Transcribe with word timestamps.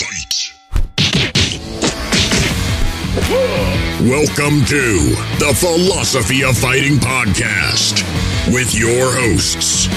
Fight! 0.00 0.54
Welcome 4.00 4.64
to 4.64 5.14
the 5.38 5.52
Philosophy 5.54 6.42
of 6.42 6.56
Fighting 6.56 6.96
Podcast 6.96 8.02
with 8.54 8.74
your 8.74 9.12
hosts, 9.12 9.88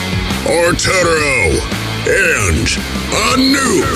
Arturo 0.45 1.55
and 2.05 2.67
Anoop. 3.31 3.87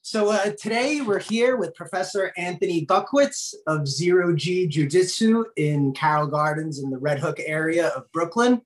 So 0.00 0.30
uh, 0.30 0.52
today 0.58 1.02
we're 1.02 1.18
here 1.18 1.56
with 1.56 1.74
Professor 1.74 2.32
Anthony 2.38 2.86
Buckwitz 2.86 3.52
of 3.66 3.86
Zero 3.86 4.34
G 4.34 4.66
Jiu 4.66 4.88
Jitsu 4.88 5.44
in 5.56 5.92
Carroll 5.92 6.28
Gardens 6.28 6.82
in 6.82 6.88
the 6.88 6.98
Red 6.98 7.18
Hook 7.18 7.38
area 7.44 7.88
of 7.88 8.10
Brooklyn. 8.12 8.62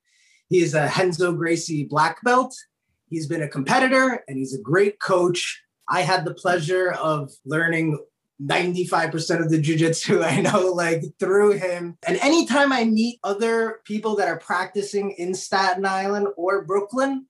He 0.47 0.59
is 0.59 0.75
a 0.75 0.89
Renzo 0.97 1.33
Gracie 1.33 1.83
black 1.83 2.21
belt. 2.23 2.55
He's 3.11 3.27
been 3.27 3.43
a 3.43 3.47
competitor 3.47 4.23
and 4.27 4.37
he's 4.37 4.55
a 4.55 4.61
great 4.61 4.99
coach. 4.99 5.61
I 5.89 6.01
had 6.01 6.23
the 6.23 6.33
pleasure 6.33 6.93
of 6.93 7.31
learning 7.45 7.99
95% 8.41 9.41
of 9.41 9.51
the 9.51 9.61
jujitsu 9.61 10.23
I 10.25 10.41
know, 10.41 10.71
like 10.71 11.03
through 11.19 11.51
him. 11.51 11.97
And 12.07 12.17
anytime 12.21 12.71
I 12.71 12.85
meet 12.85 13.19
other 13.23 13.81
people 13.83 14.15
that 14.15 14.29
are 14.29 14.39
practicing 14.39 15.11
in 15.11 15.33
Staten 15.33 15.85
Island 15.85 16.29
or 16.37 16.63
Brooklyn, 16.63 17.27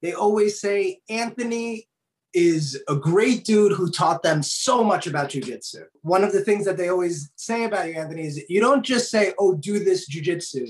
they 0.00 0.14
always 0.14 0.58
say, 0.58 1.00
Anthony 1.10 1.86
is 2.32 2.82
a 2.88 2.96
great 2.96 3.44
dude 3.44 3.72
who 3.72 3.90
taught 3.90 4.22
them 4.22 4.42
so 4.42 4.82
much 4.82 5.06
about 5.06 5.30
jujitsu. 5.30 5.82
One 6.00 6.24
of 6.24 6.32
the 6.32 6.40
things 6.40 6.64
that 6.64 6.78
they 6.78 6.88
always 6.88 7.30
say 7.36 7.64
about 7.64 7.88
you, 7.88 7.94
Anthony, 7.94 8.26
is 8.26 8.42
you 8.48 8.60
don't 8.60 8.84
just 8.84 9.10
say, 9.10 9.34
oh, 9.38 9.54
do 9.54 9.84
this 9.84 10.08
jujitsu. 10.08 10.68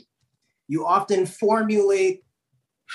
You 0.66 0.86
often 0.86 1.26
formulate 1.26 2.24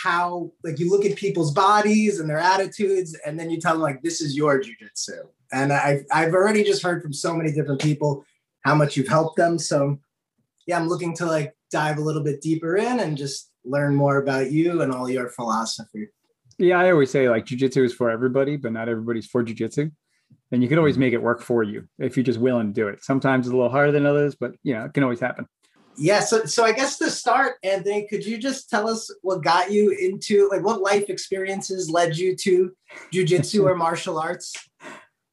how, 0.04 0.52
like, 0.63 0.80
you 0.80 0.90
look 0.90 1.05
at 1.05 1.16
people's 1.16 1.52
bodies 1.52 2.20
and 2.20 2.30
their 2.30 2.40
attitudes, 2.40 3.17
and 3.26 3.40
then 3.40 3.49
you 3.49 3.59
tell 3.59 3.73
them, 3.73 3.81
like, 3.81 4.02
this 4.02 4.21
is 4.21 4.35
your 4.35 4.62
jujitsu. 4.62 5.20
And 5.52 5.71
I've, 5.71 6.05
I've 6.12 6.34
already 6.34 6.63
just 6.63 6.84
heard 6.84 7.02
from 7.02 7.13
so 7.13 7.35
many 7.35 7.52
different 7.52 7.82
people 7.82 8.26
how 8.65 8.76
much 8.76 8.98
you've 8.98 9.07
helped 9.07 9.37
them. 9.37 9.57
So, 9.60 9.99
yeah, 10.65 10.79
I'm 10.79 10.87
looking 10.87 11.15
to 11.18 11.26
like 11.26 11.55
dive 11.71 11.98
a 11.98 12.02
little 12.02 12.24
bit 12.24 12.41
deeper 12.41 12.76
in 12.76 12.99
and 12.99 13.15
just 13.18 13.52
learn 13.63 13.96
more 13.96 14.18
about 14.18 14.52
you 14.52 14.82
and 14.82 14.91
all 14.91 15.10
your 15.10 15.29
philosophy. 15.29 16.07
Yeah, 16.57 16.80
I 16.80 16.91
always 16.91 17.12
say 17.12 17.30
like 17.30 17.46
jujitsu 17.46 17.85
is 17.85 17.93
for 17.93 18.09
everybody, 18.09 18.57
but 18.57 18.71
not 18.71 18.90
everybody's 18.90 19.27
for 19.27 19.43
jujitsu. 19.43 19.91
And 20.52 20.63
you 20.63 20.70
can 20.70 20.77
always 20.77 20.98
make 20.98 21.13
it 21.13 21.21
work 21.21 21.41
for 21.41 21.63
you 21.63 21.87
if 21.99 22.18
you're 22.18 22.24
just 22.24 22.40
willing 22.40 22.68
to 22.68 22.74
do 22.74 22.87
it. 22.87 23.04
Sometimes 23.04 23.46
it's 23.46 23.54
a 23.54 23.55
little 23.55 23.71
harder 23.71 23.91
than 23.91 24.05
others, 24.05 24.35
but 24.35 24.54
you 24.63 24.74
know, 24.74 24.85
it 24.85 24.93
can 24.93 25.04
always 25.04 25.20
happen. 25.20 25.48
Yeah, 25.98 26.20
so 26.20 26.46
so 26.46 26.65
I 26.65 26.71
guess 26.71 26.98
to 26.98 27.10
start, 27.10 27.55
Anthony, 27.63 28.07
could 28.07 28.26
you 28.26 28.38
just 28.38 28.70
tell 28.70 28.90
us 28.90 29.10
what 29.21 29.43
got 29.43 29.71
you 29.71 29.91
into 29.91 30.49
like 30.49 30.63
what 30.63 30.82
life 30.82 31.10
experiences 31.10 31.90
led 31.90 32.18
you 32.18 32.35
to 32.37 32.71
jujitsu 33.13 33.63
or 33.63 33.76
martial 33.87 34.20
arts? 34.20 34.54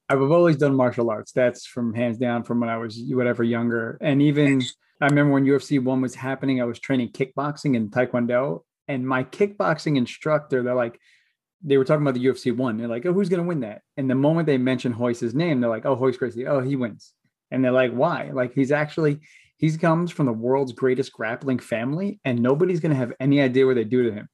I've 0.09 0.21
always 0.21 0.57
done 0.57 0.75
martial 0.75 1.09
arts. 1.09 1.31
That's 1.31 1.65
from 1.65 1.93
hands 1.93 2.17
down 2.17 2.43
from 2.43 2.59
when 2.59 2.69
I 2.69 2.77
was 2.77 3.01
whatever 3.09 3.43
younger. 3.43 3.97
And 4.01 4.21
even 4.21 4.61
I 5.01 5.07
remember 5.07 5.33
when 5.33 5.45
UFC 5.45 5.83
one 5.83 6.01
was 6.01 6.15
happening, 6.15 6.61
I 6.61 6.65
was 6.65 6.79
training 6.79 7.09
kickboxing 7.09 7.75
and 7.75 7.89
taekwondo. 7.91 8.61
And 8.87 9.07
my 9.07 9.23
kickboxing 9.23 9.97
instructor, 9.97 10.61
they're 10.61 10.75
like, 10.75 10.99
they 11.61 11.77
were 11.77 11.85
talking 11.85 12.03
about 12.03 12.15
the 12.15 12.25
UFC 12.25 12.55
one. 12.55 12.77
They're 12.77 12.87
like, 12.87 13.05
oh, 13.05 13.13
who's 13.13 13.29
gonna 13.29 13.43
win 13.43 13.61
that? 13.61 13.81
And 13.97 14.09
the 14.09 14.15
moment 14.15 14.45
they 14.45 14.57
mentioned 14.57 14.99
Royce's 14.99 15.33
name, 15.33 15.61
they're 15.61 15.69
like, 15.69 15.85
oh, 15.85 15.95
Royce 15.95 16.17
Gracie, 16.17 16.47
oh, 16.47 16.59
he 16.59 16.75
wins. 16.75 17.13
And 17.51 17.63
they're 17.63 17.71
like, 17.71 17.91
why? 17.91 18.31
Like 18.33 18.53
he's 18.53 18.71
actually 18.71 19.19
he 19.57 19.75
comes 19.77 20.11
from 20.11 20.25
the 20.25 20.33
world's 20.33 20.73
greatest 20.73 21.13
grappling 21.13 21.59
family, 21.59 22.19
and 22.25 22.41
nobody's 22.41 22.79
gonna 22.79 22.95
have 22.95 23.13
any 23.19 23.41
idea 23.41 23.65
what 23.65 23.75
they 23.75 23.83
do 23.83 24.03
to 24.03 24.11
him. 24.11 24.27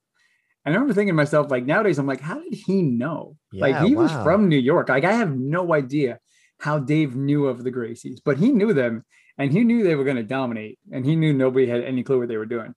And 0.66 0.74
I 0.74 0.76
remember 0.76 0.94
thinking 0.94 1.14
to 1.14 1.18
myself, 1.18 1.50
like 1.50 1.66
nowadays, 1.66 1.98
I'm 1.98 2.08
like, 2.08 2.22
how 2.22 2.42
did 2.42 2.54
he 2.54 2.82
know? 2.82 3.36
Yeah, 3.52 3.62
like 3.62 3.88
he 3.88 3.96
was 3.96 4.12
from 4.12 4.50
New 4.50 4.58
York. 4.58 4.90
Like 4.90 5.06
I 5.06 5.14
have 5.14 5.36
no 5.36 5.74
idea 5.74 6.20
how 6.60 6.80
Dave 6.80 7.16
knew 7.16 7.48
of 7.48 7.64
the 7.64 7.72
Gracies, 7.72 8.20
but 8.24 8.38
he 8.38 8.52
knew 8.52 8.74
them 8.74 9.06
and 9.38 9.54
he 9.54 9.64
knew 9.64 9.84
they 9.84 9.96
were 9.96 10.04
going 10.04 10.18
to 10.18 10.24
dominate, 10.24 10.78
and 10.92 11.06
he 11.06 11.16
knew 11.16 11.34
nobody 11.34 11.66
had 11.66 11.82
any 11.84 12.04
clue 12.04 12.20
what 12.20 12.28
they 12.28 12.38
were 12.38 12.46
doing. 12.46 12.76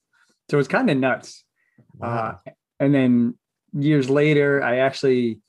So 0.49 0.59
it's 0.59 0.69
kind 0.69 0.89
of 0.89 0.97
nuts. 0.97 1.45
Wow. 1.95 2.39
Uh, 2.47 2.51
and 2.79 2.95
then 2.95 3.37
years 3.73 4.09
later, 4.09 4.63
I 4.63 4.79
actually 4.79 5.41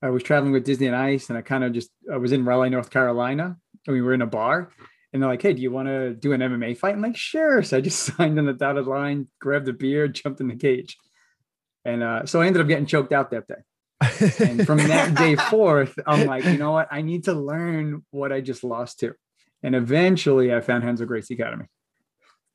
I 0.00 0.08
was 0.08 0.22
traveling 0.22 0.52
with 0.52 0.64
Disney 0.64 0.88
on 0.88 0.94
Ice, 0.94 1.28
and 1.28 1.38
I 1.38 1.42
kind 1.42 1.64
of 1.64 1.72
just 1.72 1.90
I 2.10 2.16
was 2.16 2.32
in 2.32 2.46
Raleigh, 2.46 2.70
North 2.70 2.90
Carolina, 2.90 3.56
and 3.86 3.94
we 3.94 4.00
were 4.00 4.14
in 4.14 4.22
a 4.22 4.26
bar, 4.26 4.72
and 5.12 5.22
they're 5.22 5.28
like, 5.30 5.42
"Hey, 5.42 5.52
do 5.52 5.62
you 5.62 5.70
want 5.70 5.88
to 5.88 6.14
do 6.14 6.32
an 6.32 6.40
MMA 6.40 6.76
fight?" 6.76 6.94
I'm 6.94 7.02
like, 7.02 7.16
"Sure." 7.16 7.62
So 7.62 7.76
I 7.76 7.80
just 7.80 7.98
signed 8.16 8.38
on 8.38 8.46
the 8.46 8.52
dotted 8.52 8.86
line, 8.86 9.28
grabbed 9.40 9.68
a 9.68 9.72
beer, 9.72 10.08
jumped 10.08 10.40
in 10.40 10.48
the 10.48 10.56
cage, 10.56 10.96
and 11.84 12.02
uh, 12.02 12.26
so 12.26 12.40
I 12.40 12.46
ended 12.46 12.62
up 12.62 12.68
getting 12.68 12.86
choked 12.86 13.12
out 13.12 13.30
that 13.30 13.46
day. 13.48 13.62
And 14.40 14.66
from 14.66 14.78
that 14.88 15.14
day 15.18 15.36
forth, 15.36 15.96
I'm 16.06 16.26
like, 16.26 16.44
you 16.44 16.58
know 16.58 16.72
what? 16.72 16.88
I 16.90 17.02
need 17.02 17.24
to 17.24 17.34
learn 17.34 18.04
what 18.10 18.32
I 18.32 18.40
just 18.40 18.64
lost 18.64 18.98
to. 19.00 19.14
And 19.62 19.76
eventually, 19.76 20.52
I 20.52 20.60
found 20.60 20.84
Renzo 20.84 21.04
Gracie 21.04 21.34
Academy. 21.34 21.66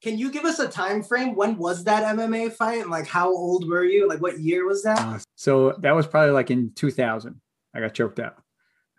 Can 0.04 0.18
you 0.18 0.30
give 0.30 0.44
us 0.46 0.60
a 0.60 0.68
time 0.68 1.02
frame? 1.04 1.36
When 1.36 1.58
was 1.58 1.86
that 1.86 2.16
MMA 2.16 2.52
fight? 2.54 2.82
And 2.82 2.92
like 2.92 3.08
how 3.08 3.30
old 3.30 3.68
were 3.68 3.84
you? 3.86 4.08
Like 4.08 4.22
what 4.22 4.40
year 4.40 4.66
was 4.68 4.84
that? 4.84 5.00
Uh, 5.00 5.20
so 5.36 5.74
that 5.80 5.96
was 5.96 6.06
probably 6.06 6.32
like 6.32 6.52
in 6.52 6.72
2000. 6.76 7.40
I 7.74 7.80
got 7.80 7.94
choked 7.94 8.20
out. 8.20 8.36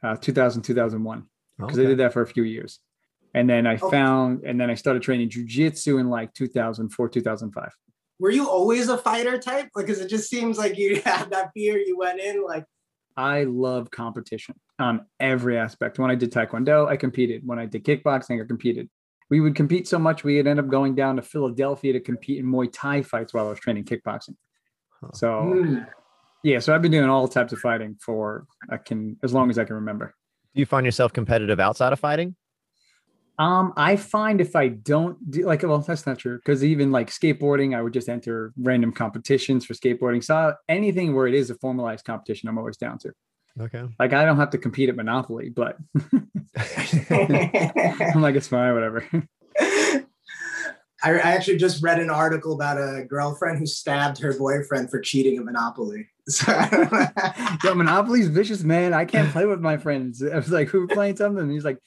Uh, 0.03 0.17
2000, 0.17 0.63
2001, 0.63 1.27
because 1.59 1.79
I 1.79 1.83
Okay. 1.83 1.89
did 1.91 1.99
that 1.99 2.13
for 2.13 2.23
a 2.23 2.27
few 2.27 2.45
years. 2.45 2.81
And 3.35 3.49
then 3.49 3.67
I 3.67 3.77
Oh. 3.81 3.91
found, 3.91 4.43
and 4.45 4.61
then 4.61 4.71
I 4.71 4.75
started 4.75 5.03
training 5.03 5.29
jujitsu 5.29 6.01
in 6.01 6.09
like 6.09 6.33
2004, 6.35 7.09
2005. 7.09 7.71
Were 8.19 8.31
you 8.31 8.49
always 8.49 8.89
a 8.89 8.99
fighter 8.99 9.39
type? 9.39 9.69
Like, 9.75 9.87
cause 9.87 10.01
it 10.01 10.09
just 10.09 10.29
seems 10.29 10.59
like 10.59 10.77
you 10.79 11.01
had 11.05 11.31
that 11.31 11.51
fear. 11.55 11.79
You 11.79 11.97
went 11.99 12.21
in 12.21 12.43
like, 12.43 12.65
I 13.17 13.45
love 13.45 13.91
competition 13.91 14.55
on 14.79 15.05
every 15.19 15.59
aspect. 15.59 15.99
When 15.99 16.11
I 16.11 16.15
did 16.15 16.33
Taekwondo, 16.33 16.89
I 16.89 16.97
competed. 16.97 17.43
When 17.45 17.59
I 17.59 17.67
did 17.67 17.85
kickboxing, 17.85 18.43
I 18.43 18.47
competed. 18.47 18.89
We 19.31 19.41
would 19.41 19.55
compete 19.55 19.87
so 19.87 19.99
much, 19.99 20.25
we 20.25 20.37
would 20.37 20.47
end 20.47 20.59
up 20.59 20.69
going 20.69 20.95
down 20.95 21.17
to 21.17 21.23
Philadelphia 21.23 21.93
to 21.93 22.01
compete 22.01 22.39
in 22.39 22.47
Muay 22.47 22.71
Thai 22.73 23.03
fights 23.03 23.35
while 23.35 23.47
I 23.47 23.51
was 23.51 23.59
training 23.61 23.85
kickboxing. 23.85 24.37
Huh. 25.01 25.11
So, 25.13 25.43
hmm. 25.43 25.79
yeah, 26.43 26.61
so 26.61 26.75
I've 26.75 26.81
been 26.81 26.93
doing 26.93 27.11
all 27.11 27.29
types 27.29 27.53
of 27.53 27.59
fighting 27.59 27.97
for 28.01 28.47
I 28.71 28.79
can 28.79 29.19
as 29.23 29.35
long 29.35 29.51
as 29.51 29.59
I 29.59 29.65
can 29.65 29.75
remember. 29.77 30.15
Do 30.55 30.61
you 30.61 30.67
find 30.67 30.87
yourself 30.87 31.13
competitive 31.13 31.61
outside 31.61 31.93
of 31.93 32.01
fighting? 32.01 32.37
Um, 33.39 33.73
I 33.77 33.95
find 33.95 34.41
if 34.41 34.57
I 34.57 34.69
don't 34.69 35.31
do 35.31 35.47
like, 35.47 35.63
well, 35.63 35.79
that's 35.79 36.07
not 36.07 36.19
true 36.19 36.39
because 36.39 36.65
even 36.65 36.91
like 36.91 37.09
skateboarding, 37.09 37.77
I 37.77 37.83
would 37.83 37.93
just 37.93 38.09
enter 38.09 38.53
random 38.61 38.93
competitions 38.93 39.65
for 39.65 39.75
skateboarding. 39.75 40.25
So 40.25 40.55
anything 40.69 41.15
where 41.15 41.29
it 41.29 41.35
is 41.35 41.49
a 41.49 41.55
formalized 41.55 42.05
competition, 42.05 42.49
I'm 42.49 42.59
always 42.59 42.77
down 42.77 42.99
to. 42.99 43.13
Okay. 43.61 43.85
Like, 43.99 44.13
I 44.13 44.25
don't 44.25 44.37
have 44.37 44.51
to 44.51 44.59
compete 44.59 44.89
at 44.89 44.97
Monopoly, 44.97 45.51
but 45.51 45.77
I'm 46.57 48.21
like, 48.21 48.37
it's 48.37 48.49
fine, 48.49 48.75
whatever. 48.75 49.05
I, 51.03 51.13
I 51.13 51.33
actually 51.33 51.59
just 51.59 51.83
read 51.83 52.01
an 52.01 52.11
article 52.11 52.55
about 52.55 52.77
a 52.77 53.05
girlfriend 53.05 53.59
who 53.59 53.67
stabbed 53.67 54.19
her 54.19 54.37
boyfriend 54.37 54.91
for 54.91 55.01
cheating 55.01 55.39
at 55.39 55.45
Monopoly. 55.45 56.09
So, 56.29 56.53
Yo, 57.65 57.75
Monopoly's 57.75 58.29
vicious, 58.29 58.63
man. 58.63 58.93
I 58.93 59.07
can't 59.07 59.33
play 59.33 59.47
with 59.47 59.61
my 59.61 59.79
friends. 59.79 60.23
I 60.23 60.37
was 60.37 60.51
like, 60.51 60.69
who 60.69 60.87
playing 60.87 61.17
something? 61.17 61.43
And 61.43 61.51
he's 61.51 61.65
like, 61.65 61.79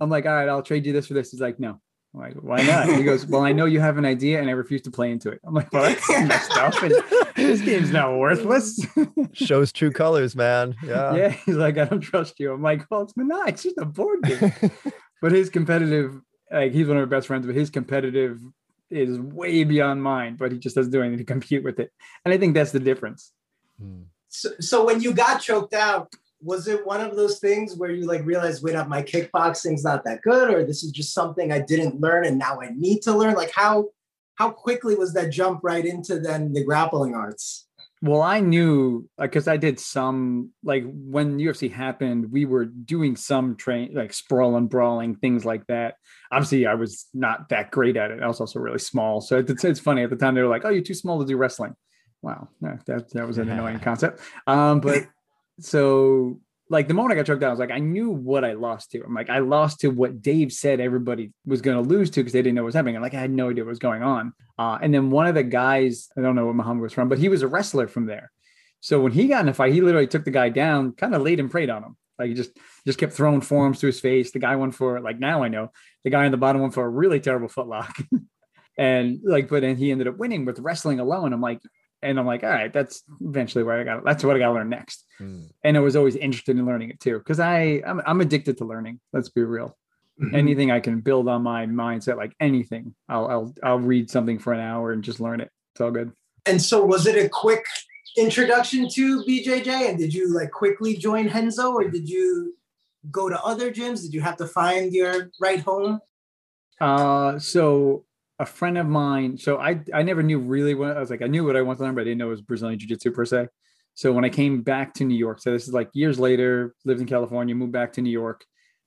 I'm 0.00 0.10
like, 0.10 0.26
all 0.26 0.32
right, 0.32 0.48
I'll 0.48 0.62
trade 0.62 0.86
you 0.86 0.92
this 0.92 1.06
for 1.06 1.14
this. 1.14 1.30
He's 1.30 1.40
like, 1.40 1.58
no. 1.58 1.80
I'm 2.14 2.20
like, 2.20 2.34
why 2.36 2.62
not? 2.62 2.88
He 2.88 3.02
goes, 3.02 3.26
well, 3.26 3.42
I 3.42 3.52
know 3.52 3.66
you 3.66 3.80
have 3.80 3.98
an 3.98 4.04
idea 4.04 4.40
and 4.40 4.48
I 4.48 4.52
refuse 4.52 4.80
to 4.82 4.90
play 4.90 5.10
into 5.10 5.28
it. 5.28 5.40
I'm 5.44 5.52
like, 5.52 5.72
well, 5.72 5.82
that's 5.82 6.08
messed 6.26 6.56
up. 6.56 6.82
And 6.82 6.94
this 7.36 7.60
game's 7.60 7.90
not 7.90 8.16
worthless. 8.16 8.84
Shows 9.32 9.72
true 9.72 9.92
colors, 9.92 10.34
man. 10.34 10.74
Yeah. 10.84 11.14
yeah. 11.14 11.28
He's 11.28 11.56
like, 11.56 11.76
I 11.76 11.84
don't 11.84 12.00
trust 12.00 12.40
you. 12.40 12.52
I'm 12.52 12.62
like, 12.62 12.86
well, 12.90 13.02
it's 13.02 13.16
Monopoly. 13.16 13.50
It's 13.50 13.62
just 13.62 13.76
a 13.78 13.84
board 13.84 14.22
game. 14.22 14.52
but 15.22 15.32
his 15.32 15.50
competitive, 15.50 16.18
like, 16.50 16.72
he's 16.72 16.88
one 16.88 16.96
of 16.96 17.08
my 17.08 17.16
best 17.16 17.26
friends, 17.26 17.44
but 17.44 17.54
his 17.54 17.68
competitive 17.68 18.40
is 18.90 19.18
way 19.18 19.64
beyond 19.64 20.02
mine, 20.02 20.36
but 20.36 20.50
he 20.50 20.58
just 20.58 20.76
doesn't 20.76 20.92
do 20.92 21.02
anything 21.02 21.18
to 21.18 21.24
compete 21.24 21.62
with 21.62 21.78
it. 21.78 21.92
And 22.24 22.32
I 22.32 22.38
think 22.38 22.54
that's 22.54 22.72
the 22.72 22.80
difference. 22.80 23.32
Hmm. 23.78 24.02
so, 24.28 24.50
so 24.60 24.86
when 24.86 25.02
you 25.02 25.12
got 25.12 25.40
choked 25.40 25.74
out, 25.74 26.12
was 26.40 26.68
it 26.68 26.86
one 26.86 27.00
of 27.00 27.16
those 27.16 27.40
things 27.40 27.76
where 27.76 27.90
you 27.90 28.06
like 28.06 28.24
realized, 28.24 28.62
wait 28.62 28.76
up, 28.76 28.88
my 28.88 29.02
kickboxing's 29.02 29.84
not 29.84 30.04
that 30.04 30.22
good, 30.22 30.52
or 30.52 30.64
this 30.64 30.82
is 30.82 30.92
just 30.92 31.12
something 31.12 31.52
I 31.52 31.60
didn't 31.60 32.00
learn 32.00 32.24
and 32.24 32.38
now 32.38 32.60
I 32.60 32.70
need 32.74 33.00
to 33.02 33.16
learn? 33.16 33.34
Like 33.34 33.52
how 33.52 33.88
how 34.36 34.50
quickly 34.50 34.94
was 34.94 35.14
that 35.14 35.30
jump 35.30 35.60
right 35.64 35.84
into 35.84 36.20
then 36.20 36.52
the 36.52 36.64
grappling 36.64 37.14
arts? 37.14 37.66
Well, 38.00 38.22
I 38.22 38.38
knew 38.38 39.08
because 39.18 39.48
I 39.48 39.56
did 39.56 39.80
some 39.80 40.52
like 40.62 40.84
when 40.86 41.38
UFC 41.38 41.72
happened, 41.72 42.30
we 42.30 42.44
were 42.44 42.64
doing 42.66 43.16
some 43.16 43.56
train 43.56 43.92
like 43.94 44.12
sprawling, 44.12 44.68
brawling, 44.68 45.16
things 45.16 45.44
like 45.44 45.66
that. 45.66 45.96
Obviously, 46.30 46.66
I 46.66 46.74
was 46.74 47.06
not 47.12 47.48
that 47.48 47.72
great 47.72 47.96
at 47.96 48.12
it. 48.12 48.22
I 48.22 48.28
was 48.28 48.40
also 48.40 48.60
really 48.60 48.78
small. 48.78 49.20
So 49.20 49.38
it's, 49.38 49.64
it's 49.64 49.80
funny 49.80 50.04
at 50.04 50.10
the 50.10 50.16
time 50.16 50.36
they 50.36 50.42
were 50.42 50.48
like, 50.48 50.64
"Oh, 50.64 50.68
you're 50.68 50.82
too 50.82 50.94
small 50.94 51.18
to 51.18 51.26
do 51.26 51.36
wrestling." 51.36 51.74
Wow, 52.22 52.48
that 52.60 52.86
that 52.86 53.26
was 53.26 53.38
an 53.38 53.48
annoying 53.48 53.80
concept. 53.80 54.20
Um, 54.46 54.78
but 54.78 55.08
so 55.60 56.40
like 56.70 56.88
the 56.88 56.94
moment 56.94 57.12
I 57.12 57.16
got 57.16 57.26
choked 57.26 57.42
out, 57.42 57.48
I 57.48 57.50
was 57.50 57.58
like, 57.58 57.70
I 57.70 57.78
knew 57.78 58.10
what 58.10 58.44
I 58.44 58.52
lost 58.52 58.90
to. 58.90 59.02
I'm 59.02 59.14
like, 59.14 59.30
I 59.30 59.38
lost 59.38 59.80
to 59.80 59.88
what 59.88 60.20
Dave 60.20 60.52
said 60.52 60.80
everybody 60.80 61.32
was 61.46 61.62
going 61.62 61.82
to 61.82 61.88
lose 61.88 62.10
to 62.10 62.20
because 62.20 62.32
they 62.32 62.42
didn't 62.42 62.56
know 62.56 62.62
what 62.62 62.66
was 62.66 62.74
happening. 62.74 62.96
And 62.96 63.02
like, 63.02 63.14
I 63.14 63.20
had 63.20 63.30
no 63.30 63.50
idea 63.50 63.64
what 63.64 63.70
was 63.70 63.78
going 63.78 64.02
on. 64.02 64.34
Uh, 64.58 64.78
and 64.82 64.92
then 64.92 65.10
one 65.10 65.26
of 65.26 65.34
the 65.34 65.42
guys, 65.42 66.08
I 66.16 66.20
don't 66.20 66.34
know 66.34 66.46
what 66.46 66.56
Muhammad 66.56 66.82
was 66.82 66.92
from, 66.92 67.08
but 67.08 67.18
he 67.18 67.28
was 67.28 67.42
a 67.42 67.48
wrestler 67.48 67.88
from 67.88 68.06
there. 68.06 68.30
So 68.80 69.00
when 69.00 69.12
he 69.12 69.28
got 69.28 69.42
in 69.42 69.48
a 69.48 69.54
fight, 69.54 69.72
he 69.72 69.80
literally 69.80 70.06
took 70.06 70.24
the 70.24 70.30
guy 70.30 70.50
down, 70.50 70.92
kind 70.92 71.14
of 71.14 71.22
laid 71.22 71.40
and 71.40 71.50
prayed 71.50 71.70
on 71.70 71.82
him. 71.82 71.96
Like 72.18 72.28
he 72.28 72.34
just 72.34 72.50
just 72.84 72.98
kept 72.98 73.12
throwing 73.12 73.40
forms 73.40 73.80
to 73.80 73.86
his 73.86 74.00
face. 74.00 74.32
The 74.32 74.40
guy 74.40 74.56
went 74.56 74.74
for 74.74 75.00
like 75.00 75.20
now 75.20 75.44
I 75.44 75.48
know 75.48 75.70
the 76.02 76.10
guy 76.10 76.24
on 76.24 76.32
the 76.32 76.36
bottom 76.36 76.60
went 76.60 76.74
for 76.74 76.84
a 76.84 76.88
really 76.88 77.20
terrible 77.20 77.48
footlock. 77.48 78.04
and 78.78 79.20
like, 79.24 79.48
but 79.48 79.62
then 79.62 79.76
he 79.76 79.92
ended 79.92 80.08
up 80.08 80.16
winning 80.16 80.44
with 80.44 80.58
wrestling 80.58 80.98
alone. 80.98 81.32
I'm 81.32 81.40
like, 81.40 81.60
and 82.02 82.18
I'm 82.18 82.26
like, 82.26 82.44
all 82.44 82.50
right, 82.50 82.72
that's 82.72 83.02
eventually 83.20 83.64
where 83.64 83.80
I 83.80 83.84
got. 83.84 84.04
That's 84.04 84.24
what 84.24 84.36
I 84.36 84.38
got 84.38 84.48
to 84.48 84.54
learn 84.54 84.68
next. 84.68 85.04
Mm. 85.20 85.50
And 85.64 85.76
I 85.76 85.80
was 85.80 85.96
always 85.96 86.16
interested 86.16 86.56
in 86.56 86.66
learning 86.66 86.90
it 86.90 87.00
too, 87.00 87.18
because 87.18 87.40
I 87.40 87.82
I'm, 87.86 88.00
I'm 88.06 88.20
addicted 88.20 88.58
to 88.58 88.64
learning. 88.64 89.00
Let's 89.12 89.28
be 89.28 89.42
real. 89.42 89.76
Mhm. 90.20 90.34
Anything 90.34 90.70
I 90.70 90.80
can 90.80 91.00
build 91.00 91.28
on 91.28 91.42
my 91.42 91.66
mindset, 91.66 92.16
like 92.16 92.34
anything, 92.40 92.94
I'll 93.08 93.26
I'll 93.26 93.54
I'll 93.62 93.78
read 93.78 94.10
something 94.10 94.38
for 94.38 94.52
an 94.52 94.60
hour 94.60 94.92
and 94.92 95.04
just 95.04 95.20
learn 95.20 95.40
it. 95.40 95.50
It's 95.74 95.80
all 95.80 95.90
good. 95.90 96.12
And 96.46 96.60
so, 96.60 96.84
was 96.84 97.06
it 97.06 97.24
a 97.24 97.28
quick 97.28 97.64
introduction 98.16 98.88
to 98.94 99.24
BJJ? 99.24 99.90
And 99.90 99.98
did 99.98 100.12
you 100.12 100.34
like 100.34 100.50
quickly 100.50 100.96
join 100.96 101.28
Renzo, 101.28 101.72
or 101.72 101.88
did 101.88 102.08
you 102.08 102.56
go 103.10 103.28
to 103.28 103.40
other 103.42 103.70
gyms? 103.70 104.02
Did 104.02 104.12
you 104.12 104.20
have 104.20 104.36
to 104.38 104.46
find 104.46 104.92
your 104.92 105.30
right 105.40 105.60
home? 105.60 106.00
Uh, 106.80 107.38
so 107.38 108.04
a 108.38 108.46
friend 108.46 108.78
of 108.78 108.86
mine. 108.86 109.38
So 109.38 109.58
I 109.58 109.80
I 109.92 110.02
never 110.02 110.22
knew 110.22 110.38
really 110.38 110.74
what 110.74 110.96
I 110.96 111.00
was 111.00 111.10
like. 111.10 111.22
I 111.22 111.26
knew 111.26 111.44
what 111.44 111.56
I 111.56 111.62
wanted 111.62 111.78
to 111.78 111.84
learn, 111.84 111.94
but 111.94 112.02
I 112.02 112.04
didn't 112.04 112.18
know 112.18 112.26
it 112.28 112.30
was 112.30 112.42
Brazilian 112.42 112.78
Jiu 112.78 112.88
Jitsu 112.88 113.10
per 113.10 113.24
se. 113.24 113.48
So 113.94 114.12
when 114.12 114.24
I 114.24 114.28
came 114.28 114.62
back 114.62 114.94
to 114.94 115.04
New 115.04 115.16
York, 115.16 115.40
so 115.40 115.50
this 115.52 115.66
is 115.66 115.74
like 115.74 115.90
years 115.92 116.20
later, 116.20 116.74
lived 116.84 117.00
in 117.00 117.06
California, 117.06 117.54
moved 117.54 117.72
back 117.72 117.94
to 117.94 118.00
New 118.00 118.10
York. 118.10 118.44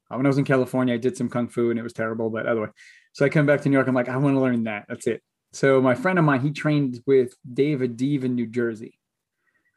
Uh, 0.10 0.16
when 0.16 0.26
I 0.26 0.30
was 0.30 0.38
in 0.38 0.46
California, 0.46 0.94
I 0.94 0.98
did 0.98 1.18
some 1.18 1.30
kung 1.30 1.50
fu 1.50 1.70
and 1.70 1.78
it 1.78 1.84
was 1.84 1.94
terrible, 1.94 2.30
but 2.30 2.46
other 2.46 2.62
way. 2.62 2.70
So 3.14 3.26
I 3.26 3.30
come 3.30 3.46
back 3.46 3.62
to 3.62 3.70
New 3.70 3.76
York. 3.76 3.88
I'm 3.88 3.96
like, 3.96 4.08
I 4.08 4.16
want 4.18 4.36
to 4.36 4.40
learn 4.40 4.64
that. 4.64 4.86
That's 4.88 5.08
it. 5.08 5.22
So 5.52 5.82
my 5.82 5.96
friend 5.96 6.18
of 6.18 6.24
mine, 6.24 6.40
he 6.40 6.52
trained 6.52 7.02
with 7.06 7.36
David 7.54 7.98
Adiv 7.98 8.24
in 8.24 8.36
New 8.36 8.48
Jersey. 8.48 8.98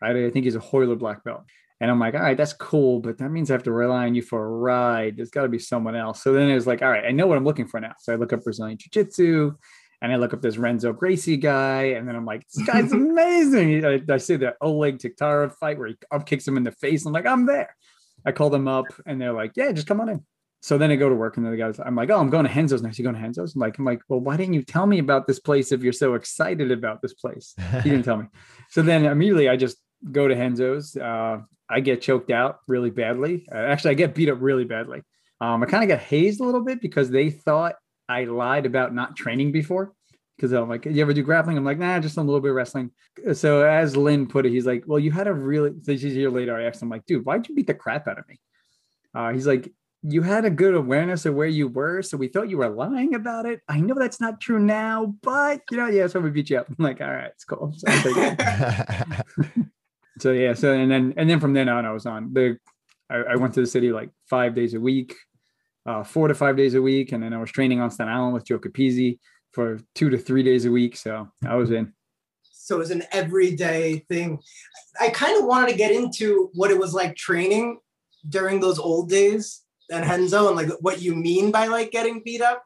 Right? 0.00 0.16
I 0.16 0.30
think 0.30 0.44
he's 0.44 0.54
a 0.54 0.60
Royler 0.60 0.96
black 0.96 1.24
belt. 1.24 1.42
And 1.80 1.90
I'm 1.90 1.98
like, 1.98 2.14
all 2.14 2.20
right, 2.20 2.36
that's 2.36 2.52
cool, 2.52 3.00
but 3.00 3.18
that 3.18 3.30
means 3.30 3.50
I 3.50 3.54
have 3.54 3.64
to 3.64 3.72
rely 3.72 4.06
on 4.06 4.14
you 4.14 4.22
for 4.22 4.44
a 4.44 4.48
ride. 4.48 5.16
There's 5.16 5.30
got 5.30 5.42
to 5.42 5.48
be 5.48 5.58
someone 5.58 5.96
else. 5.96 6.22
So 6.22 6.32
then 6.32 6.48
it 6.48 6.54
was 6.54 6.66
like, 6.66 6.82
all 6.82 6.90
right, 6.90 7.04
I 7.04 7.10
know 7.10 7.26
what 7.26 7.36
I'm 7.36 7.44
looking 7.44 7.66
for 7.66 7.80
now. 7.80 7.94
So 7.98 8.12
I 8.12 8.16
look 8.16 8.32
up 8.32 8.44
Brazilian 8.44 8.78
Jiu 8.78 8.90
Jitsu 8.90 9.54
and 10.00 10.12
I 10.12 10.16
look 10.16 10.32
up 10.32 10.40
this 10.40 10.56
Renzo 10.56 10.92
Gracie 10.92 11.36
guy. 11.36 11.82
And 11.96 12.06
then 12.06 12.14
I'm 12.14 12.24
like, 12.24 12.46
this 12.48 12.66
guy's 12.66 12.92
amazing. 12.94 13.84
I, 13.84 14.00
I 14.08 14.18
see 14.18 14.36
the 14.36 14.54
Oleg 14.60 14.98
Taktarov 14.98 15.54
fight 15.54 15.78
where 15.78 15.88
he 15.88 15.96
up 16.12 16.26
kicks 16.26 16.46
him 16.46 16.56
in 16.56 16.62
the 16.62 16.72
face. 16.72 17.04
I'm 17.06 17.12
like, 17.12 17.26
I'm 17.26 17.46
there. 17.46 17.74
I 18.24 18.32
call 18.32 18.50
them 18.50 18.68
up 18.68 18.86
and 19.06 19.20
they're 19.20 19.32
like, 19.32 19.52
yeah, 19.56 19.72
just 19.72 19.86
come 19.86 20.00
on 20.00 20.08
in. 20.08 20.24
So 20.62 20.78
then 20.78 20.90
I 20.90 20.96
go 20.96 21.10
to 21.10 21.14
work 21.14 21.36
and 21.36 21.44
then 21.44 21.52
the 21.52 21.58
guys, 21.58 21.78
I'm 21.78 21.94
like, 21.94 22.08
oh, 22.08 22.18
I'm 22.18 22.30
going 22.30 22.46
to 22.46 22.54
Renzo's 22.54 22.80
next. 22.80 22.98
You 22.98 23.02
going 23.02 23.16
to 23.16 23.20
Renzo's? 23.20 23.54
I'm 23.54 23.60
like, 23.60 23.78
I'm 23.78 23.84
like, 23.84 24.00
well, 24.08 24.20
why 24.20 24.38
didn't 24.38 24.54
you 24.54 24.62
tell 24.62 24.86
me 24.86 24.98
about 24.98 25.26
this 25.26 25.38
place 25.38 25.72
if 25.72 25.82
you're 25.82 25.92
so 25.92 26.14
excited 26.14 26.72
about 26.72 27.02
this 27.02 27.12
place? 27.12 27.54
He 27.82 27.90
didn't 27.90 28.04
tell 28.04 28.16
me. 28.16 28.26
So 28.70 28.80
then 28.80 29.04
immediately 29.04 29.50
I 29.50 29.56
just 29.56 29.76
go 30.10 30.28
to 30.28 30.34
Renzo's. 30.34 30.96
Uh, 30.96 31.40
I 31.68 31.80
get 31.80 32.02
choked 32.02 32.30
out 32.30 32.60
really 32.68 32.90
badly. 32.90 33.46
Uh, 33.50 33.58
actually, 33.58 33.92
I 33.92 33.94
get 33.94 34.14
beat 34.14 34.28
up 34.28 34.38
really 34.40 34.64
badly. 34.64 35.02
Um, 35.40 35.62
I 35.62 35.66
kind 35.66 35.82
of 35.82 35.88
got 35.88 36.04
hazed 36.04 36.40
a 36.40 36.44
little 36.44 36.62
bit 36.62 36.80
because 36.80 37.10
they 37.10 37.30
thought 37.30 37.76
I 38.08 38.24
lied 38.24 38.66
about 38.66 38.94
not 38.94 39.16
training 39.16 39.52
before. 39.52 39.92
Because 40.36 40.52
I'm 40.52 40.68
like, 40.68 40.84
you 40.84 41.00
ever 41.00 41.14
do 41.14 41.22
grappling? 41.22 41.56
I'm 41.56 41.64
like, 41.64 41.78
nah, 41.78 42.00
just 42.00 42.16
a 42.16 42.20
little 42.20 42.40
bit 42.40 42.50
of 42.50 42.56
wrestling. 42.56 42.90
So 43.34 43.64
as 43.64 43.96
Lynn 43.96 44.26
put 44.26 44.46
it, 44.46 44.50
he's 44.50 44.66
like, 44.66 44.82
well, 44.84 44.98
you 44.98 45.12
had 45.12 45.28
a 45.28 45.32
really. 45.32 45.70
This 45.70 46.02
is 46.02 46.16
a 46.16 46.18
year 46.18 46.30
later. 46.30 46.56
I 46.56 46.64
asked 46.64 46.82
him 46.82 46.88
like, 46.88 47.06
dude, 47.06 47.24
why'd 47.24 47.48
you 47.48 47.54
beat 47.54 47.68
the 47.68 47.74
crap 47.74 48.08
out 48.08 48.18
of 48.18 48.26
me? 48.28 48.40
Uh, 49.14 49.32
he's 49.32 49.46
like, 49.46 49.72
you 50.02 50.22
had 50.22 50.44
a 50.44 50.50
good 50.50 50.74
awareness 50.74 51.24
of 51.24 51.34
where 51.34 51.46
you 51.46 51.68
were, 51.68 52.02
so 52.02 52.16
we 52.16 52.28
thought 52.28 52.50
you 52.50 52.58
were 52.58 52.68
lying 52.68 53.14
about 53.14 53.46
it. 53.46 53.60
I 53.68 53.80
know 53.80 53.94
that's 53.94 54.20
not 54.20 54.40
true 54.40 54.58
now, 54.58 55.14
but 55.22 55.62
you 55.70 55.76
know, 55.76 55.86
yeah, 55.86 56.08
so 56.08 56.20
we 56.20 56.30
beat 56.30 56.50
you 56.50 56.58
up. 56.58 56.68
I'm 56.68 56.84
like, 56.84 57.00
all 57.00 57.10
right, 57.10 57.30
it's 57.30 57.44
cool. 57.44 57.72
So, 57.76 57.86
I'll 57.88 58.02
take 58.02 58.16
it. 58.16 59.66
so 60.18 60.32
yeah, 60.32 60.54
so 60.54 60.72
and 60.72 60.90
then 60.90 61.14
and 61.16 61.28
then 61.28 61.40
from 61.40 61.52
then 61.52 61.68
on, 61.68 61.84
I 61.84 61.92
was 61.92 62.06
on 62.06 62.32
the. 62.32 62.58
I, 63.10 63.16
I 63.16 63.36
went 63.36 63.54
to 63.54 63.60
the 63.60 63.66
city 63.66 63.92
like 63.92 64.10
five 64.30 64.54
days 64.54 64.74
a 64.74 64.80
week, 64.80 65.14
uh, 65.86 66.04
four 66.04 66.28
to 66.28 66.34
five 66.34 66.56
days 66.56 66.74
a 66.74 66.82
week, 66.82 67.12
and 67.12 67.22
then 67.22 67.34
I 67.34 67.38
was 67.38 67.50
training 67.50 67.80
on 67.80 67.90
Staten 67.90 68.12
Island 68.12 68.34
with 68.34 68.44
Joe 68.44 68.58
Capizzi 68.58 69.18
for 69.52 69.78
two 69.94 70.10
to 70.10 70.18
three 70.18 70.42
days 70.42 70.64
a 70.64 70.70
week. 70.70 70.96
So 70.96 71.28
I 71.46 71.56
was 71.56 71.70
in. 71.70 71.92
So 72.42 72.76
it 72.76 72.78
was 72.78 72.90
an 72.90 73.04
everyday 73.12 73.98
thing. 74.08 74.38
I 74.98 75.10
kind 75.10 75.38
of 75.38 75.44
wanted 75.44 75.70
to 75.70 75.76
get 75.76 75.92
into 75.92 76.50
what 76.54 76.70
it 76.70 76.78
was 76.78 76.94
like 76.94 77.14
training 77.14 77.78
during 78.28 78.60
those 78.60 78.78
old 78.78 79.10
days 79.10 79.62
and 79.90 80.08
Renzo 80.08 80.48
and 80.48 80.56
like 80.56 80.70
what 80.80 81.02
you 81.02 81.14
mean 81.14 81.50
by 81.50 81.66
like 81.66 81.90
getting 81.90 82.22
beat 82.24 82.40
up. 82.40 82.64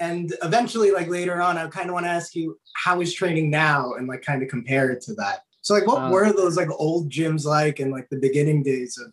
And 0.00 0.34
eventually, 0.42 0.90
like 0.90 1.08
later 1.08 1.40
on, 1.40 1.56
I 1.56 1.66
kind 1.68 1.88
of 1.88 1.94
want 1.94 2.06
to 2.06 2.10
ask 2.10 2.34
you 2.34 2.58
how 2.74 3.00
is 3.00 3.14
training 3.14 3.50
now 3.50 3.92
and 3.92 4.08
like 4.08 4.22
kind 4.22 4.42
of 4.42 4.48
compare 4.48 4.90
it 4.90 5.00
to 5.02 5.14
that. 5.14 5.42
So 5.62 5.74
like 5.74 5.86
what 5.86 6.02
Uh, 6.02 6.10
were 6.10 6.32
those 6.32 6.56
like 6.56 6.68
old 6.70 7.10
gyms 7.10 7.44
like 7.44 7.80
in 7.80 7.90
like 7.90 8.08
the 8.10 8.18
beginning 8.18 8.62
days 8.62 8.98
of 8.98 9.12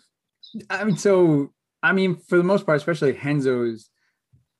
I 0.70 0.84
mean, 0.84 0.98
so 0.98 1.54
I 1.84 1.94
mean, 1.94 2.18
for 2.28 2.38
the 2.38 2.44
most 2.44 2.66
part, 2.66 2.78
especially 2.78 3.14
Renzo's 3.14 3.90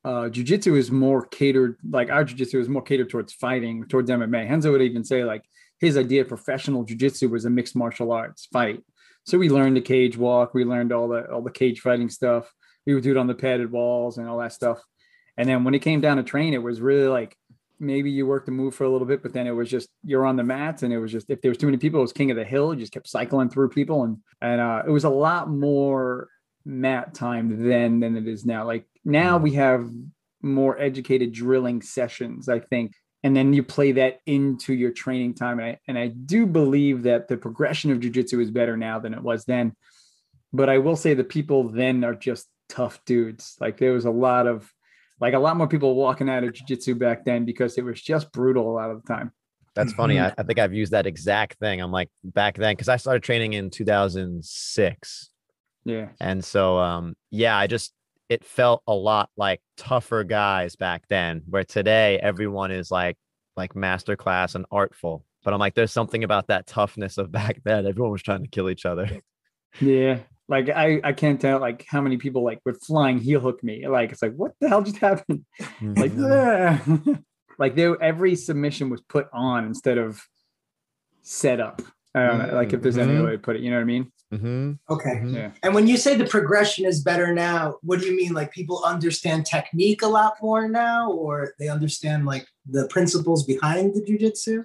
uh 0.04 0.30
jujitsu 0.30 0.76
is 0.78 0.90
more 0.90 1.26
catered, 1.26 1.76
like 1.88 2.10
our 2.10 2.24
jujitsu 2.24 2.58
is 2.60 2.68
more 2.68 2.82
catered 2.82 3.10
towards 3.10 3.32
fighting, 3.32 3.86
towards 3.86 4.08
MMA. 4.10 4.48
Henzo 4.48 4.70
would 4.72 4.82
even 4.82 5.04
say 5.04 5.24
like 5.24 5.44
his 5.80 5.96
idea 5.96 6.22
of 6.22 6.28
professional 6.28 6.86
jujitsu 6.86 7.28
was 7.28 7.44
a 7.44 7.50
mixed 7.50 7.76
martial 7.76 8.12
arts 8.12 8.46
fight. 8.52 8.82
So 9.26 9.36
we 9.38 9.48
learned 9.50 9.76
the 9.76 9.80
cage 9.82 10.16
walk, 10.16 10.54
we 10.54 10.64
learned 10.64 10.92
all 10.92 11.08
the 11.08 11.30
all 11.30 11.42
the 11.42 11.50
cage 11.50 11.80
fighting 11.80 12.08
stuff. 12.08 12.50
We 12.86 12.94
would 12.94 13.02
do 13.02 13.10
it 13.10 13.16
on 13.16 13.26
the 13.26 13.34
padded 13.34 13.70
walls 13.70 14.16
and 14.16 14.28
all 14.28 14.38
that 14.38 14.52
stuff. 14.52 14.80
And 15.36 15.48
then 15.48 15.64
when 15.64 15.74
it 15.74 15.80
came 15.80 16.00
down 16.00 16.16
to 16.18 16.22
train, 16.22 16.54
it 16.54 16.62
was 16.62 16.80
really 16.80 17.08
like 17.08 17.36
maybe 17.80 18.10
you 18.10 18.26
worked 18.26 18.46
the 18.46 18.52
move 18.52 18.74
for 18.74 18.84
a 18.84 18.90
little 18.90 19.06
bit, 19.06 19.22
but 19.22 19.32
then 19.32 19.46
it 19.46 19.52
was 19.52 19.70
just 19.70 19.88
you're 20.04 20.26
on 20.26 20.36
the 20.36 20.44
mats, 20.44 20.82
and 20.82 20.92
it 20.92 20.98
was 20.98 21.10
just 21.10 21.30
if 21.30 21.40
there 21.40 21.50
was 21.50 21.58
too 21.58 21.66
many 21.66 21.78
people, 21.78 21.98
it 22.00 22.02
was 22.02 22.12
king 22.12 22.30
of 22.30 22.36
the 22.36 22.44
hill. 22.44 22.72
You 22.72 22.80
just 22.80 22.92
kept 22.92 23.08
cycling 23.08 23.48
through 23.48 23.70
people, 23.70 24.04
and 24.04 24.18
and 24.40 24.60
uh, 24.60 24.82
it 24.86 24.90
was 24.90 25.04
a 25.04 25.10
lot 25.10 25.50
more 25.50 26.28
mat 26.64 27.14
time 27.14 27.66
then 27.66 28.00
than 28.00 28.16
it 28.16 28.28
is 28.28 28.44
now. 28.44 28.66
Like 28.66 28.86
now 29.04 29.38
we 29.38 29.54
have 29.54 29.90
more 30.42 30.78
educated 30.78 31.32
drilling 31.32 31.82
sessions, 31.82 32.48
I 32.48 32.60
think, 32.60 32.92
and 33.22 33.34
then 33.34 33.52
you 33.52 33.62
play 33.62 33.92
that 33.92 34.20
into 34.26 34.74
your 34.74 34.92
training 34.92 35.34
time. 35.34 35.58
And 35.58 35.68
I 35.68 35.78
and 35.88 35.98
I 35.98 36.08
do 36.08 36.46
believe 36.46 37.04
that 37.04 37.28
the 37.28 37.36
progression 37.36 37.90
of 37.90 38.00
jujitsu 38.00 38.40
is 38.40 38.50
better 38.50 38.76
now 38.76 38.98
than 38.98 39.14
it 39.14 39.22
was 39.22 39.44
then. 39.44 39.74
But 40.52 40.68
I 40.68 40.78
will 40.78 40.96
say 40.96 41.14
the 41.14 41.24
people 41.24 41.68
then 41.68 42.04
are 42.04 42.14
just 42.14 42.46
tough 42.68 43.04
dudes. 43.04 43.56
Like 43.60 43.78
there 43.78 43.92
was 43.92 44.04
a 44.04 44.10
lot 44.10 44.46
of 44.46 44.70
like 45.20 45.34
a 45.34 45.38
lot 45.38 45.56
more 45.56 45.68
people 45.68 45.94
walking 45.94 46.28
out 46.28 46.42
of 46.44 46.52
jiu-jitsu 46.54 46.94
back 46.96 47.24
then 47.24 47.44
because 47.44 47.76
it 47.78 47.84
was 47.84 48.00
just 48.00 48.32
brutal 48.32 48.70
a 48.70 48.74
lot 48.74 48.90
of 48.90 49.02
the 49.02 49.08
time. 49.12 49.32
That's 49.74 49.92
funny. 49.92 50.18
I, 50.18 50.32
I 50.36 50.42
think 50.42 50.58
I've 50.58 50.74
used 50.74 50.92
that 50.92 51.06
exact 51.06 51.58
thing. 51.60 51.80
I'm 51.80 51.92
like 51.92 52.08
back 52.24 52.56
then 52.56 52.72
because 52.74 52.88
I 52.88 52.96
started 52.96 53.22
training 53.22 53.52
in 53.52 53.70
2006, 53.70 55.30
Yeah. 55.84 56.08
and 56.20 56.44
so 56.44 56.78
um 56.78 57.14
yeah, 57.30 57.56
I 57.56 57.66
just 57.66 57.92
it 58.28 58.44
felt 58.44 58.82
a 58.86 58.94
lot 58.94 59.30
like 59.36 59.60
tougher 59.76 60.24
guys 60.24 60.76
back 60.76 61.04
then. 61.08 61.42
Where 61.48 61.64
today 61.64 62.18
everyone 62.20 62.70
is 62.72 62.90
like 62.90 63.16
like 63.56 63.74
masterclass 63.74 64.54
and 64.54 64.66
artful. 64.70 65.24
But 65.44 65.54
I'm 65.54 65.60
like, 65.60 65.74
there's 65.74 65.92
something 65.92 66.22
about 66.24 66.48
that 66.48 66.66
toughness 66.66 67.16
of 67.18 67.30
back 67.32 67.60
then. 67.64 67.86
Everyone 67.86 68.12
was 68.12 68.22
trying 68.22 68.42
to 68.42 68.48
kill 68.48 68.70
each 68.70 68.84
other. 68.86 69.08
Yeah. 69.80 70.18
Like 70.50 70.68
I, 70.68 71.00
I 71.04 71.12
can't 71.12 71.40
tell 71.40 71.60
like 71.60 71.86
how 71.88 72.00
many 72.00 72.16
people 72.16 72.42
like 72.42 72.60
would 72.64 72.82
flying 72.82 73.18
heel 73.18 73.38
hook 73.38 73.62
me. 73.62 73.86
Like 73.86 74.10
it's 74.10 74.20
like 74.20 74.34
what 74.34 74.52
the 74.60 74.68
hell 74.68 74.82
just 74.82 74.98
happened? 74.98 75.44
Like 75.80 76.10
Mhm. 76.12 76.26
"Ah." 76.28 77.18
like 77.58 77.76
there 77.76 78.00
every 78.02 78.34
submission 78.34 78.90
was 78.90 79.00
put 79.02 79.28
on 79.32 79.64
instead 79.64 79.96
of 79.96 80.20
set 81.22 81.60
up. 81.60 81.80
I 82.16 82.26
don't 82.26 82.52
like 82.54 82.72
if 82.72 82.82
there's 82.82 82.98
any 82.98 83.14
Mhm. 83.14 83.24
way 83.24 83.32
to 83.32 83.38
put 83.38 83.54
it, 83.54 83.62
you 83.62 83.70
know 83.70 83.76
what 83.76 83.82
I 83.82 83.84
mean? 83.84 84.12
Mhm, 84.34 84.78
okay. 84.88 85.20
mhm. 85.22 85.34
Yeah. 85.34 85.50
And 85.62 85.72
when 85.72 85.86
you 85.86 85.96
say 85.96 86.16
the 86.16 86.24
progression 86.26 86.84
is 86.84 87.00
better 87.00 87.32
now, 87.32 87.76
what 87.82 88.00
do 88.00 88.06
you 88.06 88.16
mean? 88.16 88.32
Like 88.32 88.50
people 88.50 88.82
understand 88.84 89.46
technique 89.46 90.02
a 90.02 90.08
lot 90.08 90.34
more 90.42 90.68
now, 90.68 91.12
or 91.12 91.54
they 91.60 91.68
understand 91.68 92.26
like 92.26 92.46
the 92.68 92.88
principles 92.88 93.44
behind 93.46 93.94
the 93.94 94.02
jujitsu? 94.02 94.64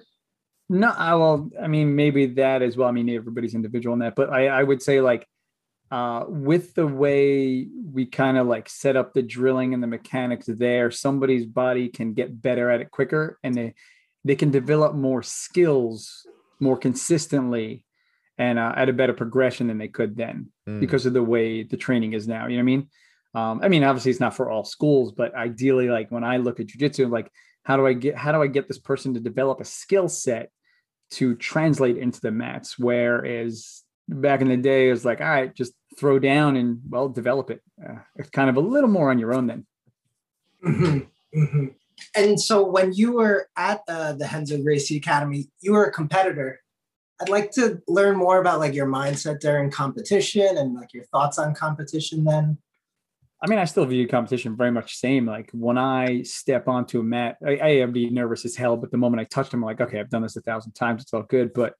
No, 0.68 0.88
I 0.88 1.14
will. 1.14 1.48
I 1.62 1.68
mean, 1.68 1.94
maybe 1.94 2.26
that 2.26 2.62
as 2.62 2.76
well. 2.76 2.88
I 2.88 2.92
mean, 2.92 3.08
everybody's 3.08 3.54
individual 3.54 3.92
in 3.94 4.00
that, 4.00 4.16
but 4.16 4.30
I, 4.30 4.48
I 4.48 4.62
would 4.64 4.82
say 4.82 5.00
like 5.00 5.24
uh, 5.90 6.24
with 6.28 6.74
the 6.74 6.86
way 6.86 7.68
we 7.92 8.06
kind 8.06 8.36
of 8.36 8.46
like 8.46 8.68
set 8.68 8.96
up 8.96 9.14
the 9.14 9.22
drilling 9.22 9.74
and 9.74 9.82
the 9.82 9.86
mechanics 9.86 10.46
there, 10.46 10.90
somebody's 10.90 11.46
body 11.46 11.88
can 11.88 12.12
get 12.12 12.42
better 12.42 12.70
at 12.70 12.80
it 12.80 12.90
quicker, 12.90 13.38
and 13.42 13.54
they 13.54 13.74
they 14.24 14.34
can 14.36 14.50
develop 14.50 14.94
more 14.94 15.22
skills 15.22 16.26
more 16.58 16.76
consistently 16.76 17.84
and 18.38 18.58
uh, 18.58 18.72
at 18.76 18.88
a 18.88 18.92
better 18.92 19.12
progression 19.12 19.68
than 19.68 19.78
they 19.78 19.88
could 19.88 20.16
then 20.16 20.50
Mm. 20.68 20.80
because 20.80 21.06
of 21.06 21.12
the 21.12 21.22
way 21.22 21.62
the 21.62 21.76
training 21.76 22.12
is 22.12 22.26
now. 22.26 22.48
You 22.48 22.56
know 22.56 22.64
what 22.64 22.72
I 22.72 22.76
mean? 22.76 22.88
Um, 23.34 23.60
I 23.62 23.68
mean, 23.68 23.84
obviously 23.84 24.10
it's 24.10 24.18
not 24.20 24.34
for 24.34 24.50
all 24.50 24.64
schools, 24.64 25.12
but 25.12 25.32
ideally, 25.34 25.88
like 25.88 26.10
when 26.10 26.24
I 26.24 26.38
look 26.38 26.58
at 26.58 26.66
jujitsu, 26.66 27.08
like 27.08 27.30
how 27.62 27.76
do 27.76 27.86
I 27.86 27.92
get 27.92 28.16
how 28.16 28.32
do 28.32 28.42
I 28.42 28.48
get 28.48 28.66
this 28.66 28.78
person 28.78 29.14
to 29.14 29.20
develop 29.20 29.60
a 29.60 29.64
skill 29.64 30.08
set 30.08 30.50
to 31.12 31.36
translate 31.36 31.98
into 31.98 32.20
the 32.20 32.32
mats? 32.32 32.76
Whereas 32.78 33.82
back 34.08 34.40
in 34.40 34.48
the 34.48 34.56
day, 34.56 34.88
it 34.88 34.92
was 34.92 35.04
like, 35.04 35.20
all 35.20 35.28
right, 35.28 35.54
just 35.54 35.72
throw 35.98 36.18
down 36.18 36.56
and 36.56 36.80
well, 36.88 37.08
develop 37.08 37.50
it. 37.50 37.62
Uh, 37.82 37.98
it's 38.16 38.30
kind 38.30 38.50
of 38.50 38.56
a 38.56 38.60
little 38.60 38.90
more 38.90 39.10
on 39.10 39.18
your 39.18 39.34
own 39.34 39.46
then. 39.46 39.66
Mhm, 40.64 41.06
mhm. 41.34 41.74
And 42.14 42.40
so 42.40 42.64
when 42.66 42.92
you 42.92 43.12
were 43.12 43.48
at 43.56 43.80
uh, 43.88 44.12
the 44.12 44.28
Renzo 44.32 44.62
Gracie 44.62 44.98
Academy, 44.98 45.48
you 45.60 45.72
were 45.72 45.86
a 45.86 45.92
competitor. 45.92 46.60
I'd 47.20 47.30
like 47.30 47.50
to 47.52 47.80
learn 47.88 48.16
more 48.16 48.38
about 48.38 48.58
like 48.58 48.74
your 48.74 48.86
mindset 48.86 49.40
during 49.40 49.70
competition 49.70 50.58
and 50.58 50.74
like 50.74 50.92
your 50.92 51.04
thoughts 51.04 51.38
on 51.38 51.54
competition 51.54 52.24
then. 52.24 52.58
I 53.40 53.48
mean, 53.48 53.58
I 53.58 53.64
still 53.64 53.84
view 53.84 54.06
competition 54.08 54.56
very 54.56 54.70
much 54.70 54.94
the 54.94 55.08
same. 55.08 55.26
Like 55.26 55.50
when 55.52 55.78
I 55.78 56.22
step 56.22 56.68
onto 56.68 57.00
a 57.00 57.02
mat, 57.02 57.36
I, 57.46 57.56
I 57.56 57.68
am 57.68 57.92
be 57.92 58.10
nervous 58.10 58.44
as 58.44 58.56
hell, 58.56 58.76
but 58.76 58.90
the 58.90 58.96
moment 58.96 59.20
I 59.20 59.24
touch 59.24 59.50
them, 59.50 59.62
I'm 59.62 59.66
like, 59.66 59.80
okay, 59.80 60.00
I've 60.00 60.10
done 60.10 60.22
this 60.22 60.36
a 60.36 60.40
thousand 60.40 60.72
times. 60.72 61.02
It's 61.02 61.14
all 61.14 61.22
good. 61.22 61.52
But 61.54 61.74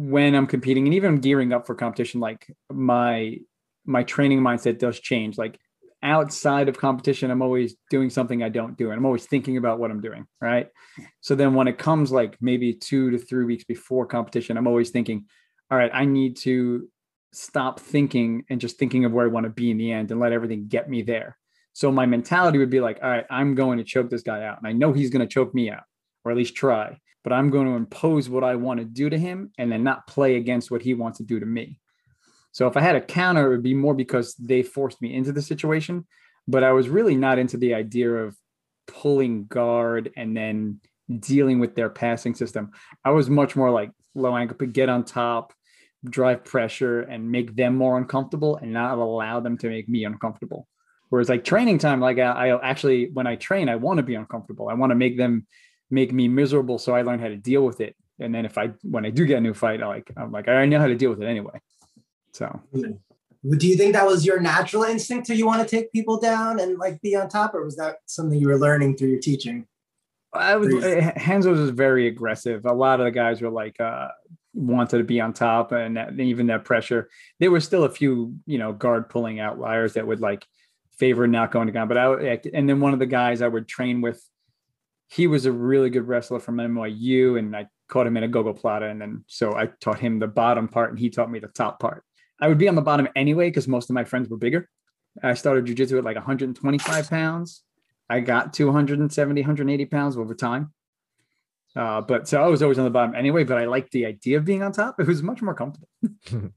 when 0.00 0.36
I'm 0.36 0.46
competing 0.46 0.86
and 0.86 0.94
even 0.94 1.16
gearing 1.16 1.52
up 1.52 1.66
for 1.66 1.74
competition, 1.74 2.20
like 2.20 2.46
my 2.72 3.38
my 3.84 4.04
training 4.04 4.40
mindset 4.40 4.78
does 4.78 5.00
change. 5.00 5.36
Like 5.36 5.58
outside 6.04 6.68
of 6.68 6.78
competition, 6.78 7.32
I'm 7.32 7.42
always 7.42 7.74
doing 7.90 8.08
something 8.08 8.40
I 8.40 8.48
don't 8.48 8.78
do. 8.78 8.90
And 8.90 8.98
I'm 8.98 9.04
always 9.04 9.26
thinking 9.26 9.56
about 9.56 9.80
what 9.80 9.90
I'm 9.90 10.00
doing. 10.00 10.26
Right. 10.40 10.68
So 11.20 11.34
then 11.34 11.54
when 11.54 11.66
it 11.66 11.78
comes 11.78 12.12
like 12.12 12.36
maybe 12.40 12.74
two 12.74 13.10
to 13.10 13.18
three 13.18 13.44
weeks 13.44 13.64
before 13.64 14.06
competition, 14.06 14.56
I'm 14.56 14.68
always 14.68 14.90
thinking, 14.90 15.24
all 15.68 15.76
right, 15.76 15.90
I 15.92 16.04
need 16.04 16.36
to 16.38 16.88
stop 17.32 17.80
thinking 17.80 18.44
and 18.48 18.60
just 18.60 18.78
thinking 18.78 19.04
of 19.04 19.10
where 19.10 19.26
I 19.26 19.30
want 19.30 19.44
to 19.44 19.50
be 19.50 19.68
in 19.68 19.78
the 19.78 19.90
end 19.90 20.12
and 20.12 20.20
let 20.20 20.32
everything 20.32 20.68
get 20.68 20.88
me 20.88 21.02
there. 21.02 21.36
So 21.72 21.90
my 21.90 22.06
mentality 22.06 22.58
would 22.58 22.70
be 22.70 22.80
like, 22.80 23.00
all 23.02 23.10
right, 23.10 23.26
I'm 23.30 23.56
going 23.56 23.78
to 23.78 23.84
choke 23.84 24.10
this 24.10 24.22
guy 24.22 24.44
out. 24.44 24.58
And 24.58 24.68
I 24.68 24.72
know 24.72 24.92
he's 24.92 25.10
going 25.10 25.26
to 25.26 25.32
choke 25.32 25.52
me 25.54 25.70
out, 25.70 25.82
or 26.24 26.30
at 26.30 26.38
least 26.38 26.54
try, 26.54 27.00
but 27.28 27.34
I'm 27.34 27.50
going 27.50 27.66
to 27.66 27.74
impose 27.74 28.30
what 28.30 28.42
I 28.42 28.56
want 28.56 28.80
to 28.80 28.86
do 28.86 29.10
to 29.10 29.18
him 29.18 29.52
and 29.58 29.70
then 29.70 29.84
not 29.84 30.06
play 30.06 30.36
against 30.36 30.70
what 30.70 30.80
he 30.80 30.94
wants 30.94 31.18
to 31.18 31.24
do 31.24 31.38
to 31.38 31.44
me. 31.44 31.78
So 32.52 32.66
if 32.66 32.74
I 32.74 32.80
had 32.80 32.96
a 32.96 33.02
counter, 33.02 33.44
it 33.44 33.50
would 33.50 33.62
be 33.62 33.74
more 33.74 33.92
because 33.92 34.34
they 34.36 34.62
forced 34.62 35.02
me 35.02 35.14
into 35.14 35.32
the 35.32 35.42
situation. 35.42 36.06
But 36.46 36.64
I 36.64 36.72
was 36.72 36.88
really 36.88 37.16
not 37.16 37.38
into 37.38 37.58
the 37.58 37.74
idea 37.74 38.10
of 38.10 38.34
pulling 38.86 39.44
guard 39.44 40.10
and 40.16 40.34
then 40.34 40.80
dealing 41.18 41.60
with 41.60 41.74
their 41.74 41.90
passing 41.90 42.34
system. 42.34 42.70
I 43.04 43.10
was 43.10 43.28
much 43.28 43.54
more 43.54 43.70
like 43.70 43.90
low 44.14 44.34
ankle, 44.34 44.56
but 44.58 44.72
get 44.72 44.88
on 44.88 45.04
top, 45.04 45.52
drive 46.02 46.46
pressure, 46.46 47.02
and 47.02 47.30
make 47.30 47.54
them 47.54 47.76
more 47.76 47.98
uncomfortable 47.98 48.56
and 48.56 48.72
not 48.72 48.96
allow 48.96 49.40
them 49.40 49.58
to 49.58 49.68
make 49.68 49.86
me 49.86 50.06
uncomfortable. 50.06 50.66
Whereas 51.10 51.28
like 51.28 51.44
training 51.44 51.76
time, 51.76 52.00
like 52.00 52.18
I, 52.18 52.48
I 52.48 52.70
actually 52.70 53.10
when 53.12 53.26
I 53.26 53.36
train, 53.36 53.68
I 53.68 53.76
want 53.76 53.98
to 53.98 54.02
be 54.02 54.14
uncomfortable. 54.14 54.70
I 54.70 54.74
want 54.74 54.92
to 54.92 54.96
make 54.96 55.18
them 55.18 55.46
make 55.90 56.12
me 56.12 56.28
miserable 56.28 56.78
so 56.78 56.94
I 56.94 57.02
learn 57.02 57.18
how 57.18 57.28
to 57.28 57.36
deal 57.36 57.64
with 57.64 57.80
it. 57.80 57.96
And 58.20 58.34
then 58.34 58.44
if 58.44 58.58
I 58.58 58.72
when 58.82 59.06
I 59.06 59.10
do 59.10 59.26
get 59.26 59.38
a 59.38 59.40
new 59.40 59.54
fight, 59.54 59.82
I 59.82 59.86
like 59.86 60.10
I'm 60.16 60.32
like 60.32 60.48
I 60.48 60.66
know 60.66 60.80
how 60.80 60.86
to 60.86 60.94
deal 60.94 61.10
with 61.10 61.22
it 61.22 61.26
anyway. 61.26 61.60
So 62.32 62.60
do 62.74 63.68
you 63.68 63.76
think 63.76 63.92
that 63.92 64.06
was 64.06 64.26
your 64.26 64.40
natural 64.40 64.82
instinct 64.82 65.26
to 65.28 65.34
you 65.34 65.46
want 65.46 65.66
to 65.66 65.76
take 65.76 65.92
people 65.92 66.18
down 66.18 66.58
and 66.58 66.78
like 66.78 67.00
be 67.00 67.14
on 67.14 67.28
top, 67.28 67.54
or 67.54 67.64
was 67.64 67.76
that 67.76 67.98
something 68.06 68.38
you 68.38 68.48
were 68.48 68.58
learning 68.58 68.96
through 68.96 69.08
your 69.08 69.20
teaching? 69.20 69.66
I 70.32 70.56
would 70.56 70.72
Renzo 71.26 71.52
was 71.52 71.70
very 71.70 72.06
aggressive. 72.08 72.66
A 72.66 72.72
lot 72.72 73.00
of 73.00 73.04
the 73.04 73.10
guys 73.10 73.40
were 73.40 73.50
like 73.50 73.80
uh 73.80 74.08
wanted 74.54 74.98
to 74.98 75.04
be 75.04 75.20
on 75.20 75.32
top 75.32 75.72
and 75.72 75.96
that, 75.96 76.18
even 76.18 76.48
that 76.48 76.64
pressure. 76.64 77.08
There 77.38 77.50
were 77.50 77.60
still 77.60 77.84
a 77.84 77.90
few, 77.90 78.34
you 78.46 78.58
know, 78.58 78.72
guard 78.72 79.08
pulling 79.08 79.40
outliers 79.40 79.94
that 79.94 80.06
would 80.06 80.20
like 80.20 80.44
favor 80.98 81.26
not 81.26 81.52
going 81.52 81.66
to 81.66 81.72
ground. 81.72 81.88
But 81.88 81.98
I 81.98 82.40
and 82.52 82.68
then 82.68 82.80
one 82.80 82.92
of 82.92 82.98
the 82.98 83.06
guys 83.06 83.40
I 83.40 83.48
would 83.48 83.68
train 83.68 84.00
with, 84.00 84.22
he 85.08 85.26
was 85.26 85.46
a 85.46 85.52
really 85.52 85.90
good 85.90 86.06
wrestler 86.06 86.40
from 86.40 86.56
NYU, 86.56 87.38
and 87.38 87.56
I 87.56 87.68
caught 87.88 88.06
him 88.06 88.16
in 88.16 88.24
a 88.24 88.28
gogo 88.28 88.52
plata, 88.52 88.86
and 88.86 89.00
then 89.00 89.24
so 89.26 89.54
I 89.54 89.66
taught 89.80 89.98
him 89.98 90.18
the 90.18 90.26
bottom 90.26 90.68
part, 90.68 90.90
and 90.90 90.98
he 90.98 91.10
taught 91.10 91.30
me 91.30 91.38
the 91.38 91.48
top 91.48 91.80
part. 91.80 92.04
I 92.40 92.48
would 92.48 92.58
be 92.58 92.68
on 92.68 92.74
the 92.74 92.82
bottom 92.82 93.08
anyway 93.16 93.48
because 93.48 93.66
most 93.66 93.90
of 93.90 93.94
my 93.94 94.04
friends 94.04 94.28
were 94.28 94.36
bigger. 94.36 94.68
I 95.22 95.34
started 95.34 95.66
jujitsu 95.66 95.98
at 95.98 96.04
like 96.04 96.16
125 96.16 97.10
pounds. 97.10 97.62
I 98.08 98.20
got 98.20 98.52
to 98.54 98.66
170, 98.66 99.40
180 99.40 99.84
pounds 99.86 100.16
over 100.16 100.34
time. 100.34 100.72
Uh, 101.76 102.00
but 102.00 102.28
so 102.28 102.42
I 102.42 102.46
was 102.46 102.62
always 102.62 102.78
on 102.78 102.84
the 102.84 102.90
bottom 102.90 103.14
anyway, 103.14 103.44
but 103.44 103.58
I 103.58 103.66
liked 103.66 103.92
the 103.92 104.06
idea 104.06 104.38
of 104.38 104.44
being 104.44 104.62
on 104.62 104.72
top. 104.72 104.98
It 104.98 105.06
was 105.06 105.22
much 105.22 105.42
more 105.42 105.54
comfortable. 105.54 105.88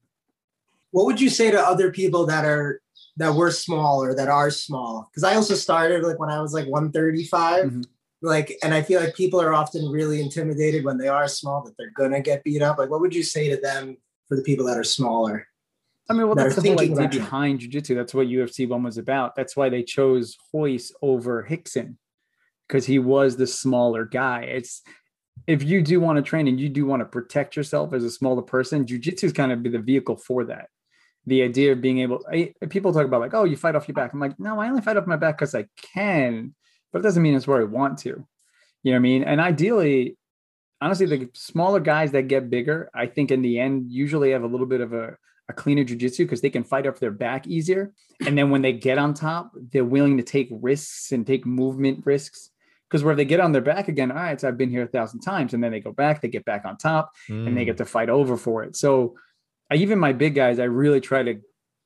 what 0.91 1.05
would 1.05 1.19
you 1.19 1.29
say 1.29 1.51
to 1.51 1.59
other 1.59 1.91
people 1.91 2.25
that 2.27 2.45
are 2.45 2.81
that 3.17 3.35
were 3.35 3.51
small 3.51 4.03
or 4.03 4.15
that 4.15 4.29
are 4.29 4.49
small? 4.49 5.09
Because 5.11 5.23
I 5.23 5.35
also 5.35 5.55
started 5.55 6.03
like 6.03 6.19
when 6.19 6.29
I 6.29 6.41
was 6.41 6.53
like 6.53 6.67
135. 6.67 7.65
Mm-hmm. 7.65 7.81
Like, 8.21 8.57
and 8.63 8.73
I 8.73 8.81
feel 8.81 9.01
like 9.01 9.15
people 9.15 9.41
are 9.41 9.53
often 9.53 9.89
really 9.89 10.21
intimidated 10.21 10.85
when 10.85 10.97
they 10.97 11.07
are 11.07 11.27
small 11.27 11.63
that 11.63 11.73
they're 11.77 11.91
gonna 11.95 12.21
get 12.21 12.43
beat 12.43 12.61
up. 12.61 12.77
Like, 12.77 12.89
what 12.89 13.01
would 13.01 13.15
you 13.15 13.23
say 13.23 13.49
to 13.49 13.59
them 13.59 13.97
for 14.27 14.37
the 14.37 14.43
people 14.43 14.65
that 14.67 14.77
are 14.77 14.83
smaller? 14.83 15.47
I 16.09 16.13
mean, 16.13 16.25
well, 16.27 16.35
that's 16.35 16.55
the 16.55 16.69
whole 16.69 16.81
idea 16.81 17.07
behind 17.07 17.61
jiu-jitsu. 17.61 17.95
That's 17.95 18.13
what 18.13 18.27
UFC 18.27 18.67
one 18.67 18.83
was 18.83 18.97
about. 18.97 19.35
That's 19.35 19.55
why 19.55 19.69
they 19.69 19.81
chose 19.81 20.37
Royce 20.53 20.91
over 21.01 21.47
Rickson 21.49 21.95
because 22.67 22.85
he 22.85 22.99
was 22.99 23.37
the 23.37 23.47
smaller 23.47 24.05
guy. 24.05 24.41
It's 24.41 24.81
if 25.47 25.63
you 25.63 25.81
do 25.81 25.99
want 25.99 26.17
to 26.17 26.21
train 26.21 26.47
and 26.47 26.59
you 26.59 26.69
do 26.69 26.85
want 26.85 27.01
to 27.01 27.05
protect 27.05 27.55
yourself 27.55 27.93
as 27.93 28.03
a 28.03 28.09
smaller 28.09 28.41
person, 28.41 28.85
jiu-jitsu 28.85 29.27
is 29.27 29.33
kind 29.33 29.51
of 29.51 29.63
be 29.63 29.69
the 29.69 29.79
vehicle 29.79 30.17
for 30.17 30.45
that. 30.45 30.67
The 31.25 31.43
idea 31.43 31.71
of 31.71 31.81
being 31.81 31.99
able, 31.99 32.23
I, 32.31 32.53
people 32.69 32.93
talk 32.93 33.05
about 33.05 33.21
like, 33.21 33.33
oh, 33.33 33.43
you 33.43 33.55
fight 33.55 33.75
off 33.75 33.87
your 33.87 33.95
back. 33.95 34.13
I'm 34.13 34.19
like, 34.19 34.39
no, 34.39 34.59
I 34.59 34.69
only 34.69 34.81
fight 34.81 34.97
off 34.97 35.07
my 35.07 35.15
back 35.15 35.37
because 35.37 35.55
I 35.55 35.65
can, 35.93 36.55
but 36.91 36.99
it 36.99 37.03
doesn't 37.03 37.23
mean 37.23 37.35
it's 37.35 37.47
where 37.47 37.61
I 37.61 37.65
want 37.65 37.97
to. 37.99 38.25
You 38.83 38.91
know 38.91 38.91
what 38.91 38.95
I 38.95 38.99
mean? 38.99 39.23
And 39.23 39.39
ideally, 39.39 40.17
honestly, 40.81 41.05
the 41.05 41.29
smaller 41.33 41.79
guys 41.79 42.11
that 42.11 42.23
get 42.23 42.49
bigger, 42.49 42.89
I 42.93 43.05
think 43.05 43.31
in 43.31 43.41
the 43.41 43.59
end 43.59 43.91
usually 43.91 44.31
have 44.31 44.43
a 44.43 44.47
little 44.47 44.65
bit 44.65 44.81
of 44.81 44.93
a 44.93 45.17
a 45.51 45.53
cleaner 45.53 45.83
jujitsu 45.83 46.19
because 46.19 46.41
they 46.41 46.49
can 46.49 46.63
fight 46.63 46.87
off 46.87 46.99
their 46.99 47.11
back 47.11 47.45
easier. 47.45 47.93
And 48.25 48.37
then 48.37 48.49
when 48.49 48.61
they 48.61 48.73
get 48.73 48.97
on 48.97 49.13
top, 49.13 49.51
they're 49.71 49.85
willing 49.85 50.17
to 50.17 50.23
take 50.23 50.49
risks 50.51 51.11
and 51.11 51.25
take 51.25 51.45
movement 51.45 52.05
risks. 52.05 52.49
Because 52.89 53.03
where 53.03 53.15
they 53.15 53.25
get 53.25 53.39
on 53.39 53.53
their 53.53 53.61
back 53.61 53.87
again, 53.87 54.11
all 54.11 54.17
right, 54.17 54.39
so 54.39 54.47
I've 54.47 54.57
been 54.57 54.69
here 54.69 54.83
a 54.83 54.87
thousand 54.87 55.21
times, 55.21 55.53
and 55.53 55.63
then 55.63 55.71
they 55.71 55.79
go 55.79 55.93
back, 55.93 56.21
they 56.21 56.27
get 56.27 56.43
back 56.43 56.65
on 56.65 56.75
top, 56.75 57.13
mm. 57.29 57.47
and 57.47 57.57
they 57.57 57.63
get 57.63 57.75
mm. 57.75 57.79
to 57.79 57.85
fight 57.85 58.09
over 58.09 58.35
for 58.35 58.63
it. 58.63 58.75
So, 58.75 59.15
I, 59.71 59.75
even 59.75 59.97
my 59.97 60.11
big 60.11 60.35
guys, 60.35 60.59
I 60.59 60.65
really 60.65 60.99
try 60.99 61.23
to 61.23 61.39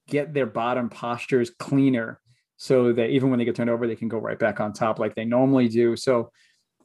get 0.08 0.34
their 0.34 0.48
bottom 0.48 0.90
postures 0.90 1.52
cleaner, 1.52 2.20
so 2.58 2.94
that 2.94 3.10
even 3.10 3.30
when 3.30 3.40
they 3.40 3.46
get 3.46 3.56
turned 3.56 3.70
over, 3.70 3.88
they 3.88 3.96
can 3.96 4.08
go 4.08 4.18
right 4.18 4.40
back 4.40 4.60
on 4.60 4.74
top 4.74 5.00
like 5.00 5.16
they 5.16 5.26
normally 5.26 5.68
do. 5.68 5.96
So, 5.96 6.32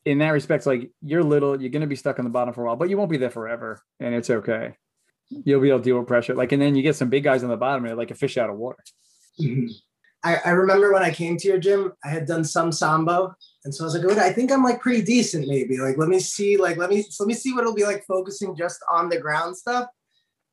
in 0.05 0.19
that 0.19 0.31
respect, 0.31 0.67
like 0.67 0.91
you're 1.03 1.23
little, 1.23 1.61
you're 1.61 1.71
going 1.71 1.83
to 1.83 1.87
be 1.87 1.97
stuck 1.97 2.19
on 2.19 2.25
the 2.25 2.31
bottom 2.31 2.55
for 2.55 2.63
a 2.63 2.67
while, 2.67 2.77
but 2.77 2.89
you 2.89 2.97
won't 2.97 3.11
be 3.11 3.19
there 3.19 3.31
forever, 3.31 3.83
and 4.01 4.15
it's 4.15 4.31
okay 4.31 4.75
you'll 5.31 5.61
be 5.61 5.69
able 5.69 5.79
to 5.79 5.85
deal 5.85 5.99
with 5.99 6.09
pressure. 6.09 6.35
Like, 6.35 6.53
and 6.53 6.61
then 6.61 6.75
you 6.75 6.83
get 6.83 6.97
some 6.97 7.09
big 7.09 7.25
guys 7.25 7.43
on 7.43 7.51
the 7.51 7.57
bottom, 7.57 7.87
and 7.87 7.97
like 7.97 8.11
a 8.11 8.15
fish 8.15 8.37
out 8.37 8.51
of 8.51 8.57
water. 8.57 8.83
Mm-hmm. 9.41 9.67
I, 10.23 10.37
I, 10.45 10.51
remember 10.51 10.93
when 10.93 11.03
I 11.03 11.13
came 11.13 11.39
to 11.39 11.49
your 11.49 11.59
gym, 11.59 11.93
I 12.05 12.09
had 12.09 12.27
done 12.27 12.45
some 12.45 12.73
sambo, 12.73 13.35
and 13.65 13.75
so 13.75 13.85
I 13.85 13.87
was 13.87 13.95
like, 13.97 14.19
I 14.19 14.33
think 14.33 14.53
I'm 14.53 14.63
like 14.63 14.81
pretty 14.81 15.03
decent, 15.03 15.49
maybe. 15.49 15.79
Like, 15.79 15.97
let 15.97 16.09
me 16.09 16.21
see, 16.21 16.59
like, 16.59 16.77
let 16.77 16.91
me 16.91 17.05
let 17.19 17.27
me 17.27 17.35
see 17.35 17.55
what 17.55 17.63
it'll 17.63 17.75
be 17.75 17.85
like 17.85 18.05
focusing 18.07 18.55
just 18.55 18.81
on 18.91 19.09
the 19.09 19.19
ground 19.19 19.57
stuff. 19.57 19.89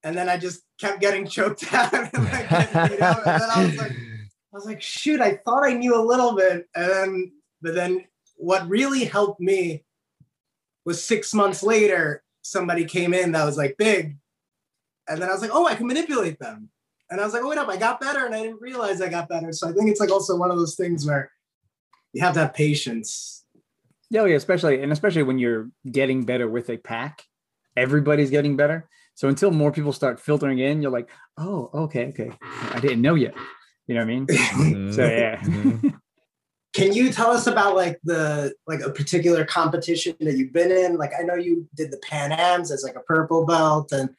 And 0.03 0.15
then 0.15 0.29
I 0.29 0.37
just 0.37 0.61
kept 0.79 1.01
getting 1.01 1.27
choked 1.27 1.65
out, 1.73 1.93
and, 1.93 2.09
like, 2.13 2.51
and 2.51 2.91
then 2.91 3.01
I 3.03 3.65
was 3.65 3.77
like, 3.77 3.91
I 4.53 4.55
was 4.55 4.65
like, 4.65 4.81
shoot, 4.81 5.21
I 5.21 5.35
thought 5.35 5.65
I 5.65 5.73
knew 5.73 5.95
a 5.95 6.01
little 6.01 6.35
bit, 6.35 6.67
and 6.75 6.89
then, 6.89 7.31
but 7.61 7.75
then 7.75 8.05
what 8.37 8.67
really 8.69 9.03
helped 9.03 9.41
me 9.41 9.83
was 10.85 11.03
six 11.03 11.33
months 11.33 11.63
later, 11.63 12.23
somebody 12.41 12.85
came 12.85 13.13
in 13.13 13.33
that 13.33 13.45
was 13.45 13.57
like 13.57 13.77
big 13.77 14.17
and 15.07 15.21
then 15.21 15.29
I 15.29 15.31
was 15.31 15.41
like, 15.41 15.51
oh, 15.53 15.67
I 15.67 15.75
can 15.75 15.87
manipulate 15.87 16.39
them. 16.39 16.69
And 17.09 17.21
I 17.21 17.23
was 17.23 17.33
like, 17.33 17.41
oh, 17.43 17.49
wait 17.49 17.57
up, 17.57 17.69
I 17.69 17.77
got 17.77 18.01
better 18.01 18.25
and 18.25 18.35
I 18.35 18.43
didn't 18.43 18.61
realize 18.61 19.01
I 19.01 19.07
got 19.07 19.29
better. 19.29 19.51
So 19.53 19.69
I 19.69 19.71
think 19.71 19.89
it's 19.89 19.99
like 19.99 20.11
also 20.11 20.35
one 20.35 20.51
of 20.51 20.57
those 20.57 20.75
things 20.75 21.05
where 21.05 21.31
you 22.13 22.21
have 22.21 22.33
to 22.33 22.41
have 22.41 22.53
patience. 22.53 23.45
Yeah, 24.09 24.25
yeah, 24.25 24.35
especially 24.35 24.81
and 24.81 24.91
especially 24.91 25.23
when 25.23 25.39
you're 25.39 25.69
getting 25.89 26.25
better 26.25 26.47
with 26.47 26.69
a 26.69 26.77
pack, 26.77 27.23
everybody's 27.75 28.29
getting 28.29 28.57
better. 28.57 28.89
So 29.15 29.29
until 29.29 29.51
more 29.51 29.71
people 29.71 29.93
start 29.93 30.19
filtering 30.19 30.59
in, 30.59 30.81
you're 30.81 30.91
like, 30.91 31.09
oh, 31.37 31.69
okay, 31.73 32.07
okay. 32.07 32.31
I 32.71 32.79
didn't 32.79 33.01
know 33.01 33.15
yet. 33.15 33.33
You 33.87 33.95
know 33.95 34.01
what 34.01 34.09
I 34.09 34.13
mean? 34.13 34.27
Mm-hmm. 34.27 34.91
so 34.91 35.05
yeah. 35.05 35.39
Mm-hmm. 35.39 35.89
Can 36.73 36.93
you 36.93 37.11
tell 37.11 37.31
us 37.31 37.47
about 37.47 37.75
like 37.75 37.99
the 38.03 38.53
like 38.67 38.81
a 38.81 38.91
particular 38.91 39.45
competition 39.45 40.15
that 40.19 40.37
you've 40.37 40.53
been 40.53 40.71
in? 40.71 40.97
Like 40.97 41.11
I 41.17 41.23
know 41.23 41.35
you 41.35 41.67
did 41.73 41.91
the 41.91 41.97
Pan 41.97 42.31
Ams 42.31 42.71
as 42.71 42.83
like 42.83 42.95
a 42.95 42.99
purple 42.99 43.45
belt 43.45 43.91
and 43.91 44.09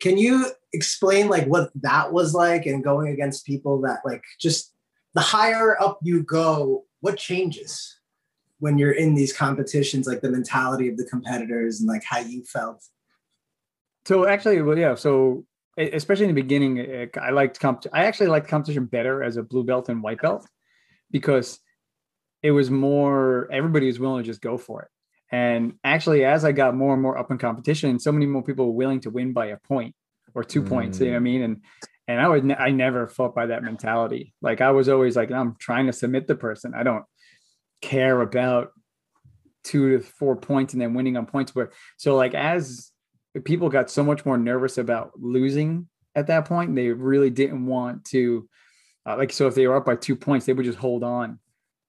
can 0.00 0.16
you 0.16 0.46
explain 0.72 1.28
like 1.28 1.46
what 1.46 1.70
that 1.82 2.12
was 2.12 2.34
like 2.34 2.66
and 2.66 2.84
going 2.84 3.08
against 3.08 3.44
people 3.44 3.80
that 3.82 4.00
like 4.04 4.22
just 4.40 4.72
the 5.14 5.20
higher 5.20 5.80
up 5.80 5.98
you 6.02 6.22
go, 6.22 6.84
what 7.00 7.16
changes 7.16 7.98
when 8.60 8.78
you're 8.78 8.92
in 8.92 9.14
these 9.14 9.32
competitions, 9.32 10.06
like 10.06 10.20
the 10.20 10.30
mentality 10.30 10.88
of 10.88 10.96
the 10.96 11.04
competitors 11.04 11.80
and 11.80 11.88
like 11.88 12.04
how 12.04 12.18
you 12.18 12.44
felt? 12.44 12.84
So 14.04 14.26
actually, 14.26 14.62
well, 14.62 14.78
yeah. 14.78 14.94
So 14.94 15.44
especially 15.78 16.24
in 16.26 16.34
the 16.34 16.42
beginning, 16.42 17.08
I 17.20 17.30
liked 17.30 17.60
comp. 17.60 17.84
I 17.92 18.04
actually 18.04 18.28
liked 18.28 18.48
competition 18.48 18.86
better 18.86 19.22
as 19.22 19.36
a 19.36 19.42
blue 19.42 19.64
belt 19.64 19.88
and 19.88 20.02
white 20.02 20.20
belt 20.20 20.46
because 21.10 21.60
it 22.42 22.50
was 22.50 22.70
more. 22.70 23.48
Everybody 23.52 23.86
was 23.86 23.98
willing 23.98 24.22
to 24.22 24.26
just 24.26 24.40
go 24.40 24.58
for 24.58 24.82
it. 24.82 24.88
And 25.30 25.74
actually, 25.84 26.24
as 26.24 26.44
I 26.44 26.52
got 26.52 26.74
more 26.74 26.94
and 26.94 27.02
more 27.02 27.18
up 27.18 27.30
in 27.30 27.38
competition, 27.38 27.98
so 27.98 28.12
many 28.12 28.26
more 28.26 28.42
people 28.42 28.66
were 28.66 28.72
willing 28.72 29.00
to 29.00 29.10
win 29.10 29.32
by 29.32 29.46
a 29.46 29.58
point 29.58 29.94
or 30.34 30.42
two 30.42 30.62
mm. 30.62 30.68
points. 30.68 31.00
You 31.00 31.06
know 31.06 31.12
what 31.12 31.16
I 31.16 31.20
mm. 31.20 31.22
mean? 31.22 31.42
And 31.42 31.62
and 32.08 32.20
I 32.20 32.28
would 32.28 32.44
ne- 32.44 32.56
I 32.56 32.70
never 32.70 33.06
fought 33.06 33.34
by 33.34 33.46
that 33.46 33.62
mentality. 33.62 34.34
Like 34.40 34.60
I 34.60 34.70
was 34.70 34.88
always 34.88 35.16
like, 35.16 35.30
I'm 35.30 35.56
trying 35.58 35.86
to 35.86 35.92
submit 35.92 36.26
the 36.26 36.34
person. 36.34 36.72
I 36.74 36.82
don't 36.82 37.04
care 37.82 38.20
about 38.20 38.72
two 39.64 39.98
to 39.98 40.04
four 40.04 40.34
points 40.34 40.72
and 40.72 40.80
then 40.80 40.94
winning 40.94 41.16
on 41.16 41.26
points. 41.26 41.54
Where 41.54 41.70
so 41.98 42.16
like 42.16 42.34
as 42.34 42.90
people 43.44 43.68
got 43.68 43.90
so 43.90 44.02
much 44.02 44.24
more 44.24 44.38
nervous 44.38 44.78
about 44.78 45.12
losing 45.16 45.88
at 46.14 46.26
that 46.28 46.44
point. 46.44 46.74
They 46.74 46.88
really 46.88 47.30
didn't 47.30 47.66
want 47.66 48.04
to, 48.06 48.48
uh, 49.06 49.16
like, 49.16 49.32
so 49.32 49.46
if 49.46 49.54
they 49.54 49.66
were 49.66 49.76
up 49.76 49.86
by 49.86 49.96
two 49.96 50.16
points, 50.16 50.46
they 50.46 50.52
would 50.52 50.64
just 50.64 50.78
hold 50.78 51.04
on. 51.04 51.38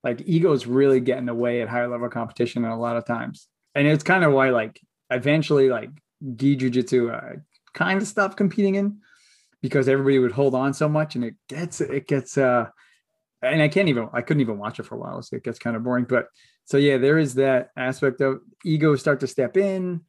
Like, 0.04 0.22
egos 0.26 0.66
really 0.66 1.00
get 1.00 1.18
in 1.18 1.26
the 1.26 1.34
way 1.34 1.62
at 1.62 1.70
higher 1.70 1.88
level 1.88 2.10
competition 2.10 2.64
a 2.66 2.80
lot 2.80 2.98
of 2.98 3.06
times. 3.06 3.48
And 3.76 3.88
it's 3.88 4.04
kind 4.04 4.24
of 4.24 4.34
why, 4.34 4.50
like, 4.50 4.80
eventually, 5.10 5.70
like, 5.70 5.90
gi 6.36 6.58
jujitsu 6.58 7.14
uh, 7.14 7.40
kind 7.74 8.02
of 8.02 8.08
stopped 8.08 8.38
competing 8.38 8.76
in 8.76 9.00
because 9.62 9.88
everybody 9.88 10.20
would 10.20 10.32
hold 10.32 10.56
on 10.56 10.74
so 10.74 10.88
much 10.88 11.16
and 11.16 11.24
it 11.24 11.36
gets, 11.48 11.82
it 11.82 12.08
gets, 12.08 12.38
uh, 12.38 12.68
and 13.42 13.62
I 13.62 13.68
can't 13.68 13.90
even, 13.90 14.10
I 14.14 14.22
couldn't 14.22 14.42
even 14.42 14.58
watch 14.58 14.80
it 14.80 14.84
for 14.84 14.96
a 14.96 15.00
while. 15.00 15.22
So 15.22 15.36
it 15.36 15.44
gets 15.44 15.60
kind 15.60 15.76
of 15.76 15.84
boring. 15.84 16.06
But 16.06 16.28
so, 16.66 16.78
yeah, 16.78 16.98
there 16.98 17.18
is 17.18 17.36
that 17.36 17.70
aspect 17.76 18.22
of 18.22 18.40
egos 18.64 19.00
start 19.02 19.20
to 19.22 19.28
step 19.28 19.58
in. 19.58 20.02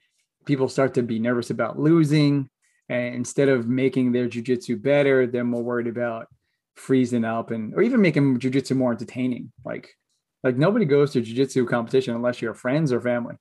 People 0.47 0.68
start 0.68 0.94
to 0.94 1.02
be 1.02 1.18
nervous 1.18 1.50
about 1.50 1.78
losing 1.78 2.49
and 2.90 3.14
instead 3.14 3.49
of 3.49 3.68
making 3.68 4.11
their 4.11 4.28
jujitsu 4.28 4.82
better, 4.82 5.26
they're 5.26 5.44
more 5.44 5.62
worried 5.62 5.87
about 5.87 6.26
freezing 6.75 7.25
up 7.25 7.52
and 7.52 7.73
or 7.75 7.82
even 7.82 8.00
making 8.00 8.38
jujitsu 8.40 8.76
more 8.76 8.90
entertaining. 8.90 9.52
Like 9.64 9.94
like 10.42 10.56
nobody 10.56 10.85
goes 10.85 11.12
to 11.12 11.23
jujitsu 11.23 11.68
competition 11.68 12.14
unless 12.16 12.42
you're 12.42 12.54
friends 12.54 12.92
or 12.92 13.00
family. 13.00 13.37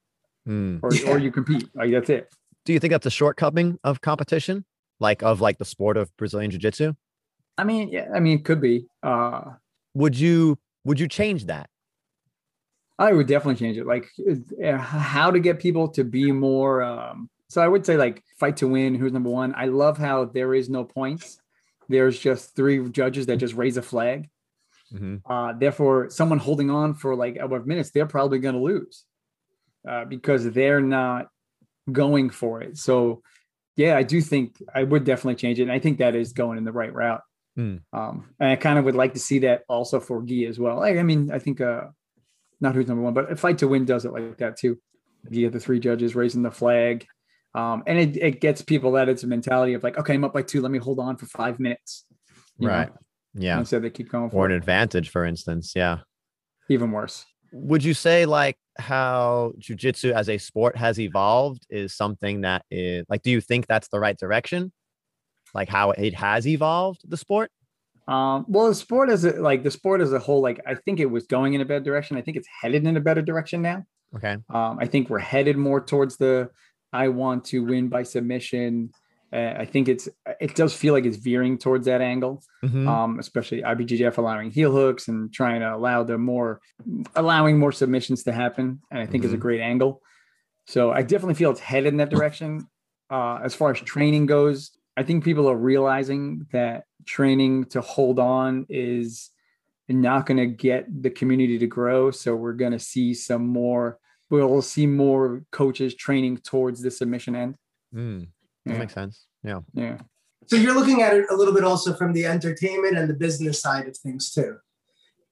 Mm. 0.47 0.79
Or 0.83 0.91
or 1.11 1.17
you 1.17 1.31
compete. 1.31 1.67
Like 1.73 1.91
that's 1.91 2.09
it. 2.09 2.29
Do 2.65 2.73
you 2.73 2.79
think 2.79 2.91
that's 2.91 3.07
a 3.07 3.11
shortcoming 3.11 3.79
of 3.83 4.01
competition? 4.01 4.65
Like 4.99 5.23
of 5.23 5.41
like 5.41 5.57
the 5.57 5.65
sport 5.65 5.97
of 5.97 6.15
Brazilian 6.17 6.51
Jiu-Jitsu? 6.51 6.93
I 7.57 7.63
mean, 7.63 7.89
yeah, 7.89 8.09
I 8.13 8.19
mean 8.19 8.39
it 8.39 8.45
could 8.45 8.61
be. 8.61 8.85
Uh 9.01 9.41
would 9.95 10.17
you 10.17 10.59
would 10.83 10.99
you 10.99 11.07
change 11.07 11.45
that? 11.45 11.69
I 12.99 13.13
would 13.13 13.27
definitely 13.27 13.55
change 13.55 13.77
it. 13.77 13.87
Like 13.87 14.07
uh, 14.63 14.77
how 14.77 15.31
to 15.31 15.39
get 15.39 15.59
people 15.59 15.87
to 15.89 16.03
be 16.03 16.31
more 16.31 16.83
um 16.83 17.29
so 17.49 17.61
I 17.63 17.67
would 17.67 17.85
say 17.85 17.97
like 17.97 18.23
fight 18.39 18.57
to 18.57 18.67
win. 18.67 18.95
Who's 18.95 19.11
number 19.11 19.29
one? 19.29 19.53
I 19.57 19.65
love 19.65 19.97
how 19.97 20.25
there 20.25 20.53
is 20.53 20.69
no 20.69 20.83
points. 20.83 21.39
There's 21.89 22.19
just 22.19 22.55
three 22.55 22.87
judges 22.89 23.25
that 23.25 23.37
just 23.37 23.55
raise 23.55 23.75
a 23.77 23.81
flag. 23.81 24.29
Mm-hmm. 24.93 25.31
Uh, 25.31 25.53
therefore, 25.53 26.09
someone 26.11 26.37
holding 26.37 26.69
on 26.69 26.93
for 26.93 27.15
like 27.15 27.37
a 27.37 27.45
of 27.45 27.65
minutes, 27.65 27.89
they're 27.89 28.05
probably 28.05 28.37
going 28.39 28.55
to 28.55 28.61
lose 28.61 29.03
uh, 29.87 30.05
because 30.05 30.49
they're 30.51 30.81
not 30.81 31.29
going 31.91 32.29
for 32.29 32.61
it. 32.61 32.77
So, 32.77 33.23
yeah, 33.75 33.97
I 33.97 34.03
do 34.03 34.21
think 34.21 34.61
I 34.73 34.83
would 34.83 35.03
definitely 35.03 35.35
change 35.35 35.59
it, 35.59 35.63
and 35.63 35.71
I 35.71 35.79
think 35.79 35.97
that 35.99 36.15
is 36.15 36.33
going 36.33 36.57
in 36.57 36.63
the 36.63 36.71
right 36.71 36.93
route. 36.93 37.21
Mm. 37.57 37.81
Um, 37.93 38.29
and 38.39 38.49
I 38.51 38.55
kind 38.55 38.77
of 38.77 38.85
would 38.85 38.95
like 38.95 39.13
to 39.13 39.19
see 39.19 39.39
that 39.39 39.63
also 39.67 39.99
for 39.99 40.21
Gi 40.21 40.45
as 40.45 40.59
well. 40.59 40.83
I, 40.83 40.97
I 40.97 41.03
mean, 41.03 41.31
I 41.31 41.39
think 41.39 41.61
uh, 41.61 41.85
not 42.61 42.75
who's 42.75 42.87
number 42.87 43.03
one, 43.03 43.13
but 43.13 43.31
a 43.31 43.35
fight 43.35 43.57
to 43.59 43.67
win 43.67 43.85
does 43.85 44.05
it 44.05 44.13
like 44.13 44.37
that 44.37 44.57
too. 44.57 44.77
You 45.29 45.45
get 45.45 45.53
the 45.53 45.59
three 45.59 45.79
judges 45.79 46.15
raising 46.15 46.43
the 46.43 46.51
flag. 46.51 47.05
Um, 47.55 47.83
and 47.87 47.97
it, 47.97 48.17
it 48.17 48.41
gets 48.41 48.61
people 48.61 48.91
that 48.93 49.09
it's 49.09 49.23
a 49.23 49.27
mentality 49.27 49.73
of 49.73 49.83
like, 49.83 49.97
okay, 49.97 50.13
I'm 50.13 50.23
up 50.23 50.33
by 50.33 50.43
two. 50.43 50.61
Let 50.61 50.71
me 50.71 50.79
hold 50.79 50.99
on 50.99 51.17
for 51.17 51.25
five 51.25 51.59
minutes. 51.59 52.05
Right. 52.59 52.89
Know? 52.89 52.95
Yeah. 53.33 53.59
Instead 53.59 53.77
so 53.77 53.79
they 53.81 53.89
keep 53.89 54.09
going 54.09 54.29
for 54.29 54.37
or 54.37 54.45
an 54.45 54.51
it. 54.51 54.57
advantage, 54.57 55.09
for 55.09 55.25
instance. 55.25 55.73
Yeah. 55.75 55.99
Even 56.69 56.91
worse. 56.91 57.25
Would 57.51 57.83
you 57.83 57.93
say 57.93 58.25
like 58.25 58.57
how 58.77 59.53
jujitsu 59.59 60.11
as 60.11 60.29
a 60.29 60.37
sport 60.37 60.77
has 60.77 60.99
evolved 60.99 61.65
is 61.69 61.95
something 61.95 62.41
that 62.41 62.63
is 62.69 63.05
like, 63.09 63.23
do 63.23 63.31
you 63.31 63.41
think 63.41 63.65
that's 63.67 63.87
the 63.89 63.99
right 63.99 64.17
direction? 64.17 64.71
Like 65.55 65.69
how 65.69 65.91
it 65.91 66.13
has 66.13 66.47
evolved 66.47 67.01
the 67.09 67.17
sport? 67.17 67.51
Um, 68.09 68.45
well, 68.47 68.67
the 68.67 68.75
sport 68.75 69.09
as 69.09 69.23
a, 69.23 69.39
like 69.39 69.63
the 69.63 69.69
sport 69.69 70.01
as 70.01 70.11
a 70.11 70.19
whole, 70.19 70.41
like 70.41 70.59
I 70.65 70.73
think 70.73 70.99
it 70.99 71.05
was 71.05 71.27
going 71.27 71.53
in 71.53 71.61
a 71.61 71.65
better 71.65 71.83
direction. 71.83 72.17
I 72.17 72.21
think 72.21 72.37
it's 72.37 72.47
headed 72.61 72.85
in 72.87 72.97
a 72.97 72.99
better 72.99 73.21
direction 73.21 73.61
now. 73.61 73.85
Okay. 74.15 74.37
Um, 74.49 74.79
I 74.79 74.87
think 74.87 75.09
we're 75.09 75.19
headed 75.19 75.57
more 75.57 75.79
towards 75.79 76.17
the 76.17 76.49
I 76.91 77.09
want 77.09 77.45
to 77.45 77.63
win 77.63 77.87
by 77.87 78.01
submission. 78.01 78.91
Uh, 79.31 79.53
I 79.59 79.65
think 79.65 79.87
it's 79.87 80.09
it 80.39 80.55
does 80.55 80.73
feel 80.73 80.95
like 80.95 81.05
it's 81.05 81.17
veering 81.17 81.59
towards 81.59 81.85
that 81.85 82.01
angle, 82.01 82.43
mm-hmm. 82.63 82.87
um, 82.87 83.19
especially 83.19 83.61
IBJJF 83.61 84.17
allowing 84.17 84.49
heel 84.49 84.71
hooks 84.71 85.07
and 85.07 85.31
trying 85.31 85.59
to 85.59 85.75
allow 85.75 86.01
the 86.01 86.17
more 86.17 86.61
allowing 87.15 87.59
more 87.59 87.71
submissions 87.71 88.23
to 88.23 88.31
happen, 88.31 88.81
and 88.89 88.99
I 88.99 89.05
think 89.05 89.23
mm-hmm. 89.23 89.29
is 89.29 89.33
a 89.33 89.37
great 89.37 89.61
angle. 89.61 90.01
So 90.65 90.91
I 90.91 91.03
definitely 91.03 91.35
feel 91.35 91.51
it's 91.51 91.59
headed 91.59 91.93
in 91.93 91.97
that 91.97 92.09
direction. 92.09 92.67
Uh, 93.11 93.39
as 93.43 93.53
far 93.53 93.71
as 93.71 93.79
training 93.79 94.25
goes, 94.25 94.71
I 94.99 95.03
think 95.03 95.23
people 95.23 95.49
are 95.49 95.55
realizing 95.55 96.45
that 96.51 96.83
training 97.05 97.63
to 97.67 97.79
hold 97.79 98.19
on 98.19 98.65
is 98.67 99.29
not 99.87 100.25
going 100.25 100.39
to 100.39 100.45
get 100.45 100.87
the 101.01 101.09
community 101.09 101.57
to 101.57 101.67
grow. 101.67 102.11
So 102.11 102.35
we're 102.35 102.51
going 102.51 102.73
to 102.73 102.79
see 102.79 103.13
some 103.13 103.47
more 103.47 103.97
we'll 104.29 104.61
see 104.61 104.85
more 104.85 105.45
coaches 105.53 105.95
training 105.95 106.39
towards 106.39 106.81
the 106.81 106.91
submission 106.91 107.33
end. 107.33 107.55
Mm, 107.95 108.27
that 108.65 108.73
yeah. 108.73 108.77
makes 108.77 108.93
sense. 108.93 109.25
Yeah. 109.41 109.61
Yeah. 109.73 109.99
So 110.47 110.57
you're 110.57 110.75
looking 110.75 111.01
at 111.01 111.13
it 111.13 111.27
a 111.31 111.35
little 111.35 111.53
bit 111.53 111.63
also 111.63 111.93
from 111.93 112.11
the 112.11 112.25
entertainment 112.25 112.97
and 112.97 113.09
the 113.09 113.13
business 113.13 113.61
side 113.61 113.87
of 113.87 113.95
things 113.95 114.31
too. 114.31 114.57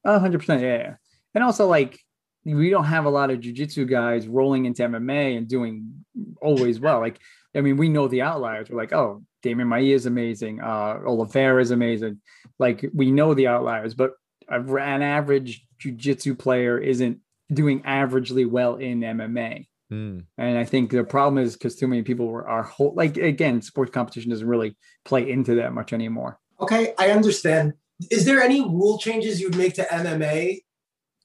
hundred 0.05 0.39
percent. 0.39 0.61
Yeah. 0.61 0.95
And 1.35 1.43
also 1.43 1.67
like 1.67 1.99
we 2.45 2.69
don't 2.69 2.85
have 2.85 3.03
a 3.03 3.09
lot 3.09 3.31
of 3.31 3.41
jujitsu 3.41 3.89
guys 3.89 4.29
rolling 4.29 4.63
into 4.63 4.83
MMA 4.83 5.37
and 5.37 5.45
doing 5.45 6.05
always 6.41 6.79
well. 6.79 7.01
Like, 7.01 7.19
I 7.53 7.59
mean, 7.59 7.75
we 7.75 7.89
know 7.89 8.07
the 8.07 8.21
outliers. 8.21 8.69
We're 8.69 8.77
like, 8.77 8.93
oh, 8.93 9.23
Demian 9.43 9.67
Maia 9.67 9.93
is 9.93 10.05
amazing. 10.05 10.61
Uh, 10.61 10.99
Oliveira 11.05 11.61
is 11.61 11.71
amazing. 11.71 12.21
Like, 12.59 12.85
we 12.93 13.11
know 13.11 13.33
the 13.33 13.47
outliers, 13.47 13.93
but 13.93 14.11
an 14.49 15.01
average 15.01 15.65
jujitsu 15.79 16.37
player 16.37 16.77
isn't 16.77 17.19
doing 17.51 17.81
averagely 17.83 18.49
well 18.49 18.75
in 18.75 19.01
MMA. 19.01 19.67
Mm. 19.91 20.25
And 20.37 20.57
I 20.57 20.65
think 20.65 20.91
the 20.91 21.03
problem 21.03 21.43
is 21.43 21.53
because 21.53 21.75
too 21.75 21.87
many 21.87 22.01
people 22.01 22.29
are, 22.29 22.47
are 22.47 22.63
whole, 22.63 22.93
like 22.95 23.17
again, 23.17 23.61
sports 23.61 23.91
competition 23.91 24.31
doesn't 24.31 24.47
really 24.47 24.75
play 25.05 25.29
into 25.29 25.55
that 25.55 25.73
much 25.73 25.93
anymore. 25.93 26.39
Okay, 26.59 26.93
I 26.97 27.11
understand. 27.11 27.73
Is 28.11 28.25
there 28.25 28.41
any 28.41 28.61
rule 28.61 28.97
changes 28.97 29.39
you'd 29.39 29.55
make 29.55 29.75
to 29.75 29.83
MMA 29.83 30.59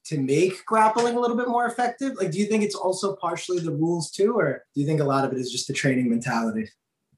to 0.06 0.18
make 0.18 0.64
grappling 0.64 1.16
a 1.16 1.20
little 1.20 1.36
bit 1.36 1.48
more 1.48 1.66
effective? 1.66 2.12
Like, 2.16 2.30
do 2.30 2.38
you 2.38 2.46
think 2.46 2.62
it's 2.62 2.74
also 2.74 3.16
partially 3.16 3.60
the 3.60 3.72
rules 3.72 4.10
too, 4.10 4.34
or 4.36 4.64
do 4.74 4.80
you 4.80 4.86
think 4.86 5.00
a 5.00 5.04
lot 5.04 5.24
of 5.24 5.32
it 5.32 5.38
is 5.38 5.50
just 5.50 5.66
the 5.68 5.74
training 5.74 6.08
mentality? 6.08 6.68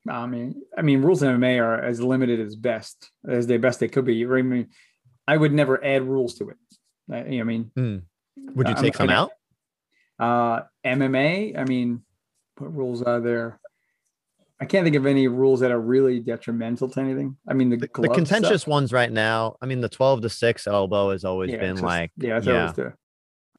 I 0.09 0.27
mean, 0.27 0.63
I 0.77 0.83
mean, 0.83 1.03
rules 1.03 1.23
in 1.23 1.41
MMA 1.41 1.61
are 1.63 1.83
as 1.83 2.01
limited 2.01 2.41
as 2.41 2.57
best 2.57 3.11
as 3.27 3.47
they 3.47 3.57
best 3.57 3.81
they 3.81 3.89
could 3.89 4.05
be. 4.05 4.25
I 4.25 4.43
mean, 4.43 4.69
I 5.27 5.37
would 5.37 5.53
never 5.53 5.83
add 5.83 6.03
rules 6.03 6.35
to 6.37 6.51
it. 6.51 6.57
I, 7.11 7.25
you 7.25 7.37
know, 7.37 7.41
I 7.41 7.45
mean, 7.45 7.71
mm. 7.77 8.03
Would 8.55 8.69
you 8.69 8.75
take 8.75 8.97
some 8.97 9.11
out? 9.11 9.31
Uh, 10.19 10.63
MMA. 10.85 11.59
I 11.59 11.65
mean, 11.65 12.03
what 12.59 12.75
rules 12.75 13.03
are 13.03 13.21
there? 13.21 13.61
I 14.61 14.67
can't 14.67 14.85
think 14.85 14.97
of 14.97 15.07
any 15.07 15.27
rules 15.27 15.61
that 15.61 15.73
are 15.73 15.81
really 15.81 16.21
detrimental 16.21 16.89
to 16.89 17.01
anything. 17.01 17.37
I 17.49 17.55
mean, 17.55 17.71
the, 17.71 17.77
the, 17.77 17.89
the 18.03 18.09
contentious 18.09 18.63
stuff. 18.63 18.71
ones 18.71 18.93
right 18.93 19.11
now. 19.11 19.57
I 19.61 19.67
mean, 19.67 19.81
the 19.81 19.89
twelve 19.89 20.21
to 20.23 20.29
six 20.29 20.67
elbow 20.67 21.11
has 21.11 21.25
always 21.25 21.51
yeah, 21.51 21.59
been 21.59 21.77
just, 21.77 21.85
like 21.85 22.13
yeah, 22.17 22.41
yeah. 22.43 22.73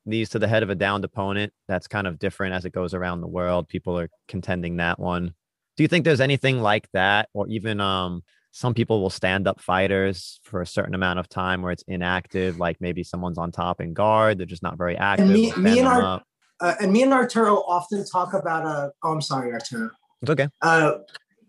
Knees 0.06 0.30
to 0.30 0.40
the 0.40 0.48
head 0.48 0.64
of 0.64 0.70
a 0.70 0.76
downed 0.76 1.04
opponent. 1.04 1.52
That's 1.68 1.88
kind 1.88 2.08
of 2.08 2.20
different 2.20 2.54
as 2.54 2.66
it 2.66 2.72
goes 2.72 2.94
around 2.94 3.22
the 3.22 3.28
world. 3.28 3.68
People 3.68 4.00
are 4.00 4.10
contending 4.28 4.78
that 4.78 5.00
one. 5.00 5.34
Do 5.78 5.84
you 5.84 5.88
think 5.88 6.06
there's 6.06 6.22
anything 6.22 6.62
like 6.62 6.90
that, 6.94 7.30
or 7.34 7.48
even 7.48 7.82
um 7.82 8.24
some 8.52 8.74
people 8.74 9.02
will 9.02 9.10
stand 9.10 9.50
up 9.50 9.60
fighters 9.60 10.40
for 10.44 10.62
a 10.62 10.66
certain 10.66 10.96
amount 10.96 11.20
of 11.20 11.28
time 11.28 11.62
where 11.62 11.74
it's 11.74 11.84
inactive, 11.90 12.58
like 12.58 12.80
maybe 12.80 13.04
someone's 13.04 13.38
on 13.38 13.52
top 13.52 13.82
and 13.82 13.94
guard, 13.94 14.38
they're 14.38 14.46
just 14.46 14.64
not 14.64 14.78
very 14.78 14.96
active. 14.98 15.26
And 15.26 15.34
me, 15.34 15.52
me 15.58 15.80
and 15.80 15.88
our, 15.90 16.22
uh, 16.62 16.76
and 16.80 16.94
me 16.94 17.04
and 17.04 17.12
Arturo 17.12 17.56
often 17.68 18.06
talk 18.06 18.34
about 18.34 18.66
uh 18.66 18.90
oh 19.04 19.12
I'm 19.12 19.22
sorry, 19.22 19.52
Arturo. 19.52 19.90
It's 20.22 20.32
okay. 20.32 20.48
Uh 20.62 21.00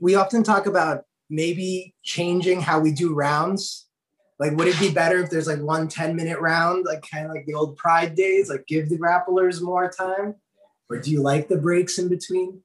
we 0.00 0.16
often 0.16 0.42
talk 0.42 0.66
about 0.66 1.04
maybe 1.30 1.94
changing 2.02 2.60
how 2.60 2.80
we 2.80 2.90
do 2.90 3.14
rounds. 3.14 3.86
Like, 4.38 4.56
would 4.56 4.68
it 4.68 4.78
be 4.78 4.90
better 4.90 5.22
if 5.22 5.30
there's 5.30 5.46
like 5.46 5.62
one 5.62 5.88
10 5.88 6.16
minute 6.16 6.40
round, 6.40 6.84
like 6.84 7.08
kind 7.08 7.26
of 7.26 7.30
like 7.30 7.46
the 7.46 7.54
old 7.54 7.76
pride 7.76 8.16
days, 8.16 8.50
like 8.50 8.66
give 8.66 8.88
the 8.88 8.98
grapplers 8.98 9.62
more 9.62 9.88
time? 9.88 10.34
Or 10.90 10.98
do 10.98 11.10
you 11.10 11.22
like 11.22 11.48
the 11.48 11.56
breaks 11.56 11.98
in 11.98 12.08
between? 12.08 12.62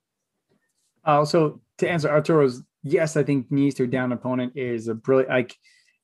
Uh, 1.03 1.25
so 1.25 1.61
to 1.79 1.89
answer 1.89 2.09
Arturo's 2.09 2.61
yes, 2.83 3.17
I 3.17 3.23
think 3.23 3.51
knees 3.51 3.75
to 3.75 3.83
a 3.83 3.87
down 3.87 4.11
opponent 4.11 4.53
is 4.55 4.87
a 4.87 4.93
brilliant 4.93 5.29
like 5.29 5.55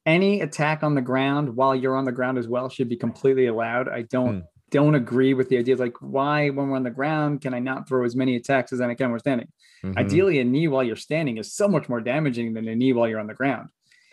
any 0.05 0.41
attack 0.41 0.83
on 0.83 0.95
the 0.95 1.01
ground 1.01 1.55
while 1.55 1.75
you're 1.75 1.95
on 1.95 2.05
the 2.05 2.12
ground 2.12 2.38
as 2.38 2.47
well 2.47 2.69
should 2.69 2.89
be 2.89 2.95
completely 2.95 3.47
allowed. 3.47 3.89
I 3.89 4.03
don't 4.03 4.39
hmm. 4.39 4.45
don't 4.71 4.95
agree 4.95 5.33
with 5.33 5.49
the 5.49 5.57
idea 5.57 5.73
of 5.73 5.79
like 5.79 6.01
why 6.01 6.49
when 6.49 6.69
we're 6.69 6.77
on 6.77 6.83
the 6.83 6.89
ground 6.89 7.41
can 7.41 7.53
I 7.53 7.60
not 7.60 7.88
throw 7.88 8.05
as 8.05 8.15
many 8.15 8.36
attacks 8.36 8.71
as 8.71 8.81
I 8.81 8.93
can 8.93 9.05
when 9.05 9.12
we're 9.12 9.19
standing? 9.19 9.47
Mm-hmm. 9.83 9.97
Ideally, 9.97 10.39
a 10.39 10.43
knee 10.43 10.67
while 10.67 10.83
you're 10.83 10.95
standing 10.95 11.38
is 11.38 11.53
so 11.53 11.67
much 11.67 11.89
more 11.89 12.01
damaging 12.01 12.53
than 12.53 12.67
a 12.67 12.75
knee 12.75 12.93
while 12.93 13.07
you're 13.07 13.19
on 13.19 13.27
the 13.27 13.33
ground. 13.33 13.69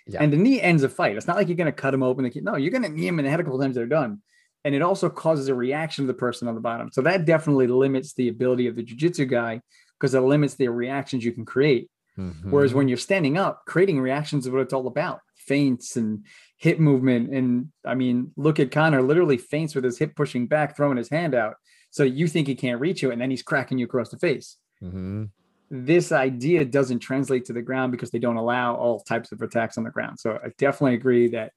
Yeah. 0.07 0.23
And 0.23 0.33
the 0.33 0.37
knee 0.37 0.61
ends 0.61 0.83
a 0.83 0.89
fight. 0.89 1.17
It's 1.17 1.27
not 1.27 1.37
like 1.37 1.49
you're 1.49 1.57
going 1.57 1.67
to 1.67 1.73
cut 1.73 1.93
them 1.93 2.03
open. 2.03 2.31
No, 2.43 2.57
you're 2.57 2.71
going 2.71 2.83
to 2.83 2.91
knee 2.91 3.07
them 3.07 3.19
in 3.19 3.25
the 3.25 3.31
head 3.31 3.41
a 3.41 3.43
couple 3.43 3.59
times. 3.59 3.75
They're 3.75 3.87
done. 3.87 4.21
And 4.65 4.75
it 4.75 4.83
also 4.83 5.09
causes 5.09 5.49
a 5.49 5.55
reaction 5.55 6.05
of 6.05 6.09
the 6.09 6.15
person 6.15 6.49
on 6.49 6.55
the 6.55 6.61
bottom. 6.61 6.91
So 6.93 7.01
that 7.03 7.25
definitely 7.25 7.67
limits 7.67 8.13
the 8.15 8.29
ability 8.29 8.67
of 8.67 8.77
the 8.77 8.85
jujitsu 8.85 9.29
guy 9.29 9.61
because 9.99 10.15
it 10.15 10.21
limits 10.21 10.55
the 10.55 10.69
reactions 10.69 11.25
you 11.25 11.33
can 11.33 11.45
create. 11.45 11.91
Mm-hmm. 12.19 12.51
Whereas 12.51 12.75
when 12.75 12.89
you're 12.89 12.97
standing 12.97 13.37
up, 13.37 13.63
creating 13.67 14.01
reactions 14.01 14.47
is 14.47 14.53
what 14.53 14.63
it's 14.63 14.73
all 14.73 14.87
about 14.87 15.21
feints 15.37 15.97
and 15.97 16.25
hip 16.57 16.79
movement. 16.79 17.35
And 17.35 17.71
I 17.85 17.95
mean, 17.95 18.33
look 18.37 18.61
at 18.61 18.71
Conor 18.71 19.03
literally 19.03 19.37
feints 19.37 19.75
with 19.75 19.85
his 19.85 19.99
hip 19.99 20.15
pushing 20.17 20.47
back, 20.47 20.77
throwing 20.77 20.97
his 20.97 21.11
hand 21.11 21.35
out. 21.35 21.57
So 21.91 22.03
you 22.03 22.27
think 22.27 22.49
he 22.49 22.55
can't 22.55 22.81
reach 22.81 23.03
you, 23.03 23.11
and 23.13 23.21
then 23.21 23.31
he's 23.31 23.43
cracking 23.43 23.79
you 23.79 23.85
across 23.87 24.11
the 24.11 24.19
face. 24.19 24.57
Mm-hmm. 24.83 25.25
this 25.71 26.13
idea 26.13 26.65
doesn't 26.65 26.99
translate 26.99 27.47
to 27.47 27.53
the 27.53 27.63
ground 27.63 27.91
because 27.91 28.11
they 28.11 28.19
don't 28.19 28.37
allow 28.37 28.75
all 28.75 29.01
types 29.01 29.33
of 29.33 29.41
attacks 29.41 29.79
on 29.79 29.85
the 29.85 29.91
ground. 29.91 30.21
So 30.21 30.33
I 30.45 30.49
definitely 30.59 30.95
agree 30.95 31.29
that 31.29 31.53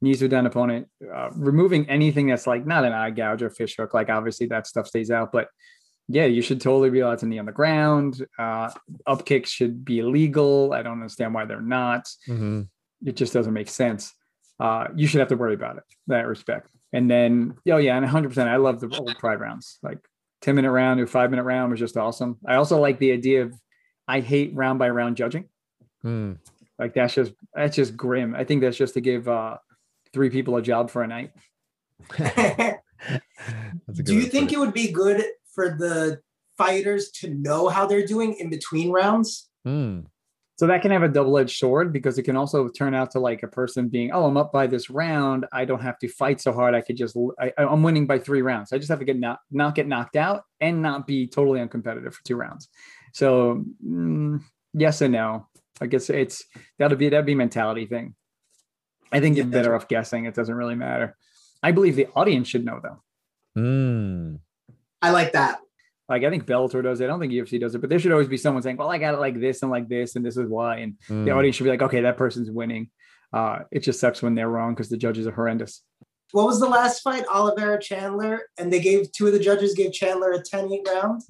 knees 0.00 0.18
to 0.18 0.28
down 0.28 0.46
opponent, 0.46 0.88
uh, 1.14 1.30
removing 1.34 1.88
anything 1.88 2.26
that's 2.26 2.46
like 2.46 2.66
not 2.66 2.84
an 2.84 2.92
eye 2.92 3.10
gouge 3.10 3.42
or 3.42 3.50
fish 3.50 3.76
hook, 3.76 3.94
like 3.94 4.10
obviously 4.10 4.46
that 4.46 4.66
stuff 4.66 4.88
stays 4.88 5.10
out, 5.10 5.30
but 5.30 5.48
yeah, 6.08 6.26
you 6.26 6.42
should 6.42 6.60
totally 6.60 6.90
be 6.90 7.00
allowed 7.00 7.18
to 7.20 7.26
knee 7.26 7.38
on 7.38 7.46
the 7.46 7.52
ground. 7.52 8.26
Uh, 8.38 8.70
up 9.06 9.24
kicks 9.24 9.50
should 9.50 9.84
be 9.84 10.00
illegal. 10.00 10.72
I 10.72 10.82
don't 10.82 10.94
understand 10.94 11.34
why 11.34 11.44
they're 11.44 11.60
not. 11.60 12.08
Mm-hmm. 12.28 12.62
It 13.06 13.16
just 13.16 13.32
doesn't 13.32 13.52
make 13.52 13.68
sense. 13.68 14.12
Uh, 14.60 14.88
you 14.94 15.06
should 15.06 15.20
have 15.20 15.28
to 15.28 15.36
worry 15.36 15.54
about 15.54 15.76
it, 15.76 15.84
that 16.08 16.26
respect. 16.26 16.68
And 16.92 17.10
then, 17.10 17.54
oh 17.70 17.78
yeah, 17.78 17.96
and 17.96 18.06
100%, 18.06 18.46
I 18.46 18.56
love 18.56 18.80
the 18.80 18.94
old 18.96 19.16
pride 19.18 19.40
rounds. 19.40 19.78
Like 19.82 19.98
10 20.42 20.54
minute 20.54 20.70
round 20.70 21.00
or 21.00 21.06
five 21.06 21.30
minute 21.30 21.44
round 21.44 21.70
was 21.70 21.80
just 21.80 21.96
awesome. 21.96 22.38
I 22.46 22.56
also 22.56 22.78
like 22.78 22.98
the 22.98 23.12
idea 23.12 23.42
of, 23.42 23.54
I 24.06 24.20
hate 24.20 24.54
round 24.54 24.78
by 24.78 24.90
round 24.90 25.16
judging. 25.16 25.48
Mm. 26.04 26.38
Like 26.78 26.94
that's 26.94 27.14
just, 27.14 27.32
that's 27.54 27.76
just 27.76 27.96
grim. 27.96 28.34
I 28.34 28.44
think 28.44 28.60
that's 28.60 28.76
just 28.76 28.94
to 28.94 29.00
give 29.00 29.28
uh, 29.28 29.56
three 30.12 30.30
people 30.30 30.56
a 30.56 30.62
job 30.62 30.90
for 30.90 31.02
a 31.02 31.06
night. 31.06 31.32
Do 33.92 34.14
you 34.14 34.24
think 34.24 34.52
it 34.52 34.58
would 34.58 34.74
be 34.74 34.92
good 34.92 35.24
for 35.54 35.70
the 35.70 36.20
fighters 36.58 37.10
to 37.10 37.30
know 37.30 37.68
how 37.68 37.86
they're 37.86 38.06
doing 38.06 38.34
in 38.34 38.50
between 38.50 38.90
rounds? 38.90 39.48
Mm. 39.66 40.06
So 40.56 40.66
that 40.66 40.82
can 40.82 40.90
have 40.90 41.02
a 41.02 41.08
double-edged 41.08 41.56
sword 41.56 41.92
because 41.92 42.18
it 42.18 42.22
can 42.22 42.36
also 42.36 42.68
turn 42.68 42.94
out 42.94 43.10
to 43.12 43.18
like 43.18 43.42
a 43.42 43.48
person 43.48 43.88
being, 43.88 44.12
oh, 44.12 44.26
I'm 44.26 44.36
up 44.36 44.52
by 44.52 44.66
this 44.66 44.90
round. 44.90 45.46
I 45.52 45.64
don't 45.64 45.82
have 45.82 45.98
to 46.00 46.08
fight 46.08 46.40
so 46.40 46.52
hard. 46.52 46.74
I 46.74 46.82
could 46.82 46.96
just, 46.96 47.16
I, 47.40 47.52
am 47.58 47.82
winning 47.82 48.06
by 48.06 48.18
three 48.18 48.42
rounds. 48.42 48.72
I 48.72 48.78
just 48.78 48.90
have 48.90 49.00
to 49.00 49.04
get 49.04 49.18
not, 49.18 49.40
not 49.50 49.74
get 49.74 49.88
knocked 49.88 50.14
out 50.14 50.44
and 50.60 50.82
not 50.82 51.06
be 51.06 51.26
totally 51.26 51.58
uncompetitive 51.58 52.12
for 52.12 52.22
two 52.24 52.36
rounds. 52.36 52.68
So 53.12 53.64
mm, 53.84 54.40
yes 54.74 55.00
and 55.00 55.12
no. 55.14 55.48
I 55.80 55.86
guess 55.86 56.10
it's 56.10 56.44
that'll 56.78 56.98
be 56.98 57.08
that'd 57.08 57.26
be 57.26 57.34
mentality 57.34 57.86
thing. 57.86 58.14
I 59.10 59.20
think 59.20 59.36
you're 59.36 59.46
better 59.46 59.74
off 59.74 59.88
guessing. 59.88 60.26
It 60.26 60.34
doesn't 60.34 60.54
really 60.54 60.76
matter. 60.76 61.16
I 61.62 61.72
believe 61.72 61.96
the 61.96 62.08
audience 62.14 62.48
should 62.48 62.64
know 62.64 62.80
though. 62.80 63.02
Mm. 63.60 64.38
I 65.02 65.10
like 65.10 65.32
that. 65.32 65.58
Like 66.08 66.24
I 66.24 66.30
think 66.30 66.44
Bellator 66.46 66.82
does 66.82 67.00
it. 67.00 67.04
I 67.04 67.06
don't 67.08 67.20
think 67.20 67.32
UFC 67.32 67.58
does 67.60 67.74
it, 67.74 67.80
but 67.80 67.88
there 67.90 67.98
should 67.98 68.12
always 68.12 68.28
be 68.28 68.36
someone 68.36 68.62
saying, 68.62 68.76
"Well, 68.76 68.90
I 68.90 68.98
got 68.98 69.14
it 69.14 69.20
like 69.20 69.40
this 69.40 69.62
and 69.62 69.70
like 69.70 69.88
this, 69.88 70.16
and 70.16 70.24
this 70.24 70.36
is 70.36 70.46
why." 70.48 70.78
And 70.78 70.94
Mm. 71.08 71.24
the 71.24 71.30
audience 71.30 71.56
should 71.56 71.64
be 71.64 71.70
like, 71.70 71.82
"Okay, 71.82 72.00
that 72.02 72.16
person's 72.16 72.50
winning." 72.50 72.90
Uh, 73.32 73.60
it 73.70 73.80
just 73.80 73.98
sucks 74.00 74.20
when 74.22 74.34
they're 74.34 74.48
wrong 74.48 74.74
because 74.74 74.88
the 74.90 74.96
judges 74.98 75.26
are 75.26 75.32
horrendous. 75.32 75.82
What 76.32 76.46
was 76.46 76.60
the 76.60 76.68
last 76.68 77.00
fight? 77.02 77.24
Oliveira 77.32 77.80
Chandler, 77.80 78.40
and 78.58 78.72
they 78.72 78.80
gave 78.80 79.10
two 79.12 79.26
of 79.26 79.32
the 79.32 79.38
judges 79.38 79.74
gave 79.74 79.92
Chandler 79.92 80.32
a 80.32 80.42
10-8 80.42 80.86
round. 80.88 81.22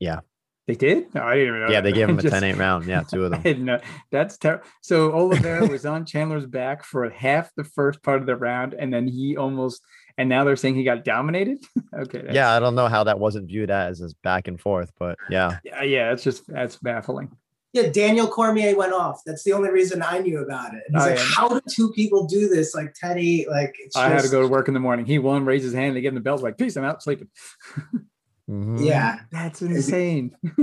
Yeah, 0.00 0.20
they 0.66 0.74
did? 0.74 1.14
No, 1.14 1.22
I 1.22 1.34
didn't 1.34 1.48
even 1.48 1.60
know. 1.60 1.66
Yeah, 1.70 1.80
that. 1.80 1.84
they 1.84 1.92
gave 1.92 2.08
him 2.10 2.18
a 2.18 2.22
Just- 2.22 2.34
10 2.34 2.44
8 2.44 2.56
round. 2.56 2.84
Yeah, 2.86 3.02
two 3.02 3.24
of 3.24 3.32
I 3.32 3.36
them. 3.36 3.42
didn't 3.42 3.64
know. 3.64 3.80
That's 4.10 4.36
terrible. 4.36 4.64
So 4.82 5.12
Oliveira 5.12 5.66
was 5.66 5.86
on 5.86 6.04
Chandler's 6.04 6.46
back 6.46 6.84
for 6.84 7.08
half 7.08 7.50
the 7.56 7.64
first 7.64 8.02
part 8.02 8.20
of 8.20 8.26
the 8.26 8.36
round, 8.36 8.74
and 8.74 8.92
then 8.92 9.06
he 9.06 9.36
almost. 9.36 9.82
And 10.18 10.28
now 10.28 10.44
they're 10.44 10.56
saying 10.56 10.76
he 10.76 10.84
got 10.84 11.04
dominated. 11.04 11.58
okay. 11.94 12.18
that's- 12.18 12.34
Yeah, 12.34 12.52
I 12.54 12.60
don't 12.60 12.74
know 12.74 12.88
how 12.88 13.04
that 13.04 13.18
wasn't 13.18 13.48
viewed 13.48 13.70
as 13.70 14.00
as 14.00 14.14
back 14.14 14.48
and 14.48 14.58
forth, 14.60 14.90
but 14.98 15.18
yeah. 15.30 15.58
Yeah, 15.64 15.82
yeah. 15.82 16.12
It's 16.12 16.22
just 16.24 16.46
that's 16.46 16.76
baffling. 16.76 17.30
Yeah, 17.72 17.90
Daniel 17.90 18.26
Cormier 18.26 18.74
went 18.74 18.94
off. 18.94 19.20
That's 19.26 19.44
the 19.44 19.52
only 19.52 19.68
reason 19.70 20.00
I 20.02 20.20
knew 20.20 20.38
about 20.38 20.72
it. 20.72 20.82
He's 20.90 21.02
Oh, 21.02 21.06
like, 21.10 21.18
yeah. 21.18 21.24
how 21.36 21.48
do 21.50 21.60
two 21.68 21.92
people 21.92 22.26
do 22.26 22.48
this? 22.48 22.74
Like 22.74 22.94
10-8, 22.94 23.48
like 23.50 23.74
it's 23.78 23.94
I 23.94 24.08
had 24.08 24.22
to 24.22 24.30
go 24.30 24.40
to 24.40 24.48
work 24.48 24.68
in 24.68 24.72
the 24.74 24.80
morning. 24.80 25.04
He 25.04 25.18
won, 25.18 25.44
raised 25.44 25.64
his 25.64 25.74
hand, 25.74 25.94
they 25.94 26.00
gave 26.00 26.12
him 26.12 26.14
the 26.14 26.20
belt. 26.22 26.42
Like, 26.42 26.56
peace, 26.56 26.76
I'm 26.76 26.84
out 26.84 27.02
sleeping. 27.02 27.28
Mhm. 28.48 28.84
Yeah. 28.84 29.18
That's 29.32 29.60
insane. 29.60 30.36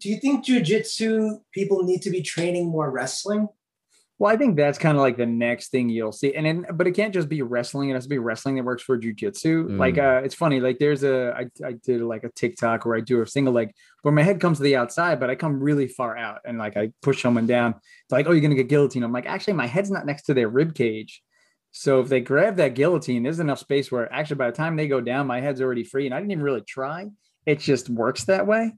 Do 0.00 0.08
you 0.08 0.18
think 0.18 0.46
jujitsu 0.46 1.40
people 1.52 1.82
need 1.82 2.02
to 2.02 2.10
be 2.10 2.22
training 2.22 2.68
more 2.68 2.90
wrestling? 2.90 3.48
Well, 4.18 4.32
I 4.32 4.36
think 4.36 4.56
that's 4.56 4.78
kind 4.78 4.96
of 4.96 5.00
like 5.00 5.16
the 5.16 5.26
next 5.26 5.68
thing 5.68 5.88
you'll 5.88 6.10
see. 6.10 6.34
And 6.34 6.44
then, 6.44 6.66
but 6.74 6.88
it 6.88 6.92
can't 6.92 7.14
just 7.14 7.28
be 7.28 7.42
wrestling. 7.42 7.90
It 7.90 7.94
has 7.94 8.02
to 8.02 8.08
be 8.08 8.18
wrestling 8.18 8.56
that 8.56 8.64
works 8.64 8.82
for 8.82 8.98
jujitsu. 8.98 9.68
Mm. 9.68 9.78
Like, 9.78 9.96
uh, 9.96 10.22
it's 10.24 10.34
funny. 10.34 10.58
Like, 10.58 10.80
there's 10.80 11.04
a, 11.04 11.32
I, 11.36 11.46
I 11.64 11.72
did 11.72 12.02
like 12.02 12.24
a 12.24 12.30
TikTok 12.30 12.84
where 12.84 12.96
I 12.96 13.00
do 13.00 13.22
a 13.22 13.26
single 13.26 13.52
leg 13.52 13.70
where 14.02 14.12
my 14.12 14.24
head 14.24 14.40
comes 14.40 14.58
to 14.58 14.64
the 14.64 14.74
outside, 14.74 15.20
but 15.20 15.30
I 15.30 15.36
come 15.36 15.60
really 15.60 15.86
far 15.86 16.16
out 16.16 16.40
and 16.44 16.58
like 16.58 16.76
I 16.76 16.90
push 17.00 17.22
someone 17.22 17.46
down. 17.46 17.74
It's 17.76 18.10
like, 18.12 18.26
oh, 18.26 18.32
you're 18.32 18.40
going 18.40 18.50
to 18.50 18.56
get 18.56 18.68
guillotine. 18.68 19.04
I'm 19.04 19.12
like, 19.12 19.26
actually, 19.26 19.52
my 19.52 19.66
head's 19.66 19.90
not 19.90 20.04
next 20.04 20.24
to 20.24 20.34
their 20.34 20.48
rib 20.48 20.74
cage. 20.74 21.22
So 21.70 22.00
if 22.00 22.08
they 22.08 22.20
grab 22.20 22.56
that 22.56 22.74
guillotine, 22.74 23.22
there's 23.22 23.40
enough 23.40 23.60
space 23.60 23.92
where 23.92 24.12
actually 24.12 24.36
by 24.36 24.50
the 24.50 24.56
time 24.56 24.74
they 24.74 24.88
go 24.88 25.00
down, 25.00 25.28
my 25.28 25.40
head's 25.40 25.60
already 25.60 25.84
free. 25.84 26.06
And 26.06 26.14
I 26.14 26.18
didn't 26.18 26.32
even 26.32 26.42
really 26.42 26.62
try. 26.62 27.08
It 27.46 27.60
just 27.60 27.88
works 27.88 28.24
that 28.24 28.48
way. 28.48 28.72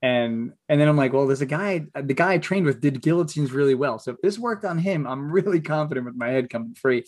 And 0.00 0.52
and 0.68 0.80
then 0.80 0.88
I'm 0.88 0.96
like, 0.96 1.12
well, 1.12 1.26
there's 1.26 1.40
a 1.40 1.46
guy, 1.46 1.86
the 1.94 2.14
guy 2.14 2.34
I 2.34 2.38
trained 2.38 2.66
with 2.66 2.80
did 2.80 3.02
guillotines 3.02 3.50
really 3.52 3.74
well. 3.74 3.98
So 3.98 4.12
if 4.12 4.20
this 4.22 4.38
worked 4.38 4.64
on 4.64 4.78
him, 4.78 5.06
I'm 5.06 5.30
really 5.38 5.60
confident 5.60 6.06
with 6.06 6.16
my 6.16 6.28
head 6.28 6.50
coming 6.50 6.74
free. 6.74 7.04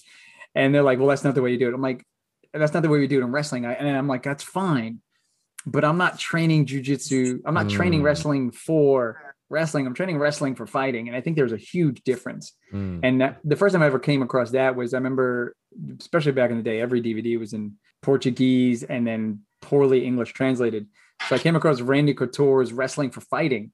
And 0.55 0.75
they're 0.75 0.83
like, 0.83 0.99
well, 0.99 1.07
that's 1.09 1.23
not 1.23 1.35
the 1.37 1.43
way 1.43 1.53
you 1.53 1.59
do 1.59 1.69
it. 1.69 1.75
I'm 1.75 1.81
like, 1.81 2.05
that's 2.53 2.75
not 2.75 2.83
the 2.83 2.89
way 2.89 2.99
we 2.99 3.07
do 3.07 3.21
it 3.21 3.25
in 3.25 3.31
wrestling. 3.31 3.65
I, 3.65 3.75
and 3.75 3.97
I'm 3.97 4.09
like, 4.09 4.25
that's 4.25 4.43
fine. 4.43 5.01
But 5.67 5.85
I'm 5.85 5.99
not 5.99 6.19
training 6.19 6.67
jujitsu. 6.67 7.41
I'm 7.45 7.55
not 7.55 7.69
training 7.69 8.01
Mm. 8.01 8.05
wrestling 8.05 8.51
for 8.51 9.35
wrestling. 9.51 9.87
I'm 9.87 9.95
training 9.95 10.19
wrestling 10.19 10.55
for 10.57 10.67
fighting. 10.67 11.07
And 11.07 11.17
I 11.17 11.21
think 11.21 11.37
there's 11.37 11.53
a 11.53 11.57
huge 11.57 12.03
difference. 12.03 12.53
Mm. 12.73 13.01
And 13.05 13.21
that, 13.21 13.39
the 13.45 13.57
first 13.57 13.73
time 13.75 13.83
I 13.83 13.87
ever 13.87 13.99
came 14.01 14.23
across 14.23 14.51
that 14.53 14.75
was 14.75 14.95
I 14.95 14.97
remember, 14.97 15.55
especially 16.01 16.33
back 16.33 16.51
in 16.51 16.57
the 16.57 16.63
day, 16.63 16.81
every 16.81 17.01
DVD 17.03 17.39
was 17.39 17.53
in 17.53 17.75
Portuguese 18.03 18.83
and 18.83 19.07
then 19.07 19.41
poorly 19.61 20.05
English 20.05 20.33
translated. 20.33 20.87
So 21.29 21.37
I 21.37 21.39
came 21.39 21.57
across 21.57 21.81
Randy 21.81 22.15
Couture's 22.15 22.73
Wrestling 22.73 23.11
for 23.11 23.21
Fighting. 23.21 23.73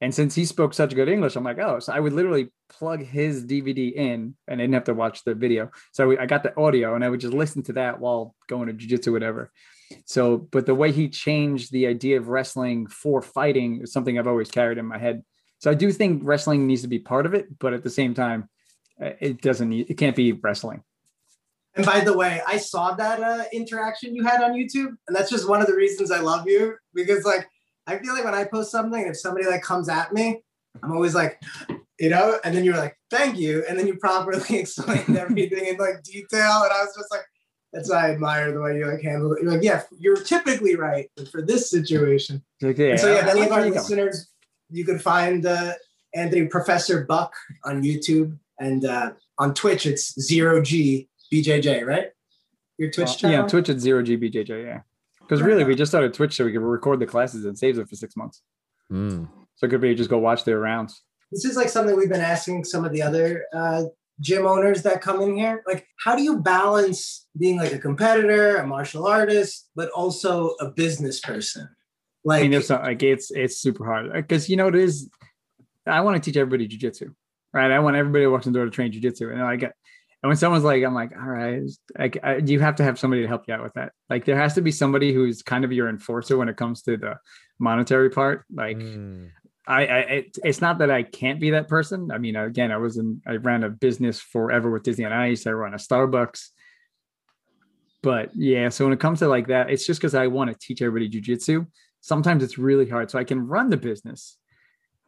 And 0.00 0.14
since 0.14 0.34
he 0.34 0.44
spoke 0.44 0.74
such 0.74 0.94
good 0.94 1.08
English, 1.08 1.36
I'm 1.36 1.44
like, 1.44 1.58
oh, 1.58 1.78
so 1.78 1.92
I 1.92 2.00
would 2.00 2.12
literally 2.12 2.50
plug 2.68 3.02
his 3.02 3.44
DVD 3.44 3.92
in 3.94 4.34
and 4.48 4.60
I 4.60 4.64
didn't 4.64 4.74
have 4.74 4.84
to 4.84 4.94
watch 4.94 5.22
the 5.24 5.34
video. 5.34 5.70
So 5.92 6.18
I 6.18 6.26
got 6.26 6.42
the 6.42 6.58
audio 6.58 6.94
and 6.94 7.04
I 7.04 7.08
would 7.08 7.20
just 7.20 7.32
listen 7.32 7.62
to 7.64 7.74
that 7.74 8.00
while 8.00 8.34
going 8.48 8.66
to 8.66 8.74
jujitsu, 8.74 9.12
whatever. 9.12 9.50
So, 10.04 10.36
but 10.36 10.66
the 10.66 10.74
way 10.74 10.92
he 10.92 11.08
changed 11.08 11.70
the 11.70 11.86
idea 11.86 12.18
of 12.18 12.28
wrestling 12.28 12.86
for 12.86 13.22
fighting 13.22 13.82
is 13.82 13.92
something 13.92 14.18
I've 14.18 14.26
always 14.26 14.50
carried 14.50 14.78
in 14.78 14.86
my 14.86 14.98
head. 14.98 15.22
So 15.58 15.70
I 15.70 15.74
do 15.74 15.92
think 15.92 16.22
wrestling 16.24 16.66
needs 16.66 16.82
to 16.82 16.88
be 16.88 16.98
part 16.98 17.26
of 17.26 17.34
it, 17.34 17.58
but 17.58 17.72
at 17.72 17.82
the 17.82 17.90
same 17.90 18.14
time, 18.14 18.48
uh, 19.00 19.10
it 19.20 19.40
doesn't 19.40 19.68
need, 19.68 19.90
it 19.90 19.94
can't 19.94 20.16
be 20.16 20.32
wrestling. 20.32 20.82
And 21.76 21.84
by 21.84 22.00
the 22.00 22.16
way, 22.16 22.40
I 22.46 22.56
saw 22.58 22.94
that 22.94 23.20
uh, 23.20 23.44
interaction 23.52 24.14
you 24.14 24.22
had 24.22 24.42
on 24.42 24.52
YouTube, 24.52 24.96
and 25.08 25.16
that's 25.16 25.30
just 25.30 25.48
one 25.48 25.60
of 25.60 25.66
the 25.66 25.74
reasons 25.74 26.10
I 26.12 26.20
love 26.20 26.46
you 26.46 26.76
because, 26.94 27.24
like, 27.24 27.48
I 27.86 27.98
feel 27.98 28.14
like 28.14 28.24
when 28.24 28.34
I 28.34 28.44
post 28.44 28.70
something, 28.70 29.06
if 29.06 29.18
somebody 29.18 29.46
like 29.46 29.62
comes 29.62 29.88
at 29.88 30.12
me, 30.12 30.42
I'm 30.82 30.92
always 30.92 31.14
like, 31.14 31.42
you 31.98 32.10
know, 32.10 32.38
and 32.44 32.54
then 32.54 32.64
you're 32.64 32.76
like, 32.76 32.96
thank 33.10 33.36
you, 33.38 33.64
and 33.68 33.78
then 33.78 33.86
you 33.86 33.96
properly 33.96 34.42
explained 34.58 35.16
everything 35.18 35.66
in 35.66 35.76
like 35.76 36.02
detail, 36.04 36.62
and 36.62 36.72
I 36.72 36.84
was 36.84 36.94
just 36.96 37.10
like, 37.10 37.24
that's 37.72 37.90
why 37.90 38.06
I 38.06 38.12
admire 38.12 38.52
the 38.52 38.60
way 38.60 38.78
you 38.78 38.86
like 38.86 39.02
handle 39.02 39.32
it. 39.32 39.42
You're 39.42 39.50
like, 39.50 39.64
yeah, 39.64 39.82
you're 39.98 40.16
typically 40.16 40.76
right, 40.76 41.10
but 41.16 41.28
for 41.28 41.42
this 41.42 41.70
situation, 41.70 42.42
Okay. 42.62 42.92
and 42.92 43.00
so 43.00 43.12
yeah, 43.12 43.26
any 43.28 43.40
like 43.40 43.50
of 43.50 43.56
our 43.56 43.66
listeners, 43.66 44.28
you 44.70 44.84
can 44.84 45.00
find 45.00 45.44
uh, 45.44 45.72
Anthony 46.14 46.46
Professor 46.46 47.04
Buck 47.04 47.34
on 47.64 47.82
YouTube 47.82 48.38
and 48.60 48.84
uh, 48.84 49.10
on 49.38 49.54
Twitch. 49.54 49.86
It's 49.86 50.18
zero 50.20 50.62
G 50.62 51.08
BJJ, 51.32 51.84
right? 51.86 52.08
Your 52.78 52.90
Twitch 52.90 53.06
Well, 53.08 53.14
channel. 53.16 53.40
Yeah, 53.42 53.46
Twitch 53.48 53.68
at 53.68 53.78
zero 53.78 54.02
GBJJ. 54.02 54.64
Yeah. 54.64 54.80
Because 55.20 55.40
Right 55.40 55.48
really, 55.48 55.62
on. 55.62 55.68
we 55.68 55.74
just 55.74 55.90
started 55.90 56.12
Twitch 56.12 56.34
so 56.36 56.44
we 56.44 56.52
could 56.52 56.60
record 56.60 57.00
the 57.00 57.06
classes 57.06 57.44
and 57.44 57.56
saves 57.58 57.78
it 57.78 57.88
for 57.88 57.96
six 57.96 58.16
months. 58.16 58.42
Mm. 58.92 59.28
So 59.56 59.66
it 59.66 59.70
could 59.70 59.80
be 59.80 59.94
just 59.94 60.10
go 60.10 60.18
watch 60.18 60.44
their 60.44 60.58
rounds. 60.58 61.02
This 61.32 61.44
is 61.44 61.56
like 61.56 61.68
something 61.68 61.96
we've 61.96 62.10
been 62.10 62.20
asking 62.20 62.64
some 62.64 62.84
of 62.84 62.92
the 62.92 63.00
other 63.02 63.44
uh, 63.54 63.84
gym 64.20 64.46
owners 64.46 64.82
that 64.82 65.00
come 65.00 65.20
in 65.22 65.36
here. 65.36 65.62
Like, 65.66 65.86
how 66.04 66.14
do 66.14 66.22
you 66.22 66.38
balance 66.40 67.26
being 67.38 67.56
like 67.58 67.72
a 67.72 67.78
competitor, 67.78 68.56
a 68.56 68.66
martial 68.66 69.06
artist, 69.06 69.68
but 69.74 69.90
also 69.90 70.50
a 70.60 70.70
business 70.70 71.20
person? 71.20 71.68
I 71.70 71.76
Like, 72.24 72.42
mean, 72.42 72.50
there's 72.52 72.66
some, 72.66 72.82
like 72.82 73.02
it's 73.02 73.30
it's 73.30 73.56
super 73.56 73.84
hard 73.84 74.12
because 74.12 74.48
you 74.48 74.56
know 74.56 74.68
it 74.68 74.74
is. 74.74 75.08
I 75.86 76.00
want 76.02 76.22
to 76.22 76.30
teach 76.30 76.36
everybody 76.38 76.68
jujitsu, 76.68 77.14
right? 77.52 77.70
I 77.70 77.78
want 77.80 77.96
everybody 77.96 78.24
who 78.24 78.30
walks 78.30 78.46
in 78.46 78.52
the 78.52 78.58
door 78.58 78.66
to 78.66 78.70
train 78.70 78.92
jujitsu, 78.92 79.32
and 79.32 79.42
I 79.42 79.56
get. 79.56 79.74
And 80.24 80.30
when 80.30 80.38
someone's 80.38 80.64
like, 80.64 80.82
I'm 80.82 80.94
like, 80.94 81.12
all 81.14 81.28
right, 81.28 81.60
like, 81.98 82.18
I, 82.22 82.36
you 82.36 82.58
have 82.58 82.76
to 82.76 82.82
have 82.82 82.98
somebody 82.98 83.20
to 83.20 83.28
help 83.28 83.44
you 83.46 83.52
out 83.52 83.62
with 83.62 83.74
that. 83.74 83.92
Like, 84.08 84.24
there 84.24 84.38
has 84.38 84.54
to 84.54 84.62
be 84.62 84.70
somebody 84.70 85.12
who's 85.12 85.42
kind 85.42 85.66
of 85.66 85.70
your 85.70 85.86
enforcer 85.90 86.38
when 86.38 86.48
it 86.48 86.56
comes 86.56 86.80
to 86.84 86.96
the 86.96 87.16
monetary 87.58 88.08
part. 88.08 88.46
Like, 88.50 88.78
Mm. 88.78 89.28
I, 89.66 89.86
I 89.86 89.98
it, 89.98 90.38
it's 90.42 90.62
not 90.62 90.78
that 90.78 90.90
I 90.90 91.02
can't 91.02 91.40
be 91.40 91.50
that 91.50 91.68
person. 91.68 92.10
I 92.10 92.16
mean, 92.16 92.36
again, 92.36 92.72
I 92.72 92.78
was 92.78 92.96
in 92.96 93.20
I 93.26 93.36
ran 93.36 93.64
a 93.64 93.68
business 93.68 94.18
forever 94.18 94.70
with 94.70 94.82
Disney 94.82 95.04
on 95.04 95.12
Ice. 95.12 95.46
I 95.46 95.52
run 95.52 95.74
a 95.74 95.78
Starbucks. 95.78 96.48
But 98.02 98.30
yeah, 98.34 98.70
so 98.70 98.86
when 98.86 98.94
it 98.94 99.00
comes 99.00 99.18
to 99.18 99.28
like 99.28 99.48
that, 99.48 99.68
it's 99.70 99.86
just 99.86 100.00
because 100.00 100.14
I 100.14 100.26
want 100.28 100.50
to 100.50 100.58
teach 100.58 100.80
everybody 100.80 101.08
jujitsu. 101.10 101.66
Sometimes 102.00 102.42
it's 102.42 102.56
really 102.56 102.88
hard. 102.88 103.10
So 103.10 103.18
I 103.18 103.24
can 103.24 103.46
run 103.46 103.68
the 103.68 103.76
business 103.76 104.38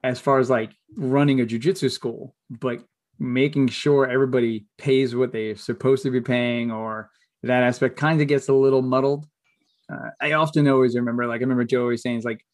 as 0.05 0.20
far 0.20 0.38
as 0.38 0.50
like 0.50 0.72
running 0.94 1.40
a 1.40 1.46
jujitsu 1.46 1.90
school, 1.90 2.35
but 2.50 2.83
making 3.18 3.68
sure 3.68 4.09
everybody 4.09 4.66
pays 4.79 5.14
what 5.14 5.33
they're 5.33 5.57
supposed 5.57 6.02
to 6.02 6.11
be 6.11 6.20
paying 6.20 6.70
or 6.70 7.11
that 7.42 7.62
aspect 7.62 7.96
kind 7.96 8.20
of 8.20 8.29
gets 8.29 8.48
a 8.48 8.52
little 8.52 8.83
muddled. 8.83 9.26
Uh, 9.92 10.11
I 10.20 10.33
often 10.33 10.66
always 10.68 10.96
remember, 10.96 11.26
like 11.26 11.40
I 11.40 11.44
remember 11.44 11.64
Joe 11.64 11.83
always 11.83 12.02
saying, 12.02 12.16
it's 12.16 12.24
like 12.26 12.44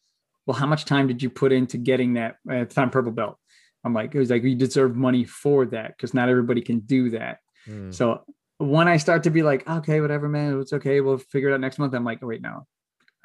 well, 0.45 0.57
how 0.57 0.67
much 0.67 0.85
time 0.85 1.07
did 1.07 1.23
you 1.23 1.29
put 1.29 1.51
into 1.51 1.77
getting 1.77 2.13
that 2.15 2.35
at 2.49 2.69
the 2.69 2.75
time 2.75 2.89
purple 2.89 3.11
belt? 3.11 3.37
I'm 3.85 3.93
like, 3.93 4.13
it 4.13 4.19
was 4.19 4.29
like, 4.29 4.43
you 4.43 4.55
deserve 4.55 4.95
money 4.95 5.23
for 5.23 5.65
that 5.67 5.89
because 5.95 6.13
not 6.13 6.29
everybody 6.29 6.61
can 6.61 6.79
do 6.79 7.09
that. 7.11 7.37
Mm. 7.67 7.93
So 7.93 8.23
when 8.57 8.87
I 8.87 8.97
start 8.97 9.23
to 9.23 9.29
be 9.29 9.41
like, 9.41 9.67
okay, 9.69 10.01
whatever, 10.01 10.27
man, 10.29 10.59
it's 10.59 10.73
okay. 10.73 11.01
We'll 11.01 11.17
figure 11.17 11.49
it 11.49 11.53
out 11.53 11.59
next 11.61 11.79
month. 11.79 11.93
I'm 11.93 12.03
like, 12.03 12.19
oh, 12.21 12.27
wait, 12.27 12.41
no, 12.41 12.65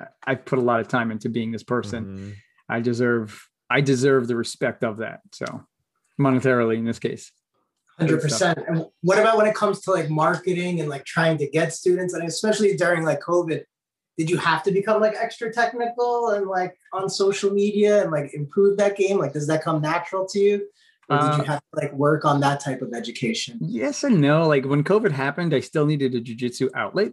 I- 0.01 0.07
I've 0.27 0.44
put 0.44 0.59
a 0.59 0.62
lot 0.62 0.81
of 0.81 0.88
time 0.88 1.11
into 1.11 1.29
being 1.29 1.51
this 1.53 1.62
person. 1.64 2.05
Mhm. 2.05 2.35
I 2.68 2.81
deserve, 2.81 3.48
I 3.70 3.81
deserve 3.81 4.29
the 4.29 4.37
respect 4.37 4.85
of 4.85 4.98
that. 4.98 5.20
So 5.33 5.64
monetarily 6.18 6.76
in 6.76 6.85
this 6.85 6.98
case. 6.98 7.33
Hundred 7.98 8.20
percent. 8.20 8.59
And 8.68 8.85
what 9.02 9.18
about 9.18 9.37
when 9.37 9.46
it 9.46 9.54
comes 9.54 9.81
to 9.83 9.90
like 9.90 10.09
marketing 10.09 10.81
and 10.81 10.88
like 10.88 11.04
trying 11.04 11.37
to 11.38 11.48
get 11.48 11.72
students, 11.72 12.14
and 12.14 12.26
especially 12.28 12.76
during 12.76 13.04
like 13.04 13.20
COVID, 13.20 13.64
did 14.16 14.31
you 14.31 14.37
have 14.37 14.62
to 14.64 14.70
become 14.70 15.00
like 15.00 15.14
extra 15.16 15.52
technical 15.52 16.31
and 16.31 16.46
like 16.46 16.76
on 16.92 17.09
social 17.09 17.50
media 17.50 18.02
and 18.02 18.12
like 18.12 18.33
improve 18.35 18.76
that 18.78 18.96
game? 18.96 19.18
Like, 19.18 19.33
does 19.33 19.48
that 19.48 19.64
come 19.64 19.83
natural 19.83 20.26
to 20.28 20.38
you, 20.38 20.68
or 21.09 21.18
did 21.18 21.24
Uh, 21.24 21.37
you 21.38 21.44
have 21.44 21.61
to 21.61 21.81
like 21.81 21.92
work 21.92 22.24
on 22.24 22.40
that 22.40 22.61
type 22.61 22.83
of 22.83 22.92
education? 22.94 23.59
Yes 23.61 24.04
and 24.04 24.20
no. 24.20 24.46
Like 24.46 24.64
when 24.64 24.85
COVID 24.85 25.11
happened, 25.11 25.52
I 25.52 25.61
still 25.61 25.87
needed 25.87 26.14
a 26.14 26.20
jujitsu 26.20 26.70
outlet. 26.76 27.12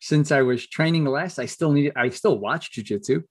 Since 0.00 0.32
I 0.32 0.42
was 0.42 0.66
training 0.66 1.04
less, 1.04 1.38
I 1.38 1.46
still 1.46 1.70
needed, 1.70 1.92
I 1.94 2.08
still 2.08 2.38
watch 2.40 2.72
jujitsu. 2.72 3.22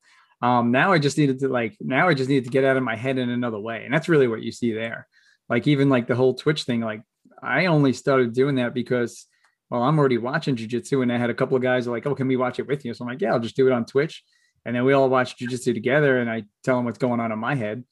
Um, 0.41 0.71
now 0.71 0.91
I 0.91 0.97
just 0.97 1.17
needed 1.17 1.39
to 1.39 1.49
like, 1.49 1.77
now 1.79 2.07
I 2.07 2.13
just 2.13 2.29
needed 2.29 2.45
to 2.45 2.49
get 2.49 2.63
out 2.63 2.77
of 2.77 2.83
my 2.83 2.95
head 2.95 3.17
in 3.17 3.29
another 3.29 3.59
way. 3.59 3.83
And 3.85 3.93
that's 3.93 4.09
really 4.09 4.27
what 4.27 4.41
you 4.41 4.51
see 4.51 4.73
there. 4.73 5.07
Like 5.49 5.67
even 5.67 5.89
like 5.89 6.07
the 6.07 6.15
whole 6.15 6.33
Twitch 6.33 6.63
thing, 6.63 6.81
like 6.81 7.01
I 7.41 7.67
only 7.67 7.93
started 7.93 8.33
doing 8.33 8.55
that 8.55 8.73
because, 8.73 9.27
well, 9.69 9.83
I'm 9.83 9.99
already 9.99 10.17
watching 10.17 10.55
jujitsu 10.55 11.03
and 11.03 11.11
I 11.11 11.17
had 11.17 11.29
a 11.29 11.35
couple 11.35 11.57
of 11.57 11.63
guys 11.63 11.87
like, 11.87 12.05
oh, 12.05 12.15
can 12.15 12.27
we 12.27 12.37
watch 12.37 12.59
it 12.59 12.67
with 12.67 12.83
you? 12.85 12.93
So 12.93 13.03
I'm 13.03 13.09
like, 13.09 13.21
yeah, 13.21 13.33
I'll 13.33 13.39
just 13.39 13.55
do 13.55 13.67
it 13.67 13.73
on 13.73 13.85
Twitch. 13.85 14.23
And 14.65 14.75
then 14.75 14.85
we 14.85 14.93
all 14.93 15.09
watch 15.09 15.37
jujitsu 15.37 15.73
together 15.73 16.19
and 16.19 16.29
I 16.29 16.43
tell 16.63 16.75
them 16.75 16.85
what's 16.85 16.97
going 16.97 17.19
on 17.19 17.31
in 17.31 17.39
my 17.39 17.55
head. 17.55 17.83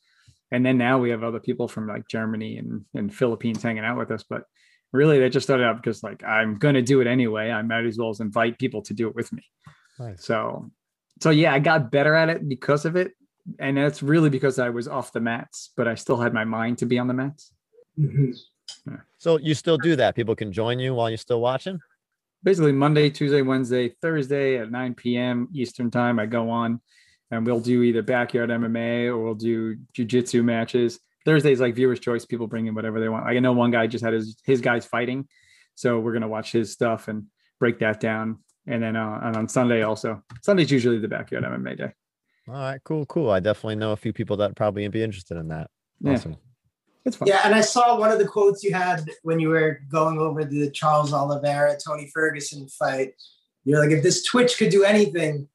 And 0.51 0.65
then 0.65 0.77
now 0.77 0.97
we 0.97 1.11
have 1.11 1.23
other 1.23 1.39
people 1.39 1.67
from 1.67 1.87
like 1.87 2.07
Germany 2.07 2.57
and, 2.57 2.85
and 2.95 3.13
Philippines 3.13 3.61
hanging 3.61 3.85
out 3.85 3.97
with 3.97 4.11
us. 4.11 4.23
But 4.27 4.43
really 4.91 5.19
that 5.19 5.29
just 5.29 5.45
started 5.45 5.65
out 5.65 5.77
because 5.77 6.01
like 6.01 6.23
I'm 6.23 6.57
gonna 6.57 6.81
do 6.81 7.01
it 7.01 7.07
anyway. 7.07 7.51
I 7.51 7.61
might 7.61 7.85
as 7.85 7.97
well 7.97 8.09
as 8.09 8.19
invite 8.19 8.57
people 8.57 8.81
to 8.83 8.93
do 8.93 9.07
it 9.07 9.15
with 9.15 9.31
me. 9.31 9.43
Nice. 9.99 10.25
So 10.25 10.71
so 11.19 11.29
yeah, 11.29 11.53
I 11.53 11.59
got 11.59 11.91
better 11.91 12.15
at 12.15 12.29
it 12.29 12.47
because 12.47 12.85
of 12.85 12.95
it. 12.95 13.13
And 13.57 13.77
that's 13.77 14.03
really 14.03 14.29
because 14.29 14.59
I 14.59 14.69
was 14.69 14.87
off 14.87 15.11
the 15.11 15.19
mats, 15.19 15.71
but 15.75 15.87
I 15.87 15.95
still 15.95 16.17
had 16.17 16.33
my 16.33 16.45
mind 16.45 16.77
to 16.79 16.85
be 16.85 16.99
on 16.99 17.07
the 17.07 17.13
mats. 17.13 17.51
Mhm. 17.99 18.37
So 19.17 19.37
you 19.37 19.53
still 19.55 19.77
do 19.77 19.95
that? 19.95 20.15
People 20.15 20.35
can 20.35 20.51
join 20.51 20.79
you 20.79 20.93
while 20.93 21.09
you're 21.09 21.17
still 21.17 21.41
watching? 21.41 21.79
Basically 22.43 22.71
Monday, 22.71 23.09
Tuesday, 23.09 23.41
Wednesday, 23.41 23.89
Thursday 24.01 24.57
at 24.57 24.71
9 24.71 24.93
p.m. 24.93 25.49
Eastern 25.53 25.91
time, 25.91 26.19
I 26.19 26.25
go 26.25 26.49
on 26.49 26.79
and 27.31 27.45
we'll 27.45 27.59
do 27.59 27.83
either 27.83 28.01
backyard 28.01 28.49
MMA 28.49 29.07
or 29.07 29.17
we'll 29.17 29.35
do 29.35 29.77
jujitsu 29.97 30.43
matches. 30.43 30.99
Thursday's 31.25 31.59
like 31.59 31.75
viewers' 31.75 31.99
choice. 31.99 32.25
People 32.25 32.47
bring 32.47 32.67
in 32.67 32.75
whatever 32.75 32.99
they 32.99 33.09
want. 33.09 33.25
Like 33.25 33.35
I 33.35 33.39
know 33.39 33.53
one 33.53 33.71
guy 33.71 33.87
just 33.87 34.03
had 34.03 34.13
his 34.13 34.37
his 34.45 34.61
guys 34.61 34.85
fighting, 34.85 35.27
so 35.75 35.99
we're 35.99 36.13
gonna 36.13 36.29
watch 36.29 36.51
his 36.51 36.71
stuff 36.71 37.07
and 37.07 37.25
break 37.59 37.79
that 37.79 37.99
down. 37.99 38.39
And 38.69 38.83
then 38.83 38.95
uh, 38.95 39.19
and 39.23 39.35
on 39.35 39.49
Sunday 39.49 39.81
also. 39.81 40.23
Sunday's 40.43 40.69
usually 40.69 40.99
the 40.99 41.07
backyard 41.07 41.43
MMA 41.43 41.77
day. 41.77 41.91
All 42.47 42.53
right, 42.55 42.79
cool, 42.83 43.05
cool. 43.07 43.29
I 43.31 43.39
definitely 43.39 43.75
know 43.75 43.91
a 43.91 43.97
few 43.97 44.13
people 44.13 44.37
that 44.37 44.55
probably 44.55 44.87
be 44.87 45.03
interested 45.03 45.37
in 45.37 45.47
that. 45.49 45.69
Yeah. 46.01 46.13
Awesome. 46.13 46.37
It's 47.05 47.15
fun. 47.15 47.27
Yeah, 47.27 47.41
and 47.43 47.55
I 47.55 47.61
saw 47.61 47.97
one 47.99 48.11
of 48.11 48.19
the 48.19 48.27
quotes 48.27 48.63
you 48.63 48.73
had 48.73 49.09
when 49.23 49.39
you 49.39 49.49
were 49.49 49.81
going 49.89 50.19
over 50.19 50.43
the 50.43 50.69
Charles 50.69 51.13
Oliveira 51.13 51.77
Tony 51.83 52.09
Ferguson 52.13 52.67
fight. 52.67 53.13
You're 53.65 53.79
like, 53.79 53.91
if 53.91 54.03
this 54.03 54.23
Twitch 54.23 54.57
could 54.57 54.69
do 54.69 54.83
anything, 54.83 55.47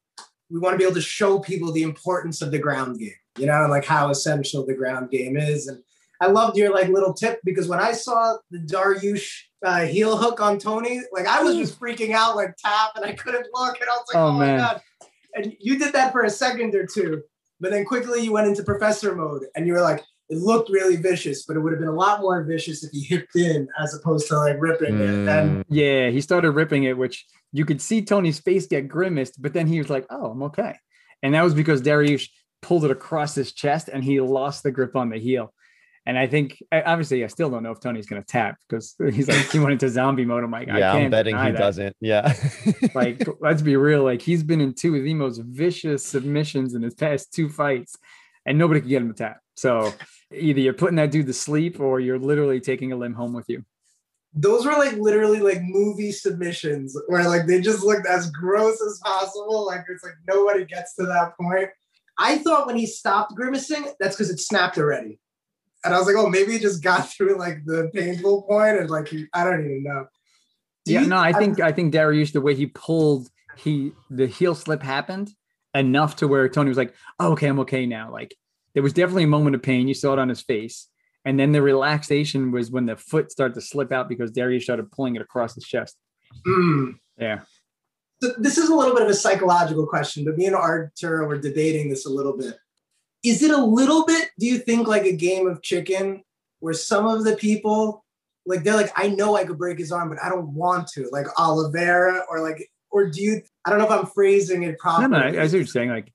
we 0.50 0.58
want 0.58 0.74
to 0.74 0.78
be 0.78 0.84
able 0.84 0.94
to 0.94 1.00
show 1.00 1.38
people 1.38 1.72
the 1.72 1.82
importance 1.82 2.42
of 2.42 2.50
the 2.50 2.58
ground 2.58 2.98
game, 2.98 3.12
you 3.38 3.46
know, 3.46 3.62
and 3.62 3.70
like 3.70 3.84
how 3.84 4.10
essential 4.10 4.66
the 4.66 4.74
ground 4.74 5.10
game 5.10 5.36
is. 5.36 5.68
And 5.68 5.82
I 6.20 6.26
loved 6.26 6.56
your 6.56 6.72
like 6.72 6.88
little 6.88 7.12
tip 7.12 7.40
because 7.44 7.68
when 7.68 7.80
I 7.80 7.92
saw 7.92 8.36
the 8.50 8.58
Dariush 8.58 9.30
uh, 9.64 9.80
heel 9.86 10.16
hook 10.16 10.40
on 10.40 10.58
Tony, 10.58 11.00
like 11.12 11.26
I 11.26 11.42
was 11.42 11.56
just 11.56 11.80
freaking 11.80 12.12
out, 12.12 12.36
like 12.36 12.54
tap, 12.56 12.92
and 12.96 13.04
I 13.04 13.12
couldn't 13.12 13.46
look, 13.52 13.80
and 13.80 13.88
I 13.88 13.94
was 13.96 14.04
like, 14.12 14.16
Oh, 14.22 14.26
oh, 14.28 14.32
my 14.32 14.46
god! 14.56 14.82
And 15.34 15.54
you 15.60 15.78
did 15.78 15.92
that 15.94 16.12
for 16.12 16.22
a 16.22 16.30
second 16.30 16.74
or 16.74 16.86
two, 16.86 17.22
but 17.60 17.70
then 17.72 17.84
quickly 17.84 18.22
you 18.22 18.32
went 18.32 18.46
into 18.46 18.62
professor 18.62 19.14
mode, 19.14 19.44
and 19.56 19.66
you 19.66 19.72
were 19.72 19.80
like, 19.80 20.02
it 20.30 20.38
looked 20.38 20.70
really 20.70 20.96
vicious, 20.96 21.44
but 21.44 21.56
it 21.56 21.60
would 21.60 21.72
have 21.72 21.80
been 21.80 21.88
a 21.88 21.92
lot 21.92 22.20
more 22.20 22.42
vicious 22.44 22.82
if 22.82 22.90
he 22.92 23.02
hipped 23.02 23.36
in 23.36 23.68
as 23.78 23.94
opposed 23.94 24.26
to 24.28 24.38
like 24.38 24.56
ripping 24.58 24.94
it. 24.94 25.28
And 25.28 25.58
Mm, 25.58 25.64
Yeah, 25.68 26.08
he 26.10 26.20
started 26.20 26.52
ripping 26.52 26.84
it, 26.84 26.96
which 26.96 27.26
you 27.52 27.64
could 27.64 27.80
see 27.80 28.02
Tony's 28.02 28.40
face 28.40 28.66
get 28.66 28.88
grimaced, 28.88 29.40
but 29.42 29.52
then 29.52 29.66
he 29.66 29.78
was 29.78 29.90
like, 29.90 30.06
"Oh, 30.10 30.30
I'm 30.30 30.42
okay," 30.44 30.76
and 31.22 31.34
that 31.34 31.42
was 31.42 31.54
because 31.54 31.82
Dariush 31.82 32.28
pulled 32.62 32.84
it 32.86 32.90
across 32.90 33.34
his 33.34 33.52
chest 33.52 33.88
and 33.92 34.02
he 34.02 34.20
lost 34.20 34.62
the 34.62 34.70
grip 34.70 34.96
on 34.96 35.10
the 35.10 35.18
heel. 35.18 35.52
And 36.06 36.18
I 36.18 36.26
think, 36.26 36.62
obviously, 36.70 37.24
I 37.24 37.28
still 37.28 37.48
don't 37.48 37.62
know 37.62 37.70
if 37.70 37.80
Tony's 37.80 38.06
going 38.06 38.20
to 38.20 38.26
tap 38.26 38.56
because 38.68 38.94
he's 39.12 39.26
like 39.26 39.50
he 39.50 39.58
went 39.58 39.72
into 39.72 39.88
zombie 39.88 40.26
mode. 40.26 40.44
I'm 40.44 40.50
like, 40.50 40.68
I 40.68 40.78
yeah, 40.78 40.92
can't 40.92 41.04
I'm 41.06 41.10
betting 41.10 41.34
deny 41.34 41.46
he 41.46 41.52
that. 41.52 41.58
doesn't. 41.58 41.96
Yeah. 42.00 42.34
Like, 42.94 43.26
let's 43.40 43.62
be 43.62 43.76
real. 43.76 44.04
Like, 44.04 44.20
he's 44.20 44.42
been 44.42 44.60
in 44.60 44.74
two 44.74 44.94
of 44.96 45.02
the 45.02 45.14
most 45.14 45.40
vicious 45.42 46.04
submissions 46.04 46.74
in 46.74 46.82
his 46.82 46.94
past 46.94 47.32
two 47.32 47.48
fights, 47.48 47.96
and 48.44 48.58
nobody 48.58 48.80
can 48.80 48.88
get 48.90 49.02
him 49.02 49.08
to 49.08 49.14
tap. 49.14 49.38
So 49.56 49.92
either 50.32 50.60
you're 50.60 50.74
putting 50.74 50.96
that 50.96 51.10
dude 51.10 51.26
to 51.26 51.32
sleep 51.32 51.80
or 51.80 52.00
you're 52.00 52.18
literally 52.18 52.60
taking 52.60 52.92
a 52.92 52.96
limb 52.96 53.14
home 53.14 53.32
with 53.32 53.46
you. 53.48 53.64
those 54.34 54.66
were 54.66 54.72
like 54.72 54.96
literally 54.96 55.38
like 55.38 55.60
movie 55.62 56.10
submissions 56.12 56.96
where 57.06 57.26
like 57.28 57.46
they 57.46 57.60
just 57.60 57.82
looked 57.84 58.06
as 58.06 58.30
gross 58.30 58.82
as 58.82 59.00
possible. 59.04 59.64
Like 59.64 59.84
it's 59.88 60.02
like 60.04 60.14
nobody 60.28 60.64
gets 60.64 60.94
to 60.96 61.06
that 61.06 61.32
point. 61.40 61.68
I 62.18 62.38
thought 62.38 62.66
when 62.66 62.76
he 62.76 62.86
stopped 62.86 63.34
grimacing, 63.34 63.86
that's 64.00 64.16
because 64.16 64.30
it 64.30 64.40
snapped 64.40 64.76
already. 64.76 65.18
And 65.84 65.94
I 65.94 65.98
was 65.98 66.06
like, 66.06 66.16
oh, 66.16 66.28
maybe 66.28 66.52
he 66.52 66.58
just 66.58 66.82
got 66.82 67.08
through 67.10 67.38
like 67.38 67.64
the 67.64 67.90
painful 67.94 68.42
point 68.42 68.78
and 68.78 68.90
like 68.90 69.08
he, 69.08 69.26
I 69.32 69.44
don't 69.44 69.60
even 69.64 69.82
know. 69.82 70.06
Do 70.84 70.92
yeah, 70.92 71.00
you- 71.02 71.08
no, 71.08 71.18
I 71.18 71.32
think 71.32 71.60
I 71.60 71.72
think 71.72 71.92
Darius, 71.92 72.32
the 72.32 72.40
way 72.40 72.54
he 72.54 72.66
pulled, 72.66 73.28
he 73.56 73.92
the 74.10 74.26
heel 74.26 74.54
slip 74.54 74.82
happened 74.82 75.30
enough 75.74 76.16
to 76.16 76.28
where 76.28 76.48
Tony 76.48 76.68
was 76.68 76.78
like, 76.78 76.94
oh, 77.18 77.32
"Okay, 77.32 77.46
I'm 77.46 77.60
okay 77.60 77.86
now." 77.86 78.12
Like 78.12 78.34
there 78.74 78.82
was 78.82 78.92
definitely 78.92 79.24
a 79.24 79.28
moment 79.28 79.56
of 79.56 79.62
pain. 79.62 79.88
You 79.88 79.94
saw 79.94 80.12
it 80.12 80.18
on 80.18 80.28
his 80.28 80.42
face, 80.42 80.88
and 81.24 81.38
then 81.40 81.52
the 81.52 81.62
relaxation 81.62 82.50
was 82.50 82.70
when 82.70 82.86
the 82.86 82.96
foot 82.96 83.30
started 83.30 83.54
to 83.54 83.60
slip 83.60 83.92
out 83.92 84.08
because 84.08 84.30
Darius 84.30 84.64
started 84.64 84.90
pulling 84.90 85.16
it 85.16 85.22
across 85.22 85.54
his 85.54 85.64
chest. 85.64 85.96
Mm. 86.46 86.94
Yeah, 87.18 87.40
So 88.20 88.32
this 88.38 88.58
is 88.58 88.68
a 88.68 88.74
little 88.74 88.92
bit 88.92 89.04
of 89.04 89.08
a 89.08 89.14
psychological 89.14 89.86
question, 89.86 90.24
but 90.24 90.36
me 90.36 90.46
and 90.46 90.56
Arturo 90.56 91.26
were 91.26 91.38
debating 91.38 91.88
this 91.88 92.06
a 92.06 92.10
little 92.10 92.36
bit. 92.36 92.56
Is 93.24 93.42
it 93.42 93.50
a 93.50 93.64
little 93.64 94.04
bit, 94.04 94.30
do 94.38 94.46
you 94.46 94.58
think, 94.58 94.86
like 94.86 95.04
a 95.04 95.12
game 95.16 95.46
of 95.46 95.62
chicken 95.62 96.22
where 96.60 96.74
some 96.74 97.06
of 97.06 97.24
the 97.24 97.36
people, 97.36 98.04
like, 98.46 98.62
they're 98.64 98.76
like, 98.76 98.92
I 98.96 99.08
know 99.08 99.34
I 99.36 99.44
could 99.44 99.58
break 99.58 99.78
his 99.78 99.90
arm, 99.90 100.10
but 100.10 100.18
I 100.22 100.28
don't 100.28 100.48
want 100.54 100.88
to, 100.94 101.08
like 101.10 101.26
Oliveira, 101.38 102.22
or 102.30 102.40
like, 102.40 102.70
or 102.90 103.08
do 103.10 103.22
you, 103.22 103.40
I 103.64 103.70
don't 103.70 103.78
know 103.78 103.86
if 103.86 103.90
I'm 103.90 104.06
phrasing 104.06 104.62
it 104.62 104.78
properly. 104.78 105.08
no, 105.08 105.18
I, 105.18 105.28
I 105.28 105.32
see 105.32 105.38
what 105.38 105.52
you're 105.52 105.66
saying. 105.66 105.90
Like, 105.90 106.12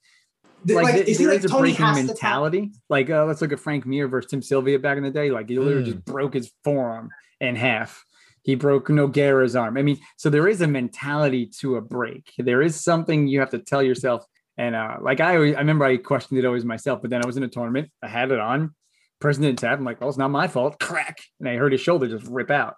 Th- 0.68 0.76
like, 0.76 0.84
like, 0.86 0.96
there- 0.96 1.04
is 1.06 1.18
he 1.18 1.28
like 1.28 1.40
is 1.40 1.46
a 1.46 1.48
Tony 1.50 1.62
breaking 1.70 1.86
has 1.86 1.96
to 1.98 2.02
tap- 2.04 2.08
mentality. 2.08 2.72
Like, 2.90 3.10
uh, 3.10 3.26
let's 3.26 3.42
look 3.42 3.52
at 3.54 3.60
Frank 3.60 3.86
Mir 3.86 4.08
versus 4.08 4.30
Tim 4.30 4.42
Sylvia 4.42 4.78
back 4.80 4.98
in 4.98 5.04
the 5.04 5.10
day. 5.12 5.32
Like, 5.32 5.50
he 5.50 5.58
literally 5.58 5.92
just 5.92 6.06
broke 6.06 6.34
his 6.36 6.52
forearm 6.64 7.10
in 7.42 7.56
half. 7.56 8.06
He 8.44 8.56
broke 8.56 8.88
Nogueira's 8.90 9.56
arm. 9.56 9.78
I 9.78 9.82
mean, 9.84 10.00
so 10.18 10.30
there 10.30 10.48
is 10.48 10.62
a 10.62 10.68
mentality 10.68 11.46
to 11.60 11.76
a 11.76 11.82
break. 11.82 12.32
There 12.38 12.62
is 12.62 12.82
something 12.82 13.28
you 13.28 13.40
have 13.42 13.50
to 13.52 13.60
tell 13.60 13.84
yourself. 13.84 14.26
And 14.60 14.76
uh, 14.76 14.98
like 15.02 15.22
I, 15.22 15.38
always, 15.38 15.56
I 15.56 15.60
remember 15.60 15.86
I 15.86 15.96
questioned 15.96 16.38
it 16.38 16.46
always 16.46 16.66
myself, 16.66 17.02
but 17.02 17.10
then 17.10 17.24
I 17.24 17.26
was 17.26 17.38
in 17.38 17.44
a 17.44 17.48
tournament. 17.48 17.90
I 18.04 18.10
had 18.10 18.30
it 18.30 18.40
on. 18.40 18.76
Person 19.22 19.44
didn't 19.44 19.60
tap. 19.60 19.80
I'm 19.80 19.86
like, 19.86 20.02
well, 20.02 20.10
it's 20.10 20.18
not 20.18 20.32
my 20.32 20.50
fault. 20.50 20.82
Crack, 20.82 21.22
and 21.40 21.48
I 21.48 21.56
heard 21.56 21.72
his 21.72 21.80
shoulder 21.80 22.10
just 22.10 22.30
rip 22.30 22.52
out. 22.52 22.76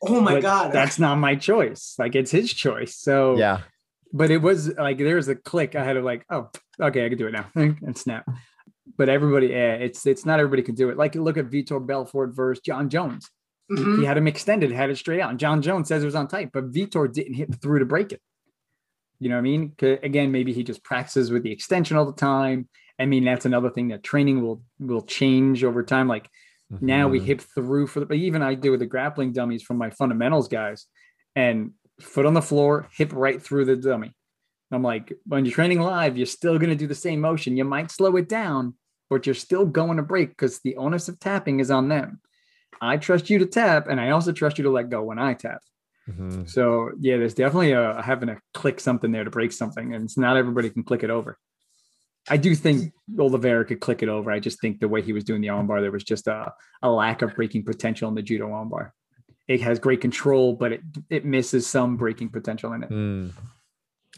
Oh 0.00 0.20
my 0.20 0.34
But 0.34 0.42
God. 0.42 0.72
That's 0.72 1.00
not 1.00 1.16
my 1.16 1.34
choice. 1.34 1.96
Like 1.98 2.14
it's 2.14 2.30
his 2.30 2.52
choice. 2.52 2.96
So 2.96 3.36
yeah. 3.36 3.62
but 4.12 4.30
it 4.30 4.42
was 4.42 4.76
like 4.76 4.98
there 4.98 5.16
was 5.16 5.26
a 5.26 5.34
click. 5.34 5.74
I 5.74 5.82
had 5.82 5.94
to 5.94 6.02
like, 6.02 6.24
oh, 6.30 6.50
okay, 6.80 7.04
I 7.04 7.08
can 7.08 7.18
do 7.18 7.26
it 7.26 7.32
now 7.32 7.46
and 7.56 7.98
snap. 7.98 8.28
But 8.96 9.08
everybody, 9.08 9.48
yeah, 9.48 9.74
it's 9.74 10.06
it's 10.06 10.24
not 10.24 10.38
everybody 10.38 10.62
can 10.62 10.76
do 10.76 10.88
it. 10.90 10.96
Like 10.96 11.16
look 11.16 11.36
at 11.36 11.50
Vitor 11.50 11.84
Belfort 11.84 12.32
versus 12.32 12.62
Jon 12.64 12.88
Jones. 12.88 13.28
Mhm. 13.72 13.98
He 13.98 14.04
had 14.04 14.16
him 14.16 14.28
extended, 14.28 14.70
had 14.70 14.90
it 14.90 14.98
straight 14.98 15.20
out. 15.20 15.30
And 15.30 15.40
Jon 15.40 15.62
Jones 15.62 15.88
says 15.88 16.04
it 16.04 16.06
was 16.06 16.14
on 16.14 16.28
tight, 16.28 16.50
but 16.52 16.70
Vitor 16.70 17.12
didn't 17.12 17.34
hit 17.34 17.60
through 17.60 17.80
to 17.80 17.86
break 17.86 18.12
it. 18.12 18.20
You 19.20 19.28
know 19.28 19.36
what 19.36 19.40
I 19.40 19.42
mean? 19.42 19.72
Again, 19.80 20.32
maybe 20.32 20.52
he 20.52 20.62
just 20.62 20.84
practices 20.84 21.30
with 21.30 21.42
the 21.42 21.52
extension 21.52 21.96
all 21.96 22.06
the 22.06 22.12
time. 22.12 22.68
I 22.98 23.06
mean, 23.06 23.24
that's 23.24 23.46
another 23.46 23.70
thing 23.70 23.88
that 23.88 24.02
training 24.02 24.42
will 24.42 24.62
will 24.78 25.02
change 25.02 25.64
over 25.64 25.82
time. 25.82 26.08
Like 26.08 26.28
mm-hmm. 26.72 26.84
now 26.84 27.08
we 27.08 27.20
hip 27.20 27.40
through 27.40 27.86
for 27.88 28.00
the 28.00 28.06
but 28.06 28.16
even 28.16 28.42
I 28.42 28.54
do 28.54 28.70
with 28.70 28.80
the 28.80 28.86
grappling 28.86 29.32
dummies 29.32 29.62
from 29.62 29.78
my 29.78 29.90
fundamentals 29.90 30.48
guys 30.48 30.86
and 31.34 31.72
foot 32.00 32.26
on 32.26 32.34
the 32.34 32.42
floor, 32.42 32.88
hip 32.92 33.12
right 33.12 33.40
through 33.42 33.64
the 33.64 33.76
dummy. 33.76 34.12
I'm 34.70 34.82
like, 34.82 35.12
when 35.26 35.44
you're 35.44 35.54
training 35.54 35.80
live, 35.80 36.16
you're 36.16 36.26
still 36.26 36.58
gonna 36.58 36.74
do 36.74 36.86
the 36.86 36.94
same 36.94 37.20
motion. 37.20 37.56
You 37.56 37.64
might 37.64 37.90
slow 37.90 38.16
it 38.16 38.28
down, 38.28 38.74
but 39.10 39.26
you're 39.26 39.34
still 39.34 39.64
going 39.64 39.96
to 39.96 40.02
break 40.02 40.30
because 40.30 40.60
the 40.60 40.76
onus 40.76 41.08
of 41.08 41.20
tapping 41.20 41.60
is 41.60 41.70
on 41.70 41.88
them. 41.88 42.20
I 42.80 42.96
trust 42.96 43.30
you 43.30 43.38
to 43.38 43.46
tap, 43.46 43.86
and 43.88 44.00
I 44.00 44.10
also 44.10 44.32
trust 44.32 44.58
you 44.58 44.64
to 44.64 44.70
let 44.70 44.90
go 44.90 45.02
when 45.04 45.18
I 45.18 45.34
tap. 45.34 45.60
Mhm. 46.08 46.48
So 46.48 46.90
yeah, 47.00 47.16
there's 47.16 47.34
definitely 47.34 47.72
a 47.72 48.02
having 48.02 48.28
to 48.28 48.38
click 48.52 48.80
something 48.80 49.10
there 49.10 49.24
to 49.24 49.30
break 49.30 49.52
something, 49.52 49.94
and 49.94 50.04
it's 50.04 50.18
not 50.18 50.36
everybody 50.36 50.70
can 50.70 50.82
click 50.82 51.02
it 51.02 51.10
over. 51.10 51.38
I 52.28 52.36
do 52.36 52.54
think 52.54 52.92
Oliveira 53.18 53.64
could 53.64 53.80
click 53.80 54.02
it 54.02 54.08
over. 54.08 54.30
I 54.30 54.38
just 54.38 54.60
think 54.60 54.80
the 54.80 54.88
way 54.88 55.02
he 55.02 55.12
was 55.12 55.24
doing 55.24 55.42
the 55.42 55.48
armbar, 55.48 55.80
there 55.80 55.92
was 55.92 56.04
just 56.04 56.26
a, 56.26 56.52
a 56.82 56.90
lack 56.90 57.20
of 57.20 57.34
breaking 57.34 57.64
potential 57.64 58.08
in 58.08 58.14
the 58.14 58.22
judo 58.22 58.48
armbar. 58.48 58.90
It 59.46 59.60
has 59.60 59.78
great 59.78 60.00
control, 60.00 60.54
but 60.54 60.72
it 60.72 60.82
it 61.10 61.24
misses 61.24 61.66
some 61.66 61.96
breaking 61.96 62.30
potential 62.30 62.72
in 62.72 62.82
it. 62.82 62.90
Mm. 62.90 63.32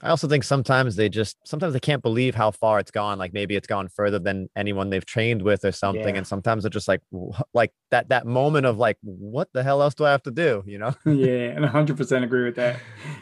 I 0.03 0.11
also 0.11 0.29
think 0.29 0.45
sometimes 0.45 0.97
they 0.97 1.09
just 1.09 1.39
sometimes 1.49 1.73
they 1.73 1.81
can't 1.81 2.03
believe 2.03 2.35
how 2.35 2.51
far 2.51 2.79
it's 2.79 2.91
gone. 2.91 3.19
Like 3.19 3.33
maybe 3.33 3.57
it's 3.57 3.67
gone 3.67 3.89
further 3.89 4.19
than 4.19 4.49
anyone 4.55 4.91
they've 4.91 5.05
trained 5.07 5.41
with 5.41 5.65
or 5.65 5.73
something. 5.73 6.15
Yeah. 6.15 6.19
And 6.19 6.27
sometimes 6.27 6.65
they're 6.65 6.71
just 6.71 6.87
like 6.87 7.01
like 7.55 7.73
that 7.91 8.11
that 8.11 8.27
moment 8.27 8.67
of 8.67 8.77
like, 8.77 8.99
what 9.01 9.49
the 9.55 9.63
hell 9.63 9.81
else 9.81 9.95
do 9.95 10.05
I 10.05 10.11
have 10.11 10.23
to 10.25 10.31
do? 10.31 10.63
You 10.67 10.79
know? 10.79 10.95
yeah, 11.07 11.57
and 11.57 11.65
100% 11.65 12.23
agree 12.25 12.45
with 12.45 12.57
that. 12.57 12.79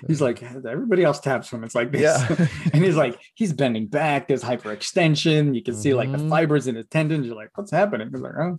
He's 0.09 0.21
like, 0.21 0.43
everybody 0.43 1.05
else 1.05 1.21
taps 1.21 1.53
when 1.53 1.63
it's 1.63 1.77
like 1.77 1.93
this. 1.93 2.03
Yeah. 2.03 2.47
and 2.73 2.85
he's 2.85 2.97
like, 2.97 3.21
he's 3.35 3.53
bending 3.53 3.87
back. 3.87 4.27
There's 4.27 4.43
hyperextension. 4.43 5.55
You 5.55 5.63
can 5.63 5.75
see 5.75 5.95
like 5.95 6.11
the 6.11 6.19
Mhm. 6.19 6.29
fibers 6.31 6.67
in 6.67 6.75
his 6.75 6.87
tendons. 6.89 7.27
You're 7.27 7.37
like, 7.37 7.51
what's 7.57 7.71
happening? 7.71 8.11
He's 8.13 8.21
like, 8.21 8.33
oh. 8.39 8.59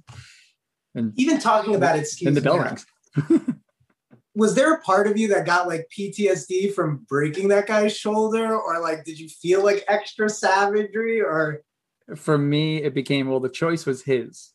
And 0.96 1.12
Even 1.18 1.40
talking 1.40 1.76
about 1.76 1.98
it, 1.98 2.04
excuse 2.04 2.26
then 2.26 2.34
the 2.36 2.42
bell 2.42 2.60
rings. 2.60 2.86
Was 4.36 4.56
there 4.56 4.74
a 4.74 4.82
part 4.82 5.08
of 5.08 5.18
you 5.18 5.30
that 5.30 5.46
got 5.46 5.68
like 5.68 5.88
PTSD 5.98 6.74
from 6.74 7.06
breaking 7.10 7.48
that 7.50 7.68
guy's 7.68 7.96
shoulder, 7.96 8.56
or 8.56 8.80
like 8.82 9.04
did 9.06 9.20
you 9.20 9.30
feel 9.30 9.64
like 9.64 9.84
extra 9.88 10.30
savagery, 10.30 11.22
or 11.22 11.62
For 12.16 12.38
me, 12.38 12.84
it 12.84 12.94
became, 12.94 13.30
well, 13.30 13.40
the 13.40 13.50
choice 13.50 13.86
was 13.86 14.04
his. 14.04 14.52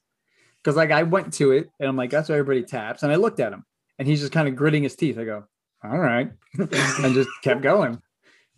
Because 0.62 0.76
like 0.76 0.90
I 0.90 1.04
went 1.04 1.32
to 1.34 1.52
it 1.52 1.70
and 1.80 1.88
I'm 1.88 1.96
like, 1.96 2.10
that's 2.10 2.28
why 2.28 2.36
everybody 2.36 2.64
taps. 2.66 3.02
And 3.02 3.10
I 3.10 3.16
looked 3.16 3.40
at 3.40 3.52
him 3.52 3.64
and 3.98 4.06
he's 4.06 4.20
just 4.20 4.32
kind 4.32 4.46
of 4.46 4.54
gritting 4.56 4.82
his 4.82 4.94
teeth. 4.94 5.18
I 5.18 5.24
go, 5.24 5.44
all 5.82 5.98
right. 5.98 6.30
and 6.58 7.14
just 7.14 7.30
kept 7.42 7.62
going. 7.62 8.00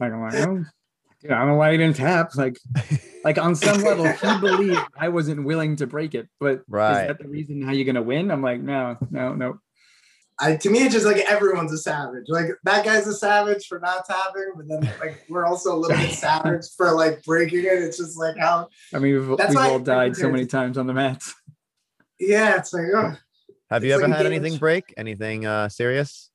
Like, 0.01 0.13
I'm 0.13 0.21
like, 0.21 0.35
oh, 0.35 0.65
dude, 1.21 1.31
I 1.31 1.39
don't 1.39 1.49
know 1.49 1.55
why 1.55 1.71
he 1.71 1.79
didn't 1.79 1.95
tap. 1.97 2.35
Like, 2.35 2.59
like 3.25 3.39
on 3.39 3.55
some 3.55 3.83
level, 3.83 4.09
he 4.09 4.27
believed 4.41 4.83
I 4.99 5.11
wasn't 5.11 5.45
willing 5.45 5.77
to 5.77 5.87
break 5.87 6.17
it. 6.17 6.29
But 6.41 6.63
Right. 6.67 7.03
is 7.03 7.07
that 7.07 7.19
the 7.21 7.29
reason 7.29 7.63
how 7.63 7.71
you're 7.71 7.87
gonna 7.87 8.03
win? 8.03 8.33
I'm 8.33 8.43
like, 8.43 8.61
no, 8.61 8.97
no, 9.13 9.35
no. 9.35 9.61
I 10.43 10.57
to 10.57 10.71
me 10.71 10.81
it's 10.81 10.93
just 10.93 11.07
like 11.07 11.19
everyone's 11.19 11.73
a 11.73 11.79
savage. 11.79 12.25
Like 12.29 12.47
that 12.65 12.85
guy's 12.85 13.07
a 13.07 13.15
savage 13.15 13.67
for 13.69 13.79
not 13.79 14.05
tapping, 14.05 14.53
but 14.57 14.67
then 14.67 14.93
like 15.01 15.25
we're 15.29 15.47
also 15.47 15.73
a 15.73 15.79
little 15.79 15.97
bit 15.97 16.11
savage 16.11 16.67
for 16.77 16.91
like 16.93 17.23
breaking 17.23 17.61
it. 17.61 17.83
It's 17.83 17.99
just 17.99 18.19
like 18.19 18.37
how 18.37 18.69
I 18.93 18.99
mean, 18.99 19.15
we've, 19.15 19.29
we've 19.29 19.57
all 19.57 19.77
I 19.77 19.79
died 19.79 20.17
so 20.17 20.29
many 20.29 20.47
times 20.47 20.79
on 20.79 20.89
the 20.89 20.95
mats. 20.95 21.33
yeah, 22.19 22.57
it's 22.57 22.73
like 22.73 22.87
oh, 22.93 23.15
Have 23.71 23.85
you 23.85 23.95
It's 23.95 24.03
ever 24.03 24.09
like 24.09 24.17
had 24.17 24.25
game 24.25 24.33
anything 24.33 24.59
break? 24.59 24.93
Anything 24.97 25.47
uh 25.47 25.69
serious? 25.69 26.29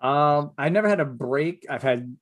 Um, 0.00 0.52
I 0.58 0.68
never 0.68 0.88
had 0.88 1.00
a 1.00 1.04
break. 1.04 1.66
I've 1.70 1.82
had 1.82 2.16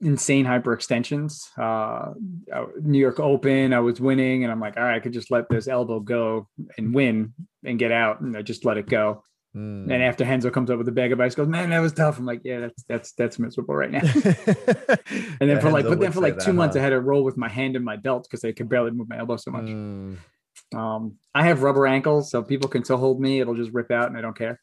insane 0.00 0.44
hyperextensions. 0.44 1.48
Uh, 1.56 2.14
uh, 2.52 2.66
New 2.80 2.98
York 2.98 3.20
Open, 3.20 3.72
I 3.72 3.80
was 3.80 4.00
winning, 4.00 4.42
and 4.42 4.52
I'm 4.52 4.60
like, 4.60 4.76
all 4.76 4.82
right, 4.82 4.96
I 4.96 5.00
could 5.00 5.12
just 5.12 5.30
let 5.30 5.48
this 5.48 5.68
elbow 5.68 6.00
go 6.00 6.48
and 6.76 6.94
win 6.94 7.34
and 7.64 7.78
get 7.78 7.92
out, 7.92 8.20
and 8.20 8.36
I 8.36 8.42
just 8.42 8.64
let 8.64 8.76
it 8.76 8.86
go. 8.86 9.22
Mm. 9.56 9.92
And 9.92 10.02
after 10.02 10.24
Renzo 10.24 10.50
comes 10.50 10.70
up 10.70 10.78
with 10.78 10.88
a 10.88 10.92
bag 10.92 11.12
of 11.12 11.20
ice, 11.20 11.34
goes, 11.34 11.46
man, 11.46 11.70
that 11.70 11.80
was 11.80 11.92
tough. 11.92 12.18
I'm 12.18 12.24
like, 12.24 12.40
yeah, 12.42 12.60
that's 12.60 12.82
that's 12.84 13.12
that's 13.12 13.38
miserable 13.38 13.74
right 13.74 13.90
now. 13.90 14.00
And 15.40 15.50
then 15.50 15.60
for 15.60 15.70
like, 15.70 15.84
but 15.84 16.00
then 16.00 16.12
for 16.12 16.20
like 16.20 16.38
two 16.38 16.52
months, 16.52 16.76
I 16.76 16.80
had 16.80 16.90
to 16.90 17.00
roll 17.00 17.24
with 17.24 17.36
my 17.36 17.48
hand 17.48 17.76
in 17.76 17.84
my 17.84 17.96
belt 17.96 18.26
because 18.30 18.44
I 18.44 18.52
could 18.52 18.68
barely 18.68 18.92
move 18.92 19.08
my 19.08 19.18
elbow 19.18 19.36
so 19.36 19.50
much. 19.50 19.64
Mm. 19.64 20.16
Um, 20.74 21.16
I 21.34 21.44
have 21.44 21.62
rubber 21.62 21.86
ankles, 21.86 22.30
so 22.30 22.42
people 22.42 22.68
can 22.68 22.84
still 22.84 22.96
hold 22.96 23.20
me. 23.20 23.40
It'll 23.40 23.54
just 23.54 23.72
rip 23.72 23.90
out, 23.90 24.08
and 24.08 24.16
I 24.16 24.20
don't 24.20 24.36
care. 24.36 24.60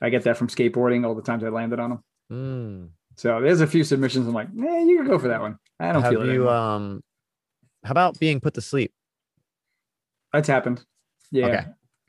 I 0.00 0.08
get 0.08 0.24
that 0.24 0.36
from 0.36 0.48
skateboarding 0.48 1.06
all 1.06 1.14
the 1.14 1.22
times 1.22 1.44
I 1.44 1.48
landed 1.48 1.78
on 1.78 1.90
them. 1.90 2.04
Mm. 2.32 2.88
So 3.16 3.40
there's 3.40 3.60
a 3.60 3.66
few 3.66 3.84
submissions. 3.84 4.26
I'm 4.26 4.34
like, 4.34 4.48
eh, 4.48 4.78
you 4.80 4.96
can 4.98 5.06
go 5.06 5.18
for 5.18 5.28
that 5.28 5.40
one. 5.40 5.58
I 5.78 5.92
don't 5.92 6.02
Have 6.02 6.12
feel 6.12 6.22
it. 6.22 6.26
you 6.26 6.30
anymore. 6.30 6.54
um 6.54 7.04
how 7.84 7.90
about 7.90 8.18
being 8.18 8.40
put 8.40 8.54
to 8.54 8.60
sleep? 8.60 8.92
That's 10.32 10.48
happened. 10.48 10.82
Yeah. 11.30 11.46
Okay. 11.46 11.64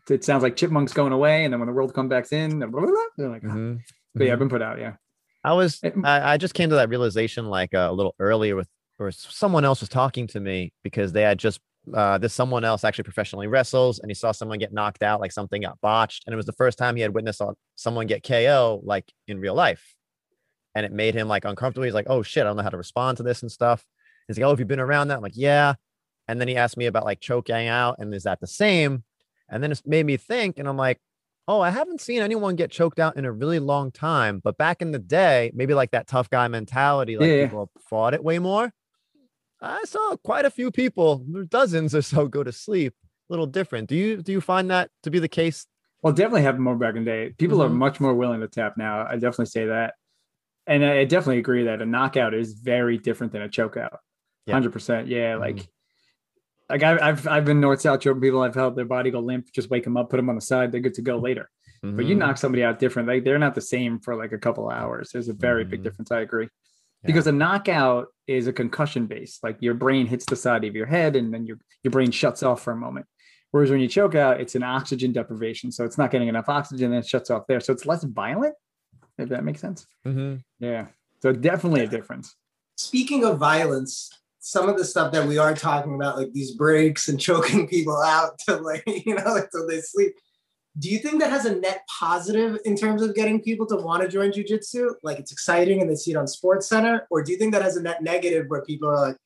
It 0.10 0.24
sounds 0.24 0.44
like 0.44 0.56
chipmunks 0.56 0.94
going 0.94 1.14
away, 1.14 1.44
and 1.46 1.54
then 1.54 1.60
when 1.60 1.68
the 1.68 1.74
world 1.74 1.94
comes 1.94 2.10
back 2.10 2.32
in, 2.32 2.60
blah, 2.60 2.68
blah, 2.68 2.82
blah, 2.82 2.96
they're 3.18 3.30
like, 3.30 3.42
Mhm. 3.42 3.80
but 4.14 4.28
yeah, 4.28 4.34
I've 4.34 4.40
been 4.40 4.50
put 4.50 4.62
out. 4.62 4.80
Yeah. 4.80 4.94
I 5.44 5.54
was 5.54 5.80
I, 6.04 6.34
I 6.34 6.38
just 6.38 6.54
came 6.56 6.70
to 6.70 6.76
that 6.76 6.90
realization 6.90 7.46
like 7.46 7.74
uh, 7.76 7.88
a 7.90 7.94
little 7.94 8.16
earlier 8.20 8.56
with 8.56 8.68
or 8.98 9.12
someone 9.12 9.64
else 9.66 9.80
was 9.82 9.90
talking 9.90 10.26
to 10.28 10.40
me 10.40 10.74
because 10.84 11.12
they 11.12 11.22
had 11.22 11.38
just 11.38 11.60
uh 11.94 12.18
this 12.18 12.34
someone 12.34 12.64
else 12.66 12.84
actually 12.84 13.04
professionally 13.04 13.46
wrestles 13.46 14.00
and 14.00 14.10
he 14.10 14.16
saw 14.16 14.32
someone 14.32 14.58
get 14.58 14.74
knocked 14.74 15.04
out 15.04 15.20
like 15.22 15.32
something 15.32 15.62
got 15.62 15.80
botched 15.82 16.24
and 16.26 16.34
it 16.34 16.36
was 16.36 16.48
the 16.48 16.52
first 16.54 16.80
time 16.80 16.96
he 16.96 17.04
had 17.04 17.14
witnessed 17.14 17.44
someone 17.76 18.08
get 18.08 18.24
KO 18.24 18.82
like 18.84 19.06
in 19.28 19.40
real 19.40 19.54
life. 19.54 19.94
And 20.74 20.84
it 20.84 20.92
made 20.92 21.14
him 21.14 21.28
like 21.28 21.46
uncomfortable. 21.46 21.86
He's 21.86 21.94
like 21.94 22.08
oh 22.10 22.24
shit 22.24 22.42
I 22.42 22.46
don't 22.48 22.58
know 22.58 22.64
how 22.64 22.70
to 22.70 22.78
respond 22.78 23.18
to 23.18 23.24
this 23.24 23.44
and 23.44 23.52
stuff. 23.52 23.86
He's 24.28 24.38
like 24.40 24.46
oh 24.46 24.50
have 24.50 24.60
you 24.60 24.66
been 24.66 24.80
around 24.80 25.10
that? 25.10 25.18
I'm 25.18 25.22
like 25.24 25.38
yeah. 25.38 25.76
And 26.28 26.42
then 26.42 26.48
he 26.48 26.58
asked 26.58 26.76
me 26.78 26.88
about 26.88 27.06
like 27.06 27.20
choking 27.20 27.68
out 27.68 27.98
and 28.00 28.12
is 28.16 28.24
that 28.24 28.40
the 28.40 28.48
same 28.48 29.04
and 29.50 29.62
then 29.64 29.72
it 29.72 29.82
made 29.86 30.06
me 30.06 30.18
think 30.18 30.60
and 30.60 30.68
I'm 30.68 30.78
like 30.78 31.00
oh, 31.48 31.62
I 31.62 31.70
haven't 31.70 32.02
seen 32.02 32.24
anyone 32.24 32.56
get 32.56 32.72
choked 32.72 32.98
out 33.00 33.18
in 33.18 33.24
a 33.24 33.32
really 33.32 33.60
long 33.60 33.92
time. 33.92 34.40
But 34.44 34.58
back 34.58 34.82
in 34.82 34.90
the 34.92 34.98
day, 34.98 35.52
maybe 35.54 35.76
like 35.76 35.92
that 35.92 36.08
tough 36.08 36.28
guy 36.32 36.48
mentality, 36.48 37.18
like 37.20 37.30
Yeah, 37.30 37.46
people 37.46 37.70
fought 37.88 38.16
it 38.16 38.24
way 38.24 38.40
more. 38.40 38.74
I 39.62 39.84
saw 39.86 40.16
quite 40.24 40.46
a 40.46 40.50
few 40.50 40.72
people, 40.72 41.26
dozens 41.50 41.96
or 41.96 42.02
so, 42.02 42.28
go 42.28 42.44
to 42.44 42.52
sleep. 42.52 42.94
A 43.30 43.34
little 43.34 43.46
different. 43.48 43.90
Do 43.90 43.96
you 43.96 44.22
do 44.22 44.32
you 44.32 44.42
find 44.42 44.70
that 44.70 44.90
to 45.04 45.12
be 45.12 45.20
the 45.20 45.28
case? 45.28 45.66
Well, 46.04 46.14
definitely 46.14 46.44
happened 46.44 46.64
more 46.64 46.76
back 46.76 46.96
in 46.96 47.04
the 47.06 47.12
day. 47.12 47.34
People 47.38 47.62
are 47.64 47.70
Mhm. 47.70 47.74
much 47.76 48.00
more 48.00 48.14
willing 48.14 48.42
to 48.42 48.48
tap 48.48 48.78
now. 48.78 49.06
I 49.08 49.14
definitely 49.14 49.48
say 49.48 49.66
that. 49.66 49.96
And 50.68 50.86
I 50.86 51.06
definitely 51.06 51.40
agree 51.40 51.64
that 51.66 51.82
a 51.82 51.86
knockout 51.86 52.34
is 52.34 52.54
very 52.54 52.98
different 52.98 53.34
than 53.34 53.44
a 53.44 53.50
chokeout. 53.50 53.98
Yeah. 54.46 54.54
Hundred 54.54 54.74
percent. 54.74 55.08
Yeah. 55.08 55.36
Like, 55.38 55.56
Mhm. 55.58 55.68
Like 56.70 56.84
I've, 56.84 57.00
I've 57.02 57.28
I've 57.28 57.46
been 57.46 57.60
north 57.60 57.82
south 57.82 58.00
choking 58.02 58.22
people. 58.22 58.42
I've 58.42 58.56
helped 58.56 58.76
their 58.76 58.86
body 58.86 59.12
go 59.12 59.20
limp. 59.20 59.52
Just 59.54 59.70
wake 59.70 59.84
them 59.84 59.98
up, 59.98 60.10
put 60.10 60.18
them 60.18 60.30
on 60.30 60.36
the 60.36 60.42
side. 60.42 60.72
They're 60.72 60.82
good 60.82 60.94
to 60.96 61.02
go 61.02 61.18
later. 61.18 61.50
But 61.84 62.06
you 62.06 62.16
Mhm. 62.16 62.20
knock 62.20 62.38
somebody 62.38 62.64
out 62.64 62.80
different. 62.80 63.08
Like 63.08 63.24
they're 63.24 63.38
not 63.38 63.54
the 63.54 63.62
same 63.62 64.00
for 64.00 64.16
like 64.16 64.32
a 64.32 64.40
couple 64.40 64.70
hours. 64.70 65.12
There's 65.12 65.30
a 65.30 65.34
very 65.34 65.64
big 65.64 65.82
Mhm. 65.82 65.84
difference. 65.84 66.12
I 66.12 66.22
agree. 66.22 66.50
Because 67.04 67.28
a 67.28 67.32
knockout 67.32 68.08
is 68.26 68.48
a 68.48 68.54
concussion 68.54 69.06
base. 69.06 69.38
Like 69.44 69.58
your 69.60 69.76
brain 69.76 70.08
hits 70.08 70.26
the 70.26 70.36
side 70.36 70.64
of 70.64 70.76
your 70.76 70.88
head 70.88 71.16
and 71.16 71.32
then 71.32 71.46
your 71.46 71.58
your 71.84 71.92
brain 71.92 72.10
shuts 72.10 72.42
off 72.42 72.64
for 72.64 72.72
a 72.74 72.76
moment. 72.76 73.06
Whereas 73.52 73.70
when 73.70 73.80
you 73.80 73.88
choke 73.88 74.16
out, 74.16 74.42
it's 74.42 74.56
an 74.56 74.64
oxygen 74.64 75.12
deprivation. 75.14 75.72
So 75.72 75.86
it's 75.86 76.00
not 76.00 76.10
getting 76.10 76.28
enough 76.28 76.50
oxygen 76.50 76.92
and 76.92 77.04
it 77.04 77.08
shuts 77.08 77.30
off 77.30 77.44
there. 77.48 77.60
So 77.60 77.72
it's 77.72 77.86
less 77.86 78.04
violent, 78.04 78.56
if 79.20 79.30
that 79.30 79.44
makes 79.44 79.62
sense. 79.62 79.86
Mhm. 80.08 80.42
Yeah. 80.60 80.88
So 81.22 81.32
definitely 81.32 81.82
a 81.82 81.88
difference. 81.88 82.36
speaking 82.78 83.24
of 83.24 83.38
violence, 83.38 84.10
some 84.46 84.70
of 84.70 84.78
the 84.78 84.86
stuff 84.86 85.12
that 85.12 85.28
we 85.28 85.40
are 85.40 85.56
talking 85.56 85.96
about, 85.96 86.18
like 86.18 86.32
these 86.32 86.52
breaks 86.52 87.08
and 87.08 87.20
choking 87.28 87.68
people 87.68 88.00
out 88.00 88.38
to 88.38 88.58
like, 88.58 88.84
you 88.86 89.16
know, 89.16 89.36
until 89.36 89.68
they 89.68 89.82
sleep. 89.82 90.14
Do 90.78 90.88
you 90.88 91.00
think 91.00 91.20
that 91.20 91.32
has 91.32 91.46
a 91.46 91.56
net 91.56 91.82
positive 92.00 92.60
in 92.64 92.76
terms 92.76 93.02
of 93.02 93.16
getting 93.16 93.42
people 93.42 93.66
to 93.66 93.76
want 93.76 94.04
to 94.04 94.08
join 94.08 94.32
jujitsu? 94.32 94.92
Like 95.02 95.18
it's 95.18 95.32
exciting 95.32 95.82
and 95.82 95.90
they 95.90 95.96
see 95.96 96.12
it 96.12 96.18
on 96.18 96.28
Sports 96.28 96.70
Center, 96.70 97.08
or 97.10 97.24
do 97.24 97.32
you 97.32 97.40
think 97.40 97.54
that 97.54 97.64
has 97.64 97.76
a 97.76 97.82
net 97.82 98.04
negative 98.04 98.46
where 98.50 98.62
people 98.62 98.90
are 98.90 99.08
like, 99.08 99.18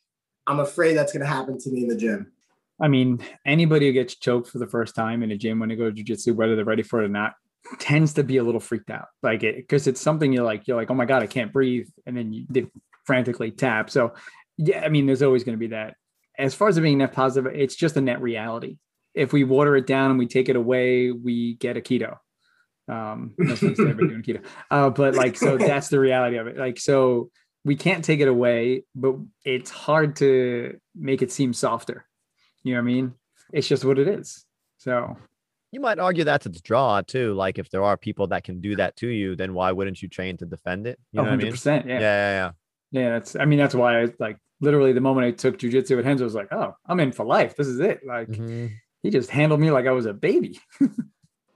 "I'm 0.48 0.62
afraid 0.62 0.94
that's 0.94 1.12
going 1.12 1.26
to 1.26 1.28
happen 1.28 1.60
to 1.60 1.70
me 1.70 1.82
in 1.82 1.90
the 1.90 1.98
gym"? 1.98 2.32
I 2.80 2.88
mean, 2.88 3.20
anybody 3.46 3.88
who 3.88 3.94
gets 3.94 4.16
choked 4.16 4.48
for 4.48 4.60
the 4.60 4.68
first 4.68 4.96
time 4.96 5.22
in 5.24 5.32
a 5.32 5.38
gym 5.38 5.60
when 5.60 5.70
they 5.70 5.76
go 5.76 5.92
to 5.92 6.04
jujitsu, 6.04 6.36
whether 6.36 6.56
they're 6.56 6.64
ready 6.64 6.84
for 6.84 7.02
it 7.02 7.06
or 7.06 7.10
not, 7.10 7.34
tends 7.80 8.14
to 8.14 8.24
be 8.24 8.38
a 8.38 8.44
little 8.44 8.62
freaked 8.62 8.92
out. 8.92 9.08
Like 9.24 9.44
it 9.44 9.56
because 9.56 9.88
it's 9.88 10.00
something 10.00 10.32
you're 10.32 10.46
like, 10.46 10.68
you're 10.68 10.78
like, 10.78 10.92
oh 10.92 10.96
my 10.96 11.06
God, 11.06 11.24
I 11.24 11.28
can't 11.28 11.52
breathe. 11.52 11.90
And 12.06 12.16
then 12.16 12.32
you 12.32 12.46
they 12.48 12.68
frantically 13.10 13.50
tap. 13.50 13.90
So 13.90 14.14
yeah, 14.60 14.82
I 14.84 14.90
mean, 14.90 15.06
there's 15.06 15.22
always 15.22 15.46
going 15.46 15.58
to 15.58 15.60
be 15.60 15.68
that. 15.68 15.96
As 16.38 16.54
far 16.54 16.68
as 16.68 16.78
it 16.78 16.82
being 16.82 16.98
net 16.98 17.14
positive, 17.14 17.52
it's 17.54 17.76
just 17.76 17.96
a 17.96 18.02
net 18.02 18.22
reality. 18.22 18.78
If 19.14 19.32
we 19.32 19.46
water 19.46 19.76
it 19.78 19.88
down 19.88 20.12
and 20.12 20.20
we 20.20 20.28
take 20.28 20.50
it 20.50 20.58
away, 20.58 21.12
we 21.12 21.56
get 21.56 21.78
a 21.78 21.82
keto. 21.82 22.18
Um, 22.90 23.34
doing 23.38 23.56
keto. 23.56 24.44
Uh, 24.70 24.90
but 24.90 25.16
like, 25.16 25.38
so 25.38 25.58
that's 25.58 25.88
the 25.88 26.00
reality 26.00 26.38
of 26.38 26.48
it. 26.48 26.58
Like, 26.58 26.78
so 26.78 27.30
we 27.64 27.78
can't 27.78 28.04
take 28.04 28.20
it 28.20 28.28
away, 28.28 28.84
but 28.96 29.16
it's 29.46 29.70
hard 29.70 30.18
to 30.18 30.78
make 30.94 31.22
it 31.22 31.32
seem 31.32 31.54
softer. 31.54 32.06
You 32.64 32.74
know 32.74 32.82
what 32.82 32.90
I 32.90 32.94
mean? 32.94 33.14
It's 33.54 33.68
just 33.68 33.86
what 33.86 33.98
it 33.98 34.08
is. 34.10 34.46
So 34.78 35.16
You 35.72 35.80
might 35.80 36.00
argue 36.00 36.26
that's 36.26 36.46
its 36.46 36.60
draw 36.62 37.02
too. 37.02 37.34
Like 37.34 37.58
if 37.58 37.70
there 37.70 37.84
are 37.84 37.96
people 37.96 38.28
that 38.28 38.44
can 38.44 38.60
do 38.60 38.76
that 38.76 38.98
to 38.98 39.08
you, 39.08 39.38
then 39.38 39.54
why 39.54 39.72
wouldn't 39.72 40.02
you 40.02 40.10
train 40.10 40.36
to 40.38 40.46
defend 40.46 40.86
it? 40.86 41.00
You 41.14 41.18
know 41.18 41.30
what 41.30 41.34
I 41.34 41.38
mean? 41.38 41.54
100%. 41.54 41.86
Yeah. 41.86 41.94
Yeah, 41.94 42.00
yeah, 42.00 42.02
yeah. 42.02 42.52
Yeah. 42.92 43.10
That's, 43.12 43.36
I 43.38 43.46
mean, 43.46 43.60
that's 43.60 43.76
why 43.76 44.02
I 44.02 44.08
like 44.20 44.38
literally 44.62 44.94
the 44.94 45.02
moment 45.02 45.28
I 45.28 45.32
took 45.32 45.58
jujitsu 45.58 45.98
at 46.00 46.06
Renzo 46.06 46.24
I 46.24 46.26
was 46.26 46.36
like, 46.36 46.52
oh, 46.52 46.74
I'm 46.86 47.00
in 47.00 47.12
for 47.12 47.26
life. 47.26 47.56
This 47.56 47.68
is 47.68 47.80
it. 47.80 48.02
Like 48.06 48.28
Mhm. 48.30 48.72
he 49.04 49.10
just 49.10 49.30
handled 49.30 49.60
me 49.60 49.72
like 49.72 49.88
I 49.88 49.92
was 49.92 50.06
a 50.06 50.14
baby. 50.14 50.60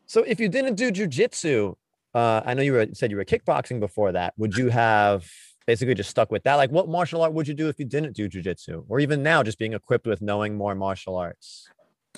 So 0.05 0.21
if 0.21 0.39
you 0.39 0.47
didn't 0.49 0.75
do 0.75 0.91
jujitsu, 0.91 1.73
uh, 2.13 2.41
I 2.45 2.53
know 2.53 2.61
you 2.61 2.73
were 2.73 2.87
said 2.93 3.09
you 3.09 3.17
were 3.17 3.25
kickboxing 3.25 3.79
before 3.79 4.11
that. 4.11 4.33
Would 4.37 4.55
you 4.55 4.69
have 4.69 5.25
basically 5.65 5.95
just 5.95 6.09
stuck 6.11 6.29
with 6.31 6.43
that? 6.43 6.55
Like, 6.55 6.71
what 6.71 6.87
martial 6.87 7.23
art 7.23 7.33
would 7.33 7.47
you 7.47 7.53
do 7.55 7.67
if 7.67 7.79
you 7.79 7.85
didn't 7.85 8.13
do 8.13 8.29
jujitsu, 8.29 8.85
or 8.89 8.99
even 8.99 9.23
now, 9.23 9.41
just 9.41 9.57
being 9.57 9.73
equipped 9.73 10.05
with 10.05 10.21
knowing 10.21 10.55
more 10.55 10.75
martial 10.75 11.15
arts? 11.15 11.67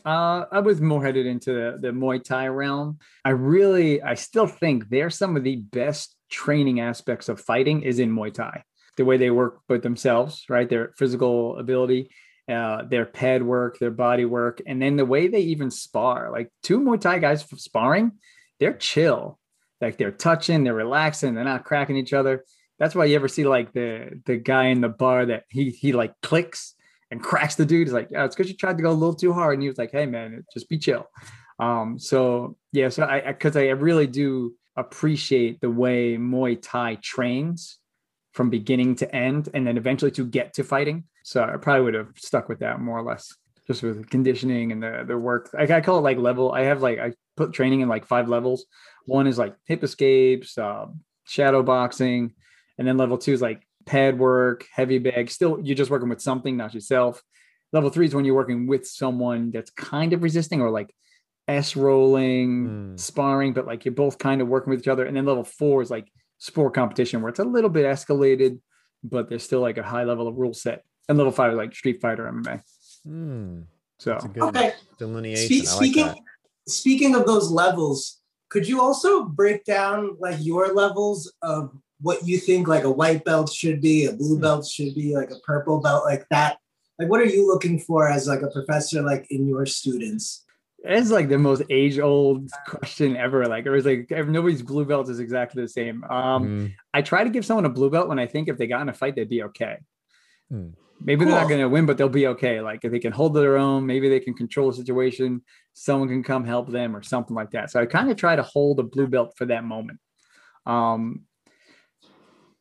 Uh, 0.03 0.45
I 0.51 0.59
was 0.59 0.81
more 0.81 1.05
headed 1.05 1.25
into 1.25 1.53
the, 1.53 1.77
the 1.79 1.87
Muay 1.93 2.21
Thai 2.21 2.47
realm. 2.47 2.99
I 3.23 3.29
really, 3.29 4.01
I 4.01 4.15
still 4.15 4.47
think 4.47 4.89
they're 4.89 5.11
some 5.11 5.37
of 5.37 5.43
the 5.43 5.57
best 5.57 6.17
training 6.29 6.81
aspects 6.81 7.29
of 7.29 7.39
fighting 7.39 7.83
is 7.83 7.99
in 7.99 8.13
Muay 8.13 8.33
Thai. 8.33 8.63
The 8.97 9.05
way 9.05 9.17
they 9.17 9.31
work 9.31 9.59
with 9.69 9.83
themselves, 9.83 10.45
right? 10.49 10.69
Their 10.69 10.93
physical 10.97 11.57
ability. 11.57 12.09
uh, 12.49 12.83
their 12.83 13.05
pad 13.05 13.43
work, 13.43 13.79
their 13.79 13.91
body 13.91 14.25
work, 14.25 14.61
and 14.65 14.81
then 14.81 14.95
the 14.97 15.05
way 15.05 15.27
they 15.27 15.41
even 15.41 15.71
spar. 15.71 16.31
Like 16.31 16.51
two 16.61 16.79
Muay 16.79 16.99
Thai 16.99 17.19
guys 17.19 17.45
sparring, 17.57 18.13
they're 18.59 18.73
chill. 18.77 19.39
Like 19.81 19.97
they're 19.97 20.11
touching, 20.11 20.63
they're 20.63 20.73
relaxing, 20.73 21.33
they're 21.33 21.43
not 21.43 21.65
cracking 21.65 21.97
each 21.97 22.13
other. 22.13 22.45
That's 22.79 22.93
why 22.95 23.05
you 23.05 23.15
ever 23.15 23.27
see 23.27 23.45
like 23.45 23.73
the 23.73 24.21
the 24.25 24.37
guy 24.37 24.65
in 24.65 24.81
the 24.81 24.89
bar 24.89 25.25
that 25.25 25.43
he 25.49 25.69
he 25.71 25.93
like 25.93 26.13
clicks 26.21 26.75
and 27.11 27.21
cracks 27.21 27.55
the 27.55 27.65
dude. 27.65 27.87
He's 27.87 27.93
like, 27.93 28.09
oh, 28.15 28.25
it's 28.25 28.35
because 28.35 28.49
you 28.49 28.57
tried 28.57 28.77
to 28.77 28.83
go 28.83 28.91
a 28.91 28.93
little 28.93 29.15
too 29.15 29.33
hard. 29.33 29.55
And 29.55 29.63
he 29.63 29.69
was 29.69 29.77
like, 29.77 29.91
hey 29.91 30.05
man, 30.05 30.45
just 30.53 30.69
be 30.69 30.77
chill. 30.77 31.07
Um, 31.59 31.97
so 31.97 32.57
yeah, 32.73 32.89
so 32.89 33.05
I 33.05 33.21
because 33.31 33.55
I, 33.55 33.67
I 33.67 33.71
really 33.71 34.07
do 34.07 34.53
appreciate 34.77 35.61
the 35.61 35.69
way 35.71 36.17
Muay 36.17 36.59
Thai 36.61 36.95
trains 37.01 37.79
from 38.35 38.49
beginning 38.49 38.97
to 38.97 39.15
end 39.15 39.47
and 39.53 39.65
then 39.65 39.77
eventually 39.77 40.11
to 40.11 40.25
get 40.25 40.53
to 40.53 40.63
fighting. 40.63 41.05
So 41.23 41.41
I 41.41 41.55
probably 41.55 41.85
would 41.85 41.93
have 41.93 42.11
stuck 42.17 42.49
with 42.49 42.59
that 42.59 42.81
more 42.81 42.97
or 42.99 43.01
less, 43.01 43.33
just 43.65 43.81
with 43.81 44.09
conditioning 44.09 44.73
and 44.73 44.83
the 44.83 45.05
the 45.07 45.17
work. 45.17 45.49
I, 45.57 45.63
I 45.63 45.79
call 45.79 45.99
it 45.99 46.01
like 46.01 46.17
level. 46.17 46.51
I 46.51 46.63
have 46.63 46.81
like 46.81 46.99
I 46.99 47.13
put 47.37 47.53
training 47.53 47.79
in 47.79 47.87
like 47.87 48.05
five 48.05 48.27
levels. 48.27 48.65
One 49.05 49.25
is 49.25 49.37
like 49.37 49.55
hip 49.63 49.83
escapes, 49.83 50.57
uh, 50.57 50.87
shadow 51.23 51.63
boxing, 51.63 52.33
and 52.77 52.85
then 52.85 52.97
level 52.97 53.17
two 53.17 53.31
is 53.31 53.41
like 53.41 53.65
pad 53.85 54.19
work, 54.19 54.65
heavy 54.69 54.97
bag. 54.97 55.31
Still, 55.31 55.57
you're 55.63 55.77
just 55.77 55.89
working 55.89 56.09
with 56.09 56.21
something, 56.21 56.57
not 56.57 56.73
yourself. 56.73 57.23
Level 57.71 57.89
three 57.89 58.05
is 58.05 58.13
when 58.13 58.25
you're 58.25 58.35
working 58.35 58.67
with 58.67 58.85
someone 58.85 59.49
that's 59.49 59.71
kind 59.71 60.11
of 60.11 60.23
resisting 60.23 60.61
or 60.61 60.71
like 60.71 60.93
S 61.47 61.77
rolling, 61.77 62.67
mm. 62.67 62.99
sparring, 62.99 63.53
but 63.53 63.65
like 63.65 63.85
you're 63.85 63.93
both 63.93 64.17
kind 64.17 64.41
of 64.41 64.49
working 64.49 64.71
with 64.71 64.81
each 64.81 64.89
other. 64.89 65.05
And 65.05 65.15
then 65.15 65.25
level 65.25 65.45
four 65.45 65.81
is 65.81 65.89
like 65.89 66.11
sport 66.37 66.73
competition 66.73 67.21
where 67.21 67.29
it's 67.29 67.39
a 67.39 67.43
little 67.43 67.69
bit 67.69 67.85
escalated, 67.85 68.59
but 69.03 69.29
there's 69.29 69.43
still 69.43 69.61
like 69.61 69.77
a 69.77 69.83
high 69.83 70.03
level 70.03 70.27
of 70.27 70.35
rule 70.35 70.53
set. 70.53 70.83
And 71.07 71.17
level 71.17 71.31
five 71.31 71.51
is 71.51 71.57
like 71.57 71.75
Street 71.75 72.01
Fighter 72.01 72.31
MMA. 72.31 72.61
Mm. 73.07 73.65
So 73.99 74.19
okay. 74.41 74.73
delineation. 74.97 75.65
Spe- 75.65 75.67
speaking 75.67 76.07
like 76.07 76.17
speaking 76.67 77.15
of 77.15 77.25
those 77.25 77.49
levels, 77.49 78.21
could 78.49 78.67
you 78.67 78.81
also 78.81 79.25
break 79.25 79.63
down 79.65 80.17
like 80.19 80.37
your 80.39 80.73
levels 80.73 81.31
of 81.41 81.71
what 82.01 82.25
you 82.27 82.37
think 82.37 82.67
like 82.67 82.83
a 82.83 82.91
white 82.91 83.23
belt 83.23 83.51
should 83.51 83.81
be, 83.81 84.05
a 84.05 84.13
blue 84.13 84.35
hmm. 84.35 84.41
belt 84.41 84.67
should 84.67 84.95
be, 84.95 85.15
like 85.15 85.31
a 85.31 85.39
purple 85.45 85.79
belt, 85.79 86.05
like 86.05 86.25
that? 86.29 86.57
Like, 86.99 87.09
what 87.09 87.19
are 87.19 87.25
you 87.25 87.45
looking 87.45 87.79
for 87.79 88.07
as 88.07 88.27
like 88.27 88.41
a 88.41 88.49
professor, 88.49 89.01
like 89.01 89.27
in 89.29 89.47
your 89.47 89.65
students? 89.65 90.44
It's 90.87 91.09
like 91.09 91.29
the 91.29 91.37
most 91.37 91.63
age 91.69 91.99
old 91.99 92.49
question 92.67 93.17
ever. 93.17 93.45
Like 93.47 93.65
it 93.65 93.71
was 93.71 93.85
like 93.85 94.09
nobody's 94.11 94.61
blue 94.61 94.85
belt 94.85 95.09
is 95.09 95.19
exactly 95.19 95.61
the 95.61 95.69
same. 95.69 96.03
Um, 96.05 96.43
mm. 96.43 96.73
I 96.93 97.01
try 97.01 97.23
to 97.23 97.29
give 97.29 97.45
someone 97.45 97.65
a 97.65 97.69
blue 97.69 97.89
belt 97.89 98.07
when 98.07 98.19
I 98.19 98.27
think 98.27 98.47
if 98.47 98.57
they 98.57 98.67
got 98.67 98.81
in 98.81 98.89
a 98.89 98.93
fight, 98.93 99.15
they'd 99.15 99.29
be 99.29 99.43
okay. 99.43 99.77
Mm. 100.51 100.73
Maybe 101.01 101.25
cool. 101.25 101.31
they're 101.31 101.41
not 101.41 101.49
going 101.49 101.61
to 101.61 101.69
win, 101.69 101.85
but 101.85 101.97
they'll 101.97 102.07
be 102.07 102.27
okay. 102.27 102.61
Like 102.61 102.85
if 102.85 102.91
they 102.91 102.99
can 102.99 103.11
hold 103.11 103.33
their 103.33 103.57
own, 103.57 103.85
maybe 103.85 104.09
they 104.09 104.19
can 104.19 104.33
control 104.33 104.71
the 104.71 104.77
situation. 104.77 105.41
Someone 105.73 106.07
can 106.07 106.23
come 106.23 106.45
help 106.45 106.69
them 106.69 106.95
or 106.95 107.03
something 107.03 107.35
like 107.35 107.51
that. 107.51 107.71
So 107.71 107.81
I 107.81 107.85
kind 107.85 108.09
of 108.09 108.17
try 108.17 108.35
to 108.35 108.43
hold 108.43 108.79
a 108.79 108.83
blue 108.83 109.07
belt 109.07 109.33
for 109.35 109.45
that 109.45 109.63
moment. 109.63 109.99
Um, 110.65 111.23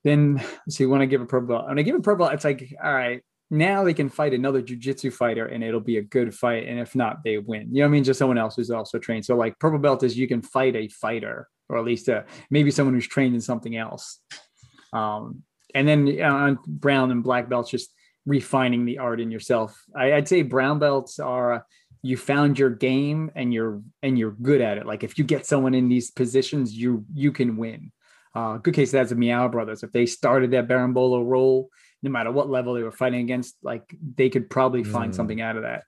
then 0.02 0.42
see 0.68 0.84
when 0.86 1.00
I 1.00 1.06
give 1.06 1.20
a 1.20 1.26
purple 1.26 1.56
belt, 1.56 1.68
when 1.68 1.78
I 1.78 1.82
give 1.82 1.94
a 1.94 2.00
purple 2.00 2.26
belt, 2.26 2.34
it's 2.34 2.44
like, 2.44 2.74
all 2.82 2.92
right, 2.92 3.22
now 3.50 3.84
they 3.84 3.94
can 3.94 4.08
fight 4.08 4.34
another 4.34 4.62
jujitsu 4.62 5.12
fighter 5.12 5.46
and 5.46 5.62
it'll 5.62 5.80
be 5.80 5.98
a 5.98 6.02
good 6.02 6.34
fight. 6.34 6.66
And 6.66 6.78
if 6.78 6.94
not, 6.94 7.22
they 7.24 7.38
win. 7.38 7.68
You 7.70 7.80
know 7.80 7.86
what 7.86 7.88
I 7.88 7.92
mean? 7.92 8.04
Just 8.04 8.18
someone 8.18 8.38
else 8.38 8.56
who's 8.56 8.70
also 8.70 8.98
trained. 8.98 9.24
So 9.24 9.36
like 9.36 9.58
purple 9.58 9.78
belt 9.78 10.02
is 10.02 10.16
you 10.16 10.28
can 10.28 10.42
fight 10.42 10.74
a 10.76 10.88
fighter 10.88 11.48
or 11.68 11.78
at 11.78 11.84
least 11.84 12.08
a, 12.08 12.18
uh, 12.18 12.22
maybe 12.50 12.70
someone 12.70 12.94
who's 12.94 13.06
trained 13.06 13.34
in 13.34 13.40
something 13.40 13.76
else. 13.76 14.20
Um, 14.92 15.42
and 15.74 15.88
then 15.88 16.20
on 16.22 16.58
brown 16.66 17.10
and 17.10 17.22
black 17.22 17.48
belts, 17.48 17.70
just 17.70 17.92
refining 18.26 18.84
the 18.84 18.98
art 18.98 19.20
in 19.20 19.30
yourself. 19.30 19.76
I, 19.94 20.10
would 20.10 20.28
say 20.28 20.42
brown 20.42 20.78
belts 20.78 21.18
are 21.18 21.66
you 22.02 22.16
found 22.16 22.58
your 22.58 22.70
game 22.70 23.30
and 23.34 23.52
you're 23.52 23.82
and 24.02 24.18
you're 24.18 24.32
good 24.32 24.60
at 24.60 24.78
it. 24.78 24.86
Like 24.86 25.04
if 25.04 25.18
you 25.18 25.24
get 25.24 25.46
someone 25.46 25.74
in 25.74 25.88
these 25.88 26.10
positions, 26.10 26.72
you 26.74 27.04
you 27.12 27.32
can 27.32 27.56
win. 27.56 27.92
Uh, 28.34 28.58
good 28.58 28.74
case 28.74 28.90
that's 28.90 29.10
the 29.10 29.16
Miyao 29.16 29.50
brothers. 29.50 29.82
If 29.82 29.92
they 29.92 30.06
started 30.06 30.50
that 30.50 30.68
berimbolo 30.68 31.24
roll, 31.24 31.70
no 32.04 32.10
matter 32.10 32.30
what 32.30 32.50
level 32.50 32.74
they 32.74 32.82
were 32.82 32.92
fighting 32.92 33.20
against, 33.20 33.56
like 33.62 33.96
they 34.14 34.28
could 34.28 34.50
probably 34.50 34.84
find 34.84 35.12
mm. 35.12 35.16
something 35.16 35.40
out 35.40 35.56
of 35.56 35.62
that. 35.62 35.84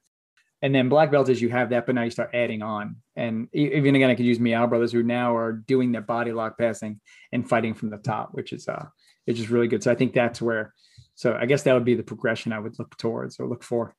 And 0.62 0.75
then 0.75 0.89
black 0.89 1.11
belt 1.11 1.29
is 1.29 1.43
you 1.43 1.51
have 1.51 1.71
that, 1.71 1.85
but 1.85 1.95
now 1.95 2.03
you 2.03 2.11
start 2.11 2.31
adding 2.33 2.62
on. 2.62 2.97
And 3.14 3.49
even 3.53 3.95
again, 3.95 4.09
I 4.09 4.14
could 4.14 4.25
use 4.25 4.39
Miyao 4.39 4.69
brothers 4.69 4.91
who 4.91 5.03
now 5.03 5.37
are 5.37 5.53
doing 5.53 5.93
that 5.93 6.07
body 6.07 6.33
lock 6.33 6.57
passing 6.57 7.01
and 7.31 7.47
fighting 7.47 7.75
from 7.75 7.91
the 7.91 7.99
top, 7.99 8.31
which 8.33 8.55
is 8.55 8.67
uh, 8.67 8.87
it's 9.27 9.39
just 9.39 9.51
really 9.51 9.69
good. 9.69 9.83
So 9.83 9.93
I 9.93 9.95
think 9.95 10.14
that's 10.14 10.41
where. 10.41 10.73
So 11.14 11.37
I 11.39 11.47
guess 11.47 11.62
that 11.62 11.75
would 11.75 11.85
be 11.85 11.95
the 11.95 12.03
progression 12.03 12.53
I 12.53 12.59
would 12.59 12.79
look 12.79 12.97
towards 12.97 13.39
or 13.39 13.47
look 13.47 13.62
for. 13.62 13.95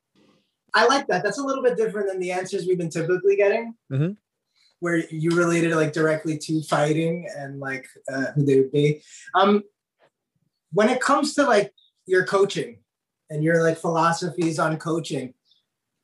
I 0.73 0.85
like 0.87 1.07
that. 1.07 1.23
That's 1.23 1.39
a 1.39 1.43
little 1.43 1.63
bit 1.63 1.77
different 1.77 2.09
than 2.09 2.19
the 2.19 2.31
answers 2.31 2.65
we've 2.67 2.77
been 2.77 2.89
typically 2.89 3.35
getting. 3.35 3.75
Mm-hmm 3.91 4.13
where 4.79 4.97
you 5.09 5.31
related 5.31 5.73
like 5.73 5.91
directly 5.91 6.37
to 6.37 6.61
fighting 6.61 7.27
and 7.35 7.59
like 7.59 7.87
uh, 8.13 8.27
who 8.35 8.45
they 8.45 8.59
would 8.59 8.71
be. 8.71 9.01
Um, 9.33 9.63
when 10.71 10.89
it 10.89 11.01
comes 11.01 11.33
to 11.35 11.43
like 11.43 11.73
your 12.07 12.25
coaching 12.25 12.79
and 13.29 13.43
your 13.43 13.61
like 13.61 13.77
philosophies 13.77 14.57
on 14.57 14.77
coaching, 14.77 15.33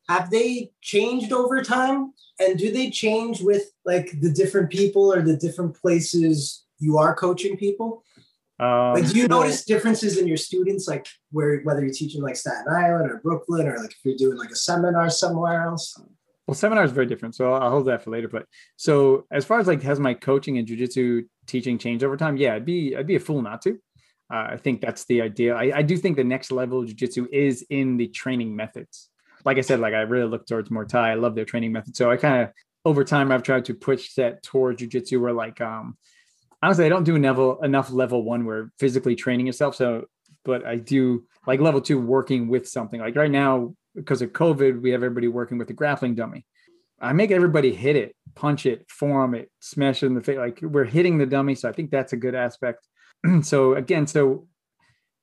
have 0.10 0.30
they 0.30 0.72
changed 0.82 1.32
over 1.32 1.64
time? 1.64 2.14
And 2.40 2.58
do 2.58 2.72
they 2.72 2.90
change 2.90 3.42
with 3.42 3.72
like 3.86 4.20
the 4.22 4.32
different 4.32 4.70
people 4.70 5.14
or 5.14 5.22
the 5.22 5.38
different 5.38 5.80
places 5.80 6.66
you 6.80 6.98
are 6.98 7.16
coaching 7.16 7.58
people? 7.58 8.04
Um, 8.60 8.94
like, 8.94 9.10
do 9.10 9.18
you 9.18 9.28
notice 9.28 9.66
differences 9.66 10.18
in 10.18 10.28
your 10.28 10.38
students, 10.38 10.88
like 10.88 11.08
where 11.32 11.62
whether 11.62 11.82
you're 11.82 11.94
teaching 11.94 12.22
like 12.22 12.36
Staten 12.36 12.72
Island 12.72 13.10
or 13.10 13.20
Brooklyn, 13.24 13.68
or 13.68 13.78
like 13.80 13.92
if 13.92 13.98
you're 14.04 14.16
doing 14.16 14.38
like 14.38 14.52
a 14.52 14.56
seminar 14.56 15.10
somewhere 15.10 15.64
else? 15.64 16.00
Well, 16.48 16.56
seminar 16.56 16.84
is 16.84 16.92
very 16.92 17.06
different, 17.06 17.36
so 17.36 17.54
I'll 17.54 17.72
hold 17.72 17.88
that 17.88 18.04
for 18.04 18.12
later. 18.12 18.28
But 18.28 18.46
so 18.76 19.26
as 19.32 19.44
far 19.44 19.60
as 19.60 19.68
like 19.68 19.82
has 19.84 20.00
my 20.00 20.14
coaching 20.14 20.58
and 20.60 20.68
jujitsu 20.68 21.26
teaching 21.48 21.78
changed 21.78 22.04
over 22.04 22.18
time? 22.18 22.38
Yeah, 22.38 22.56
I'd 22.56 22.66
be 22.66 22.96
I'd 22.96 23.08
be 23.08 23.16
a 23.16 23.20
fool 23.20 23.42
not 23.42 23.62
to. 23.64 23.80
Uh, 24.34 24.48
I 24.54 24.58
think 24.58 24.82
that's 24.82 25.06
the 25.06 25.22
idea. 25.22 25.56
I, 25.56 25.78
I 25.78 25.82
do 25.84 25.96
think 25.96 26.18
the 26.18 26.24
next 26.24 26.52
level 26.52 26.82
of 26.82 26.90
jujitsu 26.90 27.28
is 27.32 27.64
in 27.70 27.98
the 27.98 28.08
training 28.08 28.56
methods. 28.56 29.10
Like 29.46 29.60
I 29.60 29.62
said, 29.62 29.80
like 29.80 29.94
I 29.94 30.02
really 30.02 30.28
look 30.28 30.48
towards 30.48 30.70
Muay 30.70 30.88
Thai. 30.88 31.12
I 31.12 31.14
love 31.14 31.36
their 31.36 31.46
training 31.46 31.72
methods. 31.72 32.00
So 32.00 32.10
I 32.10 32.18
kind 32.18 32.42
of 32.42 32.50
over 32.84 33.04
time 33.04 33.32
I've 33.32 33.44
tried 33.44 33.66
to 33.66 33.76
push 33.76 34.16
that 34.16 34.42
towards 34.42 34.82
jujitsu 34.82 35.22
where 35.22 35.34
like 35.34 35.62
um 35.62 35.98
honestly 36.64 36.86
I 36.86 36.90
don't 36.90 37.04
do 37.04 37.16
level 37.18 37.62
enough 37.62 37.92
level 37.92 38.24
one 38.24 38.46
where 38.46 38.72
physically 38.80 39.16
training 39.16 39.46
yourself. 39.46 39.76
So 39.76 40.06
but 40.44 40.66
I 40.66 40.78
do 40.78 41.26
like 41.46 41.60
level 41.60 41.80
two 41.80 42.00
working 42.00 42.48
with 42.48 42.68
something. 42.68 43.00
Like 43.00 43.16
right 43.16 43.30
now, 43.30 43.76
because 43.94 44.24
of 44.24 44.32
COVID, 44.32 44.82
we 44.82 44.90
have 44.92 45.04
everybody 45.04 45.28
working 45.28 45.60
with 45.60 45.70
a 45.70 45.74
grappling 45.74 46.16
dummy. 46.16 46.48
I 47.00 47.14
make 47.14 47.30
everybody 47.30 47.72
hit 47.76 47.96
it, 47.98 48.16
punch 48.34 48.66
it, 48.66 48.90
form 48.90 49.36
it, 49.36 49.52
smash 49.60 50.02
it 50.02 50.08
in 50.08 50.16
the 50.16 50.22
face. 50.22 50.38
Like 50.38 50.60
we're 50.62 50.86
hitting 50.86 51.20
the 51.20 51.28
dummy. 51.28 51.54
So 51.54 51.70
I 51.70 51.72
think 51.72 51.92
that's 51.92 52.14
a 52.14 52.18
good 52.18 52.34
aspect. 52.34 52.88
so 53.42 53.76
again, 53.76 54.08
so 54.08 54.48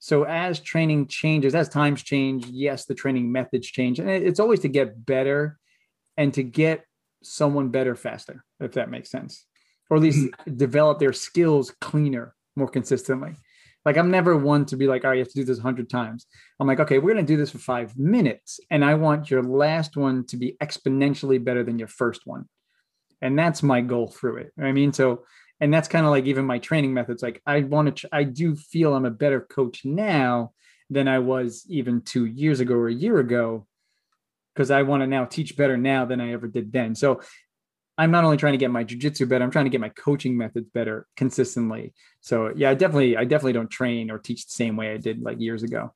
so 0.01 0.25
as 0.25 0.61
training 0.61 1.09
changes, 1.09 1.55
as 1.55 1.69
times 1.69 2.03
change, 2.03 2.47
yes, 2.47 2.87
the 2.87 2.95
training 2.95 3.31
methods 3.31 3.67
change. 3.67 3.99
And 3.99 4.09
it's 4.09 4.41
always 4.41 4.61
to 4.61 4.69
get 4.69 5.05
better 5.05 5.59
and 6.17 6.33
to 6.35 6.43
get 6.43 6.85
someone 7.23 7.69
better 7.69 7.95
faster, 7.95 8.43
if 8.61 8.73
that 8.73 8.91
makes 8.91 9.11
sense. 9.11 9.45
Or 9.91 9.99
at 9.99 10.03
least 10.03 10.19
mm-hmm. 10.19 10.57
develop 10.57 10.99
their 10.99 11.13
skills 11.13 11.75
cleaner, 11.83 12.35
more 12.57 12.69
consistently. 12.69 13.35
Like 13.85 13.99
I'm 13.99 14.11
never 14.11 14.37
one 14.37 14.65
to 14.67 14.77
be 14.77 14.87
like, 14.87 15.05
all 15.05 15.11
right, 15.11 15.17
you 15.17 15.23
have 15.23 15.33
to 15.33 15.41
do 15.41 15.45
this 15.45 15.59
a 15.59 15.63
hundred 15.63 15.91
times. 15.91 16.27
I'm 16.59 16.67
like, 16.67 16.81
okay, 16.81 16.99
we're 16.99 17.15
gonna 17.15 17.27
do 17.27 17.37
this 17.37 17.51
for 17.51 17.59
five 17.59 17.99
minutes, 17.99 18.61
and 18.71 18.85
I 18.85 18.95
want 18.95 19.31
your 19.31 19.43
last 19.43 19.97
one 19.97 20.27
to 20.27 20.37
be 20.37 20.57
exponentially 20.63 21.43
better 21.43 21.65
than 21.65 21.79
your 21.79 21.89
first 21.89 22.27
one, 22.27 22.45
and 23.23 23.39
that's 23.39 23.63
my 23.63 23.81
goal 23.81 24.09
through 24.09 24.37
it. 24.39 24.53
I 24.61 24.73
mean, 24.73 24.93
so 24.93 25.25
and 25.61 25.73
that's 25.73 25.89
kind 25.89 26.07
of 26.07 26.11
like 26.11 26.25
even 26.25 26.47
my 26.47 26.59
training 26.59 26.95
methods. 26.95 27.23
Like 27.23 27.43
I 27.47 27.61
want 27.61 27.99
to, 27.99 28.09
I 28.13 28.25
do 28.25 28.57
feel 28.57 28.95
I'm 28.95 29.05
a 29.05 29.11
better 29.11 29.41
coach 29.41 29.85
now 29.85 30.53
than 30.89 31.07
I 31.07 31.19
was 31.19 31.65
even 31.69 32.01
two 32.01 32.25
years 32.25 32.61
ago 32.61 32.75
or 32.75 32.89
a 32.89 32.95
year 32.95 33.19
ago, 33.19 33.67
because 34.55 34.71
I 34.71 34.83
want 34.83 35.03
to 35.03 35.07
now 35.07 35.27
teach 35.27 35.57
better 35.57 35.77
now 35.77 36.05
than 36.05 36.21
I 36.21 36.33
ever 36.33 36.49
did 36.49 36.73
then. 36.73 36.95
So 36.95 37.21
I'm 37.99 38.11
not 38.11 38.25
only 38.25 38.39
trying 38.39 38.55
to 38.55 38.59
get 38.59 38.71
my 38.71 38.83
jujitsu 38.83 39.29
better, 39.29 39.45
I'm 39.45 39.51
trying 39.51 39.67
to 39.67 39.71
get 39.71 39.81
my 39.81 39.91
coaching 39.91 40.37
methods 40.37 40.69
better 40.73 41.07
consistently. 41.17 41.93
So 42.23 42.53
yeah, 42.57 42.71
I 42.71 42.75
definitely, 42.75 43.17
I 43.17 43.25
definitely 43.25 43.53
don't 43.53 43.71
train 43.71 44.11
or 44.11 44.19
teach 44.19 44.47
the 44.47 44.53
same 44.53 44.77
way 44.77 44.93
I 44.93 44.97
did 44.97 45.21
like 45.21 45.41
years 45.41 45.63
ago. 45.63 45.93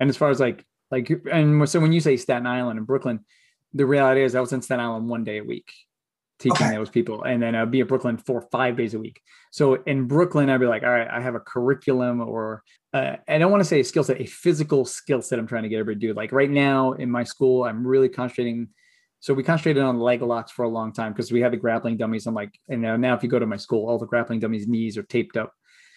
And 0.00 0.08
as 0.08 0.16
far 0.16 0.30
as 0.30 0.40
like, 0.40 0.64
like, 0.90 1.10
and 1.30 1.68
so 1.68 1.80
when 1.80 1.92
you 1.92 2.00
say 2.00 2.16
Staten 2.16 2.46
Island 2.46 2.78
and 2.78 2.86
Brooklyn, 2.86 3.20
the 3.74 3.84
reality 3.84 4.22
is 4.22 4.34
I 4.34 4.40
was 4.40 4.52
in 4.52 4.62
Staten 4.62 4.84
Island 4.84 5.08
one 5.08 5.24
day 5.24 5.38
a 5.38 5.44
week 5.44 5.70
teaching 6.38 6.66
okay. 6.66 6.76
those 6.76 6.90
people, 6.90 7.22
and 7.22 7.42
then 7.42 7.54
I'd 7.54 7.70
be 7.70 7.80
at 7.80 7.88
Brooklyn 7.88 8.18
for 8.18 8.42
five 8.50 8.76
days 8.76 8.94
a 8.94 8.98
week. 8.98 9.20
So 9.50 9.82
in 9.84 10.06
Brooklyn, 10.06 10.50
I'd 10.50 10.60
be 10.60 10.66
like, 10.66 10.82
all 10.82 10.90
right, 10.90 11.08
I 11.08 11.20
have 11.20 11.34
a 11.34 11.40
curriculum, 11.40 12.20
or 12.20 12.62
uh, 12.92 13.16
I 13.28 13.38
don't 13.38 13.50
want 13.50 13.62
to 13.62 13.68
say 13.68 13.80
a 13.80 13.84
skill 13.84 14.04
set, 14.04 14.20
a 14.20 14.26
physical 14.26 14.84
skill 14.84 15.22
set. 15.22 15.38
I'm 15.38 15.46
trying 15.46 15.62
to 15.64 15.68
get 15.68 15.78
everybody 15.78 16.00
to 16.00 16.12
do. 16.12 16.14
Like 16.14 16.32
right 16.32 16.50
now 16.50 16.92
in 16.92 17.10
my 17.10 17.24
school, 17.24 17.64
I'm 17.64 17.86
really 17.86 18.08
concentrating 18.08 18.68
so 19.20 19.32
we 19.32 19.42
concentrated 19.42 19.82
on 19.82 19.98
leg 20.00 20.20
locks 20.20 20.52
for 20.52 20.66
a 20.66 20.68
long 20.68 20.92
time 20.92 21.14
because 21.14 21.32
we 21.32 21.40
had 21.40 21.50
the 21.50 21.56
grappling 21.56 21.96
dummies. 21.96 22.26
I'm 22.26 22.34
like, 22.34 22.52
and 22.68 22.82
now, 22.82 22.94
now 22.96 23.14
if 23.14 23.22
you 23.22 23.30
go 23.30 23.38
to 23.38 23.46
my 23.46 23.56
school, 23.56 23.88
all 23.88 23.98
the 23.98 24.04
grappling 24.04 24.38
dummies' 24.38 24.68
knees 24.68 24.98
are 24.98 25.02
taped 25.02 25.38
up. 25.38 25.50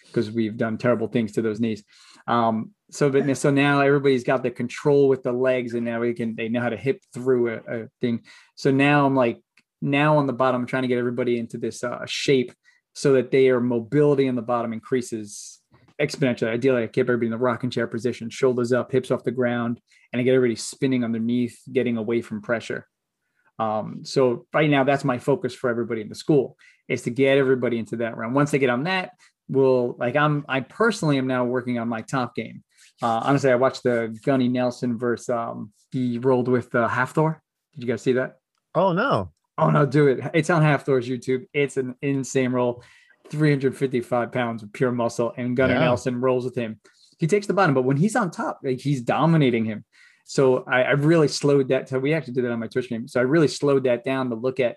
because 0.06 0.30
we've 0.30 0.56
done 0.56 0.78
terrible 0.78 1.08
things 1.08 1.32
to 1.32 1.42
those 1.42 1.60
knees. 1.60 1.84
Um, 2.26 2.72
so 2.90 3.10
but 3.10 3.36
so 3.36 3.50
now 3.50 3.80
everybody's 3.80 4.24
got 4.24 4.42
the 4.42 4.50
control 4.50 5.08
with 5.08 5.22
the 5.22 5.32
legs, 5.32 5.74
and 5.74 5.84
now 5.84 6.00
we 6.00 6.14
can 6.14 6.34
they 6.34 6.48
know 6.48 6.60
how 6.60 6.70
to 6.70 6.76
hip 6.76 7.02
through 7.14 7.54
a, 7.54 7.82
a 7.82 7.88
thing. 8.00 8.22
So 8.54 8.70
now 8.70 9.06
I'm 9.06 9.14
like 9.14 9.40
now 9.80 10.18
on 10.18 10.26
the 10.26 10.32
bottom, 10.32 10.62
I'm 10.62 10.66
trying 10.66 10.82
to 10.82 10.88
get 10.88 10.98
everybody 10.98 11.38
into 11.38 11.58
this 11.58 11.84
uh, 11.84 12.04
shape 12.06 12.52
so 12.94 13.12
that 13.14 13.30
their 13.30 13.60
mobility 13.60 14.26
in 14.26 14.34
the 14.34 14.42
bottom 14.42 14.72
increases 14.72 15.60
exponentially. 16.00 16.48
Ideally, 16.48 16.84
I 16.84 16.86
keep 16.86 17.04
everybody 17.04 17.26
in 17.26 17.32
the 17.32 17.38
rocking 17.38 17.70
chair 17.70 17.86
position, 17.86 18.30
shoulders 18.30 18.72
up, 18.72 18.90
hips 18.90 19.10
off 19.10 19.24
the 19.24 19.30
ground, 19.30 19.80
and 20.12 20.20
I 20.20 20.22
get 20.22 20.34
everybody 20.34 20.56
spinning 20.56 21.04
underneath, 21.04 21.58
getting 21.72 21.96
away 21.96 22.22
from 22.22 22.42
pressure. 22.42 22.86
Um, 23.58 24.04
so 24.04 24.46
right 24.52 24.70
now, 24.70 24.84
that's 24.84 25.04
my 25.04 25.18
focus 25.18 25.54
for 25.54 25.68
everybody 25.68 26.00
in 26.00 26.08
the 26.08 26.14
school 26.14 26.56
is 26.88 27.02
to 27.02 27.10
get 27.10 27.38
everybody 27.38 27.78
into 27.78 27.96
that 27.96 28.16
round. 28.16 28.34
Once 28.34 28.50
they 28.50 28.58
get 28.58 28.70
on 28.70 28.84
that, 28.84 29.12
we'll 29.48 29.96
like 29.98 30.16
I'm 30.16 30.44
I 30.48 30.60
personally 30.60 31.18
am 31.18 31.26
now 31.26 31.44
working 31.44 31.78
on 31.78 31.88
my 31.88 32.02
top 32.02 32.34
game. 32.34 32.62
Uh, 33.02 33.20
honestly, 33.24 33.50
I 33.50 33.56
watched 33.56 33.82
the 33.82 34.16
Gunny 34.24 34.48
Nelson 34.48 34.98
versus 34.98 35.28
um, 35.28 35.72
he 35.90 36.18
rolled 36.18 36.48
with 36.48 36.74
uh, 36.74 36.88
Hafthor. 36.88 37.40
Did 37.74 37.82
you 37.82 37.88
guys 37.88 38.02
see 38.02 38.12
that? 38.12 38.38
Oh 38.74 38.92
no! 38.92 39.32
Oh 39.58 39.70
no, 39.70 39.84
do 39.84 40.06
it! 40.06 40.20
It's 40.34 40.50
on 40.50 40.62
Hafthor's 40.62 41.08
YouTube. 41.08 41.46
It's 41.52 41.76
an 41.76 41.96
insane 42.00 42.52
roll. 42.52 42.82
355 43.30 44.32
pounds 44.32 44.62
of 44.62 44.72
pure 44.72 44.92
muscle, 44.92 45.34
and 45.36 45.56
Gunnar 45.56 45.74
yeah. 45.74 45.80
Nelson 45.80 46.20
rolls 46.20 46.44
with 46.44 46.54
him. 46.54 46.80
He 47.18 47.26
takes 47.26 47.46
the 47.46 47.52
bottom, 47.52 47.74
but 47.74 47.82
when 47.82 47.96
he's 47.96 48.16
on 48.16 48.30
top, 48.30 48.60
like 48.62 48.80
he's 48.80 49.02
dominating 49.02 49.64
him. 49.64 49.84
So 50.24 50.64
I, 50.66 50.82
I 50.82 50.90
really 50.92 51.28
slowed 51.28 51.68
that. 51.68 51.88
So 51.88 51.98
we 51.98 52.14
actually 52.14 52.34
did 52.34 52.44
that 52.44 52.52
on 52.52 52.60
my 52.60 52.68
Twitch 52.68 52.88
game. 52.88 53.08
So 53.08 53.20
I 53.20 53.24
really 53.24 53.48
slowed 53.48 53.84
that 53.84 54.04
down 54.04 54.30
to 54.30 54.36
look 54.36 54.60
at 54.60 54.76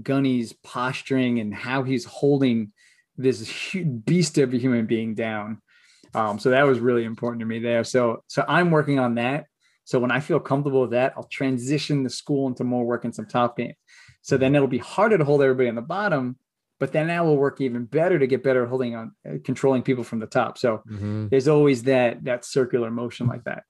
Gunny's 0.00 0.52
posturing 0.52 1.40
and 1.40 1.52
how 1.52 1.82
he's 1.82 2.04
holding 2.04 2.72
this 3.16 3.74
beast 4.04 4.38
of 4.38 4.54
a 4.54 4.58
human 4.58 4.86
being 4.86 5.14
down. 5.14 5.60
Um, 6.14 6.38
so 6.38 6.50
that 6.50 6.66
was 6.66 6.78
really 6.78 7.04
important 7.04 7.40
to 7.40 7.46
me 7.46 7.58
there. 7.58 7.84
So 7.84 8.22
so 8.26 8.44
I'm 8.46 8.70
working 8.70 8.98
on 8.98 9.16
that. 9.16 9.46
So 9.84 9.98
when 9.98 10.12
I 10.12 10.20
feel 10.20 10.38
comfortable 10.38 10.82
with 10.82 10.92
that, 10.92 11.14
I'll 11.16 11.24
transition 11.24 12.02
the 12.04 12.10
school 12.10 12.46
into 12.46 12.62
more 12.62 12.84
working 12.84 13.12
some 13.12 13.26
top 13.26 13.56
game. 13.56 13.74
So 14.22 14.36
then 14.36 14.54
it'll 14.54 14.68
be 14.68 14.78
harder 14.78 15.18
to 15.18 15.24
hold 15.24 15.42
everybody 15.42 15.68
on 15.68 15.74
the 15.74 15.82
bottom, 15.82 16.36
but 16.80 16.92
then 16.92 17.08
that 17.08 17.24
will 17.24 17.36
work 17.36 17.60
even 17.60 17.84
better 17.84 18.18
to 18.18 18.26
get 18.26 18.42
better 18.42 18.64
at 18.64 18.68
holding 18.68 18.94
on 18.94 19.12
uh, 19.28 19.34
controlling 19.44 19.82
people 19.82 20.04
from 20.04 20.20
the 20.20 20.26
top. 20.26 20.58
So 20.58 20.82
mm-hmm. 20.88 21.28
there's 21.28 21.48
always 21.48 21.82
that 21.84 22.24
that 22.24 22.44
circular 22.44 22.90
motion 22.90 23.26
like 23.26 23.44
that. 23.44 23.64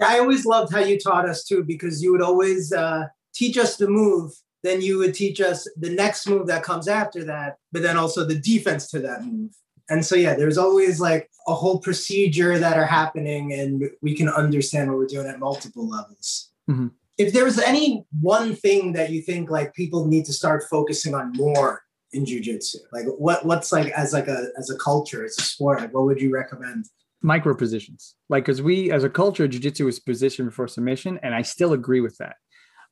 I 0.00 0.18
always 0.18 0.44
loved 0.44 0.72
how 0.72 0.80
you 0.80 0.98
taught 0.98 1.28
us 1.28 1.44
too, 1.44 1.64
because 1.64 2.02
you 2.02 2.12
would 2.12 2.22
always 2.22 2.72
uh, 2.72 3.06
teach 3.34 3.56
us 3.56 3.76
the 3.76 3.88
move 3.88 4.32
then 4.66 4.82
you 4.82 4.98
would 4.98 5.14
teach 5.14 5.40
us 5.40 5.68
the 5.76 5.90
next 5.90 6.26
move 6.28 6.48
that 6.48 6.64
comes 6.64 6.88
after 6.88 7.24
that, 7.24 7.56
but 7.72 7.82
then 7.82 7.96
also 7.96 8.24
the 8.24 8.38
defense 8.38 8.90
to 8.90 8.98
that 8.98 9.24
move. 9.24 9.52
And 9.88 10.04
so, 10.04 10.16
yeah, 10.16 10.34
there's 10.34 10.58
always 10.58 10.98
like 10.98 11.30
a 11.46 11.54
whole 11.54 11.78
procedure 11.78 12.58
that 12.58 12.76
are 12.76 12.86
happening, 12.86 13.52
and 13.52 13.88
we 14.02 14.16
can 14.16 14.28
understand 14.28 14.90
what 14.90 14.98
we're 14.98 15.06
doing 15.06 15.28
at 15.28 15.38
multiple 15.38 15.88
levels. 15.88 16.50
Mm-hmm. 16.68 16.88
If 17.18 17.32
there 17.32 17.44
was 17.44 17.58
any 17.58 18.04
one 18.20 18.54
thing 18.54 18.92
that 18.92 19.10
you 19.10 19.22
think 19.22 19.50
like 19.50 19.74
people 19.74 20.06
need 20.06 20.26
to 20.26 20.32
start 20.32 20.64
focusing 20.70 21.14
on 21.14 21.32
more 21.34 21.82
in 22.12 22.24
jujitsu, 22.24 22.76
like 22.92 23.06
what 23.06 23.44
what's 23.44 23.72
like 23.72 23.88
as 23.88 24.12
like 24.12 24.28
a 24.28 24.48
as 24.58 24.70
a 24.70 24.76
culture, 24.76 25.24
as 25.24 25.36
a 25.38 25.42
sport, 25.42 25.80
like 25.80 25.94
what 25.94 26.04
would 26.04 26.20
you 26.20 26.32
recommend? 26.32 26.86
Micro 27.22 27.54
positions, 27.54 28.14
like 28.28 28.44
because 28.44 28.60
we 28.62 28.92
as 28.92 29.02
a 29.02 29.08
culture, 29.08 29.48
jujitsu 29.48 29.88
is 29.88 29.98
positioned 29.98 30.52
for 30.52 30.68
submission, 30.68 31.18
and 31.22 31.34
I 31.34 31.42
still 31.42 31.72
agree 31.72 32.00
with 32.00 32.16
that. 32.18 32.36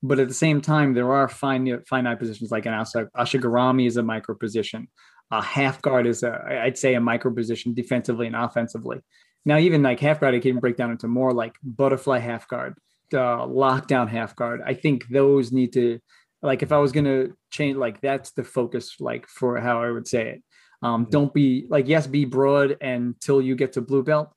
But 0.02 0.18
at 0.18 0.28
the 0.28 0.34
same 0.34 0.60
time, 0.60 0.92
there 0.92 1.12
are 1.12 1.28
finite, 1.28 1.88
finite 1.88 2.18
positions 2.18 2.50
like 2.50 2.66
an 2.66 2.74
Ashigarami 2.74 3.86
is 3.86 3.96
a 3.96 4.02
micro 4.02 4.34
position. 4.34 4.88
A 5.30 5.40
half 5.40 5.80
guard 5.80 6.06
is 6.06 6.22
a, 6.22 6.60
I'd 6.62 6.76
say 6.76 6.94
a 6.94 7.00
micro 7.00 7.32
position 7.32 7.72
defensively 7.72 8.26
and 8.26 8.36
offensively. 8.36 9.00
Now, 9.46 9.56
even 9.56 9.82
like 9.82 10.00
half 10.00 10.20
guard, 10.20 10.34
I 10.34 10.40
can 10.40 10.60
break 10.60 10.76
down 10.76 10.90
into 10.90 11.08
more 11.08 11.32
like 11.32 11.54
butterfly 11.62 12.18
half 12.18 12.46
guard, 12.48 12.74
uh, 13.14 13.46
lockdown 13.46 14.08
half 14.08 14.36
guard. 14.36 14.60
I 14.64 14.74
think 14.74 15.08
those 15.08 15.52
need 15.52 15.72
to, 15.74 16.00
like, 16.42 16.62
if 16.62 16.72
I 16.72 16.78
was 16.78 16.92
going 16.92 17.04
to 17.04 17.36
change, 17.50 17.76
like, 17.76 18.00
that's 18.00 18.32
the 18.32 18.44
focus, 18.44 18.96
like, 19.00 19.26
for 19.28 19.58
how 19.58 19.82
I 19.82 19.90
would 19.90 20.08
say 20.08 20.28
it. 20.28 20.42
Um, 20.82 21.02
mm-hmm. 21.02 21.10
don't 21.10 21.34
be 21.34 21.66
like, 21.68 21.88
yes, 21.88 22.06
be 22.06 22.24
broad 22.24 22.76
until 22.82 23.40
you 23.40 23.56
get 23.56 23.72
to 23.74 23.80
blue 23.80 24.02
belt, 24.02 24.34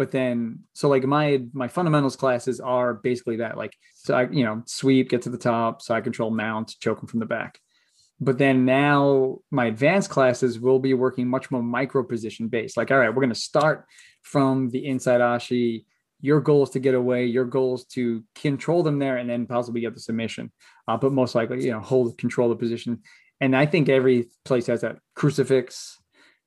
but 0.00 0.10
then 0.12 0.60
so 0.72 0.88
like 0.88 1.04
my 1.04 1.42
my 1.52 1.68
fundamentals 1.68 2.16
classes 2.16 2.58
are 2.58 2.94
basically 2.94 3.36
that 3.36 3.58
like 3.58 3.76
so 3.94 4.14
i 4.14 4.22
you 4.30 4.42
know 4.42 4.62
sweep 4.64 5.10
get 5.10 5.20
to 5.20 5.28
the 5.28 5.36
top 5.36 5.82
side 5.82 6.04
control 6.04 6.30
mount 6.30 6.74
choke 6.80 7.00
them 7.00 7.06
from 7.06 7.20
the 7.20 7.26
back 7.26 7.58
but 8.18 8.38
then 8.38 8.64
now 8.64 9.36
my 9.50 9.66
advanced 9.66 10.08
classes 10.08 10.58
will 10.58 10.78
be 10.78 10.94
working 10.94 11.28
much 11.28 11.50
more 11.50 11.62
micro 11.62 12.02
position 12.02 12.48
based 12.48 12.78
like 12.78 12.90
all 12.90 12.96
right 12.96 13.10
we're 13.10 13.26
going 13.26 13.28
to 13.28 13.34
start 13.34 13.84
from 14.22 14.70
the 14.70 14.86
inside 14.86 15.20
ashi 15.20 15.84
your 16.20 16.40
goal 16.40 16.62
is 16.62 16.70
to 16.70 16.78
get 16.78 16.94
away 16.94 17.24
your 17.26 17.44
goal 17.44 17.74
is 17.74 17.84
to 17.84 18.22
control 18.34 18.82
them 18.82 18.98
there 18.98 19.16
and 19.16 19.28
then 19.28 19.46
possibly 19.46 19.80
get 19.80 19.94
the 19.94 20.00
submission 20.00 20.50
uh, 20.88 20.96
but 20.96 21.12
most 21.12 21.34
likely 21.34 21.64
you 21.64 21.70
know 21.70 21.80
hold 21.80 22.16
control 22.18 22.48
the 22.48 22.56
position 22.56 23.00
and 23.40 23.56
i 23.56 23.66
think 23.66 23.88
every 23.88 24.28
place 24.44 24.66
has 24.66 24.80
that 24.80 24.96
crucifix 25.14 26.00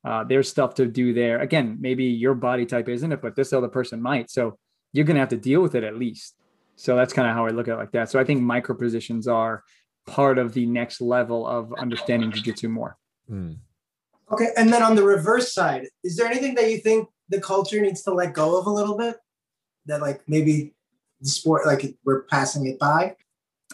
uh, 0.05 0.23
there's 0.23 0.49
stuff 0.49 0.75
to 0.75 0.85
do 0.85 1.13
there. 1.13 1.39
Again, 1.39 1.77
maybe 1.79 2.05
your 2.05 2.35
body 2.35 2.65
type 2.65 2.89
isn't 2.89 3.11
it, 3.11 3.21
but 3.21 3.35
this 3.35 3.53
other 3.53 3.69
person 3.69 4.01
might. 4.01 4.29
So 4.29 4.57
you're 4.91 5.05
going 5.05 5.15
to 5.15 5.21
have 5.21 5.29
to 5.29 5.37
deal 5.37 5.61
with 5.61 5.75
it 5.75 5.83
at 5.83 5.95
least. 5.95 6.35
So 6.75 6.95
that's 6.95 7.13
kind 7.13 7.27
of 7.27 7.33
how 7.33 7.45
I 7.45 7.49
look 7.49 7.67
at 7.67 7.75
it 7.75 7.77
like 7.77 7.91
that. 7.91 8.09
So 8.09 8.19
I 8.19 8.23
think 8.23 8.41
micro 8.41 8.75
positions 8.75 9.27
are 9.27 9.63
part 10.05 10.37
of 10.37 10.53
the 10.53 10.65
next 10.65 10.99
level 10.99 11.47
of 11.47 11.73
understanding 11.73 12.31
jujitsu 12.31 12.69
more. 12.69 12.97
Mm. 13.29 13.57
Okay. 14.31 14.49
And 14.57 14.73
then 14.73 14.83
on 14.83 14.95
the 14.95 15.03
reverse 15.03 15.53
side, 15.53 15.87
is 16.03 16.17
there 16.17 16.27
anything 16.27 16.55
that 16.55 16.69
you 16.69 16.79
think 16.79 17.07
the 17.29 17.39
culture 17.39 17.79
needs 17.79 18.01
to 18.03 18.13
let 18.13 18.33
go 18.33 18.59
of 18.59 18.65
a 18.65 18.71
little 18.71 18.97
bit? 18.97 19.15
That 19.85 20.01
like 20.01 20.21
maybe 20.27 20.73
the 21.21 21.29
sport, 21.29 21.65
like 21.65 21.95
we're 22.05 22.23
passing 22.23 22.67
it 22.67 22.79
by? 22.79 23.15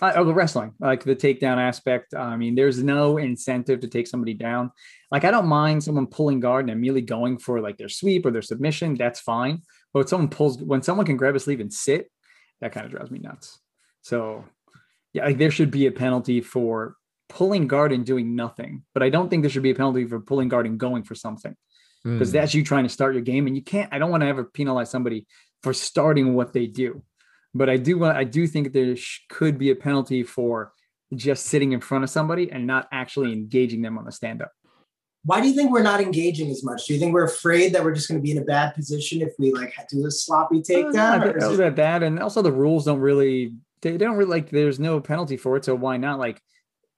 Uh, 0.02 0.14
oh, 0.16 0.24
the 0.24 0.34
wrestling, 0.34 0.74
like 0.80 1.04
the 1.04 1.16
takedown 1.16 1.58
aspect. 1.58 2.14
I 2.14 2.38
mean, 2.38 2.56
there's 2.56 2.82
no 2.82 3.18
incentive 3.18 3.82
to 3.82 3.88
take 3.88 4.08
somebody 4.08 4.34
down. 4.34 4.72
Like, 5.12 5.26
I 5.26 5.32
don't 5.32 5.48
mind 5.48 5.84
someone 5.84 6.08
pulling 6.08 6.40
guard 6.40 6.66
and 6.66 6.72
immediately 6.72 7.02
going 7.02 7.38
for 7.38 7.60
like 7.60 7.78
their 7.78 7.90
sweep 7.90 8.26
or 8.26 8.32
their 8.32 8.42
submission. 8.42 8.96
That's 8.96 9.20
fine. 9.20 9.62
But 9.94 10.00
when 10.00 10.08
someone 10.08 10.30
pulls, 10.30 10.58
when 10.60 10.84
someone 10.84 11.06
can 11.06 11.18
grab 11.18 11.36
a 11.36 11.40
sleeve 11.40 11.60
and 11.60 11.74
sit, 11.74 12.10
that 12.62 12.72
kind 12.72 12.86
of 12.86 12.92
drives 12.92 13.12
me 13.12 13.20
nuts. 13.20 13.60
So, 14.02 14.46
yeah, 15.12 15.26
like 15.26 15.38
there 15.38 15.52
should 15.52 15.72
be 15.72 15.88
a 15.88 15.92
penalty 15.92 16.40
for 16.40 16.96
pulling 17.28 17.68
guard 17.68 17.92
and 17.92 18.06
doing 18.06 18.36
nothing. 18.36 18.84
But 18.94 19.04
I 19.04 19.10
don't 19.10 19.30
think 19.30 19.44
there 19.44 19.50
should 19.50 19.64
be 19.64 19.72
a 19.72 19.76
penalty 19.76 20.06
for 20.06 20.20
pulling 20.22 20.48
guard 20.48 20.66
and 20.66 20.80
going 20.80 21.04
for 21.04 21.16
something 21.16 21.56
because 22.14 22.30
mm. 22.30 22.34
that's 22.34 22.54
you 22.54 22.64
trying 22.64 22.84
to 22.84 22.90
start 22.90 23.14
your 23.14 23.24
game. 23.24 23.48
And 23.48 23.56
you 23.56 23.64
can't, 23.64 23.94
I 23.94 24.00
don't 24.00 24.12
want 24.12 24.22
to 24.22 24.28
ever 24.28 24.44
penalize 24.44 24.90
somebody 24.90 25.28
for 25.64 25.74
starting 25.74 26.34
what 26.34 26.54
they 26.54 26.68
do 26.68 27.04
but 27.54 27.70
I 27.70 27.78
do 27.78 27.98
want 27.98 28.18
I 28.18 28.24
do 28.24 28.48
think 28.48 28.74
there 28.74 28.96
sh- 28.96 29.22
could 29.30 29.58
be 29.58 29.72
a 29.72 29.76
penalty 29.76 30.24
for 30.24 30.74
just 31.16 31.48
sitting 31.48 31.72
in 31.72 31.82
front 31.82 32.04
of 32.04 32.10
somebody 32.10 32.52
and 32.52 32.68
not 32.68 32.88
actually 32.92 33.34
engaging 33.34 33.82
them 33.82 33.98
on 33.98 34.06
the 34.06 34.12
stand 34.12 34.42
up. 34.42 34.52
Why 35.26 35.42
do 35.42 35.48
you 35.48 35.54
think 35.54 35.72
we're 35.72 35.84
not 35.84 36.00
engaging 36.00 36.50
as 36.50 36.64
much? 36.64 36.86
Do 36.86 36.94
you 36.94 37.00
think 37.00 37.14
we're 37.14 37.26
afraid 37.26 37.74
that 37.74 37.84
we're 37.84 37.94
just 37.94 38.08
going 38.08 38.22
to 38.22 38.24
be 38.24 38.32
in 38.32 38.38
a 38.38 38.46
bad 38.46 38.74
position 38.74 39.22
if 39.22 39.34
we 39.38 39.52
like 39.52 39.74
do 39.92 40.06
a 40.06 40.12
sloppy 40.12 40.62
takedown? 40.62 41.22
Uh, 41.22 41.38
no, 41.38 41.70
that, 41.70 42.04
and 42.04 42.20
also 42.20 42.42
the 42.42 42.52
rules 42.52 42.86
don't 42.86 43.00
really 43.00 43.54
they 43.82 43.98
don't 43.98 44.18
really 44.18 44.30
like. 44.30 44.50
There's 44.50 44.80
no 44.80 45.00
penalty 45.00 45.38
for 45.38 45.58
it, 45.58 45.66
so 45.66 45.76
why 45.76 45.98
not? 45.98 46.20
Like 46.20 46.42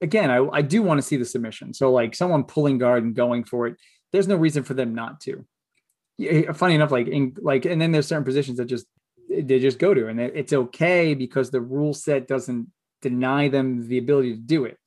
again, 0.01 0.29
I 0.29 0.45
I 0.51 0.61
do 0.61 0.83
want 0.83 0.97
to 0.97 1.01
see 1.01 1.17
the 1.17 1.25
submission. 1.25 1.73
So 1.73 1.91
like 1.91 2.13
someone 2.13 2.43
pulling 2.43 2.77
guard 2.77 3.03
and 3.03 3.15
going 3.15 3.45
for 3.45 3.67
it, 3.67 3.77
there's 4.11 4.27
no 4.27 4.35
reason 4.35 4.63
for 4.63 4.73
them 4.73 4.93
not 4.93 5.21
to. 5.21 5.45
Eh, 6.19 6.51
funny 6.53 6.75
enough, 6.75 6.91
like 6.91 7.07
in 7.07 7.35
like, 7.41 7.65
and 7.65 7.81
then 7.81 7.91
there's 7.91 8.07
certain 8.07 8.25
positions 8.25 8.57
that 8.57 8.65
just 8.65 8.85
they 9.29 9.59
just 9.59 9.79
go 9.79 9.93
to 9.93 10.07
and 10.07 10.19
it's 10.19 10.53
okay 10.53 11.13
because 11.13 11.51
the 11.51 11.61
rule 11.61 11.93
set 11.93 12.27
doesn't 12.27 12.67
deny 13.01 13.47
them 13.47 13.87
the 13.87 13.97
ability 13.97 14.33
to 14.33 14.39
do 14.39 14.65
it. 14.65 14.77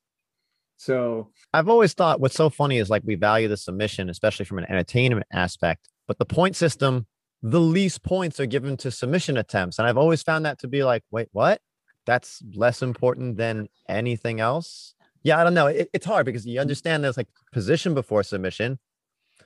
So 0.77 1.31
i've 1.53 1.69
always 1.69 1.95
thought 1.95 2.21
what's 2.21 2.35
so 2.35 2.51
funny 2.51 2.79
is 2.79 2.91
like 2.91 3.03
we 3.05 3.15
value 3.15 3.49
the 3.49 3.57
submission 3.57 4.11
especially 4.11 4.45
from 4.45 4.59
an 4.59 4.67
entertainment 4.69 5.27
aspect 5.33 5.89
but 6.09 6.19
the 6.19 6.25
point 6.25 6.57
system 6.57 7.07
the 7.43 7.61
least 7.61 8.03
points 8.03 8.41
are 8.41 8.47
given 8.47 8.77
to 8.77 8.91
submission 8.91 9.37
attempts 9.37 9.79
and 9.79 9.87
i've 9.87 9.97
always 9.97 10.23
found 10.23 10.45
that 10.45 10.59
to 10.59 10.69
be 10.69 10.85
like 10.85 11.03
wait 11.11 11.29
what? 11.33 11.61
That's 12.07 12.43
less 12.55 12.83
important 12.83 13.39
than 13.39 13.69
anything 13.89 14.41
else? 14.41 14.95
Yeah 15.23 15.41
i 15.41 15.45
don't 15.45 15.55
know. 15.55 15.69
It, 15.69 15.89
it's 15.93 16.07
hard 16.07 16.27
because 16.27 16.45
you 16.45 16.61
understand 16.61 17.05
there's 17.05 17.17
like 17.17 17.29
position 17.53 17.95
before 17.95 18.23
submission 18.23 18.79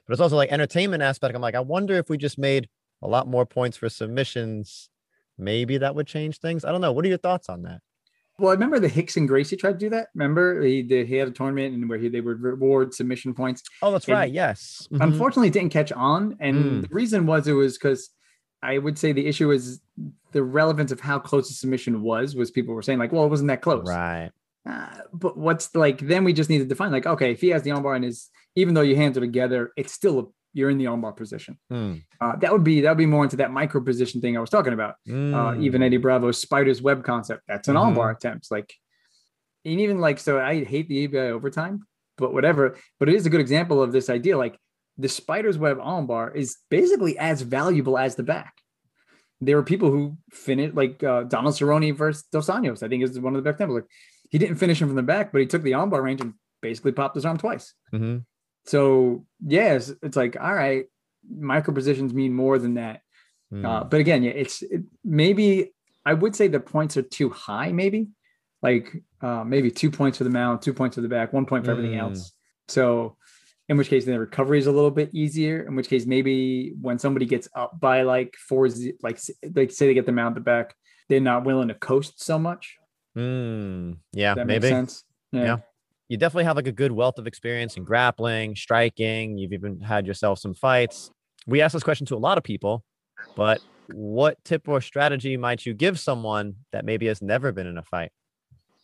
but 0.09 0.15
it's 0.15 0.21
also 0.21 0.37
like 0.37 0.51
entertainment 0.51 1.03
aspect 1.03 1.37
i'm 1.37 1.43
like 1.43 1.55
i 1.55 1.61
wonder 1.61 1.95
if 1.95 2.09
we 2.09 2.17
just 2.17 2.39
made 2.39 2.69
a 3.03 3.09
lot 3.09 3.29
more 3.29 3.47
points 3.47 3.77
for 3.77 3.89
submissions, 3.89 4.91
maybe 5.37 5.79
that 5.79 5.95
would 5.95 6.07
change 6.07 6.39
things. 6.39 6.65
I 6.65 6.73
don't 6.73 6.81
know. 6.81 6.93
What 6.93 7.05
are 7.05 7.09
your 7.09 7.19
thoughts 7.19 7.49
on 7.49 7.63
that? 7.63 7.81
Well, 8.39 8.51
I 8.51 8.53
remember 8.53 8.79
the 8.79 8.89
Rickson 8.89 9.27
Gracie 9.27 9.57
tried 9.57 9.73
to 9.73 9.79
do 9.79 9.91
that. 9.91 10.09
Remember 10.15 10.63
he 10.63 10.83
did, 10.83 11.09
he 11.09 11.17
had 11.17 11.27
a 11.27 11.33
tournament 11.33 11.75
and 11.75 11.89
where 11.89 11.99
he, 11.99 12.09
they 12.09 12.21
would 12.21 12.41
reward 12.41 12.95
submission 12.95 13.35
points. 13.35 13.63
Oh, 13.83 13.91
that's 13.91 14.07
and 14.07 14.15
right. 14.15 14.33
Yes. 14.33 14.87
Mm-hmm. 14.93 15.03
Unfortunately, 15.03 15.49
it 15.49 15.55
didn't 15.55 15.73
catch 15.73 15.91
on, 15.91 16.37
and 16.39 16.65
mm. 16.65 16.83
the 16.83 16.89
reason 16.95 17.27
was 17.27 17.49
it 17.49 17.53
was 17.53 17.77
because 17.77 18.11
I 18.63 18.79
would 18.79 18.97
say 18.97 19.11
the 19.11 19.27
issue 19.27 19.51
is 19.51 19.81
the 20.31 20.45
relevance 20.45 20.93
of 20.93 21.01
how 21.01 21.19
close 21.19 21.49
the 21.49 21.55
submission 21.55 22.01
was. 22.01 22.37
Was 22.37 22.53
people 22.53 22.75
were 22.75 22.83
saying 22.83 23.01
like, 23.01 23.11
well, 23.11 23.25
it 23.25 23.29
wasn't 23.29 23.49
that 23.49 23.61
close, 23.61 23.89
right? 23.89 24.31
Uh, 24.69 24.89
but 25.13 25.37
what's 25.37 25.75
like 25.75 25.99
then 25.99 26.23
we 26.23 26.33
just 26.33 26.49
need 26.49 26.59
to 26.59 26.65
define 26.65 26.93
like, 26.93 27.07
okay, 27.07 27.33
if 27.33 27.41
he 27.41 27.49
has 27.49 27.63
the 27.63 27.71
armbar 27.71 27.97
and 27.97 28.05
his 28.05 28.31
even 28.61 28.75
though 28.75 28.83
your 28.91 28.97
hands 28.97 29.17
are 29.17 29.21
together, 29.21 29.73
it's 29.77 29.93
still 29.93 30.19
a 30.21 30.25
you're 30.55 30.71
in 30.71 30.79
the 30.79 30.87
armbar 30.87 31.15
position. 31.15 31.59
Hmm. 31.71 31.95
Uh, 32.21 32.35
that 32.37 32.51
would 32.53 32.65
be 32.65 32.81
that 32.81 32.91
would 32.91 32.99
be 33.07 33.07
more 33.15 33.23
into 33.23 33.37
that 33.37 33.53
micro 33.53 33.81
position 33.83 34.21
thing 34.21 34.37
I 34.37 34.41
was 34.41 34.51
talking 34.51 34.73
about. 34.73 34.95
Uh, 35.09 35.55
even 35.61 35.81
Mm. 35.81 35.85
Eddie 35.87 35.99
Bravo's 35.99 36.39
spider's 36.41 36.81
web 36.83 37.05
concept. 37.05 37.43
That's 37.47 37.69
an 37.69 37.77
Mhm. 37.77 37.95
armbar 37.95 38.17
attempt. 38.17 38.51
Like, 38.51 38.73
and 39.65 39.81
even 39.81 39.99
like 40.01 40.19
so, 40.19 40.41
I 40.41 40.65
hate 40.65 40.89
the 40.89 41.07
EBI 41.07 41.31
overtime, 41.31 41.87
but 42.17 42.33
whatever. 42.33 42.77
But 42.99 43.09
it 43.11 43.15
is 43.15 43.27
a 43.27 43.31
good 43.31 43.43
example 43.43 43.83
of 43.83 43.93
this 43.93 44.09
idea. 44.11 44.37
Like 44.39 44.59
the 44.97 45.09
spider's 45.09 45.59
web 45.59 45.79
armbar 45.79 46.35
is 46.35 46.57
basically 46.71 47.17
as 47.19 47.43
valuable 47.43 47.97
as 47.99 48.17
the 48.17 48.25
back. 48.25 48.55
There 49.41 49.57
were 49.57 49.63
people 49.63 49.91
who 49.93 50.17
finished 50.33 50.75
like 50.75 51.05
uh, 51.05 51.23
Donald 51.25 51.55
Cerrone 51.55 51.95
versus 51.95 52.25
Dos 52.33 52.49
Anjos. 52.49 52.83
I 52.83 52.89
think 52.89 53.05
is 53.05 53.21
one 53.21 53.37
of 53.37 53.45
the 53.45 53.49
best 53.49 53.57
examples. 53.57 53.83
Like 53.83 53.91
he 54.31 54.39
didn't 54.39 54.57
finish 54.57 54.81
him 54.81 54.89
from 54.89 54.97
the 54.97 55.03
back, 55.15 55.31
but 55.31 55.41
he 55.43 55.47
took 55.47 55.63
the 55.63 55.73
armbar 55.73 56.03
range 56.03 56.21
and 56.23 56.33
basically 56.63 56.93
popped 56.93 57.15
his 57.15 57.25
arm 57.27 57.37
twice. 57.39 57.75
Mhm. 57.95 58.25
So 58.69 59.25
yes, 59.45 59.93
it's 60.03 60.17
like 60.17 60.37
all 60.41 60.55
right, 60.55 60.85
micro 61.29 61.75
positions 61.75 62.13
mean 62.15 62.33
more 62.35 62.59
than 62.59 62.75
that. 62.75 63.01
Mm. 63.53 63.65
Uh, 63.65 63.85
but 63.85 63.99
again, 64.01 64.23
yeah, 64.23 64.33
it's 64.33 64.63
it, 64.63 64.83
maybe 65.05 65.73
I 66.05 66.13
would 66.15 66.37
say 66.37 66.49
the 66.49 66.61
points 66.61 66.97
are 66.97 67.03
too 67.03 67.31
high. 67.31 67.73
Maybe 67.73 68.09
like 68.63 68.95
uh, 69.23 69.43
maybe 69.45 69.71
two 69.71 69.91
points 69.91 70.19
for 70.19 70.25
the 70.25 70.31
mount, 70.31 70.61
two 70.63 70.75
points 70.75 70.97
for 70.97 71.01
the 71.01 71.09
back, 71.09 71.33
one 71.33 71.47
point 71.47 71.65
for 71.65 71.71
everything 71.71 71.93
Mm. 71.99 72.03
else. 72.11 72.33
So 72.69 73.17
in 73.71 73.77
which 73.79 73.89
case 73.89 74.05
the 74.05 74.19
recovery 74.19 74.59
is 74.59 74.67
a 74.67 74.73
little 74.73 74.91
bit 74.91 75.11
easier. 75.15 75.63
In 75.67 75.75
which 75.75 75.89
case 75.89 76.05
maybe 76.07 76.75
when 76.81 76.99
somebody 76.99 77.25
gets 77.27 77.49
up 77.55 77.79
by 77.81 78.03
like 78.03 78.35
four, 78.49 78.69
z- 78.69 78.95
like 79.03 79.19
like 79.55 79.71
say 79.71 79.87
they 79.87 79.95
get 79.95 80.07
the 80.07 80.13
mount 80.13 80.35
the 80.35 80.41
back, 80.43 80.75
they're 81.09 81.21
not 81.21 81.45
willing 81.45 81.69
to 81.69 81.75
coast 81.75 82.23
so 82.23 82.39
much. 82.39 82.77
Mm. 83.17 83.97
Yeah, 84.13 84.35
That 84.35 84.47
maybe. 84.47 84.61
makes 84.71 84.75
sense. 84.77 85.05
Yeah. 85.33 85.59
You 86.09 86.17
definitely 86.17 86.45
have 86.45 86.57
like 86.57 86.67
a 86.67 86.73
good 86.73 86.93
wealth 86.93 87.19
of 87.19 87.27
experience 87.27 87.77
in 87.77 87.85
grappling, 87.85 88.57
striking. 88.57 89.37
You've 89.37 89.53
even 89.53 89.81
had 89.81 90.07
yourself 90.07 90.39
some 90.39 90.55
fights. 90.55 91.11
We 91.47 91.61
ask 91.61 91.75
this 91.75 91.83
question 91.83 92.07
to 92.07 92.15
a 92.15 92.19
lot 92.19 92.39
of 92.39 92.45
people, 92.45 92.83
but 93.37 93.61
what 93.93 94.43
tip 94.45 94.69
or 94.69 94.81
strategy 94.81 95.37
might 95.37 95.65
you 95.65 95.75
give 95.75 95.99
someone 95.99 96.57
that 96.73 96.85
maybe 96.85 97.07
has 97.07 97.23
never 97.23 97.53
been 97.53 97.67
in 97.67 97.79
a 97.79 97.83
fight? 97.83 98.11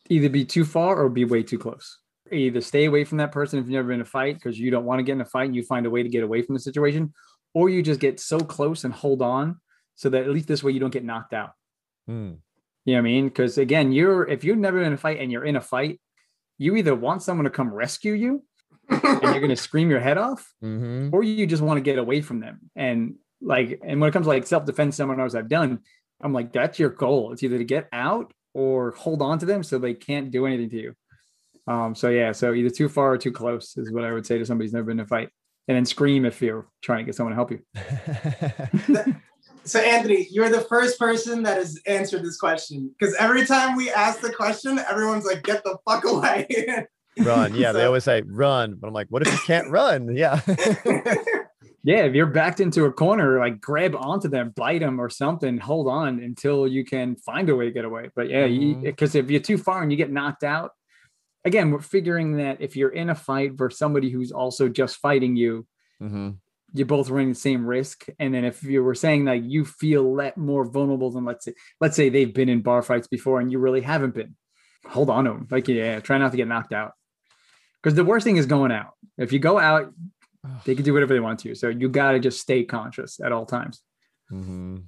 Either 0.09 0.29
be 0.29 0.45
too 0.45 0.65
far 0.65 0.97
or 0.97 1.09
be 1.09 1.25
way 1.25 1.43
too 1.43 1.59
close. 1.59 1.99
Either 2.31 2.61
stay 2.61 2.85
away 2.85 3.05
from 3.05 3.19
that 3.19 3.33
person 3.33 3.59
if 3.59 3.65
you've 3.65 3.73
never 3.73 3.89
been 3.89 3.97
in 3.97 4.01
a 4.03 4.07
fight 4.07 4.35
because 4.35 4.59
you 4.59 4.71
don't 4.71 4.85
want 4.85 4.99
to 4.99 5.03
get 5.03 5.13
in 5.13 5.21
a 5.21 5.27
fight 5.27 5.47
and 5.47 5.57
you 5.57 5.63
find 5.63 5.87
a 5.87 5.91
way 5.91 6.03
to 6.03 6.09
get 6.09 6.25
away 6.25 6.43
from 6.43 6.55
the 6.55 6.61
situation, 6.61 7.13
or 7.55 7.69
you 7.69 7.83
just 7.83 8.01
get 8.01 8.21
so 8.21 8.39
close 8.39 8.85
and 8.85 8.93
hold 8.93 9.23
on 9.23 9.61
so 9.95 10.09
that 10.11 10.25
at 10.25 10.31
least 10.31 10.49
this 10.49 10.63
way 10.63 10.73
you 10.73 10.81
don't 10.81 10.93
get 10.93 11.05
knocked 11.05 11.33
out. 11.33 11.53
Hmm. 12.07 12.33
You 12.85 12.95
know 12.95 12.99
what 12.99 12.99
I 12.99 13.01
mean? 13.03 13.29
Because 13.29 13.57
again, 13.57 13.93
you're 13.93 14.29
if 14.29 14.45
you've 14.45 14.59
never 14.59 14.79
been 14.79 14.89
in 14.89 14.93
a 14.93 14.99
fight 14.99 15.21
and 15.21 15.33
you're 15.33 15.45
in 15.45 15.57
a 15.57 15.61
fight, 15.61 16.01
you 16.59 16.77
either 16.77 16.95
want 16.95 17.23
someone 17.23 17.45
to 17.45 17.51
come 17.51 17.73
rescue 17.73 18.13
you 18.13 18.43
and 18.89 19.23
you're 19.23 19.41
gonna 19.41 19.57
scream 19.69 19.91
your 19.91 20.01
head 20.01 20.19
off, 20.19 20.53
Mm-hmm. 20.63 21.11
or 21.15 21.23
you 21.23 21.47
just 21.47 21.63
want 21.63 21.79
to 21.79 21.83
get 21.83 21.99
away 21.99 22.21
from 22.21 22.41
them. 22.41 22.61
And 22.77 23.17
like, 23.41 23.81
and 23.85 24.01
when 24.01 24.09
it 24.09 24.13
comes 24.13 24.25
to 24.27 24.31
like 24.31 24.47
self-defense 24.47 24.97
seminars 24.97 25.35
I've 25.35 25.49
done, 25.49 25.81
I'm 26.23 26.33
like, 26.33 26.53
that's 26.53 26.79
your 26.79 26.91
goal. 26.91 27.33
It's 27.33 27.43
either 27.43 27.59
to 27.59 27.65
get 27.65 27.89
out 27.93 28.33
or 28.55 28.93
hold 28.93 29.21
on 29.21 29.39
to 29.41 29.47
them 29.47 29.63
so 29.63 29.79
they 29.79 29.95
can't 29.95 30.31
do 30.31 30.47
anything 30.47 30.71
to 30.71 30.77
you. 30.81 30.95
Um, 31.67 31.95
so 31.95 32.09
yeah, 32.11 32.33
so 32.33 32.53
either 32.55 32.71
too 32.71 32.89
far 32.89 33.13
or 33.13 33.19
too 33.19 33.33
close 33.33 33.77
is 33.77 33.91
what 33.91 34.05
I 34.05 34.13
would 34.13 34.27
say 34.27 34.39
to 34.39 34.47
somebody 34.47 34.67
who's 34.67 34.75
never 34.75 34.85
been 34.87 35.01
in 35.01 35.05
a 35.05 35.09
fight. 35.09 35.31
And 35.67 35.77
then 35.77 35.87
scream 35.87 36.25
if 36.27 36.43
you're 36.43 36.67
trying 36.83 36.99
to 36.99 37.05
get 37.05 37.15
someone 37.15 37.33
to 37.33 37.37
help 37.37 37.51
you. 37.51 37.61
So 39.65 39.81
Anthony, 39.81 40.27
you're 40.31 40.51
the 40.51 40.61
first 40.61 40.99
person 40.99 41.43
that 41.45 41.57
has 41.57 41.81
answered 41.87 42.23
this 42.23 42.37
question 42.37 42.95
because 42.99 43.15
every 43.15 43.47
time 43.47 43.77
we 43.77 43.91
ask 43.91 44.21
the 44.21 44.33
question, 44.33 44.79
everyone's 44.79 45.25
like, 45.25 45.43
"Get 45.43 45.65
the 45.65 45.79
fuck 45.87 46.05
away!" 46.05 46.47
run. 47.19 47.55
Yeah, 47.55 47.73
they 47.73 47.85
always 47.85 48.05
say 48.05 48.23
run, 48.23 48.75
but 48.75 48.89
I'm 48.89 48.93
like, 48.93 49.09
what 49.09 49.27
if 49.27 49.33
you 49.33 49.39
can't 49.47 49.71
run? 49.71 50.15
Yeah. 50.17 50.41
Yeah, 51.87 52.05
if 52.05 52.15
you're 52.15 52.25
backed 52.25 52.61
into 52.61 52.87
a 52.87 52.93
corner, 52.93 53.39
like 53.39 53.61
grab 53.61 53.95
onto 53.95 54.27
them, 54.27 54.55
bite 54.57 54.81
them 54.81 54.99
or 54.99 55.11
something, 55.11 55.59
hold 55.59 55.87
on 55.87 56.19
until 56.19 56.67
you 56.67 56.83
can 56.83 57.15
find 57.17 57.51
a 57.51 57.55
way 57.55 57.67
to 57.67 57.73
get 57.73 57.85
away. 57.85 58.09
But 58.17 58.31
yeah, 58.31 58.47
because 58.47 59.15
if 59.15 59.31
you're 59.31 59.43
too 59.43 59.59
far 59.59 59.83
and 59.83 59.93
you 59.93 59.99
get 59.99 60.11
knocked 60.11 60.45
out, 60.45 60.71
again, 61.45 61.71
we're 61.71 61.83
figuring 61.83 62.39
that 62.39 62.63
if 62.63 62.75
you're 62.75 62.89
in 62.89 63.11
a 63.11 63.15
fight 63.15 63.53
versus 63.53 63.79
somebody 63.79 64.09
who's 64.09 64.33
also 64.33 64.71
just 64.71 64.97
fighting 64.97 65.37
you, 65.37 65.67
hmm 66.01 66.31
you're 66.75 66.87
both 66.87 67.09
running 67.09 67.31
the 67.31 67.35
same 67.35 67.65
risk. 67.65 68.07
And 68.19 68.35
then 68.35 68.45
if 68.45 68.63
you 68.63 68.83
were 68.83 68.95
saying 68.95 69.25
that 69.27 69.45
you 69.45 69.65
feel 69.65 70.13
let 70.13 70.37
more 70.37 70.65
vulnerable 70.65 71.11
than 71.11 71.25
let's 71.25 71.45
say, 71.45 71.55
let's 71.81 71.97
say 71.97 72.09
they've 72.09 72.35
been 72.35 72.49
in 72.49 72.61
bar 72.61 72.83
fights 72.83 73.07
before 73.07 73.41
and 73.41 73.51
you 73.51 73.59
really 73.59 73.81
haven't 73.81 74.15
been, 74.15 74.35
hold 74.87 75.09
on 75.09 75.25
to 75.25 75.31
them. 75.31 75.49
Like, 75.51 75.69
yeah, 75.69 76.01
try 76.01 76.19
not 76.19 76.33
to 76.33 76.37
get 76.37 76.49
knocked 76.49 76.73
out. 76.73 76.93
Because 77.83 77.95
the 77.95 78.05
worst 78.05 78.25
thing 78.25 78.37
is 78.37 78.47
going 78.47 78.73
out. 78.73 78.95
If 79.17 79.33
you 79.33 79.39
go 79.39 79.59
out, 79.59 79.95
they 80.65 80.75
can 80.75 80.85
do 80.85 80.93
whatever 80.93 81.15
they 81.15 81.21
want 81.21 81.39
to. 81.41 81.55
So 81.55 81.69
you 81.69 81.89
got 81.89 82.13
to 82.13 82.19
just 82.19 82.41
stay 82.41 82.65
conscious 82.65 83.21
at 83.21 83.33
all 83.33 83.47
times. 83.47 83.81
hmm 84.29 84.79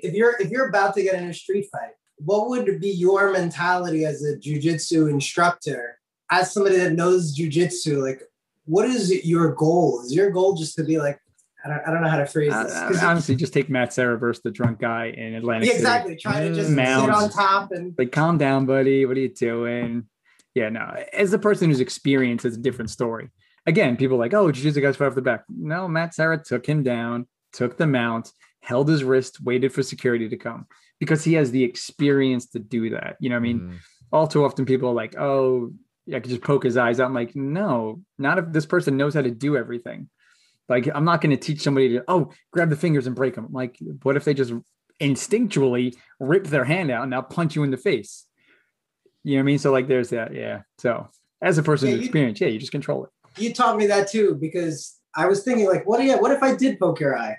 if 0.00 0.14
you're 0.14 0.40
if 0.40 0.50
you're 0.50 0.68
about 0.68 0.94
to 0.94 1.02
get 1.02 1.20
in 1.20 1.28
a 1.28 1.34
street 1.34 1.66
fight, 1.72 1.92
what 2.18 2.48
would 2.48 2.80
be 2.80 2.90
your 2.90 3.32
mentality 3.32 4.04
as 4.04 4.24
a 4.24 4.36
jujitsu 4.36 5.10
instructor, 5.10 5.98
as 6.30 6.52
somebody 6.52 6.76
that 6.76 6.92
knows 6.92 7.36
jujitsu? 7.36 8.02
Like, 8.02 8.22
what 8.64 8.88
is 8.88 9.24
your 9.24 9.54
goal? 9.54 10.02
Is 10.04 10.14
your 10.14 10.30
goal 10.30 10.54
just 10.54 10.76
to 10.76 10.84
be 10.84 10.98
like, 10.98 11.18
I 11.68 11.74
don't, 11.76 11.88
I 11.88 11.90
don't 11.92 12.02
know 12.02 12.08
how 12.08 12.18
to 12.18 12.26
phrase 12.26 12.52
this. 12.52 12.74
Uh, 12.74 12.88
'Cause- 12.88 13.02
honestly, 13.02 13.36
just 13.36 13.52
take 13.52 13.68
Matt 13.68 13.92
Serra 13.92 14.18
versus 14.18 14.42
the 14.42 14.50
drunk 14.50 14.80
guy 14.80 15.06
in 15.06 15.34
Atlantic 15.34 15.66
yeah, 15.66 15.72
City. 15.72 15.82
exactly. 15.84 16.16
Trying 16.16 16.48
to 16.48 16.54
just 16.54 16.68
sit 16.70 16.78
on 16.78 17.30
top 17.30 17.72
and 17.72 17.94
Like, 17.98 18.12
calm 18.12 18.38
down, 18.38 18.66
buddy. 18.66 19.04
What 19.06 19.16
are 19.16 19.20
you 19.20 19.28
doing? 19.34 20.04
Yeah, 20.54 20.70
no. 20.70 20.94
As 21.12 21.32
a 21.32 21.38
person 21.38 21.68
who's 21.68 21.80
experienced, 21.80 22.44
it's 22.44 22.56
a 22.56 22.60
different 22.60 22.90
story. 22.90 23.30
Again, 23.66 23.96
people 23.96 24.16
are 24.16 24.20
like, 24.20 24.34
oh, 24.34 24.50
jiu-jitsu 24.50 24.80
guys 24.80 24.96
fight 24.96 25.06
off 25.08 25.14
the 25.14 25.22
back. 25.22 25.44
No, 25.48 25.86
Matt 25.88 26.14
Serra 26.14 26.42
took 26.42 26.64
him 26.66 26.82
down, 26.82 27.26
took 27.52 27.76
the 27.76 27.86
mount, 27.86 28.32
held 28.62 28.88
his 28.88 29.04
wrist, 29.04 29.42
waited 29.42 29.72
for 29.72 29.82
security 29.82 30.28
to 30.28 30.36
come 30.36 30.66
because 30.98 31.22
he 31.22 31.34
has 31.34 31.50
the 31.50 31.62
experience 31.64 32.46
to 32.50 32.58
do 32.58 32.90
that. 32.90 33.16
You 33.20 33.28
know 33.30 33.36
what 33.36 33.40
I 33.40 33.42
mean? 33.42 33.60
Mhm. 33.60 33.74
all 34.10 34.26
too 34.26 34.42
often 34.42 34.64
people 34.64 34.88
are 34.88 34.94
like, 34.94 35.16
oh, 35.18 35.70
I 36.08 36.20
could 36.20 36.30
just 36.30 36.40
poke 36.42 36.64
his 36.64 36.78
eyes 36.78 36.98
out. 36.98 37.06
I'm 37.08 37.14
like, 37.14 37.36
no, 37.36 38.00
not 38.18 38.38
if 38.38 38.46
this 38.52 38.64
person 38.64 38.96
knows 38.96 39.12
how 39.12 39.20
to 39.20 39.30
do 39.30 39.54
everything. 39.54 40.08
Like, 40.68 40.88
I'm 40.94 41.04
not 41.04 41.20
going 41.20 41.30
to 41.30 41.36
teach 41.36 41.62
somebody 41.62 41.88
to, 41.90 42.04
oh, 42.08 42.30
grab 42.52 42.68
the 42.70 42.76
fingers 42.76 43.06
and 43.06 43.16
break 43.16 43.34
them. 43.34 43.48
Like, 43.50 43.78
what 44.02 44.16
if 44.16 44.24
they 44.24 44.34
just 44.34 44.52
instinctually 45.00 45.94
rip 46.20 46.44
their 46.44 46.64
hand 46.64 46.90
out 46.90 47.02
and 47.02 47.10
now 47.10 47.22
punch 47.22 47.56
you 47.56 47.62
in 47.62 47.70
the 47.70 47.76
face? 47.76 48.26
You 49.24 49.34
know 49.34 49.38
what 49.38 49.42
I 49.42 49.46
mean? 49.46 49.58
So, 49.58 49.72
like, 49.72 49.88
there's 49.88 50.10
that. 50.10 50.34
Yeah. 50.34 50.62
So, 50.78 51.08
as 51.40 51.58
a 51.58 51.62
person 51.62 51.88
Yeah, 51.88 51.94
who's 51.94 52.00
you- 52.02 52.08
experienced, 52.08 52.40
yeah, 52.40 52.48
you 52.48 52.58
just 52.58 52.72
control 52.72 53.04
it. 53.04 53.10
you 53.40 53.52
taught 53.54 53.76
me 53.76 53.86
that 53.86 54.08
too 54.10 54.36
because 54.40 54.96
I 55.16 55.26
was 55.26 55.42
thinking 55.42 55.66
like, 55.66 55.86
what? 55.86 56.02
Yeah, 56.04 56.16
what 56.16 56.32
if 56.32 56.42
I 56.42 56.54
did 56.54 56.78
poke 56.78 57.00
your 57.00 57.16
eye? 57.16 57.36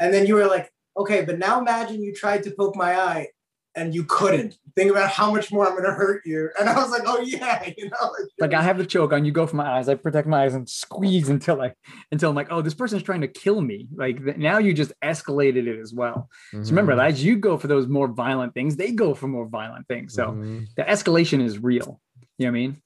And 0.00 0.12
then 0.12 0.26
you 0.26 0.34
were 0.34 0.46
like, 0.46 0.70
okay, 0.96 1.24
but 1.24 1.38
now 1.38 1.60
imagine 1.60 2.02
you 2.02 2.12
tried 2.14 2.42
to 2.44 2.50
poke 2.50 2.76
my 2.76 2.98
eye 2.98 3.28
and 3.76 3.94
you 3.94 4.04
couldn't. 4.04 4.56
Think 4.74 4.90
about 4.90 5.10
how 5.10 5.30
much 5.30 5.52
more 5.52 5.66
I'm 5.66 5.72
going 5.72 5.84
to 5.84 5.92
hurt 5.92 6.22
you. 6.24 6.50
And 6.58 6.68
I 6.68 6.74
was 6.82 6.90
like, 6.90 7.02
oh 7.06 7.20
yeah, 7.20 7.70
you 7.76 7.88
know. 7.90 8.10
Like, 8.40 8.54
I 8.54 8.62
have 8.62 8.78
the 8.78 8.86
choke 8.86 9.12
on, 9.12 9.24
you 9.24 9.32
go 9.32 9.46
for 9.46 9.56
my 9.56 9.76
eyes, 9.78 9.88
I 9.88 9.94
protect 9.94 10.26
my 10.26 10.44
eyes 10.44 10.54
and 10.54 10.68
squeeze 10.68 11.28
until 11.28 11.60
I, 11.60 11.74
until 12.10 12.30
I'm 12.30 12.36
like, 12.36 12.48
oh, 12.50 12.62
this 12.62 12.74
person's 12.74 13.02
trying 13.02 13.20
to 13.20 13.28
kill 13.28 13.60
me. 13.60 13.86
Like, 13.94 14.24
th- 14.24 14.36
now 14.38 14.58
you 14.58 14.72
just 14.74 14.92
escalated 15.02 15.66
it 15.66 15.78
as 15.78 15.92
well. 15.94 16.28
So 16.52 16.58
remember, 16.58 16.92
as 17.00 17.22
you 17.22 17.36
go 17.36 17.56
for 17.58 17.68
those 17.68 17.86
more 17.86 18.08
violent 18.08 18.54
things, 18.54 18.76
they 18.76 18.92
go 18.92 19.14
for 19.14 19.28
more 19.28 19.46
violent 19.46 19.86
things. 19.88 20.14
So 20.14 20.28
Mhm. 20.28 20.66
the 20.76 20.82
escalation 20.82 21.42
is 21.44 21.58
real. 21.58 22.00
You 22.38 22.46
know 22.46 22.52
what 22.52 22.58
I 22.58 22.60
mean? 22.60 22.82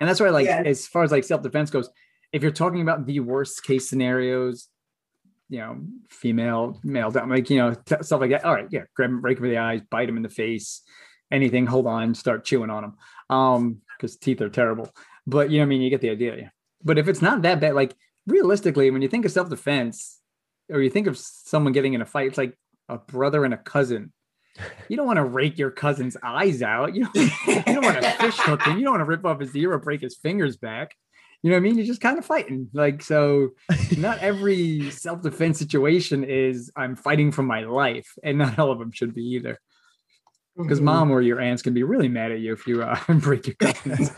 And 0.00 0.08
that's 0.08 0.20
why, 0.20 0.28
like, 0.30 0.46
Yeah. 0.46 0.62
as 0.64 0.86
far 0.86 1.02
as 1.02 1.10
like 1.12 1.24
self 1.24 1.42
defense 1.42 1.70
goes, 1.70 1.88
if 2.32 2.42
you're 2.42 2.52
talking 2.52 2.82
about 2.82 3.06
the 3.06 3.20
worst 3.20 3.62
case 3.64 3.88
scenarios, 3.88 4.68
you 5.48 5.58
know, 5.58 5.78
female, 6.08 6.80
male, 6.82 7.10
down, 7.10 7.28
like, 7.28 7.50
you 7.50 7.58
know, 7.58 7.74
stuff 8.00 8.20
like 8.20 8.30
that. 8.30 8.44
All 8.44 8.54
right, 8.54 8.68
yeah, 8.70 8.82
grab 8.94 9.10
him, 9.10 9.20
break 9.20 9.38
him 9.38 9.44
in 9.44 9.50
the 9.50 9.58
eyes, 9.58 9.80
bite 9.90 10.08
him 10.08 10.16
in 10.16 10.22
the 10.22 10.28
face, 10.28 10.82
anything, 11.30 11.66
hold 11.66 11.86
on, 11.86 12.14
start 12.14 12.44
chewing 12.44 12.70
on 12.70 12.84
him. 12.84 12.94
Um, 13.30 13.80
because 13.96 14.16
teeth 14.16 14.40
are 14.40 14.50
terrible. 14.50 14.90
But 15.26 15.50
you 15.50 15.58
know 15.58 15.64
I 15.64 15.66
mean? 15.66 15.82
You 15.82 15.90
get 15.90 16.00
the 16.00 16.10
idea. 16.10 16.36
Yeah. 16.36 16.48
But 16.82 16.98
if 16.98 17.08
it's 17.08 17.22
not 17.22 17.42
that 17.42 17.60
bad, 17.60 17.74
like 17.74 17.94
realistically, 18.26 18.90
when 18.90 19.02
you 19.02 19.08
think 19.08 19.24
of 19.24 19.32
self 19.32 19.48
defense 19.48 20.18
or 20.70 20.80
you 20.80 20.90
think 20.90 21.06
of 21.06 21.18
someone 21.18 21.72
getting 21.72 21.94
in 21.94 22.02
a 22.02 22.06
fight, 22.06 22.28
it's 22.28 22.38
like 22.38 22.56
a 22.88 22.98
brother 22.98 23.44
and 23.44 23.54
a 23.54 23.58
cousin. 23.58 24.12
You 24.88 24.96
don't 24.96 25.06
want 25.06 25.16
to 25.16 25.24
rake 25.24 25.58
your 25.58 25.72
cousin's 25.72 26.16
eyes 26.22 26.62
out. 26.62 26.94
You 26.94 27.08
don't, 27.12 27.16
you 27.16 27.62
don't 27.64 27.84
want 27.84 28.00
to 28.00 28.10
fish 28.12 28.36
hook 28.36 28.62
him. 28.62 28.78
You 28.78 28.84
don't 28.84 28.92
want 28.92 29.00
to 29.00 29.06
rip 29.06 29.24
off 29.24 29.40
his 29.40 29.56
ear 29.56 29.72
or 29.72 29.78
break 29.78 30.00
his 30.00 30.16
fingers 30.16 30.56
back. 30.56 30.94
You 31.44 31.50
know 31.50 31.56
what 31.56 31.58
I 31.58 31.62
mean? 31.64 31.76
You're 31.76 31.86
just 31.86 32.00
kind 32.00 32.18
of 32.18 32.24
fighting. 32.24 32.70
Like, 32.72 33.02
so 33.02 33.50
not 33.98 34.18
every 34.20 34.90
self 34.90 35.20
defense 35.20 35.58
situation 35.58 36.24
is 36.24 36.72
I'm 36.74 36.96
fighting 36.96 37.32
for 37.32 37.42
my 37.42 37.64
life, 37.64 38.10
and 38.22 38.38
not 38.38 38.58
all 38.58 38.72
of 38.72 38.78
them 38.78 38.92
should 38.92 39.14
be 39.14 39.22
either. 39.22 39.60
Because 40.56 40.78
Mm-hmm. 40.78 40.84
mom 40.86 41.10
or 41.10 41.20
your 41.20 41.40
aunts 41.40 41.60
can 41.62 41.74
be 41.74 41.82
really 41.82 42.08
mad 42.08 42.32
at 42.32 42.40
you 42.40 42.54
if 42.54 42.66
you 42.66 42.82
uh, 42.82 42.98
break 43.18 43.46
your 43.46 43.56
cousin's, 43.56 44.10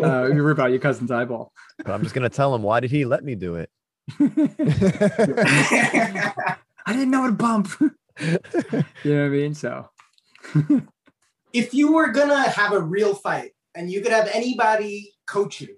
uh, 0.00 0.30
you 0.32 0.40
rip 0.40 0.60
out 0.60 0.70
your 0.70 0.78
cousin's 0.78 1.10
eyeball. 1.10 1.52
But 1.78 1.90
I'm 1.94 2.02
just 2.04 2.14
gonna 2.14 2.28
tell 2.28 2.54
him 2.54 2.62
why 2.62 2.78
did 2.78 2.92
he 2.92 3.04
let 3.04 3.24
me 3.24 3.34
do 3.34 3.56
it? 3.56 3.70
I 4.20 4.28
didn't 6.86 7.10
know 7.10 7.26
it 7.26 7.32
bump. 7.32 7.70
you 7.80 7.90
know 8.30 8.38
what 8.42 8.84
I 9.04 9.28
mean? 9.30 9.54
So 9.54 9.88
if 11.52 11.74
you 11.74 11.92
were 11.92 12.12
gonna 12.12 12.48
have 12.50 12.72
a 12.72 12.80
real 12.80 13.16
fight 13.16 13.50
and 13.74 13.90
you 13.90 14.00
could 14.00 14.12
have 14.12 14.28
anybody 14.32 15.12
coach 15.26 15.60
you, 15.60 15.70
all 15.70 15.74
hands 15.74 15.77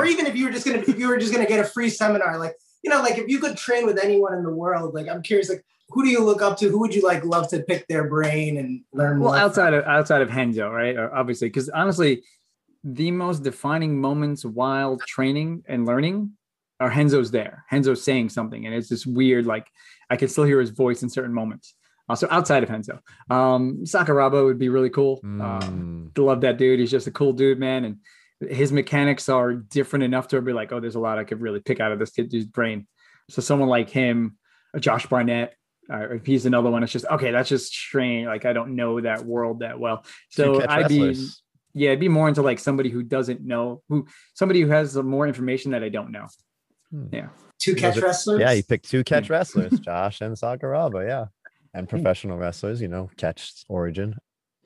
or 0.00 0.06
even 0.06 0.26
if 0.26 0.36
you 0.36 0.44
were 0.44 0.50
just 0.52 0.66
gonna 0.66 0.78
if 0.78 0.98
you 0.98 1.08
were 1.08 1.16
just 1.18 1.32
gonna 1.32 1.46
get 1.46 1.60
a 1.60 1.64
free 1.64 1.88
seminar, 1.90 2.38
like 2.38 2.54
you 2.82 2.90
know, 2.90 3.00
like 3.02 3.18
if 3.18 3.28
you 3.28 3.38
could 3.40 3.56
train 3.56 3.84
with 3.86 3.98
anyone 4.02 4.34
in 4.34 4.42
the 4.44 4.52
world, 4.54 4.94
like 4.94 5.08
I'm 5.08 5.22
curious, 5.22 5.48
like 5.48 5.64
who 5.90 6.02
do 6.04 6.10
you 6.10 6.22
look 6.24 6.42
up 6.42 6.58
to? 6.58 6.68
Who 6.68 6.80
would 6.80 6.94
you 6.94 7.02
like 7.02 7.24
love 7.24 7.48
to 7.48 7.62
pick 7.62 7.86
their 7.88 8.08
brain 8.08 8.58
and 8.58 8.82
learn? 8.92 9.20
Well, 9.20 9.32
more 9.32 9.38
outside 9.40 9.72
of 9.74 9.84
outside 9.84 10.22
of 10.22 10.34
Renzo, 10.34 10.68
right? 10.70 10.96
Uh, 10.96 11.08
Obviously, 11.12 11.48
because 11.48 11.68
honestly, 11.68 12.22
the 12.84 13.10
most 13.10 13.42
defining 13.42 14.00
moments 14.00 14.44
while 14.44 14.98
training 15.06 15.62
and 15.68 15.86
learning 15.86 16.32
are 16.80 16.88
Renzo's 16.88 17.30
there. 17.30 17.64
Renzo's 17.72 18.02
saying 18.04 18.28
something, 18.28 18.66
and 18.66 18.74
it's 18.74 18.88
just 18.88 19.06
weird, 19.06 19.46
like 19.46 19.66
I 20.10 20.16
can 20.16 20.28
still 20.28 20.44
hear 20.44 20.60
his 20.60 20.70
voice 20.70 21.02
in 21.02 21.08
certain 21.08 21.32
moments. 21.34 21.74
Also, 22.08 22.28
outside 22.30 22.62
of 22.62 22.70
Renzo, 22.70 23.00
um, 23.30 23.78
Sakuraba 23.82 24.44
would 24.44 24.58
be 24.58 24.68
really 24.68 24.90
cool. 24.90 25.20
Um, 25.24 26.10
Mm. 26.14 26.18
love 26.18 26.40
that 26.42 26.56
dude. 26.56 26.78
He's 26.78 26.90
just 26.90 27.08
a 27.08 27.10
cool 27.10 27.32
dude, 27.32 27.58
man, 27.58 27.84
and 27.84 27.96
his 28.40 28.72
mechanics 28.72 29.28
are 29.28 29.54
different 29.54 30.04
enough 30.04 30.28
to 30.28 30.40
be 30.42 30.52
like, 30.52 30.72
oh, 30.72 30.80
there's 30.80 30.94
a 30.94 31.00
lot 31.00 31.18
I 31.18 31.24
could 31.24 31.40
really 31.40 31.60
pick 31.60 31.80
out 31.80 31.92
of 31.92 31.98
this 31.98 32.10
kid- 32.10 32.28
dude's 32.28 32.46
brain. 32.46 32.86
So 33.30 33.42
someone 33.42 33.68
like 33.68 33.90
him, 33.90 34.36
Josh 34.78 35.06
Barnett, 35.06 35.54
uh, 35.90 36.14
if 36.14 36.26
he's 36.26 36.46
another 36.46 36.70
one, 36.70 36.82
it's 36.82 36.92
just 36.92 37.06
okay. 37.06 37.30
That's 37.30 37.48
just 37.48 37.72
strange. 37.72 38.26
Like 38.26 38.44
I 38.44 38.52
don't 38.52 38.74
know 38.74 39.00
that 39.00 39.24
world 39.24 39.60
that 39.60 39.78
well. 39.78 40.04
So 40.30 40.66
I'd 40.68 40.88
be 40.88 41.08
wrestlers. 41.08 41.42
yeah, 41.74 41.90
it'd 41.90 42.00
be 42.00 42.08
more 42.08 42.28
into 42.28 42.42
like 42.42 42.58
somebody 42.58 42.90
who 42.90 43.02
doesn't 43.02 43.40
know 43.40 43.82
who 43.88 44.06
somebody 44.34 44.60
who 44.60 44.68
has 44.68 44.96
more 44.96 45.26
information 45.26 45.72
that 45.72 45.84
I 45.84 45.88
don't 45.88 46.10
know. 46.10 46.26
Hmm. 46.90 47.06
Yeah, 47.12 47.28
two 47.58 47.76
catch 47.76 47.96
wrestlers. 47.98 48.40
Yeah, 48.40 48.52
you 48.52 48.64
picked 48.64 48.88
two 48.88 49.04
catch 49.04 49.28
hmm. 49.28 49.34
wrestlers, 49.34 49.78
Josh 49.80 50.20
and 50.20 50.36
Sakuraba. 50.36 51.06
Yeah. 51.06 51.26
And 51.72 51.86
hmm. 51.86 51.90
professional 51.90 52.36
wrestlers, 52.36 52.80
you 52.80 52.88
know, 52.88 53.10
catch 53.16 53.64
origin. 53.68 54.16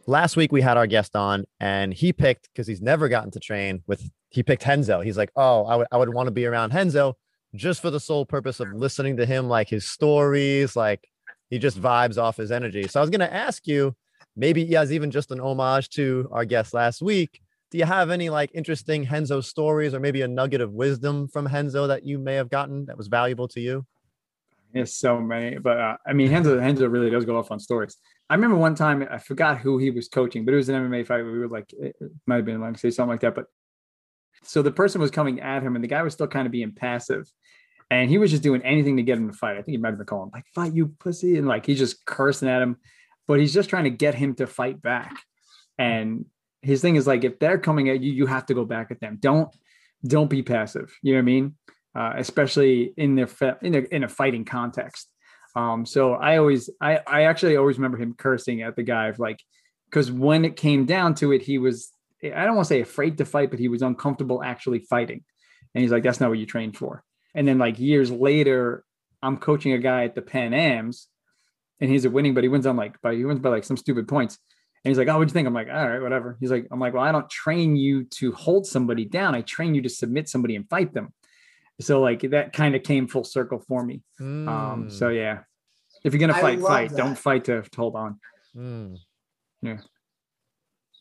Last 0.07 0.37
week 0.37 0.51
we 0.51 0.61
had 0.61 0.77
our 0.77 0.87
guest 0.87 1.15
on 1.15 1.45
and 1.61 1.93
he 1.93 2.13
picked 2.13 2.49
because 2.53 2.67
he's 2.67 2.81
never 2.81 3.09
gotten 3.09 3.31
to 3.33 3.41
train 3.41 3.83
with 3.87 4.09
he 4.31 4.43
picked 4.43 4.67
Renzo. 4.67 5.01
He's 5.01 5.17
like, 5.17 5.31
oh, 5.37 5.65
I 5.67 5.77
would 5.77 5.87
I 5.93 5.97
would 5.97 6.13
want 6.15 6.27
to 6.29 6.33
be 6.33 6.47
around 6.47 6.75
Renzo 6.75 7.17
just 7.55 7.83
for 7.83 7.91
the 7.91 8.01
sole 8.01 8.25
purpose 8.25 8.61
of 8.61 8.73
listening 8.73 9.17
to 9.17 9.27
him, 9.27 9.49
like 9.49 9.69
his 9.69 9.87
stories, 9.87 10.77
like 10.77 11.07
he 11.49 11.59
just 11.59 11.81
vibes 11.81 12.17
off 12.17 12.37
his 12.37 12.53
energy. 12.53 12.87
So 12.89 13.01
I 13.01 13.03
was 13.03 13.11
gonna 13.11 13.25
ask 13.25 13.67
you, 13.67 13.95
maybe 14.37 14.77
as 14.77 14.93
even 14.93 15.11
just 15.11 15.31
an 15.31 15.41
homage 15.41 15.91
to 15.91 16.29
our 16.33 16.45
guest 16.45 16.73
last 16.75 17.03
week. 17.03 17.41
Do 17.71 17.79
you 17.79 17.85
have 17.85 18.11
any 18.11 18.31
like 18.31 18.51
interesting 18.55 19.07
Renzo 19.11 19.41
stories 19.41 19.95
or 19.95 20.01
maybe 20.01 20.23
a 20.23 20.29
nugget 20.29 20.61
of 20.61 20.73
wisdom 20.73 21.29
from 21.29 21.47
Renzo 21.47 21.87
that 21.87 22.05
you 22.05 22.19
may 22.19 22.35
have 22.35 22.51
gotten 22.51 22.87
that 22.87 22.97
was 22.97 23.07
valuable 23.07 23.47
to 23.49 23.61
you? 23.61 23.87
There's 24.73 24.95
so 24.95 25.21
many, 25.21 25.59
but 25.59 25.79
uh, 25.79 25.97
I 26.07 26.13
mean, 26.13 26.33
Renzo 26.33 26.59
Renzo 26.59 26.89
really 26.89 27.11
does 27.11 27.25
go 27.25 27.37
off 27.37 27.51
on 27.51 27.59
stories. 27.59 27.97
I 28.31 28.35
remember 28.35 28.57
one 28.57 28.77
time 28.77 29.07
I 29.11 29.19
forgot 29.19 29.59
who 29.59 29.79
he 29.79 29.91
was 29.91 30.09
coaching, 30.09 30.45
but 30.45 30.55
it 30.55 30.57
was 30.57 30.69
an 30.69 30.77
MMA 30.77 31.05
fight. 31.05 31.25
We 31.25 31.37
were 31.37 31.49
like, 31.49 31.73
it 31.73 31.97
might 32.27 32.37
have 32.37 32.45
been 32.45 32.61
like 32.61 32.79
say 32.79 32.91
something 32.91 33.11
like 33.11 33.21
that. 33.23 33.35
But 33.35 33.47
so 34.45 34.63
the 34.63 34.71
person 34.71 35.01
was 35.01 35.11
coming 35.11 35.41
at 35.41 35.65
him, 35.65 35.75
and 35.75 35.83
the 35.83 35.89
guy 35.89 36.03
was 36.03 36.15
still 36.15 36.29
kind 36.29 36.47
of 36.47 36.53
being 36.53 36.71
passive, 36.71 37.29
and 37.91 38.09
he 38.09 38.19
was 38.19 38.31
just 38.31 38.45
doing 38.45 38.63
anything 38.63 38.97
to 38.99 39.03
get 39.03 39.19
him 39.19 39.29
to 39.29 39.37
fight. 39.37 39.57
I 39.57 39.63
think 39.63 39.73
he 39.73 39.79
might 39.79 39.89
have 39.89 39.99
been 39.99 40.07
calling 40.07 40.31
like 40.33 40.47
"fight 40.55 40.73
you 40.73 40.95
pussy," 41.01 41.39
and 41.39 41.49
like 41.49 41.67
he's 41.67 41.81
just 41.81 42.07
cursing 42.07 42.49
at 42.49 42.63
him, 42.63 42.77
but 43.27 43.41
he's 43.41 43.53
just 43.53 43.69
trying 43.69 43.85
to 43.85 43.91
get 43.91 44.15
him 44.15 44.37
to 44.37 44.47
fight 44.47 44.81
back. 44.81 45.13
And 45.77 46.27
his 46.63 46.81
thing 46.81 46.95
is 46.95 47.09
like, 47.09 47.25
if 47.25 47.41
they're 47.41 47.59
coming 47.59 47.89
at 47.89 48.01
you, 48.01 48.13
you 48.13 48.27
have 48.27 48.47
to 48.47 48.55
go 48.55 48.65
back 48.65 48.93
at 48.93 49.01
them. 49.01 49.19
Don't 49.21 49.53
don't 50.07 50.31
be 50.31 50.45
passive. 50.45 50.97
You 51.03 51.15
know 51.15 51.19
what 51.19 51.23
I 51.23 51.25
mean? 51.25 51.55
Uh, 51.97 52.13
especially 52.17 52.95
in 52.97 53.17
their 53.17 53.29
in 53.61 53.75
a, 53.75 53.79
in 53.79 54.05
a 54.05 54.09
fighting 54.09 54.45
context. 54.45 55.09
Um, 55.57 55.85
so 55.85 56.15
I 56.15 56.39
always, 56.39 56.71
I, 56.81 57.01
I 57.07 57.23
actually 57.23 57.57
always 57.57 57.77
remember 57.77 57.99
him 57.99 58.15
cursing 58.15 58.63
at 58.63 58.77
the 58.77 58.83
guy, 58.83 59.09
of 59.09 59.19
like, 59.19 59.43
because 59.87 60.11
when 60.11 60.45
it 60.45 60.57
came 60.57 60.87
down 60.87 61.15
to 61.17 61.33
it, 61.33 61.43
he 61.43 61.59
was, 61.59 61.91
I 62.23 62.45
don't 62.45 62.55
want 62.55 62.69
to 62.69 62.75
say 62.75 62.81
afraid 62.81 63.19
to 63.19 63.25
fight, 63.25 63.51
but 63.51 63.59
he 63.59 63.69
was 63.69 63.83
uncomfortable 63.83 64.43
actually 64.43 64.81
fighting. 64.81 65.25
And 65.75 65.83
he's 65.83 65.91
like, 65.91 66.03
that's 66.03 66.21
not 66.21 66.31
what 66.31 66.39
you 66.39 66.47
trained 66.47 66.77
for. 66.77 67.03
And 67.35 67.47
then 67.49 67.59
like 67.59 67.79
years 67.79 68.11
later, 68.11 68.85
I'm 69.23 69.37
coaching 69.37 69.73
a 69.73 69.79
guy 69.79 70.05
at 70.05 70.15
the 70.15 70.23
Pan 70.23 70.55
Ams, 70.55 71.09
and 71.81 71.91
he's 71.91 72.05
a 72.05 72.11
winning, 72.11 72.35
but 72.35 72.45
he 72.45 72.49
wins 72.49 72.67
on 72.67 72.77
like, 72.77 73.01
by 73.01 73.15
he 73.15 73.25
wins 73.25 73.41
by 73.41 73.49
like 73.49 73.65
some 73.65 73.77
stupid 73.77 74.07
points. 74.07 74.39
And 74.85 74.91
he's 74.91 74.99
like, 74.99 75.09
oh, 75.09 75.19
what'd 75.19 75.31
you 75.31 75.35
think? 75.35 75.47
I'm 75.47 75.55
like, 75.55 75.69
all 75.69 75.89
right, 75.89 76.01
whatever. 76.01 76.39
He's 76.41 76.51
like, 76.51 76.67
I'm 76.71 76.81
like, 76.81 76.95
well, 76.95 77.03
I 77.03 77.13
don't 77.13 77.29
train 77.29 77.77
you 77.77 78.05
to 78.05 78.33
hold 78.33 78.67
somebody 78.67 79.05
down. 79.05 79.35
I 79.35 79.43
train 79.43 79.75
you 79.75 79.83
to 79.83 79.91
submit 79.91 80.29
somebody 80.29 80.57
and 80.57 80.69
fight 80.71 80.95
them. 80.95 81.13
So 81.81 82.01
like 82.01 82.21
that 82.31 82.53
kind 82.53 82.75
of 82.75 82.83
came 82.83 83.09
full 83.09 83.25
circle 83.25 83.63
for 83.67 83.85
me. 83.85 84.03
Um, 84.21 84.89
so 84.91 85.09
Mm, 85.09 85.17
yeah, 85.17 85.39
if 86.05 86.13
you're 86.13 86.21
gonna 86.21 86.35
fight, 86.35 86.61
fight. 86.61 86.91
that. 86.91 86.97
Don't 86.97 87.17
fight 87.19 87.45
to, 87.47 87.63
to 87.63 87.77
hold 87.77 87.97
on. 87.97 88.21
mm. 88.57 88.97
Yeah, 89.63 89.79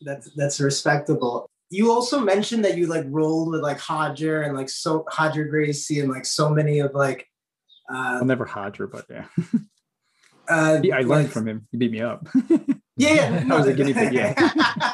That's 0.02 0.30
that's 0.34 0.60
respectable. 0.60 1.48
You 1.70 1.90
also 1.92 2.20
mentioned 2.20 2.64
that 2.64 2.76
you 2.76 2.86
like 2.88 3.04
rolled 3.08 3.50
with 3.52 3.62
like 3.62 3.86
Roger 3.88 4.42
and 4.42 4.56
like 4.56 4.68
so 4.68 5.04
Roger 5.18 5.44
Gracie 5.44 6.00
and 6.00 6.10
like 6.10 6.26
so 6.26 6.50
many 6.50 6.80
of 6.80 6.94
like 6.94 7.26
uh, 7.92 8.18
I'll 8.20 8.24
never 8.24 8.44
Roger, 8.56 8.86
but 8.86 9.04
yeah, 9.10 9.26
uh 10.48 10.80
He- 10.82 10.92
I 10.92 10.98
learned 11.00 11.08
like- 11.24 11.28
from 11.30 11.46
him. 11.48 11.66
He 11.70 11.76
beat 11.78 11.92
me 11.92 12.00
up. 12.00 12.26
Yeah, 12.96 13.14
yeah. 13.14 13.44
I 13.50 13.56
was 13.56 13.66
a 13.66 13.70
that- 13.70 13.76
guinea 13.76 13.94
pig. 13.94 14.12
Yeah. 14.12 14.34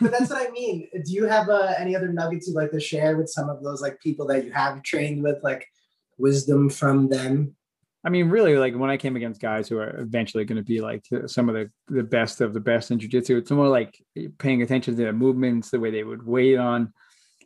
but 0.00 0.10
that's 0.10 0.30
what 0.30 0.48
I 0.48 0.50
mean. 0.50 0.88
Do 0.92 1.12
you 1.12 1.26
have 1.26 1.48
uh, 1.48 1.74
any 1.78 1.96
other 1.96 2.08
nuggets 2.08 2.46
you'd 2.46 2.56
like 2.56 2.70
to 2.72 2.80
share 2.80 3.16
with 3.16 3.28
some 3.28 3.48
of 3.48 3.62
those 3.62 3.80
like 3.80 4.00
people 4.00 4.26
that 4.28 4.44
you 4.44 4.52
have 4.52 4.82
trained 4.82 5.22
with, 5.22 5.42
like 5.42 5.66
wisdom 6.18 6.70
from 6.70 7.08
them? 7.08 7.56
I 8.06 8.10
mean, 8.10 8.28
really, 8.28 8.56
like 8.58 8.74
when 8.74 8.90
I 8.90 8.98
came 8.98 9.16
against 9.16 9.40
guys 9.40 9.68
who 9.68 9.78
are 9.78 9.98
eventually 9.98 10.44
going 10.44 10.56
to 10.56 10.62
be 10.62 10.82
like 10.82 11.04
some 11.26 11.48
of 11.48 11.54
the, 11.54 11.70
the 11.88 12.02
best 12.02 12.42
of 12.42 12.52
the 12.52 12.60
best 12.60 12.90
in 12.90 12.98
jujitsu, 12.98 13.38
it's 13.38 13.50
more 13.50 13.68
like 13.68 13.98
paying 14.38 14.60
attention 14.62 14.94
to 14.94 15.02
their 15.02 15.12
movements, 15.12 15.70
the 15.70 15.80
way 15.80 15.90
they 15.90 16.04
would 16.04 16.26
wait 16.26 16.58
on. 16.58 16.92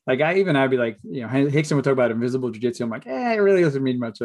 Like 0.07 0.20
I 0.20 0.37
even 0.37 0.57
I'd 0.57 0.70
be 0.70 0.79
like, 0.79 0.99
you 1.05 1.20
know, 1.20 1.29
Rickson 1.29 1.76
would 1.76 1.85
talk 1.85 1.93
about 1.93 2.11
invisible 2.11 2.51
jujitsu. 2.51 2.81
I'm 2.81 2.91
like, 2.91 3.07
eh, 3.07 3.35
it 3.35 3.39
really 3.39 3.62
doesn't 3.62 3.83
mean 3.83 4.01
much. 4.01 4.18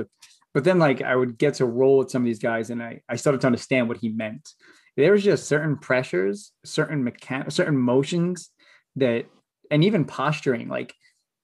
But 0.54 0.64
then 0.64 0.80
like 0.80 1.04
I 1.04 1.16
would 1.16 1.38
get 1.38 1.56
to 1.56 1.66
roll 1.66 2.00
with 2.00 2.10
some 2.10 2.24
of 2.24 2.26
these 2.26 2.40
guys, 2.40 2.72
and 2.72 2.82
I 2.82 3.02
I 3.08 3.16
started 3.16 3.42
to 3.42 3.48
understand 3.48 3.88
what 3.88 3.98
he 3.98 4.10
meant. 4.10 4.50
There 4.96 5.12
was 5.12 5.24
just 5.24 5.48
certain 5.48 5.78
pressures, 5.78 6.52
certain 6.64 7.04
mechan, 7.04 7.52
certain 7.52 7.78
motions 7.78 8.50
that, 8.96 9.26
and 9.72 9.84
even 9.84 10.06
posturing, 10.06 10.68
like 10.68 10.94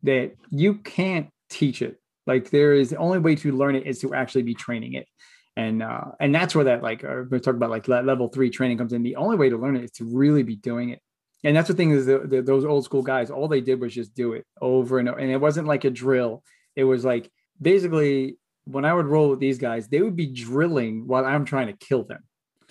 that 0.04 0.36
you 0.50 0.76
can't 0.76 1.30
teach 1.50 1.82
it. 1.82 2.00
Like 2.28 2.52
there 2.52 2.74
is 2.74 2.90
the 2.90 2.98
only 2.98 3.20
way 3.20 3.36
to 3.36 3.52
learn 3.52 3.76
it 3.76 3.88
is 3.88 4.00
to 4.00 4.14
actually 4.14 4.44
be 4.44 4.54
training 4.54 4.94
it. 4.94 5.08
And 5.58 5.82
uh 5.82 6.12
and 6.20 6.34
that's 6.34 6.56
where 6.56 6.66
that 6.66 6.84
like 6.84 7.04
uh, 7.04 7.24
we 7.30 7.40
talk 7.40 7.56
about 7.56 7.72
like 7.72 7.88
le- 7.88 8.02
level 8.02 8.30
three 8.30 8.50
training 8.50 8.78
comes 8.78 8.94
in. 8.94 9.04
The 9.04 9.16
only 9.16 9.36
way 9.36 9.50
to 9.50 9.58
learn 9.58 9.76
it 9.76 9.84
is 9.84 9.92
to 9.94 10.06
really 10.06 10.44
be 10.44 10.56
doing 10.56 10.90
it. 10.90 11.02
And 11.44 11.56
that's 11.56 11.70
the 11.70 11.74
thing 11.74 11.92
is 11.92 12.06
the, 12.06 12.20
the, 12.20 12.42
those 12.42 12.66
old 12.66 12.86
school 12.86 13.02
guys 13.02 13.32
all 13.32 13.48
they 13.48 13.62
did 13.62 13.82
was 13.82 13.94
just 13.94 14.14
do 14.14 14.34
it 14.34 14.46
over 14.62 15.00
and 15.00 15.10
over 15.10 15.18
and 15.18 15.32
it 15.32 15.38
wasn't 15.38 15.68
like 15.68 15.86
a 15.86 15.90
drill. 15.90 16.44
It 16.76 16.84
was 16.84 17.04
like 17.04 17.30
basically 17.62 18.38
when 18.66 18.86
i 18.86 18.94
would 18.94 19.06
roll 19.06 19.30
with 19.30 19.40
these 19.40 19.58
guys 19.58 19.88
they 19.88 20.02
would 20.02 20.16
be 20.16 20.28
drilling 20.28 21.08
while 21.08 21.26
i'm 21.26 21.46
trying 21.46 21.68
to 21.68 21.74
kill 21.74 22.04
them 22.04 22.24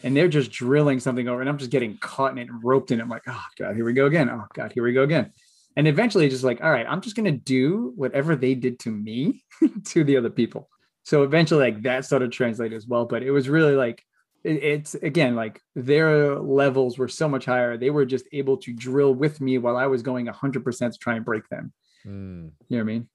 and 0.04 0.16
they're 0.16 0.28
just 0.28 0.50
drilling 0.50 1.00
something 1.00 1.28
over 1.28 1.40
and 1.40 1.48
i'm 1.48 1.58
just 1.58 1.70
getting 1.70 1.96
caught 1.98 2.32
in 2.32 2.38
it 2.38 2.48
and 2.48 2.62
roped 2.62 2.90
in 2.90 3.00
it. 3.00 3.02
I'm 3.02 3.08
like 3.08 3.22
oh 3.26 3.44
god 3.58 3.74
here 3.76 3.84
we 3.84 3.92
go 3.92 4.06
again. 4.06 4.28
Oh 4.30 4.44
god 4.54 4.72
here 4.72 4.82
we 4.82 4.92
go 4.92 5.02
again. 5.02 5.32
And 5.76 5.86
eventually 5.86 6.28
just 6.28 6.44
like 6.44 6.62
all 6.62 6.70
right 6.70 6.86
i'm 6.88 7.00
just 7.00 7.16
going 7.16 7.26
to 7.32 7.38
do 7.38 7.92
whatever 7.96 8.36
they 8.36 8.54
did 8.54 8.78
to 8.80 8.90
me 8.90 9.44
to 9.86 10.04
the 10.04 10.16
other 10.16 10.30
people. 10.30 10.68
So 11.04 11.22
eventually 11.22 11.60
like 11.60 11.82
that 11.82 12.04
started 12.04 12.30
to 12.32 12.36
translate 12.36 12.72
as 12.72 12.86
well 12.86 13.04
but 13.04 13.22
it 13.22 13.30
was 13.30 13.48
really 13.48 13.74
like 13.74 14.02
it- 14.44 14.62
it's 14.62 14.94
again 14.94 15.34
like 15.34 15.60
their 15.74 16.36
levels 16.38 16.96
were 16.98 17.08
so 17.08 17.28
much 17.28 17.44
higher. 17.44 17.76
They 17.76 17.90
were 17.90 18.04
just 18.04 18.26
able 18.32 18.56
to 18.58 18.72
drill 18.72 19.14
with 19.14 19.40
me 19.40 19.58
while 19.58 19.76
i 19.76 19.86
was 19.86 20.02
going 20.02 20.26
100% 20.26 20.92
to 20.92 20.98
try 20.98 21.16
and 21.16 21.24
break 21.24 21.48
them. 21.48 21.72
Mm. 22.06 22.52
you 22.68 22.76
know 22.76 22.78
what 22.78 22.80
i 22.80 22.84
mean? 22.84 23.08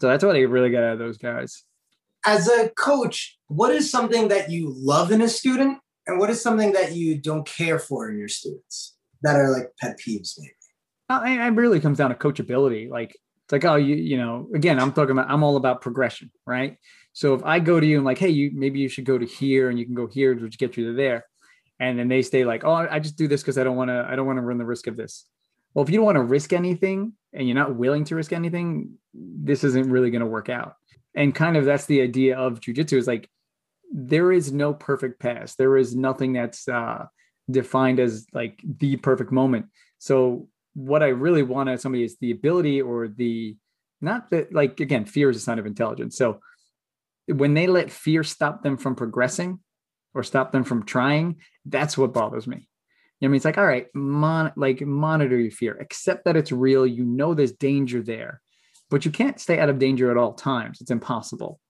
So 0.00 0.08
that's 0.08 0.24
what 0.24 0.36
i 0.36 0.40
really 0.40 0.70
got 0.70 0.82
out 0.82 0.94
of 0.94 0.98
those 0.98 1.18
guys. 1.18 1.64
As 2.24 2.48
a 2.48 2.68
coach, 2.70 3.38
what 3.48 3.70
is 3.74 3.90
something 3.90 4.28
that 4.28 4.50
you 4.50 4.72
love 4.76 5.10
in 5.12 5.20
a 5.22 5.28
student, 5.28 5.78
and 6.10 6.18
what 6.18 6.30
is 6.30 6.42
something 6.42 6.72
that 6.72 6.92
you 6.92 7.18
don't 7.18 7.46
care 7.46 7.78
for 7.78 8.10
in 8.10 8.18
your 8.18 8.28
students 8.28 8.96
that 9.22 9.36
are 9.36 9.50
like 9.50 9.70
pet 9.80 9.98
peeves, 9.98 10.34
maybe? 10.38 10.52
Oh, 11.08 11.20
I, 11.22 11.46
it 11.46 11.50
really 11.50 11.80
comes 11.80 11.98
down 11.98 12.10
to 12.10 12.16
coachability. 12.16 12.90
Like 12.90 13.10
it's 13.10 13.52
like, 13.52 13.64
oh, 13.64 13.76
you, 13.76 13.96
you 13.96 14.16
know, 14.16 14.48
again, 14.54 14.78
I'm 14.78 14.92
talking 14.92 15.12
about, 15.12 15.30
I'm 15.30 15.42
all 15.42 15.56
about 15.56 15.80
progression, 15.80 16.30
right? 16.46 16.76
So 17.12 17.34
if 17.34 17.44
I 17.44 17.58
go 17.58 17.80
to 17.80 17.86
you 17.86 17.96
and 17.96 18.04
like, 18.04 18.18
hey, 18.18 18.28
you 18.28 18.52
maybe 18.54 18.78
you 18.78 18.88
should 18.88 19.04
go 19.04 19.18
to 19.18 19.26
here 19.26 19.70
and 19.70 19.78
you 19.78 19.84
can 19.84 19.94
go 19.94 20.06
here 20.06 20.34
to 20.34 20.48
get 20.48 20.76
you 20.76 20.86
to 20.86 20.94
there, 20.94 21.24
and 21.80 21.98
then 21.98 22.08
they 22.08 22.22
stay 22.22 22.44
like, 22.44 22.64
oh, 22.64 22.72
I 22.72 23.00
just 23.00 23.16
do 23.16 23.26
this 23.26 23.42
because 23.42 23.58
I 23.58 23.64
don't 23.64 23.76
want 23.76 23.88
to, 23.88 24.06
I 24.08 24.14
don't 24.14 24.26
want 24.26 24.36
to 24.36 24.42
run 24.42 24.58
the 24.58 24.66
risk 24.66 24.86
of 24.86 24.96
this. 24.96 25.26
Well, 25.74 25.82
if 25.82 25.90
you 25.90 25.96
don't 25.96 26.04
want 26.04 26.16
to 26.16 26.22
risk 26.22 26.52
anything 26.52 27.14
and 27.32 27.48
you're 27.48 27.54
not 27.54 27.74
willing 27.74 28.04
to 28.04 28.14
risk 28.14 28.32
anything, 28.32 28.98
this 29.14 29.64
isn't 29.64 29.90
really 29.90 30.10
going 30.10 30.20
to 30.20 30.26
work 30.26 30.48
out. 30.48 30.74
And 31.14 31.34
kind 31.34 31.56
of 31.56 31.64
that's 31.64 31.86
the 31.86 32.02
idea 32.02 32.38
of 32.38 32.60
jujitsu 32.60 32.98
is 32.98 33.06
like 33.06 33.28
there 33.90 34.32
is 34.32 34.52
no 34.52 34.72
perfect 34.72 35.20
pass. 35.20 35.54
There 35.56 35.76
is 35.76 35.96
nothing 35.96 36.32
that's 36.32 36.68
uh, 36.68 37.06
defined 37.50 38.00
as 38.00 38.26
like 38.32 38.60
the 38.64 38.96
perfect 38.96 39.32
moment. 39.32 39.66
So 39.98 40.48
what 40.74 41.02
I 41.02 41.08
really 41.08 41.42
want 41.42 41.68
out 41.68 41.74
of 41.74 41.80
somebody 41.80 42.04
is 42.04 42.16
the 42.18 42.30
ability 42.30 42.80
or 42.80 43.08
the 43.08 43.56
not 44.00 44.30
that 44.30 44.54
like 44.54 44.80
again, 44.80 45.04
fear 45.04 45.30
is 45.30 45.36
a 45.36 45.40
sign 45.40 45.58
of 45.58 45.66
intelligence. 45.66 46.16
So 46.16 46.40
when 47.26 47.54
they 47.54 47.66
let 47.66 47.90
fear 47.90 48.22
stop 48.22 48.62
them 48.62 48.76
from 48.76 48.94
progressing 48.94 49.60
or 50.14 50.22
stop 50.22 50.52
them 50.52 50.64
from 50.64 50.84
trying, 50.84 51.36
that's 51.66 51.98
what 51.98 52.14
bothers 52.14 52.46
me. 52.46 52.68
You 53.20 53.28
know, 53.28 53.28
I 53.28 53.32
mean, 53.32 53.36
it's 53.36 53.44
like, 53.44 53.58
all 53.58 53.66
right, 53.66 53.86
mon- 53.94 54.52
like 54.56 54.80
monitor 54.80 55.38
your 55.38 55.50
fear, 55.50 55.76
accept 55.78 56.24
that 56.24 56.36
it's 56.36 56.52
real. 56.52 56.86
You 56.86 57.04
know, 57.04 57.34
there's 57.34 57.52
danger 57.52 58.02
there, 58.02 58.40
but 58.88 59.04
you 59.04 59.10
can't 59.10 59.38
stay 59.38 59.58
out 59.58 59.68
of 59.68 59.78
danger 59.78 60.10
at 60.10 60.16
all 60.16 60.32
times. 60.32 60.80
It's 60.80 60.90
impossible. 60.90 61.60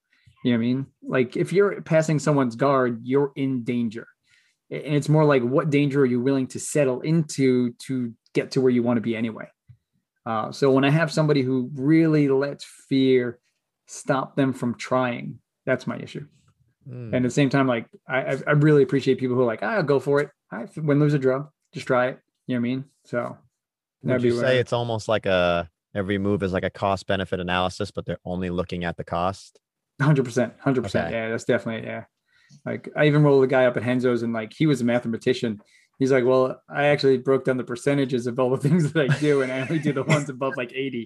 You 0.43 0.53
know 0.53 0.59
what 0.59 0.63
I 0.63 0.67
mean? 0.67 0.87
Like 1.03 1.37
if 1.37 1.53
you're 1.53 1.83
passing 1.83 2.19
someone's 2.19 2.57
guard, 2.57 3.01
you're 3.03 3.33
in 3.37 3.63
danger. 3.65 4.07
And 4.71 4.95
it's 4.95 5.09
more 5.09 5.25
like 5.25 5.43
what 5.43 5.71
danger 5.71 6.01
are 6.01 6.07
you 6.07 6.21
willing 6.21 6.47
to 6.49 6.61
settle 6.61 7.01
into 7.01 7.73
to 7.87 8.15
get 8.35 8.53
to 8.53 8.61
where 8.61 8.71
you 8.71 8.83
want 8.83 8.97
to 8.97 9.03
be 9.03 9.17
anyway? 9.17 9.49
Uh, 10.25 10.53
so 10.53 10.71
when 10.71 10.85
I 10.85 10.91
have 10.91 11.11
somebody 11.11 11.43
who 11.43 11.71
really 11.75 12.29
lets 12.29 12.65
fear 12.89 13.39
stop 13.87 14.37
them 14.37 14.53
from 14.53 14.77
trying, 14.77 15.41
that's 15.67 15.87
my 15.87 15.99
issue. 15.99 16.27
Mm. 16.89 17.07
And 17.07 17.15
at 17.17 17.23
the 17.23 17.31
same 17.31 17.51
time, 17.51 17.67
like 17.67 17.87
I, 18.09 18.39
I 18.47 18.53
really 18.53 18.83
appreciate 18.83 19.19
people 19.19 19.37
who 19.37 19.43
are 19.43 19.47
like, 19.47 19.63
I'll 19.63 19.83
go 19.83 19.99
for 19.99 20.21
it. 20.21 20.31
I 20.53 20.67
win, 20.77 21.01
lose, 21.01 21.15
a 21.15 21.19
draw, 21.19 21.47
just 21.73 21.87
try 21.87 22.09
it. 22.09 22.19
You 22.47 22.57
know 22.57 22.61
what 22.61 22.69
I 22.69 22.71
mean? 22.71 22.85
So 23.05 23.39
would 24.03 24.23
you 24.23 24.39
say 24.39 24.59
it's 24.59 24.73
almost 24.73 25.09
like 25.09 25.27
a 25.27 25.69
every 25.95 26.19
move 26.19 26.43
is 26.43 26.53
like 26.53 26.65
a 26.65 26.71
cost 26.71 27.07
benefit 27.07 27.41
analysis, 27.41 27.91
but 27.91 28.07
they're 28.07 28.21
only 28.25 28.51
looking 28.51 28.85
at 28.85 28.97
the 28.97 29.05
cost? 29.05 29.59
Hundred 30.01 30.25
percent, 30.25 30.55
hundred 30.61 30.83
percent. 30.83 31.13
Yeah, 31.13 31.29
that's 31.29 31.45
definitely 31.45 31.87
yeah. 31.87 32.05
Like 32.65 32.89
I 32.97 33.07
even 33.07 33.23
rolled 33.23 33.45
a 33.45 33.47
guy 33.47 33.67
up 33.67 33.77
at 33.77 33.85
Renzo's 33.85 34.23
and 34.23 34.33
like 34.33 34.53
he 34.53 34.67
was 34.67 34.81
a 34.81 34.85
mathematician. 34.85 35.61
He's 35.99 36.11
like, 36.11 36.25
well, 36.25 36.61
I 36.69 36.87
actually 36.87 37.19
broke 37.19 37.45
down 37.45 37.59
the 37.59 37.65
percentages 37.65 38.27
of 38.27 38.39
all 38.39 38.51
the 38.51 38.57
things 38.69 38.93
that 38.93 39.11
I 39.11 39.19
do, 39.19 39.43
and 39.43 39.53
I 39.53 39.61
only 39.61 39.79
do 39.79 39.93
the 39.93 40.03
ones 40.03 40.29
above 40.29 40.57
like 40.57 40.73
eighty. 40.73 41.05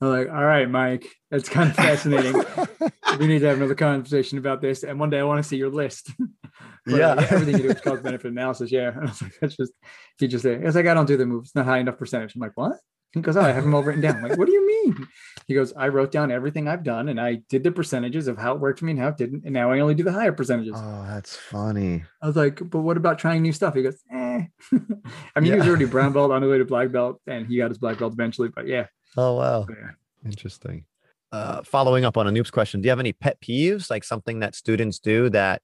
I'm 0.00 0.10
like, 0.10 0.28
all 0.28 0.44
right, 0.44 0.68
Mike, 0.68 1.06
that's 1.30 1.48
kind 1.48 1.70
of 1.70 1.76
fascinating. 1.76 2.34
we 3.18 3.26
need 3.26 3.38
to 3.38 3.46
have 3.46 3.56
another 3.56 3.74
conversation 3.74 4.36
about 4.36 4.60
this. 4.60 4.82
And 4.82 5.00
one 5.00 5.08
day 5.08 5.18
I 5.18 5.22
want 5.22 5.42
to 5.42 5.48
see 5.48 5.56
your 5.56 5.70
list. 5.70 6.12
yeah. 6.86 6.96
yeah. 6.96 7.26
Everything 7.30 7.56
you 7.56 7.62
do 7.62 7.70
is 7.70 7.80
cost 7.80 8.02
benefit 8.02 8.30
analysis. 8.30 8.70
Yeah. 8.70 8.88
And 8.88 9.00
I 9.00 9.04
was 9.04 9.22
like, 9.22 9.32
that's 9.40 9.56
just, 9.56 9.72
he 10.18 10.28
just 10.28 10.42
said, 10.42 10.62
it's 10.62 10.76
like, 10.76 10.86
I 10.86 10.92
don't 10.92 11.06
do 11.06 11.16
the 11.16 11.24
moves. 11.24 11.48
It's 11.48 11.54
not 11.54 11.64
high 11.64 11.78
enough 11.78 11.96
percentage. 11.96 12.34
I'm 12.34 12.42
like, 12.42 12.56
what? 12.56 12.76
He 13.12 13.22
goes, 13.22 13.38
oh, 13.38 13.40
I 13.40 13.52
have 13.52 13.64
them 13.64 13.74
all 13.74 13.82
written 13.82 14.02
down. 14.02 14.16
I'm 14.16 14.22
like, 14.22 14.38
what 14.38 14.46
do 14.46 14.52
you 14.52 14.66
mean? 14.66 15.08
He 15.46 15.54
goes, 15.54 15.72
I 15.74 15.88
wrote 15.88 16.10
down 16.10 16.32
everything 16.32 16.66
I've 16.66 16.82
done 16.82 17.08
and 17.08 17.20
I 17.20 17.36
did 17.48 17.62
the 17.62 17.70
percentages 17.70 18.26
of 18.26 18.36
how 18.36 18.54
it 18.54 18.60
worked 18.60 18.80
for 18.80 18.84
me 18.84 18.92
and 18.92 19.00
how 19.00 19.08
it 19.08 19.16
didn't. 19.16 19.44
And 19.44 19.54
now 19.54 19.70
I 19.70 19.78
only 19.78 19.94
do 19.94 20.02
the 20.02 20.12
higher 20.12 20.32
percentages. 20.32 20.74
Oh, 20.76 21.04
that's 21.08 21.36
funny. 21.36 22.02
I 22.20 22.26
was 22.26 22.34
like, 22.34 22.58
but 22.68 22.80
what 22.80 22.96
about 22.96 23.18
trying 23.18 23.42
new 23.42 23.52
stuff? 23.52 23.74
He 23.74 23.82
goes, 23.82 24.02
eh. 24.12 24.42
I 24.72 25.40
mean, 25.40 25.44
yeah. 25.44 25.52
he 25.52 25.54
was 25.58 25.68
already 25.68 25.84
brown 25.84 26.12
belt 26.14 26.32
on 26.32 26.42
the 26.42 26.48
way 26.48 26.58
to 26.58 26.64
black 26.64 26.90
belt 26.90 27.20
and 27.26 27.46
he 27.46 27.58
got 27.58 27.70
his 27.70 27.78
black 27.78 27.98
belt 27.98 28.12
eventually. 28.12 28.48
But 28.48 28.66
yeah, 28.66 28.86
Oh 29.16 29.34
wow. 29.34 29.66
Yeah. 29.68 29.90
Interesting. 30.24 30.84
Uh, 31.32 31.62
following 31.62 32.04
up 32.04 32.16
on 32.16 32.26
a 32.26 32.30
Anoop's 32.30 32.50
question, 32.50 32.80
do 32.80 32.86
you 32.86 32.90
have 32.90 33.00
any 33.00 33.12
pet 33.12 33.40
peeves, 33.40 33.90
like 33.90 34.04
something 34.04 34.40
that 34.40 34.54
students 34.54 34.98
do 34.98 35.28
that 35.30 35.60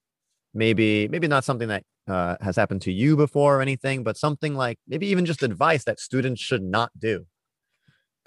maybe 0.54 1.08
maybe 1.08 1.28
not 1.28 1.44
something 1.44 1.68
that 1.68 1.84
uh, 2.08 2.36
has 2.40 2.56
happened 2.56 2.82
to 2.82 2.92
you 2.92 3.16
before 3.16 3.58
or 3.58 3.62
anything, 3.62 4.02
but 4.02 4.16
something 4.16 4.54
like 4.54 4.78
maybe 4.88 5.06
even 5.06 5.24
just 5.24 5.42
advice 5.42 5.84
that 5.84 6.00
students 6.00 6.40
should 6.40 6.62
not 6.62 6.90
do? 6.98 7.26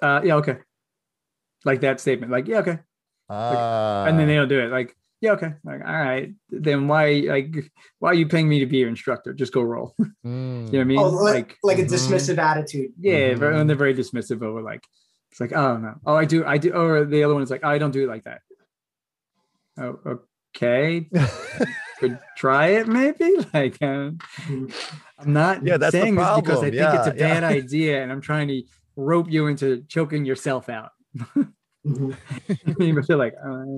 Uh, 0.01 0.21
yeah, 0.23 0.35
okay. 0.35 0.57
Like 1.66 1.82
that 1.82 1.99
statement, 1.99 2.32
like 2.32 2.47
yeah, 2.47 2.59
okay. 2.59 2.80
Uh, 3.30 4.05
and 4.07 4.20
then 4.20 4.28
they 4.28 4.36
don't 4.36 4.47
do 4.47 4.59
it. 4.59 4.72
Like 4.72 4.95
yeah, 5.20 5.32
okay. 5.32 5.53
Like 5.63 5.82
all 5.84 5.93
right, 5.93 6.34
then 6.49 6.88
why 6.88 7.24
like 7.28 7.55
why 7.99 8.11
are 8.11 8.13
you 8.13 8.28
paying 8.28 8.47
me 8.47 8.59
to 8.59 8.68
be 8.68 8.78
your 8.78 8.89
instructor? 8.89 9.34
Just 9.34 9.51
go 9.51 9.61
roll. 9.61 9.95
Mm. 9.99 10.05
you 10.24 10.32
know 10.32 10.70
what 10.72 10.80
I 10.80 10.84
mean? 10.84 10.99
Oh, 10.99 11.09
like 11.09 11.57
like 11.63 11.80
a 11.80 11.84
mm-hmm. 11.84 11.93
dismissive 11.93 12.38
attitude. 12.38 12.91
Yeah, 12.99 13.34
mm-hmm. 13.34 13.43
and 13.43 13.70
they're 13.70 13.76
very 13.76 13.95
dismissive 13.95 14.43
over 14.43 14.61
like 14.61 14.84
it's 15.36 15.41
like, 15.41 15.51
oh 15.51 15.76
no. 15.76 15.95
Oh, 16.05 16.16
I 16.16 16.24
do, 16.24 16.45
I 16.45 16.57
do. 16.57 16.72
Or 16.72 17.03
the 17.03 17.26
other 17.26 17.34
one 17.34 17.43
is 17.43 17.51
like, 17.51 17.59
oh, 17.61 17.68
I 17.68 17.78
don't 17.78 17.91
do 17.91 18.05
it 18.05 18.07
like 18.07 18.24
that. 18.24 18.39
Oh, 19.78 20.22
okay. 20.55 21.09
Could 21.99 22.20
try 22.38 22.68
it 22.68 22.88
maybe. 22.88 23.36
Like 23.53 23.82
uh, 23.82 24.11
I'm 24.47 25.34
not 25.34 25.66
yeah, 25.66 25.76
that's 25.76 25.91
saying 25.91 26.16
this 26.16 26.36
because 26.38 26.63
I 26.63 26.68
yeah, 26.68 26.91
think 26.91 26.99
it's 26.99 27.07
a 27.07 27.20
bad 27.20 27.43
yeah. 27.43 27.49
idea 27.49 28.01
and 28.01 28.13
I'm 28.13 28.22
trying 28.22 28.47
to 28.47 28.63
rope 28.95 29.30
you 29.30 29.47
into 29.47 29.84
choking 29.89 30.24
yourself 30.24 30.70
out. 30.70 30.91
mm-hmm. 31.86 32.95
but 32.95 33.07
they're 33.07 33.18
like, 33.18 33.36
uh, 33.43 33.78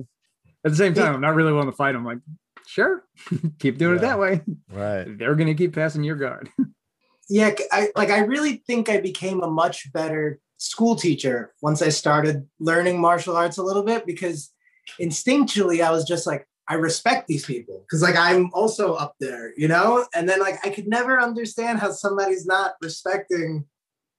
at 0.64 0.72
the 0.72 0.76
same 0.76 0.94
time, 0.94 1.14
I'm 1.14 1.20
not 1.20 1.34
really 1.34 1.52
willing 1.52 1.70
to 1.70 1.76
fight 1.76 1.92
them. 1.92 2.04
Like, 2.04 2.18
sure, 2.66 3.04
keep 3.58 3.78
doing 3.78 3.94
yeah. 3.94 3.98
it 3.98 4.02
that 4.02 4.18
way. 4.18 4.40
Right. 4.70 5.18
They're 5.18 5.34
gonna 5.34 5.54
keep 5.54 5.74
passing 5.74 6.04
your 6.04 6.16
guard. 6.16 6.50
yeah, 7.28 7.54
I 7.72 7.90
like 7.96 8.10
I 8.10 8.20
really 8.20 8.62
think 8.66 8.88
I 8.88 9.00
became 9.00 9.42
a 9.42 9.50
much 9.50 9.92
better 9.92 10.40
school 10.58 10.96
teacher 10.96 11.54
once 11.62 11.82
I 11.82 11.88
started 11.88 12.46
learning 12.58 13.00
martial 13.00 13.36
arts 13.36 13.58
a 13.58 13.62
little 13.62 13.84
bit 13.84 14.04
because 14.04 14.52
instinctually 15.00 15.84
I 15.84 15.90
was 15.90 16.04
just 16.04 16.26
like, 16.26 16.46
I 16.68 16.74
respect 16.74 17.28
these 17.28 17.46
people 17.46 17.84
because 17.86 18.02
like 18.02 18.16
I'm 18.16 18.50
also 18.52 18.94
up 18.94 19.14
there, 19.20 19.52
you 19.56 19.68
know? 19.68 20.06
And 20.14 20.28
then 20.28 20.40
like 20.40 20.56
I 20.64 20.70
could 20.70 20.86
never 20.86 21.18
understand 21.18 21.78
how 21.78 21.92
somebody's 21.92 22.44
not 22.44 22.74
respecting, 22.82 23.64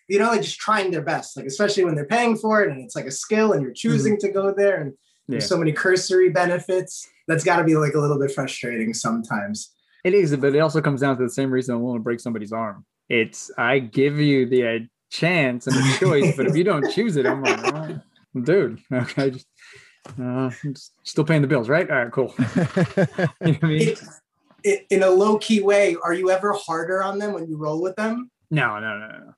you 0.10 0.18
know, 0.18 0.30
like 0.30 0.41
just 0.41 0.60
trying 0.60 0.91
their 0.91 1.03
best, 1.03 1.38
like 1.38 1.45
especially 1.45 1.86
when 1.86 1.95
they're 1.95 2.05
paying 2.05 2.36
for 2.36 2.64
it 2.64 2.72
and 2.72 2.82
it's 2.82 2.95
like 2.95 3.05
a 3.05 3.12
skill 3.12 3.53
and 3.53 3.62
you're 3.62 3.72
choosing 3.72 4.14
mm-hmm. 4.14 4.28
to 4.28 4.34
go 4.34 4.51
there 4.51 4.82
and 4.82 4.91
yeah. 4.91 5.34
there's 5.34 5.47
so 5.47 5.57
many 5.57 5.72
cursory 5.72 6.30
benefits. 6.30 7.07
That's 7.28 7.43
got 7.43 7.57
to 7.57 7.64
be 7.64 7.76
like 7.76 7.93
a 7.93 7.99
little 7.99 8.18
bit 8.18 8.32
frustrating 8.32 8.93
sometimes. 8.93 9.72
It 10.03 10.16
is, 10.16 10.36
but 10.36 10.55
it 10.55 10.60
also 10.60 10.82
comes 10.82 11.01
down 11.01 11.18
to 11.18 11.24
the 11.24 11.30
same 11.30 11.51
reason 11.51 11.76
I 11.76 11.78
want 11.78 11.97
to 11.97 12.03
break 12.03 12.20
somebody's 12.20 12.51
arm. 12.51 12.86
It's 13.07 13.51
I 13.57 13.80
give 13.80 14.20
you 14.20 14.47
the 14.47 14.88
chance 15.12 15.68
and 15.68 15.76
the 15.76 15.97
choice, 15.99 16.36
but 16.36 16.47
if 16.47 16.55
you 16.55 16.64
don't 16.64 16.89
choose 16.91 17.16
it, 17.16 17.28
I'm 17.28 17.43
like, 17.43 17.60
oh, 17.74 17.99
dude, 18.41 18.80
okay, 18.93 19.32
just, 19.32 19.47
uh, 20.20 20.49
still 21.03 21.24
paying 21.24 21.41
the 21.41 21.47
bills, 21.47 21.70
right? 21.70 21.89
All 21.89 22.03
right, 22.03 22.12
cool. 22.12 22.34
you 23.45 23.51
know 23.51 23.60
I 23.62 23.66
mean? 23.66 23.89
It, 23.89 23.99
it, 24.64 24.86
in 24.89 25.03
a 25.03 25.10
low 25.10 25.38
key 25.38 25.62
way, 25.62 25.95
are 26.03 26.14
you 26.14 26.32
ever 26.32 26.53
harder 26.53 27.03
on 27.03 27.20
them 27.20 27.34
when 27.34 27.47
you 27.47 27.57
roll 27.57 27.82
with 27.82 27.95
them? 27.95 28.32
No, 28.49 28.80
no, 28.80 28.97
no, 28.97 29.07
no. 29.07 29.34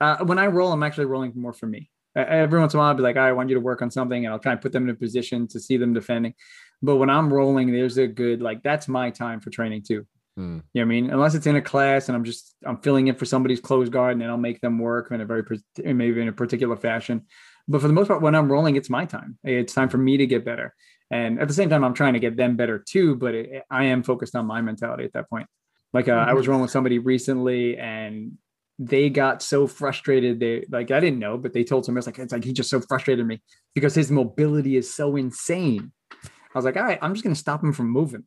Uh, 0.00 0.18
when 0.24 0.38
I 0.38 0.46
roll, 0.46 0.72
I'm 0.72 0.82
actually 0.82 1.06
rolling 1.06 1.32
more 1.34 1.52
for 1.52 1.66
me. 1.66 1.90
Every 2.14 2.58
once 2.58 2.72
in 2.72 2.78
a 2.78 2.80
while, 2.80 2.88
I'll 2.90 2.94
be 2.94 3.02
like, 3.02 3.18
I 3.18 3.32
want 3.32 3.50
you 3.50 3.56
to 3.56 3.60
work 3.60 3.82
on 3.82 3.90
something, 3.90 4.24
and 4.24 4.32
I'll 4.32 4.38
try 4.38 4.52
and 4.52 4.60
put 4.60 4.72
them 4.72 4.84
in 4.84 4.90
a 4.90 4.94
position 4.94 5.46
to 5.48 5.60
see 5.60 5.76
them 5.76 5.92
defending. 5.92 6.34
But 6.82 6.96
when 6.96 7.10
I'm 7.10 7.32
rolling, 7.32 7.72
there's 7.72 7.98
a 7.98 8.06
good 8.06 8.42
like 8.42 8.62
that's 8.62 8.88
my 8.88 9.10
time 9.10 9.40
for 9.40 9.50
training 9.50 9.82
too. 9.82 10.06
Mm. 10.38 10.62
You 10.74 10.80
know 10.80 10.82
I 10.82 10.84
mean? 10.84 11.10
Unless 11.10 11.34
it's 11.34 11.46
in 11.46 11.56
a 11.56 11.62
class 11.62 12.08
and 12.08 12.16
I'm 12.16 12.24
just 12.24 12.54
I'm 12.64 12.78
filling 12.78 13.08
in 13.08 13.14
for 13.14 13.24
somebody's 13.24 13.60
closed 13.60 13.92
guard 13.92 14.12
and 14.12 14.20
then 14.20 14.28
I'll 14.28 14.36
make 14.36 14.60
them 14.60 14.78
work 14.78 15.10
in 15.10 15.20
a 15.20 15.24
very 15.24 15.42
maybe 15.78 16.20
in 16.20 16.28
a 16.28 16.32
particular 16.32 16.76
fashion. 16.76 17.22
But 17.68 17.80
for 17.80 17.88
the 17.88 17.94
most 17.94 18.08
part, 18.08 18.22
when 18.22 18.34
I'm 18.34 18.50
rolling, 18.50 18.76
it's 18.76 18.90
my 18.90 19.06
time. 19.06 19.38
It's 19.42 19.74
time 19.74 19.88
for 19.88 19.98
me 19.98 20.18
to 20.18 20.26
get 20.26 20.44
better. 20.44 20.74
And 21.10 21.40
at 21.40 21.48
the 21.48 21.54
same 21.54 21.70
time, 21.70 21.84
I'm 21.84 21.94
trying 21.94 22.14
to 22.14 22.20
get 22.20 22.36
them 22.36 22.56
better 22.56 22.78
too. 22.78 23.16
But 23.16 23.34
it, 23.34 23.62
I 23.70 23.84
am 23.84 24.02
focused 24.02 24.36
on 24.36 24.46
my 24.46 24.60
mentality 24.60 25.04
at 25.04 25.14
that 25.14 25.30
point. 25.30 25.46
Like 25.92 26.08
uh, 26.08 26.12
mm-hmm. 26.12 26.30
I 26.30 26.34
was 26.34 26.46
rolling 26.46 26.62
with 26.62 26.70
somebody 26.70 26.98
recently, 26.98 27.78
and 27.78 28.36
they 28.78 29.08
got 29.08 29.42
so 29.42 29.66
frustrated. 29.66 30.40
They 30.40 30.64
like 30.68 30.90
I 30.90 31.00
didn't 31.00 31.18
know, 31.18 31.38
but 31.38 31.52
they 31.52 31.64
told 31.64 31.84
somebody 31.84 32.00
it's 32.00 32.06
like 32.06 32.18
it's 32.18 32.32
like 32.32 32.44
he 32.44 32.52
just 32.52 32.70
so 32.70 32.80
frustrated 32.80 33.26
me 33.26 33.42
because 33.74 33.94
his 33.94 34.10
mobility 34.10 34.76
is 34.76 34.92
so 34.92 35.16
insane. 35.16 35.92
I 36.12 36.58
was 36.58 36.64
like, 36.64 36.76
all 36.76 36.84
right, 36.84 36.98
I'm 37.02 37.14
just 37.14 37.24
gonna 37.24 37.34
stop 37.34 37.62
him 37.62 37.72
from 37.72 37.90
moving 37.90 38.24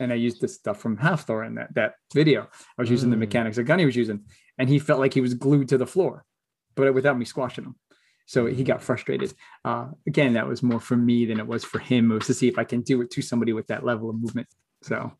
and 0.00 0.12
I 0.12 0.16
used 0.16 0.40
this 0.40 0.54
stuff 0.54 0.78
from 0.78 0.96
Hafthor 0.96 1.46
in 1.46 1.54
that 1.56 1.74
that 1.74 1.94
video. 2.12 2.48
I 2.78 2.82
was 2.82 2.90
using 2.90 3.08
mm. 3.08 3.12
the 3.12 3.18
mechanics 3.18 3.56
that 3.56 3.64
Gunny 3.64 3.84
was 3.84 3.96
using, 3.96 4.24
and 4.58 4.68
he 4.68 4.78
felt 4.78 5.00
like 5.00 5.14
he 5.14 5.20
was 5.20 5.34
glued 5.34 5.68
to 5.68 5.78
the 5.78 5.86
floor, 5.86 6.24
but 6.74 6.92
without 6.94 7.18
me 7.18 7.24
squashing 7.24 7.64
him. 7.64 7.76
So 8.26 8.46
he 8.46 8.64
got 8.64 8.82
frustrated. 8.82 9.34
Uh, 9.64 9.88
again, 10.06 10.32
that 10.34 10.46
was 10.46 10.62
more 10.62 10.80
for 10.80 10.96
me 10.96 11.26
than 11.26 11.38
it 11.38 11.46
was 11.46 11.62
for 11.62 11.78
him. 11.78 12.10
It 12.10 12.14
was 12.14 12.26
to 12.26 12.34
see 12.34 12.48
if 12.48 12.58
I 12.58 12.64
can 12.64 12.80
do 12.80 13.02
it 13.02 13.10
to 13.12 13.22
somebody 13.22 13.52
with 13.52 13.66
that 13.66 13.84
level 13.84 14.10
of 14.10 14.16
movement. 14.16 14.48
So. 14.82 15.12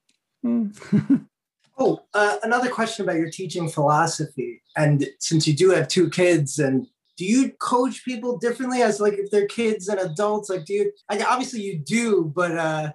oh, 1.79 2.01
uh, 2.15 2.37
another 2.43 2.71
question 2.71 3.05
about 3.05 3.17
your 3.17 3.31
teaching 3.31 3.69
philosophy. 3.69 4.63
And 4.77 5.07
since 5.19 5.47
you 5.47 5.55
do 5.55 5.71
have 5.71 5.89
two 5.89 6.11
kids, 6.11 6.59
and 6.59 6.87
do 7.17 7.25
you 7.25 7.53
coach 7.61 8.05
people 8.05 8.39
differently 8.39 8.83
as 8.83 9.01
like 9.01 9.15
if 9.15 9.31
they're 9.31 9.47
kids 9.47 9.89
and 9.89 10.01
adults? 10.01 10.51
Like, 10.51 10.65
do 10.65 10.75
you? 10.75 10.93
I, 11.09 11.23
obviously, 11.23 11.63
you 11.63 11.79
do, 11.79 12.33
but 12.35 12.57
uh, 12.57 12.93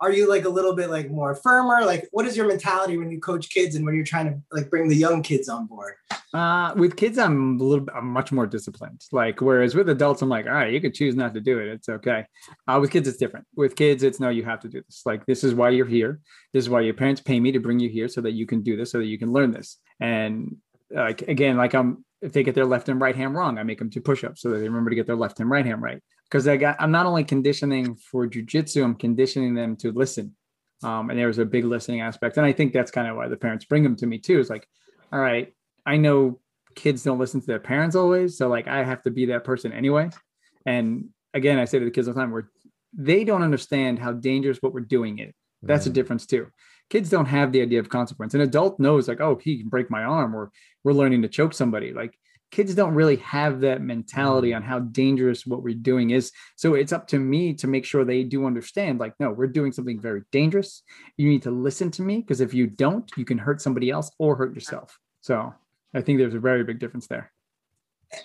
are 0.00 0.12
you 0.12 0.28
like 0.28 0.44
a 0.44 0.48
little 0.48 0.74
bit 0.74 0.90
like 0.90 1.10
more 1.10 1.34
firmer? 1.34 1.84
Like 1.84 2.08
what 2.12 2.26
is 2.26 2.36
your 2.36 2.46
mentality 2.46 2.96
when 2.96 3.10
you 3.10 3.20
coach 3.20 3.50
kids 3.50 3.74
and 3.74 3.84
when 3.84 3.94
you're 3.94 4.04
trying 4.04 4.26
to 4.26 4.40
like 4.52 4.70
bring 4.70 4.88
the 4.88 4.96
young 4.96 5.22
kids 5.22 5.48
on 5.48 5.66
board? 5.66 5.94
Uh 6.34 6.74
with 6.76 6.96
kids 6.96 7.16
i'm 7.16 7.58
a 7.58 7.64
little 7.64 7.86
I'm 7.94 8.06
much 8.06 8.32
more 8.32 8.46
disciplined. 8.46 9.02
Like 9.12 9.40
whereas 9.40 9.74
with 9.74 9.88
adults 9.88 10.22
i'm 10.22 10.28
like 10.28 10.46
all 10.46 10.52
right 10.52 10.72
you 10.72 10.80
could 10.80 10.94
choose 10.94 11.16
not 11.16 11.34
to 11.34 11.40
do 11.40 11.58
it. 11.58 11.68
It's 11.68 11.88
okay. 11.88 12.26
Uh 12.66 12.78
with 12.80 12.90
kids 12.90 13.08
it's 13.08 13.18
different. 13.18 13.46
With 13.56 13.76
kids 13.76 14.02
it's 14.02 14.20
no 14.20 14.28
you 14.28 14.44
have 14.44 14.60
to 14.60 14.68
do 14.68 14.82
this. 14.82 15.02
Like 15.06 15.26
this 15.26 15.42
is 15.42 15.54
why 15.54 15.70
you're 15.70 15.86
here. 15.86 16.20
This 16.52 16.64
is 16.64 16.70
why 16.70 16.80
your 16.82 16.94
parents 16.94 17.20
pay 17.20 17.40
me 17.40 17.52
to 17.52 17.60
bring 17.60 17.80
you 17.80 17.88
here 17.88 18.08
so 18.08 18.20
that 18.20 18.32
you 18.32 18.46
can 18.46 18.62
do 18.62 18.76
this 18.76 18.92
so 18.92 18.98
that 18.98 19.06
you 19.06 19.18
can 19.18 19.32
learn 19.32 19.52
this. 19.52 19.78
And 20.00 20.56
like 20.90 21.22
again 21.22 21.56
like 21.56 21.74
i'm 21.74 22.04
if 22.20 22.32
they 22.32 22.42
get 22.42 22.54
their 22.54 22.64
left 22.64 22.88
and 22.88 23.00
right 23.00 23.16
hand 23.16 23.34
wrong 23.34 23.58
i 23.58 23.62
make 23.62 23.78
them 23.78 23.88
do 23.88 24.00
push-ups 24.00 24.40
so 24.40 24.50
that 24.50 24.58
they 24.58 24.68
remember 24.68 24.90
to 24.90 24.96
get 24.96 25.06
their 25.06 25.16
left 25.16 25.40
and 25.40 25.50
right 25.50 25.66
hand 25.66 25.82
right 25.82 26.02
because 26.30 26.46
I 26.46 26.56
got 26.56 26.76
I'm 26.78 26.90
not 26.90 27.06
only 27.06 27.24
conditioning 27.24 27.96
for 27.96 28.26
jujitsu, 28.26 28.84
I'm 28.84 28.94
conditioning 28.94 29.54
them 29.54 29.76
to 29.76 29.92
listen. 29.92 30.34
Um, 30.82 31.10
and 31.10 31.18
there 31.18 31.26
was 31.26 31.38
a 31.38 31.44
big 31.44 31.64
listening 31.64 32.02
aspect. 32.02 32.36
And 32.36 32.46
I 32.46 32.52
think 32.52 32.72
that's 32.72 32.90
kind 32.90 33.08
of 33.08 33.16
why 33.16 33.28
the 33.28 33.36
parents 33.36 33.64
bring 33.64 33.82
them 33.82 33.96
to 33.96 34.06
me 34.06 34.18
too. 34.18 34.38
Is 34.38 34.50
like, 34.50 34.66
all 35.12 35.18
right, 35.18 35.52
I 35.84 35.96
know 35.96 36.40
kids 36.74 37.02
don't 37.02 37.18
listen 37.18 37.40
to 37.40 37.46
their 37.46 37.58
parents 37.58 37.96
always. 37.96 38.38
So 38.38 38.48
like 38.48 38.68
I 38.68 38.84
have 38.84 39.02
to 39.02 39.10
be 39.10 39.26
that 39.26 39.44
person 39.44 39.72
anyway. 39.72 40.10
And 40.64 41.08
again, 41.34 41.58
I 41.58 41.64
say 41.64 41.78
to 41.78 41.84
the 41.84 41.90
kids 41.90 42.06
all 42.06 42.14
the 42.14 42.20
time, 42.20 42.30
where 42.30 42.50
they 42.92 43.24
don't 43.24 43.42
understand 43.42 43.98
how 43.98 44.12
dangerous 44.12 44.58
what 44.60 44.72
we're 44.72 44.80
doing 44.80 45.18
is. 45.18 45.34
That's 45.62 45.86
mm. 45.86 45.90
a 45.90 45.92
difference 45.92 46.26
too. 46.26 46.48
Kids 46.90 47.10
don't 47.10 47.26
have 47.26 47.52
the 47.52 47.60
idea 47.60 47.80
of 47.80 47.88
consequence. 47.88 48.34
An 48.34 48.40
adult 48.40 48.78
knows 48.78 49.08
like, 49.08 49.20
oh, 49.20 49.38
he 49.42 49.58
can 49.58 49.68
break 49.68 49.90
my 49.90 50.04
arm 50.04 50.34
or 50.34 50.50
we're 50.84 50.92
learning 50.92 51.22
to 51.22 51.28
choke 51.28 51.52
somebody. 51.52 51.92
Like 51.92 52.16
kids 52.50 52.74
don't 52.74 52.94
really 52.94 53.16
have 53.16 53.60
that 53.60 53.82
mentality 53.82 54.50
mm. 54.50 54.56
on 54.56 54.62
how 54.62 54.78
dangerous 54.78 55.46
what 55.46 55.62
we're 55.62 55.74
doing 55.74 56.10
is. 56.10 56.32
So 56.56 56.74
it's 56.74 56.92
up 56.92 57.06
to 57.08 57.18
me 57.18 57.54
to 57.54 57.66
make 57.66 57.84
sure 57.84 58.04
they 58.04 58.24
do 58.24 58.46
understand 58.46 58.98
like, 58.98 59.14
no, 59.20 59.30
we're 59.30 59.46
doing 59.46 59.72
something 59.72 60.00
very 60.00 60.22
dangerous. 60.32 60.82
You 61.16 61.28
need 61.28 61.42
to 61.42 61.50
listen 61.50 61.90
to 61.92 62.02
me 62.02 62.18
because 62.18 62.40
if 62.40 62.54
you 62.54 62.66
don't, 62.66 63.10
you 63.16 63.24
can 63.24 63.38
hurt 63.38 63.60
somebody 63.60 63.90
else 63.90 64.10
or 64.18 64.36
hurt 64.36 64.54
yourself. 64.54 64.98
So 65.20 65.52
I 65.94 66.00
think 66.00 66.18
there's 66.18 66.34
a 66.34 66.40
very 66.40 66.64
big 66.64 66.78
difference 66.78 67.06
there. 67.06 67.32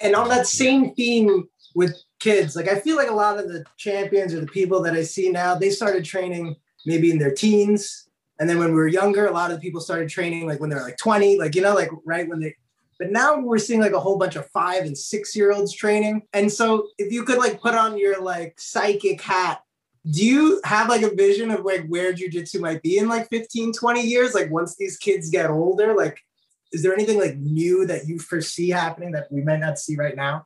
And 0.02 0.16
on 0.16 0.30
that 0.30 0.48
same 0.48 0.94
theme 0.96 1.50
with 1.76 2.02
kids, 2.20 2.56
like 2.56 2.70
I 2.70 2.80
feel 2.80 2.96
like 2.96 3.10
a 3.10 3.14
lot 3.14 3.38
of 3.38 3.50
the 3.50 3.66
champions 3.78 4.34
or 4.34 4.40
the 4.40 4.48
people 4.48 4.82
that 4.84 4.94
I 4.94 5.04
see 5.04 5.30
now, 5.30 5.56
they 5.56 5.70
started 5.70 6.06
training 6.06 6.56
maybe 6.86 7.12
in 7.12 7.18
their 7.18 7.34
teens. 7.34 8.08
And 8.40 8.50
then 8.50 8.60
when 8.60 8.70
we 8.70 8.76
were 8.76 8.88
younger, 8.88 9.28
a 9.28 9.32
lot 9.32 9.52
of 9.52 9.58
the 9.58 9.62
people 9.62 9.82
started 9.82 10.10
training 10.10 10.48
like 10.48 10.60
when 10.60 10.70
they 10.70 10.76
were 10.76 10.84
like 10.84 10.98
20, 10.98 11.38
like, 11.38 11.56
you 11.56 11.62
know, 11.62 11.74
like 11.74 11.90
right 12.06 12.28
when 12.28 12.40
they, 12.40 12.56
but 13.00 13.12
now 13.12 13.40
we're 13.40 13.58
seeing 13.58 13.80
like 13.80 13.94
a 13.94 14.00
whole 14.00 14.18
bunch 14.18 14.36
of 14.36 14.50
five 14.52 14.84
and 14.84 14.98
six 14.98 15.36
year 15.36 15.52
olds 15.52 15.74
training. 15.74 16.24
And 16.34 16.52
so 16.52 16.88
if 16.98 17.12
you 17.12 17.24
could 17.24 17.38
like 17.38 17.62
put 17.62 17.76
on 17.76 17.98
your 17.98 18.22
like 18.22 18.60
psychic 18.60 19.22
hat, 19.22 19.62
do 20.10 20.26
you 20.26 20.62
have 20.66 20.90
like 20.90 21.02
a 21.02 21.16
vision 21.16 21.50
of 21.50 21.64
like 21.64 21.86
where 21.88 22.14
jujitsu 22.14 22.60
might 22.60 22.82
be 22.82 22.98
in 22.98 23.08
like 23.08 23.30
15, 23.30 23.74
20 23.74 24.02
years? 24.02 24.34
Like 24.34 24.52
once 24.52 24.76
these 24.76 24.98
kids 24.98 25.30
get 25.30 25.50
older, 25.50 25.96
like 25.96 26.20
is 26.74 26.82
there 26.82 26.94
anything 26.94 27.20
like 27.20 27.38
new 27.38 27.86
that 27.86 28.08
you 28.08 28.20
foresee 28.20 28.70
happening 28.70 29.12
that 29.12 29.32
we 29.32 29.42
might 29.42 29.60
not 29.60 29.78
see 29.78 29.96
right 29.96 30.16
now? 30.16 30.46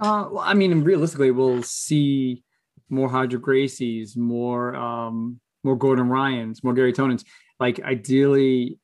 Uh, 0.00 0.28
well, 0.30 0.42
I 0.44 0.54
mean, 0.54 0.82
realistically, 0.82 1.30
we'll 1.30 1.62
see 1.62 2.42
more 2.88 3.08
Roger 3.08 3.38
Gracies, 3.38 4.16
more 4.16 4.74
um, 4.74 5.40
more 5.62 5.76
Gordon 5.76 6.08
Ryans, 6.08 6.64
more 6.64 6.74
Garry 6.74 6.92
Tonons. 6.92 7.24
Like 7.60 7.80
ideally, 7.80 8.78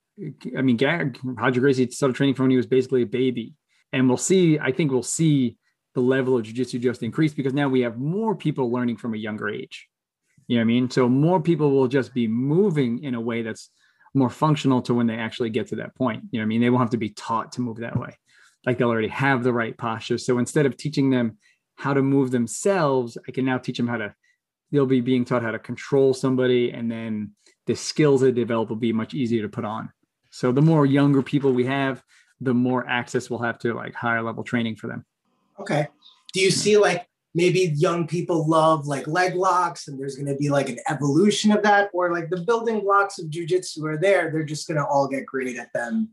I 0.57 0.63
mean, 0.63 0.79
Roger 1.23 1.61
Gracie 1.61 1.91
started 1.91 2.15
training 2.15 2.35
from 2.35 2.45
when 2.45 2.51
he 2.51 2.57
was 2.57 2.67
basically 2.67 3.03
a 3.03 3.07
baby, 3.07 3.55
and 3.93 4.09
we'll 4.09 4.17
see. 4.17 4.59
I 4.59 4.73
think 4.73 4.91
we'll 4.91 5.03
see 5.03 5.57
the 5.95 6.01
level 6.01 6.37
of 6.37 6.45
jujitsu 6.45 6.81
just 6.81 7.03
increase 7.03 7.35
because 7.35 7.55
now 7.55 7.69
we 7.69 7.81
have 7.81 7.99
more 7.99 8.35
people 8.35 8.71
learning 8.71 8.97
from 8.99 9.15
a 9.15 9.19
younger 9.19 9.49
age. 9.49 9.89
You 10.47 10.57
know 10.57 10.61
what 10.61 10.65
I 10.65 10.67
mean? 10.67 10.91
So 10.91 11.09
more 11.09 11.41
people 11.41 11.71
will 11.71 11.89
just 11.89 12.15
be 12.15 12.29
moving 12.29 13.03
in 13.03 13.15
a 13.15 13.21
way 13.21 13.43
that's 13.43 13.71
more 14.15 14.31
functional 14.31 14.83
to 14.83 14.95
when 14.95 15.07
they 15.07 15.17
actually 15.17 15.51
get 15.51 15.69
to 15.69 15.77
that 15.77 15.95
point. 15.97 16.25
You 16.31 16.39
know 16.39 16.43
what 16.43 16.47
I 16.47 16.49
mean? 16.49 16.61
They 16.61 16.71
won't 16.71 16.83
have 16.83 16.91
to 16.91 16.97
be 16.97 17.11
taught 17.11 17.53
to 17.53 17.61
move 17.61 17.79
that 17.79 17.99
way. 17.99 18.17
Like 18.65 18.79
they'll 18.79 18.89
already 18.89 19.09
have 19.09 19.43
the 19.43 19.53
right 19.53 19.77
posture. 19.77 20.19
So 20.19 20.39
instead 20.39 20.67
of 20.67 20.77
teaching 20.77 21.11
them 21.11 21.39
how 21.77 21.95
to 21.95 22.03
move 22.03 22.31
themselves, 22.31 23.19
I 23.29 23.33
can 23.33 23.45
now 23.45 23.59
teach 23.59 23.77
them 23.77 23.89
how 23.89 23.99
to, 23.99 24.15
they'll 24.73 24.87
be 24.87 25.01
being 25.01 25.25
taught 25.25 25.43
how 25.43 25.51
to 25.51 25.59
control 25.59 26.15
somebody. 26.15 26.71
And 26.71 26.91
then 26.91 27.33
the 27.67 27.75
skills 27.75 28.21
they 28.21 28.33
develop 28.33 28.69
will 28.69 28.77
be 28.77 28.93
much 28.93 29.15
easier 29.15 29.43
to 29.43 29.49
put 29.49 29.65
on. 29.65 29.91
So 30.37 30.53
the 30.53 30.61
more 30.61 30.85
younger 30.85 31.23
people 31.23 31.55
we 31.55 31.65
have, 31.65 32.03
the 32.43 32.53
more 32.53 32.87
access 32.87 33.31
we'll 33.31 33.41
have 33.41 33.59
to 33.61 33.73
like 33.73 33.95
higher 33.95 34.23
level 34.23 34.45
training 34.45 34.77
for 34.77 34.87
them. 34.87 35.03
Okay. 35.59 35.89
Do 36.35 36.41
you 36.41 36.51
see 36.51 36.77
like 36.77 37.09
maybe 37.35 37.73
young 37.75 38.07
people 38.07 38.47
love 38.47 38.87
like 38.87 39.07
leg 39.07 39.35
locks 39.35 39.89
and 39.89 39.99
there's 39.99 40.15
going 40.15 40.27
to 40.27 40.37
be 40.37 40.51
like 40.51 40.69
an 40.69 40.79
evolution 40.91 41.53
of 41.53 41.63
that? 41.63 41.89
Or 41.95 42.13
like 42.13 42.29
the 42.29 42.43
building 42.43 42.81
blocks 42.81 43.19
of 43.19 43.31
jujitsu 43.31 43.83
are 43.85 43.97
there 43.97 44.31
they're 44.31 44.43
just 44.43 44.69
going 44.69 44.77
to 44.77 44.85
all 44.85 45.09
get 45.09 45.25
great 45.25 45.57
at 45.57 45.73
them. 45.73 46.11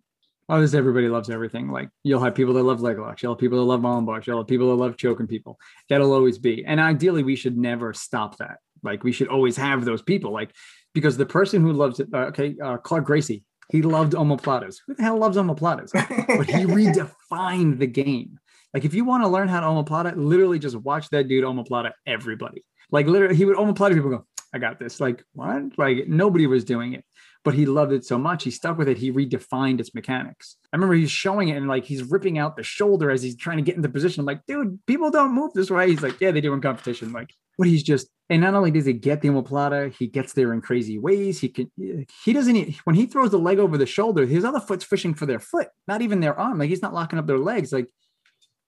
Oh 0.47 0.61
this 0.61 0.73
everybody 0.73 1.09
loves 1.09 1.29
everything. 1.29 1.69
Like 1.69 1.89
you'll 2.03 2.23
have 2.23 2.33
people 2.33 2.53
that 2.53 2.63
love 2.63 2.79
leg 2.79 2.97
locks 2.99 3.21
you'll 3.21 3.33
have 3.33 3.41
people 3.41 3.57
that 3.57 3.65
love 3.65 3.83
arm 3.83 4.05
bars 4.05 4.25
you'll 4.25 4.37
have 4.37 4.47
people 4.47 4.69
that 4.69 4.81
love 4.81 4.95
choking 4.95 5.27
people. 5.27 5.59
That'll 5.89 6.13
always 6.13 6.37
be. 6.37 6.63
And 6.63 6.79
ideally 6.79 7.23
we 7.23 7.35
should 7.35 7.57
never 7.57 7.91
stop 7.91 8.37
that. 8.37 8.59
Like 8.83 9.03
we 9.03 9.11
should 9.11 9.27
always 9.27 9.57
have 9.57 9.83
those 9.83 10.01
people. 10.01 10.31
Like 10.31 10.53
because 10.93 11.17
the 11.17 11.25
person 11.25 11.61
who 11.61 11.73
loves 11.73 11.99
it 11.99 12.07
uh, 12.13 12.27
okay 12.27 12.55
uh, 12.63 12.77
clark 12.77 13.03
gracie 13.03 13.43
he 13.69 13.81
loved 13.81 14.13
omoplatas 14.13 14.77
who 14.85 14.93
the 14.93 15.03
hell 15.03 15.17
loves 15.17 15.37
omoplatas 15.37 15.91
but 16.37 16.47
he 16.47 16.65
redefined 16.65 17.79
the 17.79 17.87
game 17.87 18.39
like 18.73 18.85
if 18.85 18.93
you 18.93 19.05
want 19.05 19.23
to 19.23 19.27
learn 19.27 19.47
how 19.47 19.59
to 19.59 19.67
omoplata, 19.67 20.13
literally 20.15 20.59
just 20.59 20.75
watch 20.75 21.09
that 21.09 21.27
dude 21.27 21.43
omoplata 21.43 21.91
everybody. 22.07 22.63
Like 22.91 23.05
literally, 23.05 23.35
he 23.35 23.45
would 23.45 23.57
omoplata 23.57 23.93
people 23.93 24.09
go, 24.09 24.25
I 24.53 24.57
got 24.57 24.79
this. 24.79 24.99
Like 24.99 25.23
what? 25.33 25.77
Like 25.77 26.07
nobody 26.07 26.47
was 26.47 26.63
doing 26.63 26.93
it, 26.93 27.05
but 27.43 27.53
he 27.53 27.65
loved 27.65 27.93
it 27.93 28.03
so 28.03 28.17
much. 28.17 28.43
He 28.43 28.51
stuck 28.51 28.77
with 28.77 28.87
it. 28.87 28.97
He 28.97 29.11
redefined 29.11 29.79
its 29.79 29.93
mechanics. 29.93 30.57
I 30.71 30.75
remember 30.75 30.95
he's 30.95 31.11
showing 31.11 31.49
it 31.49 31.57
and 31.57 31.67
like 31.67 31.85
he's 31.85 32.03
ripping 32.03 32.39
out 32.39 32.55
the 32.55 32.63
shoulder 32.63 33.11
as 33.11 33.21
he's 33.21 33.35
trying 33.35 33.57
to 33.57 33.63
get 33.63 33.75
into 33.75 33.89
position. 33.89 34.21
I'm 34.21 34.25
like, 34.25 34.45
dude, 34.47 34.79
people 34.87 35.11
don't 35.11 35.33
move 35.33 35.53
this 35.53 35.69
way. 35.69 35.89
He's 35.89 36.01
like, 36.01 36.19
yeah, 36.19 36.31
they 36.31 36.41
do 36.41 36.53
in 36.53 36.61
competition. 36.61 37.11
Like, 37.11 37.31
what 37.57 37.67
he's 37.67 37.83
just, 37.83 38.07
and 38.29 38.41
not 38.41 38.53
only 38.53 38.71
does 38.71 38.85
he 38.85 38.93
get 38.93 39.21
the 39.21 39.29
omoplata, 39.29 39.93
he 39.93 40.07
gets 40.07 40.33
there 40.33 40.53
in 40.53 40.61
crazy 40.61 40.97
ways. 40.97 41.39
He 41.39 41.49
can, 41.49 41.71
he 41.77 42.33
doesn't, 42.33 42.75
when 42.85 42.95
he 42.95 43.05
throws 43.05 43.31
the 43.31 43.37
leg 43.37 43.59
over 43.59 43.77
the 43.77 43.85
shoulder, 43.85 44.25
his 44.25 44.43
other 44.43 44.59
foot's 44.59 44.83
fishing 44.83 45.13
for 45.13 45.25
their 45.25 45.39
foot, 45.39 45.67
not 45.87 46.01
even 46.01 46.19
their 46.19 46.39
arm. 46.39 46.57
Like 46.57 46.69
he's 46.69 46.81
not 46.81 46.93
locking 46.93 47.19
up 47.19 47.27
their 47.27 47.37
legs. 47.37 47.71
Like 47.71 47.87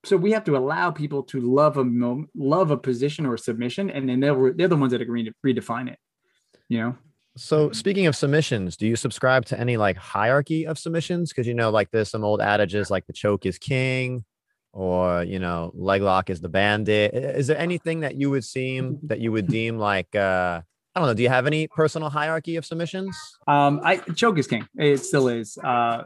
so 0.05 0.17
we 0.17 0.31
have 0.31 0.43
to 0.45 0.55
allow 0.55 0.91
people 0.91 1.23
to 1.23 1.41
love 1.41 1.77
a 1.77 1.83
moment, 1.83 2.29
love 2.35 2.71
a 2.71 2.77
position 2.77 3.25
or 3.25 3.33
a 3.33 3.39
submission, 3.39 3.89
and 3.89 4.07
then 4.07 4.19
they're 4.19 4.53
they're 4.53 4.67
the 4.67 4.75
ones 4.75 4.91
that 4.91 5.01
agree 5.01 5.23
to 5.23 5.33
redefine 5.45 5.89
it. 5.89 5.97
You 6.69 6.79
know. 6.79 6.97
So 7.37 7.71
speaking 7.71 8.05
of 8.05 8.15
submissions, 8.15 8.77
do 8.77 8.87
you 8.87 8.95
subscribe 8.95 9.45
to 9.45 9.59
any 9.59 9.75
like 9.75 9.97
hierarchy 9.97 10.65
of 10.65 10.79
submissions? 10.79 11.31
Because 11.31 11.47
you 11.47 11.53
know, 11.53 11.69
like 11.69 11.91
there's 11.91 12.09
some 12.09 12.23
old 12.23 12.39
adages 12.39 12.89
like 12.89 13.07
the 13.07 13.13
choke 13.13 13.45
is 13.45 13.57
king, 13.57 14.23
or 14.75 15.23
you 15.23 15.39
know, 15.39 15.71
leg 15.73 16.01
lock 16.03 16.29
is 16.29 16.41
the 16.41 16.49
bandit. 16.49 17.15
Is 17.15 17.47
there 17.47 17.57
anything 17.57 18.01
that 18.01 18.15
you 18.15 18.29
would 18.29 18.43
seem 18.43 18.99
that 19.03 19.19
you 19.19 19.31
would 19.31 19.47
deem 19.47 19.79
like 19.79 20.15
uh 20.15 20.61
I 20.95 21.01
don't 21.01 21.09
know. 21.09 21.13
Do 21.13 21.23
you 21.23 21.29
have 21.29 21.45
any 21.45 21.67
personal 21.67 22.09
hierarchy 22.09 22.55
of 22.55 22.65
submissions? 22.65 23.17
Um, 23.47 23.81
I 23.83 23.97
choke 23.97 24.37
is 24.37 24.47
king. 24.47 24.65
It 24.77 24.99
still 24.99 25.27
is. 25.27 25.57
Uh, 25.57 26.05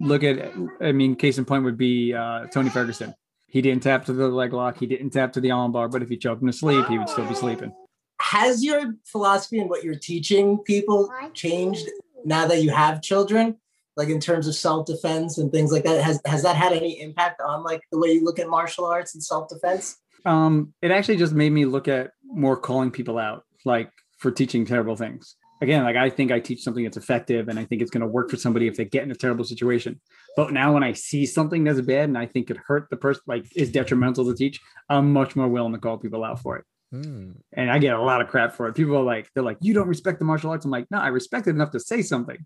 look 0.00 0.22
at, 0.22 0.52
I 0.82 0.92
mean, 0.92 1.16
case 1.16 1.38
in 1.38 1.46
point 1.46 1.64
would 1.64 1.78
be 1.78 2.12
uh, 2.12 2.44
Tony 2.48 2.68
Ferguson. 2.68 3.14
He 3.46 3.62
didn't 3.62 3.82
tap 3.82 4.04
to 4.04 4.12
the 4.12 4.28
leg 4.28 4.52
lock. 4.52 4.76
He 4.76 4.86
didn't 4.86 5.10
tap 5.10 5.32
to 5.32 5.40
the 5.40 5.50
arm 5.50 5.72
bar. 5.72 5.88
But 5.88 6.02
if 6.02 6.10
you 6.10 6.18
choked 6.18 6.42
him 6.42 6.48
to 6.48 6.52
sleep, 6.52 6.86
he 6.88 6.98
would 6.98 7.08
still 7.08 7.26
be 7.26 7.34
sleeping. 7.34 7.72
Has 8.20 8.62
your 8.62 8.96
philosophy 9.06 9.60
and 9.60 9.70
what 9.70 9.82
you're 9.82 9.94
teaching 9.94 10.58
people 10.58 11.10
changed 11.32 11.88
now 12.26 12.46
that 12.48 12.62
you 12.62 12.68
have 12.68 13.00
children? 13.00 13.56
Like 13.98 14.08
in 14.08 14.20
terms 14.20 14.46
of 14.46 14.54
self 14.54 14.86
defense 14.86 15.36
and 15.36 15.52
things 15.52 15.70
like 15.70 15.84
that, 15.84 16.02
has 16.02 16.20
has 16.24 16.42
that 16.44 16.56
had 16.56 16.72
any 16.72 17.00
impact 17.00 17.42
on 17.42 17.62
like 17.62 17.82
the 17.92 17.98
way 17.98 18.12
you 18.12 18.24
look 18.24 18.38
at 18.38 18.48
martial 18.48 18.86
arts 18.86 19.14
and 19.14 19.22
self 19.22 19.48
defense? 19.48 19.98
Um, 20.24 20.72
it 20.80 20.90
actually 20.90 21.16
just 21.16 21.34
made 21.34 21.50
me 21.50 21.66
look 21.66 21.88
at 21.88 22.12
more 22.24 22.56
calling 22.56 22.90
people 22.90 23.18
out, 23.18 23.44
like 23.64 23.90
for 24.18 24.30
teaching 24.30 24.64
terrible 24.64 24.96
things 24.96 25.36
again, 25.60 25.84
like 25.84 25.96
I 25.96 26.10
think 26.10 26.30
I 26.30 26.40
teach 26.40 26.62
something 26.62 26.84
that's 26.84 26.96
effective 26.96 27.48
and 27.48 27.58
I 27.58 27.64
think 27.64 27.82
it's 27.82 27.90
going 27.90 28.02
to 28.02 28.06
work 28.06 28.30
for 28.30 28.36
somebody 28.36 28.66
if 28.66 28.76
they 28.76 28.84
get 28.84 29.02
in 29.02 29.10
a 29.10 29.14
terrible 29.14 29.44
situation. 29.44 30.00
But 30.36 30.52
now 30.52 30.74
when 30.74 30.84
I 30.84 30.92
see 30.92 31.26
something 31.26 31.64
that's 31.64 31.80
bad 31.80 32.08
and 32.08 32.18
I 32.18 32.26
think 32.26 32.46
could 32.46 32.60
hurt 32.66 32.88
the 32.90 32.96
person, 32.96 33.22
like 33.26 33.46
is 33.56 33.72
detrimental 33.72 34.24
to 34.26 34.34
teach, 34.34 34.60
I'm 34.88 35.12
much 35.12 35.36
more 35.36 35.48
willing 35.48 35.72
to 35.72 35.78
call 35.78 35.98
people 35.98 36.24
out 36.24 36.40
for 36.40 36.56
it. 36.56 36.64
Hmm. 36.92 37.32
And 37.52 37.70
I 37.70 37.78
get 37.78 37.94
a 37.94 38.02
lot 38.02 38.20
of 38.20 38.28
crap 38.28 38.54
for 38.54 38.68
it. 38.68 38.74
People 38.74 38.96
are 38.96 39.02
like, 39.02 39.30
they're 39.34 39.44
like, 39.44 39.58
you 39.60 39.74
don't 39.74 39.88
respect 39.88 40.18
the 40.18 40.24
martial 40.24 40.50
arts. 40.50 40.64
I'm 40.64 40.70
like, 40.70 40.86
no, 40.90 40.98
I 40.98 41.08
respect 41.08 41.46
it 41.46 41.50
enough 41.50 41.72
to 41.72 41.80
say 41.80 42.02
something. 42.02 42.38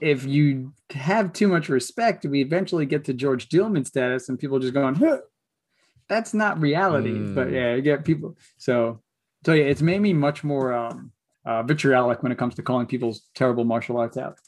If 0.00 0.24
you 0.24 0.72
have 0.90 1.32
too 1.32 1.48
much 1.48 1.68
respect, 1.68 2.24
we 2.24 2.40
eventually 2.40 2.86
get 2.86 3.04
to 3.04 3.14
George 3.14 3.48
Dillman 3.48 3.86
status 3.86 4.28
and 4.28 4.38
people 4.38 4.58
just 4.58 4.74
going, 4.74 4.96
huh. 4.96 5.18
that's 6.08 6.34
not 6.34 6.60
reality. 6.60 7.18
But 7.18 7.48
hmm. 7.48 7.54
yeah, 7.54 7.74
you 7.74 7.82
get 7.82 8.04
people. 8.04 8.36
So, 8.58 9.00
so 9.46 9.52
yeah, 9.52 9.64
it's 9.64 9.82
made 9.82 10.00
me 10.00 10.12
much 10.12 10.42
more 10.42 10.72
um, 10.72 11.12
uh, 11.44 11.62
vitriolic 11.62 12.22
when 12.22 12.32
it 12.32 12.38
comes 12.38 12.54
to 12.56 12.62
calling 12.62 12.86
people's 12.86 13.22
terrible 13.34 13.64
martial 13.64 13.98
arts 13.98 14.16
out. 14.16 14.38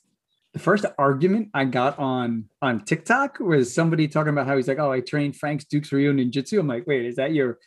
The 0.53 0.59
first 0.59 0.87
argument 0.99 1.51
I 1.53 1.67
got 1.67 1.99
on 1.99 2.47
on 2.63 2.85
TikTok 2.85 3.41
was 3.41 3.75
somebody 3.75 4.09
talking 4.09 4.31
about 4.31 4.47
how 4.47 4.57
he's 4.57 4.69
like, 4.69 4.79
"Oh, 4.79 4.91
I 4.91 5.01
trained 5.01 5.37
Frank's 5.37 5.67
Dux 5.67 5.93
Ryu 5.93 6.15
ninjutsu." 6.15 6.59
I'm 6.59 6.67
like, 6.67 6.87
"Wait, 6.87 7.05
is 7.05 7.17
that 7.17 7.35
your 7.35 7.59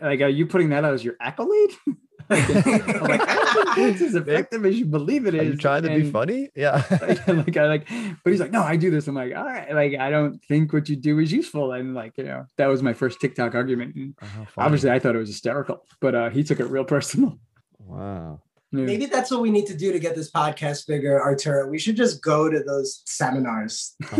like? 0.00 0.22
Are 0.22 0.28
you 0.28 0.46
putting 0.46 0.70
that 0.70 0.82
out 0.82 0.94
as 0.94 1.04
your 1.04 1.16
accolade?" 1.20 1.70
I'm 2.30 3.02
like, 3.02 3.20
it's 3.78 4.02
as 4.02 4.14
effective 4.14 4.64
as 4.64 4.76
you 4.76 4.84
believe 4.84 5.26
it 5.26 5.34
is. 5.34 5.40
Are 5.40 5.44
you 5.44 5.56
trying 5.56 5.82
to 5.82 5.90
and, 5.90 6.02
be 6.02 6.10
funny? 6.10 6.50
Yeah. 6.54 6.82
like 7.28 7.56
I 7.56 7.66
like, 7.66 7.88
but 8.24 8.30
he's 8.30 8.40
like, 8.40 8.50
no, 8.50 8.62
I 8.62 8.76
do 8.76 8.90
this. 8.90 9.06
I'm 9.06 9.14
like, 9.14 9.34
all 9.36 9.44
right, 9.44 9.72
like 9.72 9.94
I 9.94 10.10
don't 10.10 10.42
think 10.44 10.72
what 10.72 10.88
you 10.88 10.96
do 10.96 11.18
is 11.18 11.32
useful. 11.32 11.72
And 11.72 11.94
like, 11.94 12.18
you 12.18 12.24
know, 12.24 12.46
that 12.56 12.66
was 12.66 12.82
my 12.82 12.92
first 12.92 13.20
TikTok 13.20 13.54
argument. 13.54 13.94
And 13.94 14.14
oh, 14.22 14.46
obviously, 14.58 14.90
I 14.90 14.98
thought 14.98 15.14
it 15.14 15.18
was 15.18 15.28
hysterical, 15.28 15.84
but 16.00 16.14
uh, 16.14 16.30
he 16.30 16.42
took 16.42 16.60
it 16.60 16.66
real 16.66 16.84
personal. 16.84 17.38
Wow. 17.78 18.40
Maybe 18.72 19.06
that's 19.06 19.30
what 19.30 19.40
we 19.40 19.50
need 19.50 19.66
to 19.66 19.76
do 19.76 19.92
to 19.92 19.98
get 19.98 20.16
this 20.16 20.30
podcast 20.30 20.86
bigger, 20.86 21.20
Arturo. 21.20 21.68
We 21.68 21.78
should 21.78 21.96
just 21.96 22.22
go 22.22 22.50
to 22.50 22.62
those 22.62 23.02
seminars 23.06 23.94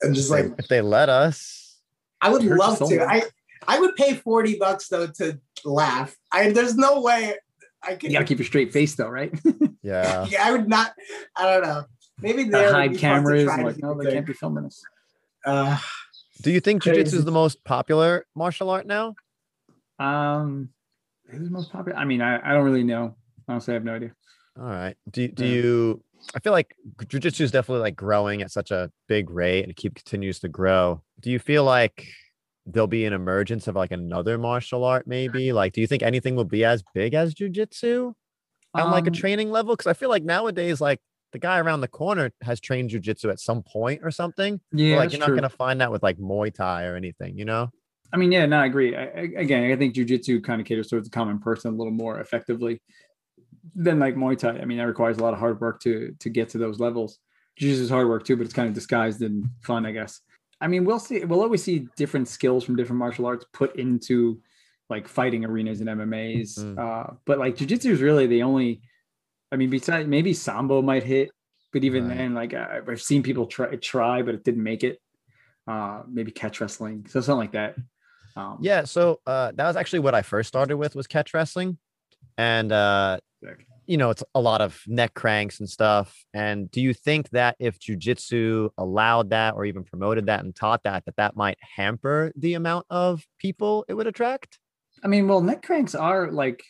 and 0.00 0.14
just 0.14 0.30
like 0.30 0.46
if 0.58 0.68
they 0.68 0.80
let 0.80 1.08
us. 1.08 1.78
I 2.20 2.30
would 2.30 2.42
love 2.42 2.78
to. 2.78 3.06
I 3.06 3.22
I 3.68 3.78
would 3.78 3.94
pay 3.96 4.14
40 4.14 4.56
bucks 4.58 4.88
though 4.88 5.06
to 5.06 5.38
laugh. 5.64 6.16
I 6.32 6.50
there's 6.50 6.74
no 6.74 7.02
way 7.02 7.34
I 7.82 7.94
can 7.94 8.10
You 8.10 8.16
gotta 8.16 8.24
keep 8.24 8.40
a 8.40 8.44
straight 8.44 8.72
face 8.72 8.94
though, 8.96 9.08
right? 9.08 9.32
yeah. 9.82 10.26
yeah, 10.30 10.46
I 10.46 10.52
would 10.52 10.68
not 10.68 10.94
I 11.36 11.44
don't 11.44 11.62
know. 11.62 11.84
Maybe 12.20 12.44
they 12.44 12.64
hide 12.64 12.98
cameras 12.98 13.46
like 13.46 13.78
no, 13.78 13.94
they 13.94 14.10
can't 14.10 14.26
be 14.26 14.32
filming 14.32 14.64
us. 14.64 14.82
Uh, 15.44 15.78
do 16.42 16.50
you 16.50 16.60
think 16.60 16.82
jiu-jitsu 16.82 17.18
is 17.18 17.24
the 17.24 17.30
most 17.30 17.62
popular 17.64 18.26
martial 18.34 18.70
art 18.70 18.86
now? 18.86 19.14
Um 19.98 20.70
who's 21.28 21.50
most 21.50 21.70
popular? 21.70 21.98
I 21.98 22.06
mean, 22.06 22.22
I, 22.22 22.40
I 22.42 22.54
don't 22.54 22.64
really 22.64 22.84
know. 22.84 23.16
Honestly, 23.46 23.72
I 23.72 23.74
have 23.74 23.84
no 23.84 23.94
idea. 23.94 24.12
All 24.58 24.64
right. 24.64 24.96
Do 25.10 25.28
do 25.28 25.44
yeah. 25.44 25.52
you 25.52 26.04
I 26.34 26.40
feel 26.40 26.52
like 26.52 26.74
jujitsu 27.02 27.42
is 27.42 27.50
definitely 27.50 27.82
like 27.82 27.96
growing 27.96 28.40
at 28.40 28.50
such 28.50 28.70
a 28.70 28.90
big 29.08 29.30
rate 29.30 29.62
and 29.62 29.70
it 29.70 29.76
keep 29.76 29.94
continues 29.94 30.40
to 30.40 30.48
grow. 30.48 31.02
Do 31.20 31.30
you 31.30 31.38
feel 31.38 31.64
like 31.64 32.06
there'll 32.72 32.86
be 32.86 33.04
an 33.04 33.12
emergence 33.12 33.66
of 33.68 33.76
like 33.76 33.90
another 33.92 34.38
martial 34.38 34.84
art 34.84 35.06
maybe? 35.06 35.52
Like 35.52 35.72
do 35.72 35.80
you 35.80 35.86
think 35.86 36.02
anything 36.02 36.36
will 36.36 36.44
be 36.44 36.64
as 36.64 36.82
big 36.94 37.14
as 37.14 37.34
jujitsu 37.34 38.12
on 38.74 38.90
like 38.90 39.04
a 39.06 39.10
Um, 39.10 39.14
training 39.14 39.50
level? 39.50 39.74
Because 39.74 39.86
I 39.86 39.94
feel 39.94 40.08
like 40.10 40.24
nowadays 40.24 40.80
like 40.80 41.00
the 41.32 41.38
guy 41.38 41.58
around 41.58 41.80
the 41.80 41.88
corner 41.88 42.30
has 42.42 42.60
trained 42.60 42.90
jujitsu 42.90 43.30
at 43.30 43.40
some 43.40 43.62
point 43.62 44.00
or 44.02 44.10
something. 44.10 44.60
yeah 44.72 44.94
But, 44.94 44.98
like 44.98 45.12
you're 45.12 45.20
not 45.20 45.26
true. 45.26 45.34
gonna 45.36 45.48
find 45.48 45.80
that 45.80 45.90
with 45.92 46.02
like 46.02 46.18
Muay 46.18 46.52
Thai 46.54 46.84
or 46.84 46.96
anything, 46.96 47.38
you 47.38 47.44
know? 47.44 47.70
I 48.12 48.16
mean, 48.16 48.32
yeah, 48.32 48.46
no, 48.46 48.58
I 48.60 48.64
agree. 48.66 48.96
I, 48.96 49.02
I, 49.02 49.20
again, 49.36 49.70
I 49.70 49.76
think 49.76 49.94
jujitsu 49.94 50.42
kind 50.42 50.60
of 50.62 50.66
caters 50.66 50.88
towards 50.88 51.06
the 51.08 51.14
common 51.14 51.38
person 51.38 51.74
a 51.74 51.76
little 51.76 51.92
more 51.92 52.20
effectively 52.20 52.80
than 53.74 53.98
like 53.98 54.14
Muay 54.16 54.38
Thai. 54.38 54.58
I 54.58 54.64
mean, 54.64 54.78
that 54.78 54.86
requires 54.86 55.18
a 55.18 55.22
lot 55.22 55.34
of 55.34 55.38
hard 55.38 55.60
work 55.60 55.80
to 55.82 56.14
to 56.20 56.30
get 56.30 56.48
to 56.50 56.58
those 56.58 56.80
levels. 56.80 57.18
Jiu-Jitsu 57.58 57.82
is 57.82 57.90
hard 57.90 58.08
work 58.08 58.24
too, 58.24 58.36
but 58.36 58.44
it's 58.44 58.54
kind 58.54 58.68
of 58.68 58.74
disguised 58.74 59.20
in 59.20 59.50
fun, 59.62 59.84
I 59.84 59.92
guess. 59.92 60.20
I 60.60 60.66
mean, 60.66 60.84
we'll 60.84 60.98
see. 60.98 61.24
We'll 61.24 61.42
always 61.42 61.62
see 61.62 61.86
different 61.96 62.28
skills 62.28 62.64
from 62.64 62.76
different 62.76 62.98
martial 62.98 63.26
arts 63.26 63.44
put 63.52 63.76
into 63.76 64.40
like 64.90 65.06
fighting 65.06 65.44
arenas 65.44 65.80
and 65.80 65.88
MMAs. 65.88 66.58
Mm. 66.58 66.78
Uh, 66.78 67.14
but 67.24 67.38
like 67.38 67.56
jujitsu 67.56 67.90
is 67.90 68.00
really 68.00 68.26
the 68.26 68.42
only. 68.42 68.80
I 69.52 69.56
mean, 69.56 69.70
besides 69.70 70.08
maybe 70.08 70.34
sambo 70.34 70.82
might 70.82 71.04
hit, 71.04 71.30
but 71.72 71.84
even 71.84 72.08
Right. 72.08 72.18
then, 72.18 72.34
like 72.34 72.54
I've 72.54 73.00
seen 73.00 73.22
people 73.22 73.46
try 73.46 73.76
try, 73.76 74.22
but 74.22 74.34
it 74.34 74.44
didn't 74.44 74.62
make 74.62 74.84
it. 74.84 75.00
Uh, 75.66 76.02
maybe 76.08 76.30
catch 76.32 76.60
wrestling, 76.60 77.06
so 77.08 77.20
something 77.20 77.38
like 77.38 77.52
that. 77.52 77.76
Um, 78.36 78.58
Yeah, 78.60 78.84
so 78.84 79.20
uh, 79.26 79.52
that 79.54 79.66
was 79.66 79.76
actually 79.76 79.98
what 80.00 80.14
I 80.14 80.22
first 80.22 80.48
started 80.48 80.76
with 80.76 80.94
was 80.94 81.06
catch 81.06 81.34
wrestling, 81.34 81.78
and 82.36 82.72
uh. 82.72 83.18
You 83.88 83.96
know 83.96 84.10
it's 84.10 84.22
a 84.34 84.40
lot 84.40 84.60
of 84.60 84.80
neck 84.86 85.14
cranks 85.14 85.58
and 85.58 85.68
stuff. 85.68 86.14
And 86.34 86.70
do 86.70 86.80
you 86.80 86.94
think 86.94 87.30
that 87.30 87.56
if 87.58 87.80
jujitsu 87.80 88.70
allowed 88.78 89.30
that 89.30 89.54
or 89.54 89.64
even 89.64 89.82
promoted 89.82 90.26
that 90.26 90.44
and 90.44 90.54
taught 90.54 90.82
that, 90.84 91.06
that 91.06 91.16
that 91.16 91.34
might 91.34 91.58
hamper 91.76 92.30
the 92.36 92.54
amount 92.54 92.86
of 92.90 93.26
people 93.38 93.84
it 93.88 93.94
would 93.94 94.06
attract? 94.06 94.58
I 95.02 95.08
mean, 95.08 95.26
well, 95.26 95.40
neck 95.40 95.62
cranks 95.62 95.94
are 95.94 96.30
like, 96.30 96.62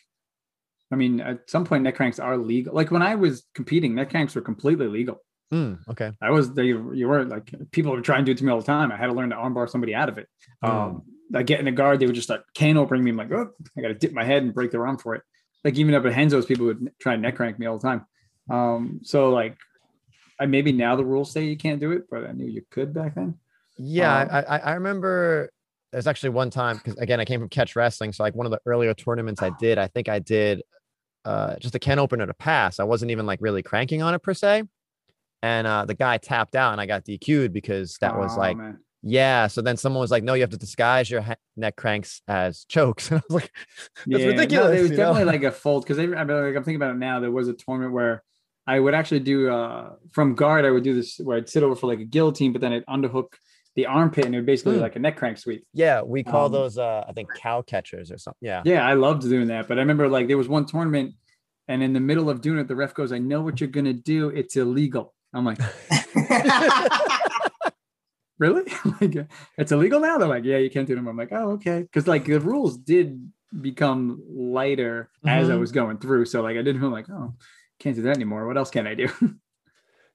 I 0.91 0.95
mean, 0.95 1.19
at 1.19 1.49
some 1.49 1.65
point, 1.65 1.83
neck 1.83 1.95
cranks 1.95 2.19
are 2.19 2.37
legal. 2.37 2.73
Like 2.73 2.89
when 2.89 3.01
I 3.01 3.15
was 3.15 3.45
competing, 3.53 3.95
neck 3.95 4.11
cranks 4.11 4.33
were 4.33 4.41
completely 4.41 4.87
legal. 4.87 5.21
Hmm, 5.51 5.75
okay. 5.89 6.11
I 6.21 6.29
was 6.29 6.53
they 6.53 6.67
you 6.67 7.07
were 7.07 7.25
like 7.25 7.51
people 7.71 7.91
were 7.91 8.01
trying 8.01 8.23
to 8.23 8.25
do 8.25 8.31
it 8.31 8.37
to 8.37 8.45
me 8.45 8.51
all 8.51 8.59
the 8.59 8.65
time. 8.65 8.91
I 8.91 8.97
had 8.97 9.07
to 9.07 9.13
learn 9.13 9.31
to 9.31 9.35
armbar 9.35 9.69
somebody 9.69 9.93
out 9.93 10.07
of 10.07 10.17
it. 10.17 10.27
Um, 10.61 11.03
I 11.33 11.43
get 11.43 11.59
in 11.59 11.65
the 11.65 11.71
guard, 11.71 11.99
they 11.99 12.05
would 12.05 12.15
just 12.15 12.29
like 12.29 12.41
can 12.53 12.77
opening 12.77 13.03
me. 13.03 13.11
I'm 13.11 13.17
like, 13.17 13.31
oh, 13.31 13.49
I 13.77 13.81
got 13.81 13.89
to 13.89 13.93
dip 13.93 14.13
my 14.13 14.23
head 14.23 14.43
and 14.43 14.53
break 14.53 14.71
their 14.71 14.85
arm 14.87 14.97
for 14.97 15.15
it. 15.15 15.23
Like 15.63 15.77
even 15.77 15.93
up 15.93 16.05
at 16.05 16.15
Renzo's, 16.15 16.45
people 16.45 16.65
would 16.67 16.91
try 16.99 17.13
and 17.13 17.21
neck 17.21 17.35
crank 17.35 17.59
me 17.59 17.65
all 17.65 17.77
the 17.77 17.87
time. 17.87 18.05
Um, 18.49 19.01
so 19.03 19.29
like, 19.29 19.57
I 20.39 20.45
maybe 20.45 20.71
now 20.71 20.95
the 20.95 21.03
rules 21.05 21.31
say 21.31 21.43
you 21.45 21.57
can't 21.57 21.79
do 21.79 21.91
it, 21.91 22.03
but 22.09 22.25
I 22.25 22.31
knew 22.31 22.45
you 22.45 22.63
could 22.71 22.93
back 22.93 23.15
then. 23.15 23.37
Yeah, 23.77 24.21
Um, 24.21 24.29
I, 24.31 24.41
I 24.41 24.57
I 24.59 24.73
remember 24.73 25.49
there's 25.91 26.07
actually 26.07 26.29
one 26.29 26.49
time 26.49 26.77
because 26.77 26.95
again 26.97 27.19
I 27.19 27.25
came 27.25 27.39
from 27.41 27.49
catch 27.49 27.75
wrestling, 27.75 28.13
so 28.13 28.23
like 28.23 28.35
one 28.35 28.45
of 28.45 28.51
the 28.51 28.59
earlier 28.65 28.93
tournaments 28.93 29.41
I 29.41 29.51
did, 29.59 29.77
I 29.77 29.87
think 29.87 30.07
I 30.09 30.19
did 30.19 30.61
uh 31.25 31.57
just 31.57 31.75
a 31.75 31.79
can 31.79 31.99
opener 31.99 32.25
to 32.25 32.33
pass. 32.33 32.79
I 32.79 32.85
wasn't 32.85 33.11
even 33.11 33.25
like 33.25 33.39
really 33.41 33.61
cranking 33.61 34.01
on 34.01 34.13
it 34.13 34.19
per 34.23 34.33
se. 34.33 34.63
And 35.41 35.67
uh 35.67 35.85
the 35.85 35.93
guy 35.93 36.17
tapped 36.17 36.55
out 36.55 36.71
and 36.71 36.79
I 36.81 36.85
got 36.85 37.03
DQ'd 37.05 37.51
because 37.51 37.97
that 37.99 38.15
was 38.17 38.37
Oh, 38.37 38.39
like 38.39 38.57
man. 38.57 38.79
Yeah. 39.03 39.47
So 39.47 39.61
then 39.61 39.77
someone 39.77 40.01
was 40.01 40.11
like, 40.11 40.23
no, 40.23 40.33
you 40.33 40.41
have 40.41 40.49
to 40.51 40.57
disguise 40.57 41.09
your 41.09 41.21
ha- 41.21 41.35
neck 41.55 41.75
cranks 41.75 42.21
as 42.27 42.65
chokes. 42.65 43.09
And 43.11 43.19
I 43.19 43.23
was 43.29 43.41
like, 43.43 43.51
that's 44.07 44.21
Yeah, 44.23 44.27
ridiculous. 44.27 44.65
No, 44.67 44.71
it 44.73 44.81
was 44.81 44.91
you 44.91 44.97
know? 44.97 45.03
definitely 45.13 45.25
like 45.33 45.43
a 45.43 45.51
fold 45.51 45.83
because 45.83 45.99
I, 45.99 46.03
I 46.03 46.23
mean, 46.23 46.43
like 46.45 46.55
I'm 46.55 46.63
thinking 46.63 46.75
about 46.75 46.91
it 46.91 46.97
now. 46.99 47.19
There 47.19 47.31
was 47.31 47.47
a 47.47 47.53
tournament 47.53 47.93
where 47.93 48.23
I 48.67 48.79
would 48.79 48.93
actually 48.93 49.21
do 49.21 49.49
uh 49.49 49.93
from 50.11 50.35
guard. 50.35 50.65
I 50.65 50.71
would 50.71 50.83
do 50.83 50.93
this 50.93 51.17
where 51.17 51.37
I'd 51.37 51.49
sit 51.49 51.63
over 51.63 51.75
for 51.75 51.87
like 51.87 51.99
a 51.99 52.05
guillotine, 52.05 52.51
but 52.53 52.61
then 52.61 52.71
I'd 52.73 52.85
underhook 52.85 53.33
the 53.75 53.85
armpit, 53.85 54.25
and 54.25 54.35
it 54.35 54.39
would 54.39 54.45
basically 54.45 54.75
Hmm. 54.75 54.81
like 54.81 54.95
a 54.95 54.99
neck 54.99 55.15
crank 55.17 55.37
sweep. 55.37 55.63
yeah, 55.73 56.01
we 56.01 56.23
call 56.23 56.47
Um, 56.47 56.51
those 56.51 56.77
uh 56.77 57.05
I 57.07 57.13
think 57.13 57.29
cow 57.35 57.61
catchers 57.61 58.11
or 58.11 58.17
something. 58.17 58.37
Yeah. 58.41 58.61
Yeah, 58.65 58.85
I 58.85 58.93
loved 58.95 59.21
doing 59.23 59.47
that. 59.47 59.67
But 59.67 59.77
I 59.77 59.81
remember 59.81 60.07
like 60.09 60.27
there 60.27 60.37
was 60.37 60.47
one 60.49 60.65
tournament, 60.65 61.13
and 61.67 61.81
in 61.81 61.93
the 61.93 61.99
middle 61.99 62.29
of 62.29 62.41
doing 62.41 62.59
it, 62.59 62.67
the 62.67 62.75
ref 62.75 62.93
goes, 62.93 63.11
"I 63.11 63.17
know 63.19 63.41
what 63.41 63.59
you're 63.61 63.69
gonna 63.69 63.93
do. 63.93 64.29
It's 64.29 64.55
illegal." 64.55 65.13
I'm 65.33 65.45
like, 65.45 65.59
really? 68.39 68.63
like, 69.01 69.27
it's 69.57 69.71
illegal 69.71 69.99
now? 69.99 70.17
They're 70.17 70.27
like, 70.27 70.43
yeah, 70.45 70.57
you 70.57 70.69
can't 70.69 70.87
do 70.87 70.95
them. 70.95 71.07
I'm 71.07 71.17
like, 71.17 71.31
oh, 71.31 71.51
okay. 71.51 71.81
Because 71.81 72.07
like 72.07 72.25
the 72.25 72.39
rules 72.39 72.77
did 72.77 73.31
become 73.61 74.21
lighter 74.29 75.09
as 75.25 75.49
I 75.49 75.53
Mhm. 75.53 75.59
was 75.59 75.71
going 75.71 75.97
through. 75.99 76.25
So 76.25 76.41
like 76.41 76.55
I 76.57 76.61
didn't 76.61 76.81
feel 76.81 76.89
like, 76.91 77.09
oh, 77.09 77.33
can't 77.79 77.95
do 77.95 78.01
that 78.03 78.15
anymore. 78.15 78.47
What 78.47 78.57
else 78.57 78.71
can 78.71 78.87
I 78.87 78.95
do? 78.95 79.09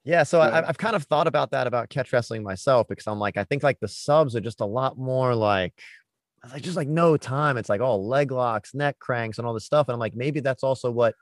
Yeah, 0.07 0.23
so 0.25 0.39
I, 0.39 0.69
I've 0.69 0.77
kind 0.77 0.95
of 0.95 1.05
thought 1.05 1.27
about 1.27 1.53
that 1.53 1.67
about 1.67 1.89
catch 1.89 2.13
wrestling 2.13 2.43
myself 2.43 2.87
because 2.89 3.07
I'm 3.07 3.19
like, 3.19 3.39
I 3.39 3.45
think 3.45 3.63
like 3.63 3.81
the 3.81 3.89
subs 3.89 4.37
are 4.37 4.41
just 4.41 4.61
a 4.61 4.67
lot 4.67 4.99
more 4.99 5.35
like, 5.35 5.73
like 6.53 6.61
just 6.63 6.77
like 6.77 6.89
no 6.89 7.17
time. 7.17 7.57
It's 7.57 7.71
like 7.71 7.81
all 7.81 8.07
leg 8.07 8.31
locks, 8.31 8.75
neck 8.75 8.99
cranks, 8.99 9.39
and 9.39 9.47
all 9.47 9.55
this 9.55 9.65
stuff. 9.65 9.89
And 9.89 9.95
I'm 9.95 9.99
like, 9.99 10.15
maybe 10.15 10.41
that's 10.41 10.63
also 10.63 10.91
what, 10.91 11.15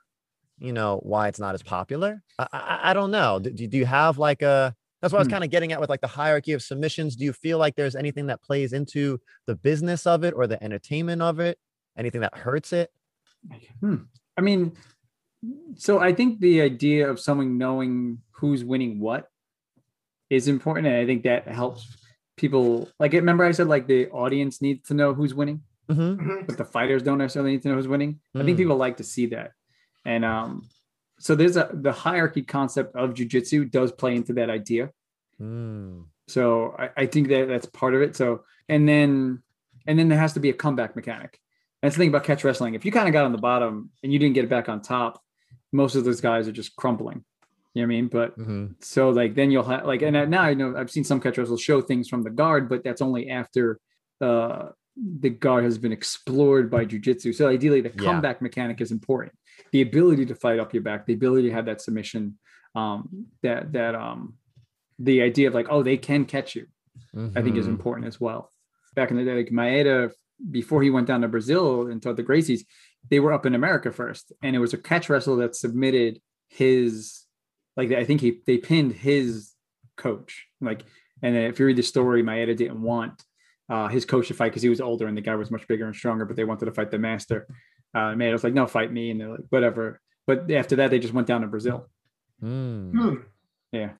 you 0.59 0.73
know, 0.73 0.99
why 1.01 1.29
it's 1.29 1.39
not 1.39 1.55
as 1.55 1.63
popular. 1.63 2.21
I, 2.37 2.47
I, 2.51 2.79
I 2.89 2.93
don't 2.93 3.11
know. 3.11 3.39
Do, 3.39 3.51
do 3.51 3.77
you 3.77 3.85
have 3.85 4.17
like 4.17 4.41
a? 4.41 4.75
That's 5.03 5.11
what 5.11 5.19
I 5.19 5.21
was 5.21 5.27
Hmm. 5.27 5.31
kind 5.33 5.43
of 5.43 5.49
getting 5.51 5.71
at 5.73 5.81
with 5.81 5.89
like 5.89 6.01
the 6.01 6.07
hierarchy 6.07 6.53
of 6.53 6.63
submissions. 6.63 7.15
Do 7.17 7.25
you 7.25 7.33
feel 7.33 7.57
like 7.57 7.75
there's 7.75 7.95
anything 7.95 8.27
that 8.27 8.41
plays 8.41 8.71
into 8.73 9.19
the 9.45 9.53
business 9.55 10.07
of 10.07 10.23
it 10.23 10.33
or 10.35 10.47
the 10.47 10.63
entertainment 10.63 11.21
of 11.21 11.39
it? 11.39 11.59
Anything 11.97 12.21
that 12.21 12.35
hurts 12.37 12.71
it? 12.73 12.89
Hmm. 13.81 13.95
I 14.37 14.41
mean, 14.41 14.71
so 15.75 15.99
I 15.99 16.13
think 16.13 16.39
the 16.39 16.61
idea 16.61 17.09
of 17.09 17.19
someone 17.19 17.57
knowing 17.57 18.19
who's 18.31 18.63
winning 18.63 18.99
what 19.01 19.29
is 20.29 20.47
important. 20.47 20.87
And 20.87 20.95
I 20.95 21.05
think 21.05 21.23
that 21.23 21.47
helps 21.49 21.95
people. 22.37 22.89
Like, 22.97 23.11
remember 23.13 23.43
I 23.43 23.51
said, 23.51 23.67
like, 23.67 23.85
the 23.87 24.09
audience 24.09 24.61
needs 24.61 24.87
to 24.87 24.93
know 24.93 25.13
who's 25.13 25.33
winning, 25.33 25.61
Mm-hmm. 25.89 26.45
but 26.47 26.57
the 26.57 26.63
fighters 26.63 27.03
don't 27.03 27.17
necessarily 27.17 27.51
need 27.51 27.61
to 27.63 27.67
know 27.67 27.75
who's 27.75 27.89
winning. 27.89 28.21
I 28.33 28.43
think 28.43 28.55
Mm. 28.57 28.61
people 28.61 28.77
like 28.77 28.97
to 28.97 29.03
see 29.03 29.25
that. 29.27 29.51
And 30.05 30.23
um, 30.23 30.63
so 31.23 31.35
there's 31.35 31.55
a 31.57 31.69
the 31.73 31.91
hierarchy 31.93 32.41
concept 32.41 32.95
of 32.95 33.13
jujitsu 33.13 33.71
does 33.71 33.91
play 33.91 34.13
into 34.15 34.33
that 34.33 34.49
idea. 34.49 34.91
Mm. 35.41 36.05
So 36.27 36.75
I, 36.77 36.89
I 37.03 37.05
think 37.05 37.27
that 37.29 37.47
that's 37.47 37.65
part 37.65 37.93
of 37.95 38.01
it. 38.01 38.15
So 38.15 38.43
and 38.67 38.87
then 38.87 39.41
and 39.87 39.97
then 39.97 40.09
there 40.09 40.19
has 40.19 40.33
to 40.33 40.39
be 40.39 40.49
a 40.49 40.53
comeback 40.53 40.95
mechanic. 40.95 41.39
That's 41.81 41.95
the 41.95 41.99
thing 41.99 42.09
about 42.09 42.23
catch 42.23 42.43
wrestling. 42.43 42.75
If 42.75 42.85
you 42.85 42.91
kind 42.91 43.07
of 43.07 43.13
got 43.13 43.25
on 43.25 43.31
the 43.31 43.37
bottom 43.51 43.89
and 44.03 44.11
you 44.13 44.19
didn't 44.19 44.35
get 44.35 44.45
it 44.45 44.49
back 44.49 44.67
on 44.69 44.81
top, 44.81 45.21
most 45.71 45.95
of 45.95 46.03
those 46.05 46.21
guys 46.21 46.47
are 46.47 46.53
just 46.61 46.75
crumpling. 46.75 47.23
You 47.73 47.81
know 47.81 47.87
what 47.87 47.93
I 47.93 47.95
mean? 47.95 48.07
But 48.07 48.29
hmm 48.35 48.65
so 48.81 49.09
like 49.09 49.33
then 49.35 49.49
you'll 49.51 49.63
have 49.63 49.85
like 49.85 50.01
and 50.01 50.29
now 50.29 50.43
I 50.43 50.53
know 50.53 50.75
I've 50.77 50.91
seen 50.91 51.03
some 51.05 51.19
catch 51.21 51.37
wrestlers 51.37 51.61
show 51.61 51.81
things 51.81 52.09
from 52.09 52.21
the 52.23 52.29
guard, 52.29 52.67
but 52.67 52.83
that's 52.83 53.01
only 53.01 53.29
after 53.29 53.79
uh 54.19 54.69
the 55.19 55.29
guard 55.31 55.63
has 55.63 55.77
been 55.77 55.91
explored 55.91 56.69
by 56.69 56.85
jujitsu. 56.85 57.33
So 57.33 57.47
ideally 57.47 57.81
the 57.81 57.93
Yeah. 57.95 58.03
comeback 58.03 58.41
mechanic 58.41 58.79
is 58.81 58.91
important. 58.91 59.33
The 59.71 59.81
ability 59.81 60.25
to 60.27 60.35
fight 60.35 60.59
up 60.59 60.73
your 60.73 60.83
back, 60.83 61.05
the 61.05 61.13
ability 61.13 61.49
to 61.49 61.53
have 61.53 61.65
that 61.65 61.81
submission, 61.81 62.37
um, 62.75 63.27
that 63.41 63.71
that 63.73 63.95
um 63.95 64.35
the 64.99 65.21
idea 65.21 65.47
of 65.47 65.53
like, 65.53 65.67
oh, 65.69 65.83
they 65.83 65.97
can 65.97 66.25
catch 66.25 66.55
you. 66.55 66.67
I 67.35 67.41
think 67.41 67.57
is 67.57 67.65
Mhm. 67.65 67.69
important 67.69 68.07
as 68.07 68.19
well. 68.21 68.51
Back 68.95 69.09
in 69.11 69.17
the 69.17 69.23
day, 69.25 69.35
like 69.35 69.49
Maeda, 69.49 70.11
before 70.51 70.81
he 70.83 70.89
went 70.91 71.07
down 71.07 71.21
to 71.21 71.27
Brazil 71.27 71.87
and 71.87 72.01
taught 72.01 72.15
the 72.15 72.23
Gracies, 72.23 72.61
they 73.09 73.19
were 73.19 73.33
up 73.33 73.45
in 73.45 73.55
America 73.55 73.91
first, 73.91 74.31
and 74.43 74.55
it 74.55 74.59
was 74.59 74.73
a 74.73 74.77
catch 74.77 75.09
wrestler 75.09 75.35
that 75.37 75.55
submitted 75.55 76.21
his, 76.49 77.25
like 77.75 77.91
I 77.91 78.03
think 78.05 78.21
he 78.21 78.41
they 78.45 78.57
pinned 78.57 78.93
his 78.93 79.53
coach, 79.97 80.47
like, 80.61 80.83
and 81.21 81.35
then 81.35 81.43
if 81.49 81.59
you 81.59 81.65
read 81.65 81.77
the 81.77 81.83
story, 81.83 82.21
Maeda 82.23 82.55
didn't 82.55 82.81
want 82.81 83.23
uh, 83.69 83.87
his 83.87 84.05
coach 84.05 84.27
to 84.27 84.33
fight 84.33 84.49
because 84.49 84.61
he 84.61 84.69
was 84.69 84.81
older 84.81 85.07
and 85.07 85.15
the 85.17 85.21
guy 85.21 85.35
was 85.35 85.49
much 85.49 85.67
bigger 85.67 85.85
and 85.85 85.95
stronger, 85.95 86.25
but 86.25 86.35
they 86.35 86.43
wanted 86.43 86.65
to 86.65 86.71
fight 86.73 86.91
the 86.91 86.99
master. 86.99 87.47
Uh, 87.93 88.13
Maeda 88.15 88.31
was 88.31 88.43
like, 88.43 88.53
no, 88.53 88.65
fight 88.65 88.91
me, 88.91 89.11
and 89.11 89.21
they're 89.21 89.29
like, 89.29 89.45
whatever. 89.49 90.01
But 90.25 90.49
after 90.51 90.77
that, 90.77 90.89
they 90.89 90.99
just 90.99 91.13
went 91.13 91.27
down 91.27 91.41
to 91.41 91.47
Brazil. 91.47 91.87
Mm. 92.41 92.91
Hmm. 92.91 93.15
Yeah. 93.71 93.91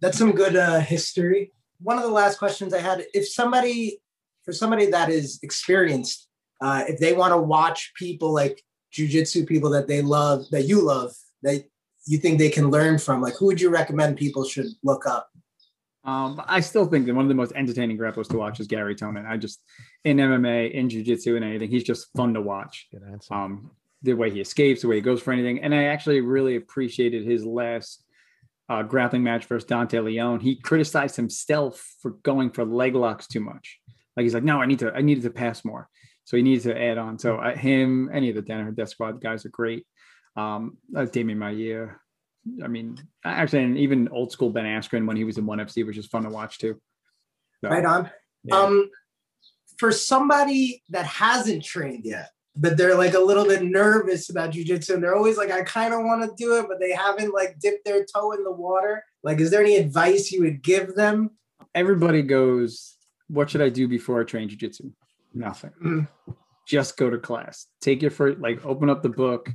That's 0.00 0.18
some 0.18 0.32
good 0.32 0.56
uh, 0.56 0.80
history. 0.80 1.52
One 1.80 1.96
of 1.96 2.04
the 2.04 2.10
last 2.10 2.38
questions 2.38 2.74
I 2.74 2.80
had: 2.80 3.04
If 3.14 3.28
somebody, 3.28 4.00
for 4.44 4.52
somebody 4.52 4.86
that 4.86 5.10
is 5.10 5.38
experienced, 5.42 6.28
uh, 6.60 6.84
if 6.88 6.98
they 6.98 7.12
want 7.12 7.32
to 7.32 7.38
watch 7.38 7.92
people 7.96 8.32
like 8.32 8.62
jujitsu 8.92 9.46
people 9.46 9.70
that 9.70 9.88
they 9.88 10.02
love, 10.02 10.44
that 10.50 10.64
you 10.64 10.80
love, 10.80 11.12
that 11.42 11.64
you 12.06 12.18
think 12.18 12.38
they 12.38 12.50
can 12.50 12.70
learn 12.70 12.98
from, 12.98 13.20
like 13.20 13.34
who 13.34 13.46
would 13.46 13.60
you 13.60 13.70
recommend 13.70 14.16
people 14.16 14.44
should 14.44 14.66
look 14.82 15.06
up? 15.06 15.30
Um, 16.04 16.42
I 16.46 16.60
still 16.60 16.84
think 16.86 17.06
that 17.06 17.14
one 17.14 17.24
of 17.24 17.30
the 17.30 17.34
most 17.34 17.52
entertaining 17.54 17.96
grapplers 17.96 18.28
to 18.28 18.36
watch 18.36 18.60
is 18.60 18.66
Garry 18.66 18.94
Tonon. 18.94 19.26
I 19.26 19.38
just 19.38 19.62
in 20.04 20.18
MMA, 20.18 20.72
in 20.72 20.90
jiu-jitsu, 20.90 21.36
and 21.36 21.44
anything, 21.44 21.70
he's 21.70 21.84
just 21.84 22.08
fun 22.14 22.34
to 22.34 22.42
watch. 22.42 22.88
Good 22.92 23.02
answer. 23.10 23.32
Um, 23.32 23.70
the 24.02 24.12
way 24.12 24.30
he 24.30 24.40
escapes, 24.40 24.82
the 24.82 24.88
way 24.88 24.96
he 24.96 25.00
goes 25.00 25.22
for 25.22 25.32
anything, 25.32 25.60
and 25.60 25.74
I 25.74 25.84
actually 25.84 26.20
really 26.20 26.56
appreciated 26.56 27.24
his 27.24 27.44
last 27.46 28.04
uh, 28.68 28.82
grappling 28.82 29.22
match 29.22 29.46
versus 29.46 29.66
Dante 29.66 29.98
Leon. 29.98 30.40
He 30.40 30.56
criticized 30.56 31.16
himself 31.16 31.82
for 32.02 32.10
going 32.22 32.50
for 32.50 32.66
leg 32.66 32.94
locks 32.94 33.26
too 33.26 33.40
much. 33.40 33.78
Like 34.14 34.24
he's 34.24 34.34
like, 34.34 34.44
no, 34.44 34.60
I 34.60 34.66
need 34.66 34.80
to, 34.80 34.92
I 34.92 35.00
needed 35.00 35.24
to 35.24 35.30
pass 35.30 35.64
more, 35.64 35.88
so 36.24 36.36
he 36.36 36.42
needs 36.42 36.64
to 36.64 36.78
add 36.78 36.98
on. 36.98 37.18
So 37.18 37.38
I, 37.38 37.54
him, 37.54 38.10
any 38.12 38.28
of 38.28 38.36
the 38.36 38.42
Danaher 38.42 38.76
Death 38.76 38.90
Squad 38.90 39.22
guys 39.22 39.46
are 39.46 39.50
great. 39.50 39.86
Um, 40.36 40.76
uh, 40.94 41.06
Damien 41.06 41.38
Maia, 41.38 41.88
I 42.62 42.68
mean, 42.68 42.98
actually, 43.24 43.64
and 43.64 43.78
even 43.78 44.08
old 44.08 44.32
school 44.32 44.50
Ben 44.50 44.64
Askren 44.64 45.06
when 45.06 45.16
he 45.16 45.24
was 45.24 45.38
in 45.38 45.46
One 45.46 45.58
FC, 45.58 45.86
which 45.86 45.96
is 45.96 46.06
fun 46.06 46.24
to 46.24 46.28
watch 46.28 46.58
too. 46.58 46.78
So, 47.62 47.70
right 47.70 47.84
on. 47.84 48.10
Yeah. 48.44 48.56
Um, 48.56 48.90
for 49.78 49.90
somebody 49.90 50.82
that 50.90 51.06
hasn't 51.06 51.64
trained 51.64 52.04
yet, 52.04 52.30
but 52.56 52.76
they're 52.76 52.96
like 52.96 53.14
a 53.14 53.20
little 53.20 53.44
bit 53.44 53.62
nervous 53.62 54.30
about 54.30 54.50
jujitsu, 54.50 54.94
and 54.94 55.02
they're 55.02 55.16
always 55.16 55.36
like, 55.36 55.50
I 55.50 55.62
kind 55.62 55.94
of 55.94 56.00
want 56.04 56.22
to 56.22 56.34
do 56.36 56.56
it, 56.58 56.66
but 56.68 56.78
they 56.80 56.92
haven't 56.92 57.32
like 57.32 57.58
dipped 57.58 57.84
their 57.84 58.04
toe 58.04 58.32
in 58.32 58.44
the 58.44 58.52
water. 58.52 59.04
Like, 59.22 59.40
is 59.40 59.50
there 59.50 59.62
any 59.62 59.76
advice 59.76 60.30
you 60.30 60.42
would 60.42 60.62
give 60.62 60.94
them? 60.94 61.30
Everybody 61.74 62.22
goes, 62.22 62.96
"What 63.28 63.50
should 63.50 63.62
I 63.62 63.70
do 63.70 63.88
before 63.88 64.20
I 64.20 64.24
train 64.24 64.48
jujitsu?" 64.48 64.92
Nothing. 65.32 65.72
Mm. 65.82 66.08
Just 66.68 66.96
go 66.96 67.10
to 67.10 67.18
class. 67.18 67.66
Take 67.80 68.02
your 68.02 68.10
first, 68.10 68.38
like, 68.38 68.64
open 68.64 68.88
up 68.88 69.02
the 69.02 69.08
book 69.08 69.50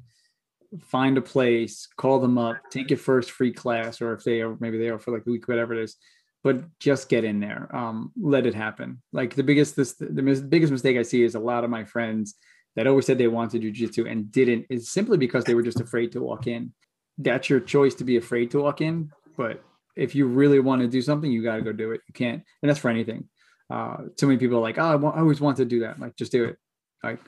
find 0.83 1.17
a 1.17 1.21
place, 1.21 1.87
call 1.97 2.19
them 2.19 2.37
up, 2.37 2.57
take 2.69 2.89
your 2.89 2.99
first 2.99 3.31
free 3.31 3.51
class, 3.51 4.01
or 4.01 4.13
if 4.13 4.23
they 4.23 4.41
are 4.41 4.55
maybe 4.59 4.77
they 4.77 4.89
are 4.89 4.99
for 4.99 5.11
like 5.11 5.25
a 5.25 5.31
week, 5.31 5.47
whatever 5.47 5.73
it 5.73 5.83
is. 5.83 5.95
But 6.43 6.79
just 6.79 7.09
get 7.09 7.25
in 7.25 7.39
there. 7.39 7.73
Um, 7.75 8.11
let 8.19 8.45
it 8.45 8.55
happen. 8.55 9.01
Like 9.11 9.35
the 9.35 9.43
biggest 9.43 9.75
this 9.75 9.93
the 9.93 10.45
biggest 10.47 10.71
mistake 10.71 10.97
I 10.97 11.01
see 11.01 11.23
is 11.23 11.35
a 11.35 11.39
lot 11.39 11.63
of 11.63 11.69
my 11.69 11.83
friends 11.83 12.35
that 12.75 12.87
always 12.87 13.05
said 13.05 13.17
they 13.17 13.27
wanted 13.27 13.61
jujitsu 13.61 14.09
and 14.09 14.31
didn't 14.31 14.65
is 14.69 14.89
simply 14.89 15.17
because 15.17 15.43
they 15.43 15.55
were 15.55 15.63
just 15.63 15.81
afraid 15.81 16.11
to 16.13 16.21
walk 16.21 16.47
in. 16.47 16.73
That's 17.17 17.49
your 17.49 17.59
choice 17.59 17.95
to 17.95 18.05
be 18.05 18.15
afraid 18.15 18.51
to 18.51 18.61
walk 18.61 18.79
in, 18.79 19.11
but 19.35 19.61
if 19.97 20.15
you 20.15 20.27
really 20.27 20.59
want 20.59 20.81
to 20.81 20.87
do 20.87 21.01
something, 21.01 21.29
you 21.29 21.43
got 21.43 21.57
to 21.57 21.61
go 21.61 21.73
do 21.73 21.91
it. 21.91 22.01
You 22.07 22.13
can't, 22.13 22.41
and 22.61 22.69
that's 22.69 22.79
for 22.79 22.89
anything. 22.89 23.27
Uh, 23.69 23.97
too 24.15 24.27
many 24.27 24.39
people 24.39 24.57
are 24.57 24.61
like, 24.61 24.77
oh, 24.77 25.11
I 25.13 25.19
always 25.19 25.41
want 25.41 25.57
to 25.57 25.65
do 25.65 25.81
that. 25.81 25.99
Like, 25.99 26.15
just 26.15 26.31
do 26.31 26.45
it. 26.45 26.57
Like, 27.03 27.19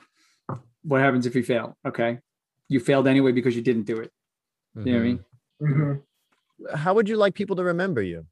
what 0.82 1.00
happens 1.00 1.26
if 1.26 1.36
you 1.36 1.42
fail? 1.42 1.76
Okay, 1.86 2.18
you 2.72 2.80
failed 2.80 3.06
anyway 3.06 3.32
because 3.32 3.54
you 3.54 3.62
didn't 3.62 3.84
do 3.84 3.98
it. 4.00 4.10
Mm-hmm. 4.76 4.86
You 4.86 4.92
know 4.92 4.98
what 4.98 5.04
I 5.04 5.08
mean? 5.08 5.18
Mm-hmm. 5.62 5.82
mm-hmm. 5.82 6.76
How 6.76 6.94
would 6.94 7.08
you 7.08 7.16
like 7.16 7.34
people 7.34 7.56
to 7.56 7.64
remember 7.64 8.02
you? 8.02 8.26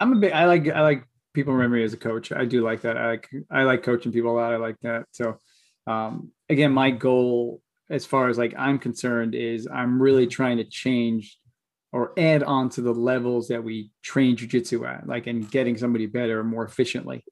I'm 0.00 0.12
a 0.14 0.16
bit. 0.16 0.32
I 0.32 0.46
like. 0.46 0.68
I 0.68 0.80
like 0.80 1.04
people 1.34 1.52
remember 1.52 1.76
me 1.76 1.84
as 1.84 1.92
a 1.92 1.98
coach. 1.98 2.32
I 2.32 2.44
do 2.44 2.62
like 2.62 2.82
that. 2.82 2.96
I 2.96 3.06
like. 3.06 3.28
I 3.50 3.62
like 3.64 3.82
coaching 3.82 4.12
people 4.12 4.32
a 4.32 4.36
lot. 4.40 4.52
I 4.52 4.56
like 4.56 4.76
that. 4.82 5.04
So, 5.12 5.38
um, 5.86 6.32
again, 6.48 6.72
my 6.72 6.90
goal, 6.90 7.60
as 7.90 8.06
far 8.06 8.28
as 8.28 8.38
like 8.38 8.54
I'm 8.56 8.78
concerned, 8.78 9.34
is 9.34 9.68
I'm 9.70 10.00
really 10.00 10.26
trying 10.26 10.56
to 10.56 10.64
change 10.64 11.38
or 11.92 12.12
add 12.18 12.42
on 12.42 12.68
to 12.70 12.82
the 12.82 12.92
levels 12.92 13.48
that 13.48 13.62
we 13.62 13.90
train 14.02 14.36
jujitsu 14.36 14.86
at, 14.86 15.06
like 15.06 15.26
and 15.26 15.50
getting 15.50 15.76
somebody 15.76 16.06
better 16.06 16.42
more 16.44 16.64
efficiently. 16.64 17.24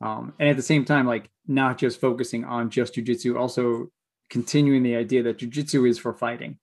Um, 0.00 0.34
and 0.40 0.48
at 0.48 0.56
the 0.56 0.62
same 0.62 0.84
time, 0.84 1.06
like 1.06 1.28
not 1.46 1.78
just 1.78 2.00
focusing 2.00 2.44
on 2.44 2.70
just 2.70 2.94
jujitsu, 2.94 3.38
also 3.38 3.88
continuing 4.32 4.82
the 4.82 4.96
idea 4.96 5.22
that 5.22 5.38
jujitsu 5.38 5.86
is 5.86 5.98
for 5.98 6.14
fighting 6.14 6.58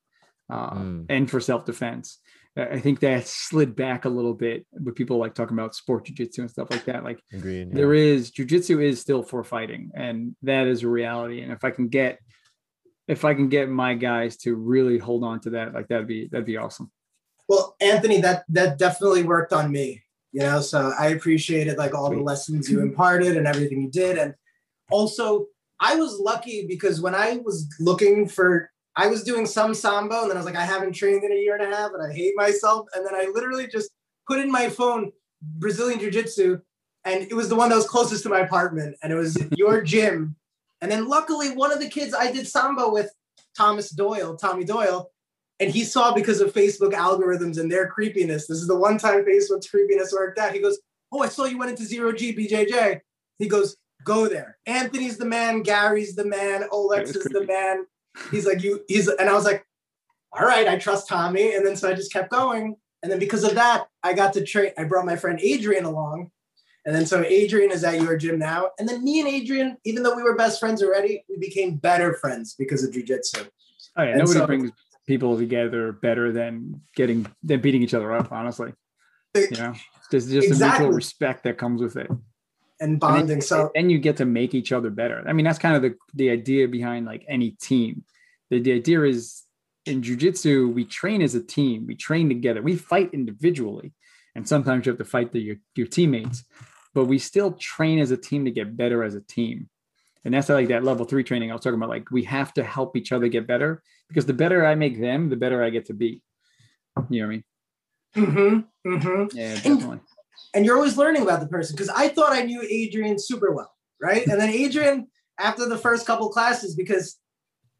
uh, 0.50 0.72
mm. 0.72 1.06
and 1.08 1.30
for 1.30 1.40
self 1.40 1.64
defense. 1.66 2.18
I 2.58 2.80
think 2.80 3.00
that 3.02 3.28
slid 3.28 3.76
back 3.76 4.04
a 4.04 4.10
little 4.10 4.34
bit 4.34 4.66
with 4.72 4.96
people 4.96 5.18
like 5.18 5.36
talking 5.36 5.56
about 5.56 5.76
sport 5.76 6.08
jujitsu 6.08 6.40
and 6.40 6.50
stuff 6.50 6.72
like 6.72 6.84
that. 6.86 7.04
Like 7.04 7.22
Agreed, 7.32 7.70
yeah. 7.70 7.76
there 7.76 7.94
is 7.94 8.32
jujitsu 8.32 8.84
is 8.84 9.00
still 9.00 9.22
for 9.22 9.44
fighting, 9.44 9.92
and 9.94 10.36
that 10.42 10.68
is 10.68 10.84
a 10.84 10.90
reality. 10.90 11.42
And 11.42 11.54
if 11.54 11.64
I 11.64 11.70
can 11.70 11.88
get 11.88 12.20
if 13.08 13.24
I 13.24 13.34
can 13.34 13.50
get 13.50 13.70
my 13.70 13.94
guys 13.94 14.36
to 14.38 14.56
really 14.56 14.98
hold 14.98 15.24
on 15.24 15.40
to 15.42 15.52
that, 15.52 15.74
like 15.74 15.88
that'd 15.88 16.08
be 16.08 16.28
that'd 16.32 16.46
be 16.46 16.58
awesome. 16.58 16.92
Well, 17.48 17.76
Anthony, 17.80 18.20
that 18.22 18.46
that 18.50 18.80
definitely 18.80 19.24
worked 19.24 19.54
on 19.54 19.72
me. 19.72 20.02
You 20.32 20.42
know, 20.42 20.62
so 20.62 20.92
I 21.00 21.10
appreciated 21.10 21.78
like 21.78 21.94
all 21.94 22.08
Sweet. 22.08 22.18
the 22.18 22.24
lessons 22.24 22.70
you 22.70 22.82
imparted 22.82 23.38
and 23.38 23.48
everything 23.48 23.82
you 23.82 23.92
did, 23.92 24.18
and 24.18 24.34
also 24.90 25.46
I 25.80 25.96
was 25.96 26.20
lucky 26.20 26.66
because 26.68 27.02
when 27.02 27.16
I 27.16 27.38
was 27.38 27.68
looking 27.80 28.28
for, 28.28 28.70
I 28.96 29.08
was 29.08 29.24
doing 29.24 29.46
some 29.46 29.74
sambo 29.74 30.22
and 30.22 30.30
then 30.30 30.38
I 30.38 30.40
was 30.40 30.46
like, 30.46 30.56
I 30.56 30.66
haven't 30.66 30.94
trained 30.94 31.24
in 31.24 31.32
a 31.32 31.36
year 31.36 31.56
and 31.56 31.72
a 31.72 31.76
half 31.76 31.92
and 31.94 32.04
I 32.04 32.14
hate 32.14 32.34
myself. 32.36 32.88
And 32.94 33.06
then 33.06 33.16
I 33.16 33.32
literally 33.34 33.68
just 33.68 33.90
put 34.28 34.40
in 34.40 34.52
my 34.52 34.70
phone 34.70 35.12
Brazilian 35.42 36.00
Jiu 36.00 36.12
Jitsu 36.12 36.60
and 37.06 37.24
it 37.24 37.34
was 37.34 37.50
the 37.50 37.56
one 37.56 37.70
that 37.70 37.76
was 37.76 37.88
closest 37.88 38.24
to 38.24 38.30
my 38.30 38.40
apartment 38.40 38.98
and 39.02 39.14
it 39.14 39.16
was 39.16 39.38
your 39.56 39.82
gym. 39.84 40.36
And 40.82 40.92
then 40.92 41.08
luckily, 41.08 41.50
one 41.50 41.72
of 41.72 41.80
the 41.80 41.90
kids 41.90 42.14
I 42.14 42.32
did 42.32 42.48
sambo 42.48 42.92
with, 42.92 43.12
Thomas 43.58 43.90
Doyle, 43.90 44.38
Tommy 44.38 44.64
Doyle, 44.64 45.12
and 45.60 45.70
he 45.70 45.84
saw 45.84 46.14
because 46.14 46.40
of 46.40 46.54
Facebook 46.54 46.94
algorithms 46.94 47.60
and 47.60 47.70
their 47.70 47.88
creepiness. 47.88 48.48
This 48.48 48.60
is 48.60 48.68
the 48.68 48.78
one 48.78 48.98
time 48.98 49.26
Facebook's 49.26 49.70
creepiness 49.70 50.14
worked 50.14 50.40
out. 50.40 50.54
He 50.54 50.62
goes, 50.62 50.80
Oh, 51.12 51.22
I 51.22 51.28
saw 51.28 51.46
you 51.46 51.58
went 51.58 51.72
into 51.72 51.84
zero 51.84 52.14
G 52.14 52.34
BJJ. 52.34 53.02
He 53.40 53.48
goes, 53.48 53.76
go 54.04 54.28
there. 54.28 54.58
Anthony's 54.66 55.18
the 55.18 55.26
man, 55.26 55.62
Gary's 55.62 56.16
the 56.16 56.26
man, 56.26 56.64
Olex 56.72 57.16
is 57.16 57.26
the 57.26 57.46
man. 57.46 57.86
He's 58.32 58.46
like, 58.46 58.64
you, 58.64 58.82
he's, 58.88 59.08
and 59.08 59.30
I 59.30 59.34
was 59.34 59.46
like, 59.46 59.66
all 60.32 60.46
right, 60.46 60.68
I 60.68 60.78
trust 60.78 61.08
Tommy. 61.08 61.56
And 61.56 61.66
then 61.66 61.76
so 61.76 61.90
I 61.90 61.94
just 61.94 62.14
kept 62.14 62.30
going. 62.30 62.76
And 63.02 63.12
then 63.12 63.20
because 63.20 63.44
of 63.44 63.56
that, 63.56 63.88
I 64.04 64.14
got 64.14 64.34
to 64.34 64.44
train. 64.44 64.72
I 64.78 64.84
brought 64.84 65.06
my 65.06 65.16
friend 65.16 65.40
Adrian 65.42 65.86
along. 65.86 66.32
And 66.86 66.96
then 66.96 67.06
so 67.06 67.24
Adrian 67.24 67.72
is 67.72 67.84
at 67.84 68.02
your 68.02 68.18
gym 68.18 68.40
now. 68.40 68.70
And 68.80 68.88
then 68.88 69.04
me 69.04 69.20
and 69.20 69.30
Adrian, 69.30 69.78
even 69.86 70.04
though 70.04 70.16
we 70.16 70.24
were 70.24 70.36
best 70.36 70.60
friends 70.60 70.82
already, 70.82 71.24
we 71.30 71.38
became 71.38 71.76
better 71.76 72.14
friends 72.14 72.56
because 72.58 72.84
of 72.84 72.92
jujitsu. 72.92 73.48
Oh 73.98 74.04
yeah, 74.04 74.10
and 74.10 74.20
nobody 74.20 74.40
so, 74.40 74.48
brings 74.48 74.72
people 75.06 75.38
together 75.38 75.92
better 75.92 76.32
than 76.32 76.82
getting 76.96 77.28
than 77.44 77.60
beating 77.60 77.84
each 77.84 77.94
other 77.94 78.14
up, 78.14 78.32
honestly. 78.32 78.74
You 79.36 79.50
know, 79.52 79.74
there's 80.10 80.30
just 80.30 80.48
exactly. 80.48 80.86
a 80.86 80.88
mutual 80.88 80.96
respect 80.96 81.44
that 81.44 81.58
comes 81.58 81.82
with 81.82 81.98
it 81.98 82.10
and 82.80 83.00
bonding. 83.00 83.22
And 83.22 83.30
then, 83.30 83.42
so 83.42 83.72
and 83.76 83.92
you 83.92 84.00
get 84.00 84.18
to 84.18 84.26
make 84.26 84.54
each 84.54 84.72
other 84.72 84.90
better. 84.90 85.24
I 85.28 85.34
mean, 85.34 85.46
that's 85.46 85.60
kind 85.60 85.76
of 85.76 85.82
the 85.82 85.96
the 86.14 86.30
idea 86.30 86.68
behind 86.68 87.06
like 87.06 87.26
any 87.28 87.52
team. 87.52 88.04
The, 88.50 88.60
the 88.60 88.74
idea 88.74 89.04
is 89.04 89.44
in 89.86 90.02
jujitsu, 90.02 90.74
we 90.74 90.86
train 90.86 91.22
as 91.22 91.36
a 91.36 91.44
team. 91.44 91.86
We 91.88 91.96
train 91.96 92.30
together. 92.30 92.62
We 92.62 92.76
fight 92.76 93.10
individually, 93.14 93.94
and 94.36 94.48
sometimes 94.48 94.86
you 94.86 94.92
have 94.92 95.00
to 95.00 95.06
fight 95.06 95.32
the, 95.32 95.40
your 95.40 95.56
your 95.76 95.88
teammates, 95.88 96.44
but 96.94 97.06
we 97.06 97.20
still 97.20 97.54
train 97.54 98.00
as 98.00 98.12
a 98.12 98.18
team 98.18 98.46
to 98.46 98.52
get 98.52 98.78
better 98.78 99.04
as 99.04 99.16
a 99.16 99.22
team. 99.22 99.70
And 100.26 100.34
that's 100.34 100.50
like 100.50 100.68
that 100.68 100.84
level 100.84 101.06
three 101.06 101.24
training 101.24 101.50
I 101.50 101.54
was 101.54 101.64
talking 101.64 101.80
about. 101.80 101.90
Like 101.90 102.12
we 102.12 102.24
have 102.26 102.54
to 102.56 102.64
help 102.64 102.98
each 102.98 103.12
other 103.12 103.30
get 103.30 103.48
better 103.48 103.82
because 104.10 104.26
the 104.26 104.34
better 104.34 104.66
I 104.66 104.76
make 104.76 105.00
them, 105.00 105.30
the 105.30 105.38
better 105.38 105.64
I 105.64 105.70
get 105.70 105.86
to 105.86 105.94
be. 105.94 106.22
You 107.10 107.22
know 107.22 107.28
what 107.28 107.34
I 107.34 107.36
mean? 107.36 107.44
Mm-hmm. 108.16 108.92
Mm-hmm. 108.92 109.38
Yeah, 109.38 109.56
definitely. 109.56 109.92
And 109.92 110.02
and 110.54 110.66
you're 110.66 110.76
always 110.76 110.98
learning 110.98 111.22
about 111.22 111.40
the 111.40 111.48
person 111.48 111.76
because 111.76 111.90
I 111.90 112.10
thought 112.10 112.34
I 112.34 112.42
knew 112.42 112.62
Adrian 112.62 113.20
super 113.20 113.52
well, 113.52 113.72
right? 114.02 114.26
and 114.26 114.40
then 114.40 114.50
Adrian, 114.50 115.08
after 115.40 115.68
the 115.68 115.78
first 115.78 116.06
couple 116.06 116.30
classes, 116.30 116.76
because 116.76 117.18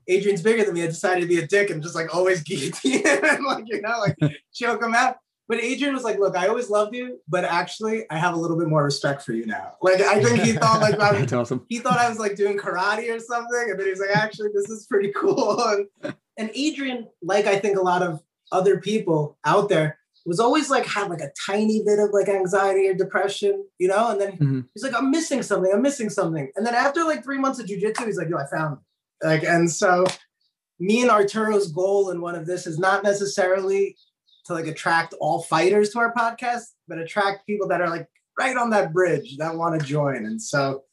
Adrian's 0.08 0.42
bigger 0.42 0.66
than 0.66 0.74
me, 0.74 0.84
I 0.84 0.88
decided 0.88 1.22
to 1.22 1.28
be 1.28 1.40
a 1.40 1.48
dick 1.48 1.70
and 1.70 1.84
just 1.84 1.96
like 1.96 2.14
always 2.14 2.42
guillotine 2.44 3.06
him, 3.06 3.46
like 3.46 3.66
you 3.68 3.82
know, 3.82 4.00
like 4.00 4.18
choke 4.54 4.84
him 4.84 4.96
out. 4.96 5.18
But 5.48 5.64
Adrian 5.64 5.96
was 5.96 6.04
like, 6.04 6.20
"Look, 6.20 6.38
I 6.38 6.48
always 6.48 6.70
loved 6.70 6.96
you, 6.96 7.20
but 7.28 7.44
actually, 7.44 8.06
I 8.12 8.18
have 8.18 8.36
a 8.36 8.38
little 8.38 8.58
bit 8.58 8.68
more 8.68 8.84
respect 8.84 9.24
for 9.24 9.34
you 9.34 9.48
now." 9.48 9.74
Like, 9.82 10.00
I 10.00 10.24
think 10.24 10.42
he 10.42 10.52
thought 10.54 10.80
like 10.80 11.00
I 11.00 11.20
was, 11.20 11.34
awesome. 11.34 11.66
he 11.70 11.80
thought 11.80 11.98
I 11.98 12.08
was 12.08 12.20
like 12.20 12.36
doing 12.36 12.58
karate 12.58 13.14
or 13.14 13.20
something, 13.20 13.68
and 13.72 13.80
then 13.80 13.88
he's 13.88 14.00
like, 14.00 14.16
"Actually, 14.16 14.50
this 14.54 14.70
is 14.70 14.86
pretty 14.86 15.12
cool." 15.16 15.60
And, 15.60 16.14
and 16.38 16.52
Adrian, 16.54 17.08
like 17.24 17.48
I 17.48 17.58
think 17.58 17.78
a 17.78 17.82
lot 17.82 18.04
of 18.04 18.22
other 18.52 18.80
people 18.80 19.38
out 19.44 19.70
there, 19.70 19.99
was 20.30 20.40
always 20.40 20.70
like 20.70 20.86
had 20.86 21.10
like 21.10 21.22
a 21.22 21.32
tiny 21.46 21.82
bit 21.84 22.00
of 22.00 22.12
like 22.14 22.30
anxiety 22.30 22.88
or 22.88 22.94
depression, 22.94 23.66
you 23.80 23.88
know, 23.88 24.12
and 24.12 24.22
then 24.22 24.32
mm-hmm. 24.34 24.60
he's 24.74 24.84
like, 24.84 24.96
I'm 24.96 25.10
missing 25.10 25.42
something, 25.42 25.72
I'm 25.74 25.82
missing 25.82 26.10
something. 26.10 26.52
And 26.56 26.66
then 26.66 26.76
after 26.76 27.04
like 27.04 27.24
three 27.24 27.40
months 27.40 27.60
of 27.60 27.66
jujitsu, 27.66 28.06
he's 28.06 28.18
like, 28.18 28.30
yo, 28.30 28.38
I 28.38 28.46
found 28.46 28.78
it. 28.78 29.26
Like, 29.26 29.44
and 29.44 29.70
so 29.70 30.06
me 30.80 31.02
and 31.02 31.10
Arturo's 31.10 31.72
goal 31.72 32.12
in 32.12 32.22
one 32.22 32.36
of 32.36 32.46
this 32.46 32.68
is 32.68 32.78
not 32.78 33.04
necessarily 33.04 33.98
to 34.46 34.54
like 34.54 34.68
attract 34.68 35.16
all 35.20 35.42
fighters 35.42 35.90
to 35.90 36.00
our 36.00 36.14
podcast, 36.14 36.64
but 36.88 37.00
attract 37.00 37.46
people 37.46 37.68
that 37.68 37.82
are 37.82 37.90
like 37.90 38.08
right 38.38 38.56
on 38.56 38.70
that 38.70 38.94
bridge 38.94 39.38
that 39.38 39.56
want 39.56 39.80
to 39.80 39.86
join. 39.86 40.26
And 40.26 40.42
so 40.42 40.84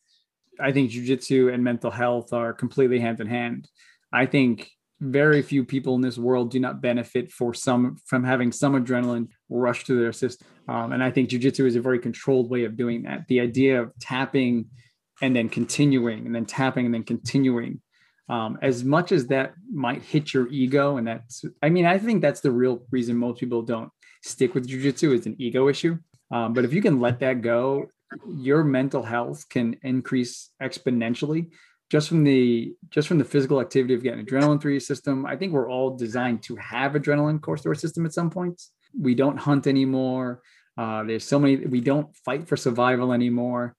I 0.58 0.72
think 0.72 0.90
jujitsu 0.90 1.52
and 1.52 1.62
mental 1.62 1.90
health 1.90 2.32
are 2.32 2.52
completely 2.52 2.98
hand 2.98 3.20
in 3.20 3.26
hand. 3.26 3.68
I 4.12 4.26
think 4.26 4.70
very 5.01 5.43
few 5.43 5.64
people 5.64 5.94
in 5.94 6.01
this 6.01 6.16
world 6.16 6.51
do 6.51 6.59
not 6.59 6.81
benefit 6.81 7.31
for 7.31 7.52
some 7.52 7.97
from 8.06 8.24
having 8.24 8.51
some 8.51 8.82
adrenaline 8.82 9.28
rush 9.48 9.85
to 9.85 9.98
their 9.98 10.12
system. 10.12 10.48
Um, 10.68 10.93
and 10.93 11.02
I 11.02 11.10
think 11.10 11.28
jujitsu 11.28 11.66
is 11.66 11.77
a 11.77 11.81
very 11.81 11.98
controlled 11.98 12.51
way 12.51 12.64
of 12.64 12.77
doing 12.77 13.02
that. 13.02 13.27
The 13.28 13.40
idea 13.40 13.82
of 13.82 13.93
tapping 14.01 14.66
and 15.23 15.35
then 15.35 15.48
continuing 15.48 16.27
and 16.27 16.35
then 16.35 16.47
tapping 16.47 16.86
and 16.86 16.94
then 16.94 17.05
continuing. 17.05 17.81
Um, 18.28 18.59
as 18.60 18.82
much 18.82 19.12
as 19.12 19.28
that 19.28 19.55
might 19.73 20.02
hit 20.02 20.35
your 20.35 20.48
ego, 20.48 20.97
and 20.97 21.06
that's, 21.06 21.44
I 21.62 21.68
mean, 21.68 21.86
I 21.86 21.98
think 21.98 22.23
that's 22.23 22.40
the 22.40 22.51
real 22.51 22.82
reason 22.90 23.16
most 23.16 23.39
people 23.39 23.62
don't 23.62 23.90
stick 24.23 24.55
with 24.55 24.68
jujitsu 24.68 25.14
is 25.14 25.27
an 25.27 25.36
ego 25.39 25.68
issue. 25.68 25.98
Um, 26.32 26.52
but 26.52 26.64
if 26.64 26.73
you 26.73 26.82
can 26.82 27.01
let 27.01 27.20
that 27.20 27.40
go, 27.43 27.86
your 28.28 28.64
mental 28.64 29.02
health 29.02 29.48
can 29.48 29.77
increase 29.82 30.51
exponentially 30.60 31.51
just 31.90 32.08
from 32.08 32.24
the 32.24 32.74
just 32.90 33.08
from 33.08 33.18
the 33.18 33.24
physical 33.24 33.60
activity 33.60 33.94
of 33.94 34.02
getting 34.02 34.24
adrenaline 34.24 34.60
through 34.60 34.72
your 34.72 34.80
system 34.80 35.26
i 35.26 35.36
think 35.36 35.52
we're 35.52 35.70
all 35.70 35.96
designed 35.96 36.42
to 36.42 36.56
have 36.56 36.92
adrenaline 36.92 37.40
course 37.40 37.62
through 37.62 37.72
our 37.72 37.76
system 37.76 38.04
at 38.06 38.12
some 38.12 38.30
points 38.30 38.72
we 38.98 39.14
don't 39.14 39.38
hunt 39.38 39.66
anymore 39.66 40.42
uh, 40.78 41.02
there's 41.04 41.24
so 41.24 41.38
many 41.38 41.56
we 41.56 41.80
don't 41.80 42.14
fight 42.16 42.46
for 42.48 42.56
survival 42.56 43.12
anymore 43.12 43.74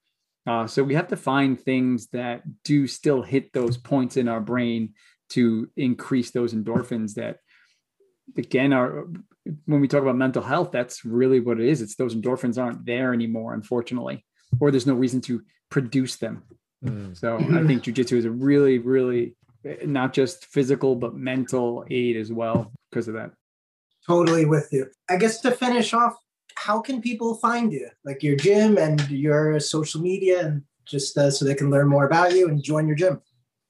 uh, 0.46 0.66
so 0.66 0.82
we 0.82 0.94
have 0.94 1.08
to 1.08 1.16
find 1.16 1.60
things 1.60 2.08
that 2.08 2.42
do 2.64 2.86
still 2.86 3.22
hit 3.22 3.52
those 3.52 3.76
points 3.76 4.16
in 4.16 4.28
our 4.28 4.40
brain 4.40 4.94
to 5.28 5.70
increase 5.76 6.30
those 6.30 6.54
endorphins 6.54 7.14
that 7.14 7.38
again, 8.36 8.72
our 8.72 9.06
when 9.64 9.80
we 9.80 9.88
talk 9.88 10.02
about 10.02 10.16
mental 10.16 10.42
health, 10.42 10.70
that's 10.72 11.04
really 11.04 11.40
what 11.40 11.58
it 11.58 11.66
is. 11.66 11.80
It's 11.80 11.94
those 11.96 12.14
endorphins 12.14 12.62
aren't 12.62 12.84
there 12.84 13.14
anymore, 13.14 13.54
unfortunately, 13.54 14.26
or 14.60 14.70
there's 14.70 14.86
no 14.86 14.94
reason 14.94 15.20
to 15.22 15.42
produce 15.70 16.16
them. 16.16 16.42
Mm. 16.84 17.16
So 17.16 17.36
I 17.36 17.66
think 17.66 17.84
jujitsu 17.84 18.16
is 18.16 18.24
a 18.24 18.30
really, 18.30 18.78
really 18.78 19.34
not 19.84 20.12
just 20.12 20.46
physical 20.46 20.94
but 20.94 21.14
mental 21.14 21.84
aid 21.90 22.16
as 22.16 22.32
well 22.32 22.72
because 22.90 23.08
of 23.08 23.14
that. 23.14 23.32
Totally 24.06 24.44
with 24.44 24.68
you. 24.72 24.86
I 25.10 25.16
guess 25.16 25.40
to 25.40 25.50
finish 25.50 25.92
off, 25.92 26.14
how 26.54 26.80
can 26.80 27.00
people 27.00 27.34
find 27.34 27.72
you? 27.72 27.88
Like 28.04 28.22
your 28.22 28.36
gym 28.36 28.78
and 28.78 29.08
your 29.10 29.60
social 29.60 30.00
media, 30.00 30.46
and 30.46 30.62
just 30.86 31.16
uh, 31.18 31.30
so 31.30 31.44
they 31.44 31.54
can 31.54 31.70
learn 31.70 31.88
more 31.88 32.06
about 32.06 32.32
you 32.32 32.48
and 32.48 32.62
join 32.62 32.86
your 32.86 32.96
gym. 32.96 33.20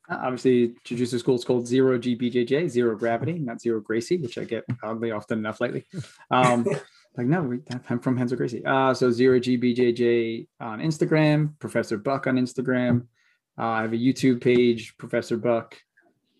Uh, 0.08 0.18
obviously, 0.22 0.74
Jiu-Jitsu 0.84 1.18
school 1.18 1.34
is 1.34 1.44
called 1.44 1.66
Zero 1.66 1.98
GBJJ, 1.98 2.68
Zero 2.70 2.96
Gravity, 2.96 3.38
not 3.38 3.60
Zero 3.60 3.80
Gracie, 3.80 4.16
which 4.16 4.38
I 4.38 4.44
get 4.44 4.64
oddly 4.82 5.10
often 5.10 5.38
enough 5.38 5.60
lately. 5.60 5.84
Um, 6.30 6.66
like, 7.16 7.26
no, 7.26 7.58
I'm 7.90 7.98
from 7.98 8.16
Renzo 8.16 8.36
Gracie. 8.36 8.64
Uh, 8.64 8.94
so 8.94 9.10
Zero 9.10 9.38
GBJJ 9.38 10.46
on 10.60 10.80
Instagram, 10.80 11.58
Professor 11.58 11.98
Buck 11.98 12.26
on 12.26 12.36
Instagram. 12.36 13.06
Uh, 13.58 13.64
I 13.64 13.82
have 13.82 13.92
a 13.92 13.96
YouTube 13.96 14.40
page, 14.40 14.96
Professor 14.98 15.36
Buck, 15.36 15.76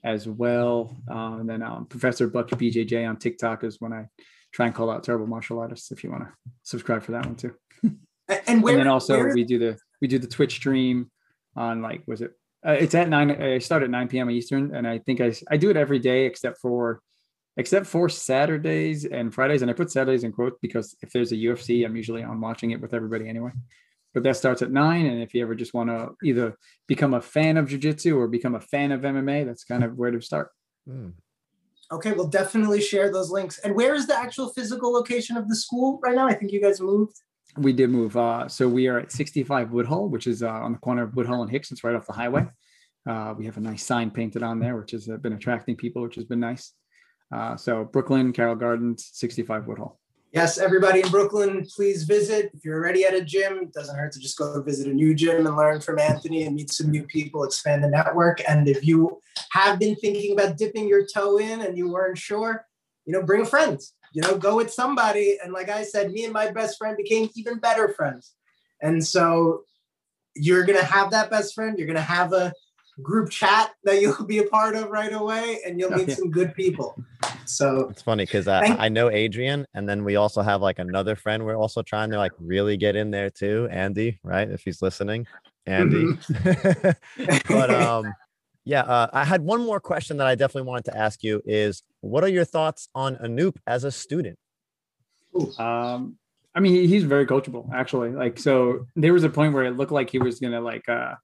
as 0.05 0.29
well. 0.29 0.97
Uh, 1.11 1.39
and 1.39 1.49
then 1.49 1.63
um, 1.63 1.87
Professor 1.87 2.29
Buck 2.29 2.49
BJJ 2.49 3.09
on 3.09 3.17
TikTok 3.17 3.65
is 3.65 3.81
when 3.81 3.93
I 3.93 4.07
try 4.53 4.67
and 4.67 4.75
call 4.75 4.91
out 4.91 5.03
terrible 5.03 5.27
martial 5.27 5.59
artists. 5.59 5.91
If 5.91 6.05
you 6.05 6.11
want 6.11 6.25
to 6.25 6.33
subscribe 6.63 7.03
for 7.03 7.13
that 7.13 7.27
one 7.27 7.37
too. 7.37 7.55
and, 8.47 8.63
where, 8.63 8.75
and 8.75 8.83
then 8.83 8.89
also 8.89 9.19
where... 9.19 9.35
we 9.35 9.45
do 9.45 9.59
the 9.59 9.79
we 10.01 10.09
do 10.09 10.19
the 10.19 10.29
Twitch 10.29 10.55
stream 10.55 11.11
on 11.57 11.83
like 11.83 12.03
was 12.07 12.21
it 12.21 12.33
uh, 12.67 12.73
it's 12.73 12.95
at 12.95 13.09
nine. 13.09 13.31
I 13.31 13.59
start 13.59 13.83
at 13.83 13.91
nine 13.91 14.09
p.m. 14.09 14.31
Eastern, 14.31 14.75
and 14.75 14.87
I 14.87 14.99
think 14.99 15.21
I 15.21 15.33
I 15.51 15.57
do 15.57 15.71
it 15.71 15.77
every 15.77 15.99
day 15.99 16.27
except 16.27 16.59
for 16.59 17.01
except 17.59 17.87
for 17.87 18.09
Saturdays 18.09 19.05
and 19.05 19.35
Fridays. 19.35 19.63
And 19.63 19.71
I 19.71 19.75
put 19.75 19.91
Saturdays 19.91 20.25
in 20.25 20.33
quotes 20.33 20.57
because 20.63 20.97
if 21.03 21.11
there's 21.11 21.33
a 21.33 21.37
UFC, 21.37 21.85
I'm 21.85 21.97
usually 21.97 22.23
on 22.23 22.41
watching 22.41 22.71
it 22.71 22.81
with 22.81 22.95
everybody 22.95 23.29
anyway. 23.29 23.51
But 24.15 24.23
that 24.23 24.37
starts 24.37 24.63
at 24.63 24.71
nine. 24.71 25.07
And 25.07 25.21
if 25.21 25.35
you 25.35 25.43
ever 25.43 25.57
just 25.57 25.75
want 25.75 25.91
to 25.91 26.15
either 26.25 26.57
become 26.87 27.15
a 27.15 27.21
fan 27.21 27.57
of 27.57 27.69
jujitsu 27.69 28.17
or 28.17 28.29
become 28.29 28.55
a 28.55 28.61
fan 28.61 28.93
of 28.93 29.03
MMA, 29.03 29.45
that's 29.45 29.65
kind 29.65 29.83
of 29.83 29.99
where 29.99 30.13
to 30.13 30.21
start. 30.23 30.51
Mm. 30.89 31.13
Okay, 31.91 32.13
we'll 32.13 32.29
definitely 32.29 32.81
share 32.81 33.11
those 33.11 33.31
links. 33.31 33.59
And 33.59 33.75
where 33.75 33.95
is 33.95 34.07
the 34.07 34.17
actual 34.17 34.51
physical 34.51 34.93
location 34.93 35.37
of 35.37 35.49
the 35.49 35.57
school 35.57 35.99
right 36.03 36.15
now? 36.15 36.29
I 36.29 36.35
think 36.35 36.53
you 36.53 36.61
guys 36.61 36.81
moved. 36.81 37.17
We 37.57 37.73
did 37.73 37.91
move. 37.91 38.17
Uh, 38.17 38.47
so 38.47 38.69
we 38.69 38.87
are 38.87 39.01
at 39.01 39.11
65 39.11 39.73
Woodhull, 39.73 40.09
which 40.09 40.27
is 40.27 40.43
uh, 40.43 40.49
on 40.49 40.73
the 40.73 40.79
corner 40.79 41.03
of 41.03 41.17
Woodhull 41.17 41.43
and 41.43 41.51
Hicks. 41.51 41.73
It's 41.73 41.83
right 41.83 41.97
off 41.97 42.07
the 42.07 42.13
highway. 42.13 42.47
Uh, 43.09 43.35
we 43.37 43.47
have 43.47 43.57
a 43.57 43.61
nice 43.61 43.85
sign 43.85 44.11
painted 44.11 44.43
on 44.43 44.61
there, 44.61 44.77
which 44.77 44.93
has 44.93 45.09
uh, 45.09 45.17
been 45.17 45.33
attracting 45.33 45.77
people, 45.77 46.03
which 46.03 46.15
has 46.15 46.25
been 46.25 46.41
nice. 46.41 46.73
Uh, 47.31 47.57
so 47.57 47.85
Brooklyn, 47.85 48.33
Carroll 48.33 48.57
Gardens, 48.57 49.11
65 49.13 49.67
Woodhull. 49.67 49.99
Yes, 50.33 50.59
everybody 50.59 51.01
in 51.01 51.09
Brooklyn, 51.09 51.67
please 51.75 52.03
visit. 52.05 52.51
If 52.53 52.63
you're 52.63 52.77
already 52.77 53.05
at 53.05 53.15
a 53.15 53.23
gym, 53.23 53.61
it 53.63 53.73
doesn't 53.73 53.97
hurt 53.97 54.13
to 54.13 54.21
just 54.21 54.37
go 54.37 54.61
visit 54.61 54.87
a 54.87 54.93
new 54.93 55.15
gym 55.15 55.47
and 55.47 55.57
learn 55.57 55.81
from 55.81 55.99
Anthony 55.99 56.45
and 56.45 56.55
meet 56.55 56.71
some 56.71 56.91
new 56.91 57.05
people, 57.05 57.45
expand 57.45 57.83
the 57.83 57.89
network. 57.89 58.43
And 58.47 58.69
if 58.69 58.85
you 58.85 59.21
have 59.53 59.79
been 59.79 59.97
thinking 59.97 60.39
about 60.39 60.59
dipping 60.59 60.87
your 60.87 61.07
toe 61.07 61.39
in 61.39 61.63
and 61.63 61.79
you 61.79 61.91
weren't 61.91 62.19
sure, 62.19 62.67
you 63.07 63.13
know, 63.15 63.23
bring 63.23 63.47
friends. 63.47 63.95
you 64.13 64.23
know, 64.23 64.37
go 64.37 64.57
with 64.57 64.73
somebody. 64.73 65.39
And 65.43 65.53
like 65.53 65.69
I 65.69 65.83
said, 65.83 66.13
me 66.13 66.25
and 66.25 66.33
my 66.33 66.51
best 66.51 66.79
friend 66.79 66.97
became 66.97 67.29
even 67.35 67.59
better 67.59 67.89
friends. 67.89 68.35
And 68.83 69.05
so 69.05 69.63
you're 70.35 70.65
to 70.67 70.85
have 70.85 71.11
that 71.11 71.31
best 71.31 71.55
friend. 71.55 71.79
You're 71.79 71.89
to 71.95 72.01
have 72.01 72.33
a 72.33 72.53
group 73.03 73.31
chat 73.31 73.75
that 73.85 74.01
you'll 74.01 74.25
be 74.25 74.39
a 74.39 74.45
part 74.45 74.75
of 74.77 74.91
right 74.91 75.13
away 75.13 75.61
and 75.67 75.79
you'll 75.79 75.91
meet 75.91 76.11
some 76.11 76.31
good 76.31 76.55
people. 76.55 77.03
So 77.45 77.89
it's 77.91 78.03
funny 78.03 78.25
because 78.25 78.49
I, 78.49 78.65
I 78.65 78.89
know 78.89 79.11
Adrian, 79.11 79.67
and 79.75 79.89
then 79.89 80.05
we 80.05 80.17
also 80.17 80.43
have 80.43 80.61
like 80.61 80.79
another 80.79 81.17
friend 81.17 81.45
we're 81.45 81.57
also 81.57 81.83
trying 81.83 82.11
to 82.11 82.19
like 82.19 82.33
really 82.39 82.77
get 82.77 82.97
in 82.97 83.11
there 83.11 83.31
too, 83.31 83.69
Andy, 83.71 84.19
right? 84.23 84.49
If 84.49 84.63
he's 84.63 84.83
listening, 84.83 85.27
Andy. 85.67 86.05
Mm-hmm. 86.05 87.31
but 87.53 87.71
um, 87.71 88.13
yeah, 88.65 88.83
uh, 88.83 89.09
I 89.13 89.25
had 89.25 89.43
one 89.43 89.65
more 89.65 89.81
question 89.81 90.19
that 90.19 90.27
I 90.27 90.35
definitely 90.35 90.69
wanted 90.69 90.91
to 90.91 90.99
ask 90.99 91.23
you 91.23 91.41
is 91.47 91.83
what 92.01 92.23
are 92.25 92.29
your 92.29 92.45
thoughts 92.45 92.89
on 92.95 93.17
Anoop 93.17 93.57
as 93.67 93.85
a 93.85 93.91
student? 93.91 94.39
Um, 95.59 96.17
I 96.55 96.61
mean, 96.61 96.89
he's 96.89 97.05
very 97.05 97.27
coachable 97.27 97.73
actually. 97.73 98.11
Like, 98.11 98.39
so 98.39 98.87
there 98.97 99.13
was 99.13 99.25
a 99.25 99.31
point 99.31 99.55
where 99.55 99.65
it 99.65 99.77
looked 99.77 99.93
like 99.93 100.11
he 100.11 100.19
was 100.19 100.41
going 100.41 100.53
to 100.53 100.61
like, 100.61 100.89
uh, 100.89 101.15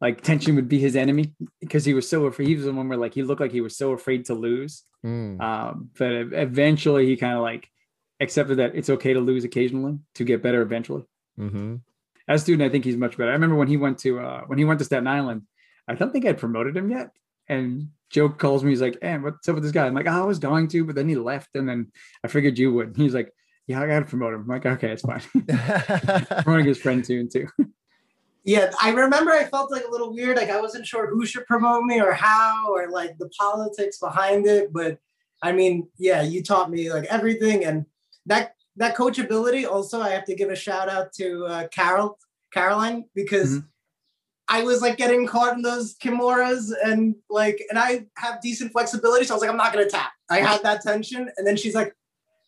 like 0.00 0.22
tension 0.22 0.56
would 0.56 0.68
be 0.68 0.78
his 0.78 0.96
enemy 0.96 1.34
because 1.60 1.84
he 1.84 1.94
was 1.94 2.08
so 2.08 2.24
afraid. 2.26 2.48
He 2.48 2.56
was 2.56 2.64
the 2.64 2.72
one 2.72 2.88
where 2.88 2.98
like, 2.98 3.14
he 3.14 3.22
looked 3.22 3.40
like 3.40 3.52
he 3.52 3.60
was 3.60 3.76
so 3.76 3.92
afraid 3.92 4.24
to 4.26 4.34
lose. 4.34 4.84
Mm. 5.04 5.40
Um, 5.40 5.90
but 5.98 6.12
eventually 6.12 7.06
he 7.06 7.16
kind 7.16 7.36
of 7.36 7.42
like 7.42 7.68
accepted 8.20 8.56
that 8.58 8.74
it's 8.74 8.90
okay 8.90 9.12
to 9.12 9.20
lose 9.20 9.44
occasionally 9.44 9.98
to 10.14 10.24
get 10.24 10.42
better 10.42 10.62
eventually. 10.62 11.04
Mm-hmm. 11.38 11.76
As 12.28 12.40
a 12.40 12.44
student, 12.44 12.68
I 12.68 12.70
think 12.70 12.84
he's 12.84 12.96
much 12.96 13.16
better. 13.16 13.30
I 13.30 13.34
remember 13.34 13.56
when 13.56 13.68
he 13.68 13.76
went 13.76 13.98
to, 14.00 14.20
uh, 14.20 14.42
when 14.46 14.58
he 14.58 14.64
went 14.64 14.78
to 14.78 14.84
Staten 14.84 15.06
Island, 15.06 15.42
I 15.88 15.94
don't 15.94 16.12
think 16.12 16.24
I'd 16.24 16.38
promoted 16.38 16.76
him 16.76 16.90
yet. 16.90 17.10
And 17.48 17.88
Joe 18.10 18.28
calls 18.28 18.62
me, 18.62 18.70
he's 18.70 18.80
like, 18.80 18.98
hey, 19.02 19.18
what's 19.18 19.48
up 19.48 19.56
with 19.56 19.64
this 19.64 19.72
guy? 19.72 19.86
I'm 19.86 19.94
like, 19.94 20.06
oh, 20.06 20.22
I 20.22 20.24
was 20.24 20.38
going 20.38 20.68
to, 20.68 20.84
but 20.84 20.94
then 20.94 21.08
he 21.08 21.16
left. 21.16 21.48
And 21.54 21.68
then 21.68 21.90
I 22.24 22.28
figured 22.28 22.58
you 22.58 22.72
would. 22.72 22.96
He's 22.96 23.14
like, 23.14 23.32
yeah, 23.66 23.82
I 23.82 23.86
got 23.86 24.00
to 24.00 24.04
promote 24.04 24.34
him. 24.34 24.42
I'm 24.42 24.48
like, 24.48 24.66
okay, 24.66 24.90
it's 24.90 25.02
fine. 25.02 25.22
Promoting 26.42 26.66
his 26.66 26.78
friend 26.78 27.04
too, 27.04 27.20
and 27.20 27.30
too. 27.30 27.48
Yeah, 28.44 28.72
I 28.80 28.90
remember 28.90 29.32
I 29.32 29.44
felt 29.44 29.70
like 29.70 29.84
a 29.84 29.90
little 29.90 30.12
weird. 30.12 30.36
Like 30.36 30.50
I 30.50 30.60
wasn't 30.60 30.86
sure 30.86 31.08
who 31.08 31.26
should 31.26 31.46
promote 31.46 31.84
me 31.84 32.00
or 32.00 32.12
how 32.12 32.72
or 32.72 32.90
like 32.90 33.18
the 33.18 33.28
politics 33.38 33.98
behind 33.98 34.46
it. 34.46 34.72
But 34.72 34.98
I 35.42 35.52
mean, 35.52 35.88
yeah, 35.98 36.22
you 36.22 36.42
taught 36.42 36.70
me 36.70 36.92
like 36.92 37.04
everything. 37.04 37.64
And 37.64 37.86
that 38.26 38.54
that 38.76 38.96
coachability 38.96 39.66
also, 39.66 40.00
I 40.00 40.10
have 40.10 40.24
to 40.24 40.34
give 40.34 40.50
a 40.50 40.56
shout 40.56 40.88
out 40.88 41.12
to 41.14 41.44
uh, 41.46 41.68
Carol, 41.68 42.18
Caroline, 42.52 43.04
because 43.14 43.50
mm-hmm 43.50 43.66
I 44.50 44.64
was 44.64 44.82
like 44.82 44.96
getting 44.96 45.28
caught 45.28 45.54
in 45.54 45.62
those 45.62 45.94
kimuras 45.96 46.72
and 46.84 47.14
like, 47.30 47.62
and 47.70 47.78
I 47.78 48.06
have 48.16 48.42
decent 48.42 48.72
flexibility. 48.72 49.24
So 49.24 49.32
I 49.32 49.36
was 49.36 49.42
like, 49.42 49.50
I'm 49.50 49.56
not 49.56 49.72
going 49.72 49.84
to 49.84 49.90
tap. 49.90 50.10
I 50.28 50.40
had 50.40 50.64
that 50.64 50.82
tension. 50.82 51.30
And 51.36 51.46
then 51.46 51.56
she's 51.56 51.74
like, 51.74 51.94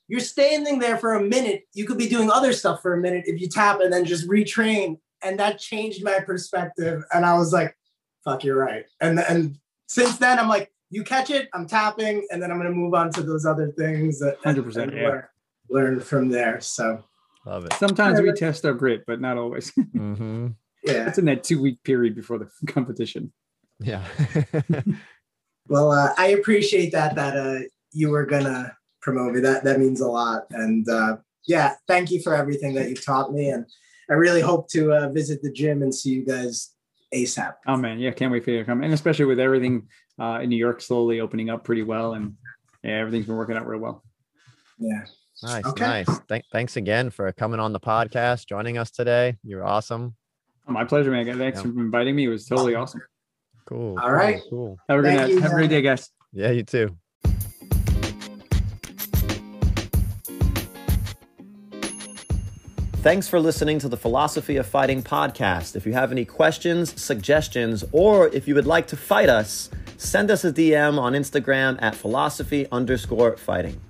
you're 0.09 0.19
standing 0.19 0.81
there 0.81 0.99
for 0.99 1.15
a 1.15 1.23
minute. 1.23 1.63
You 1.75 1.87
could 1.87 1.99
be 1.99 2.09
doing 2.09 2.29
other 2.29 2.53
stuff 2.53 2.83
for 2.83 2.93
a 2.93 3.01
minute 3.01 3.25
if 3.27 3.41
you 3.41 3.49
tap 3.49 3.81
and 3.81 3.93
then 3.93 4.05
just 4.05 4.29
retrain. 4.29 4.99
And 5.23 5.39
that 5.39 5.59
changed 5.59 6.05
my 6.05 6.21
perspective. 6.21 7.03
And 7.13 7.25
I 7.25 7.37
was 7.39 7.53
like, 7.53 7.77
fuck, 8.25 8.45
you're 8.45 8.57
right. 8.57 8.85
And, 9.01 9.19
and 9.19 9.59
since 9.87 10.19
then, 10.19 10.39
I'm 10.39 10.49
like, 10.49 10.73
you 10.91 11.05
catch 11.05 11.31
it, 11.31 11.49
I'm 11.55 11.67
tapping, 11.67 12.27
and 12.31 12.43
then 12.43 12.51
I'm 12.51 12.59
going 12.59 12.69
to 12.69 12.77
move 12.77 12.93
on 12.93 13.11
to 13.13 13.23
those 13.23 13.47
other 13.47 13.73
things 13.73 14.19
that 14.21 14.41
100% 14.43 14.95
yeah. 14.95 15.09
learn, 15.09 15.25
learn 15.71 16.01
from 16.01 16.29
there. 16.29 16.61
So 16.61 17.03
love 17.47 17.65
it. 17.65 17.73
Sometimes 17.75 18.21
we 18.21 18.33
test 18.33 18.67
our 18.67 18.75
grit, 18.75 19.05
but 19.07 19.21
not 19.21 19.39
always. 19.39 19.71
mm-hmm 19.79 20.49
yeah 20.83 21.09
it's 21.09 21.19
in 21.19 21.25
that 21.25 21.45
two 21.45 21.61
week 21.61 21.83
period 21.85 22.15
before 22.15 22.39
the 22.39 22.49
competition 22.67 23.33
yeah 23.81 24.05
well 25.69 25.93
uh, 25.93 26.13
i 26.19 26.29
appreciate 26.29 26.93
that 26.93 27.15
that 27.15 27.37
uh, 27.37 27.61
you 27.93 28.11
were 28.11 28.27
gonna 28.27 28.75
promote 29.01 29.33
me 29.33 29.41
that 29.41 29.65
that 29.65 29.81
means 29.81 30.01
a 30.01 30.09
lot 30.09 30.45
and 30.51 30.89
uh, 30.89 31.17
yeah 31.47 31.75
thank 31.87 32.11
you 32.11 32.21
for 32.21 32.35
everything 32.35 32.75
that 32.75 32.89
you 32.89 32.95
taught 32.95 33.33
me 33.33 33.49
and 33.49 33.67
i 34.11 34.15
really 34.15 34.41
hope 34.41 34.69
to 34.69 34.93
uh, 34.93 35.09
visit 35.09 35.43
the 35.43 35.53
gym 35.53 35.83
and 35.83 35.95
see 35.95 36.11
you 36.11 36.25
guys 36.25 36.71
asap 37.15 37.55
oh 37.67 37.77
man 37.77 37.99
yeah 37.99 38.11
can't 38.11 38.33
wait 38.33 38.45
for 38.45 38.51
you 38.51 38.59
to 38.59 38.65
come 38.65 38.83
and 38.83 38.93
especially 38.93 39.25
with 39.25 39.41
everything 39.41 39.87
uh, 40.21 40.41
in 40.43 40.49
new 40.49 40.57
york 40.57 40.81
slowly 40.81 41.21
opening 41.21 41.51
up 41.51 41.65
pretty 41.65 41.83
well 41.83 42.15
and 42.15 42.35
yeah 42.83 42.99
everything's 42.99 43.27
been 43.27 43.37
working 43.37 43.57
out 43.57 43.67
real 43.67 43.81
well 43.81 44.03
yeah 44.79 45.05
Nice, 45.43 45.67
okay. 45.67 45.85
nice. 45.85 46.21
Th- 46.29 46.45
thanks 46.53 46.77
again 46.77 47.11
for 47.11 47.33
coming 47.33 47.59
on 47.59 47.73
the 47.73 47.81
podcast, 47.81 48.47
joining 48.47 48.79
us 48.79 48.91
today. 48.91 49.37
You're 49.43 49.65
awesome. 49.65 50.15
Oh, 50.69 50.73
my 50.73 50.85
pleasure, 50.85 51.11
man. 51.11 51.27
Thanks 51.37 51.59
yeah. 51.59 51.63
for 51.63 51.69
inviting 51.69 52.15
me. 52.15 52.27
It 52.27 52.29
was 52.29 52.47
totally 52.47 52.75
awesome. 52.75 53.03
Cool. 53.67 53.99
All 53.99 54.13
right. 54.13 54.41
Cool. 54.49 54.79
Have 54.89 55.01
a, 55.01 55.03
good, 55.03 55.43
have 55.43 55.51
a 55.51 55.55
great 55.55 55.71
day, 55.71 55.83
guys. 55.83 56.11
Yeah, 56.33 56.51
you 56.51 56.63
too. 56.63 56.97
Thanks 63.03 63.27
for 63.27 63.41
listening 63.41 63.81
to 63.81 63.89
the 63.89 63.97
Philosophy 63.97 64.59
of 64.59 64.67
Fighting 64.69 65.03
podcast. 65.03 65.75
If 65.75 65.87
you 65.87 65.93
have 65.93 66.13
any 66.13 66.25
questions, 66.25 67.03
suggestions, 67.03 67.83
or 67.91 68.29
if 68.29 68.47
you 68.47 68.55
would 68.55 68.65
like 68.65 68.87
to 68.87 68.97
fight 68.97 69.29
us, 69.29 69.71
send 69.97 70.31
us 70.31 70.45
a 70.45 70.53
DM 70.53 71.01
on 71.01 71.15
Instagram 71.15 71.83
at 71.83 71.97
philosophy 71.97 72.69
underscore 72.71 73.37
fighting. 73.37 73.81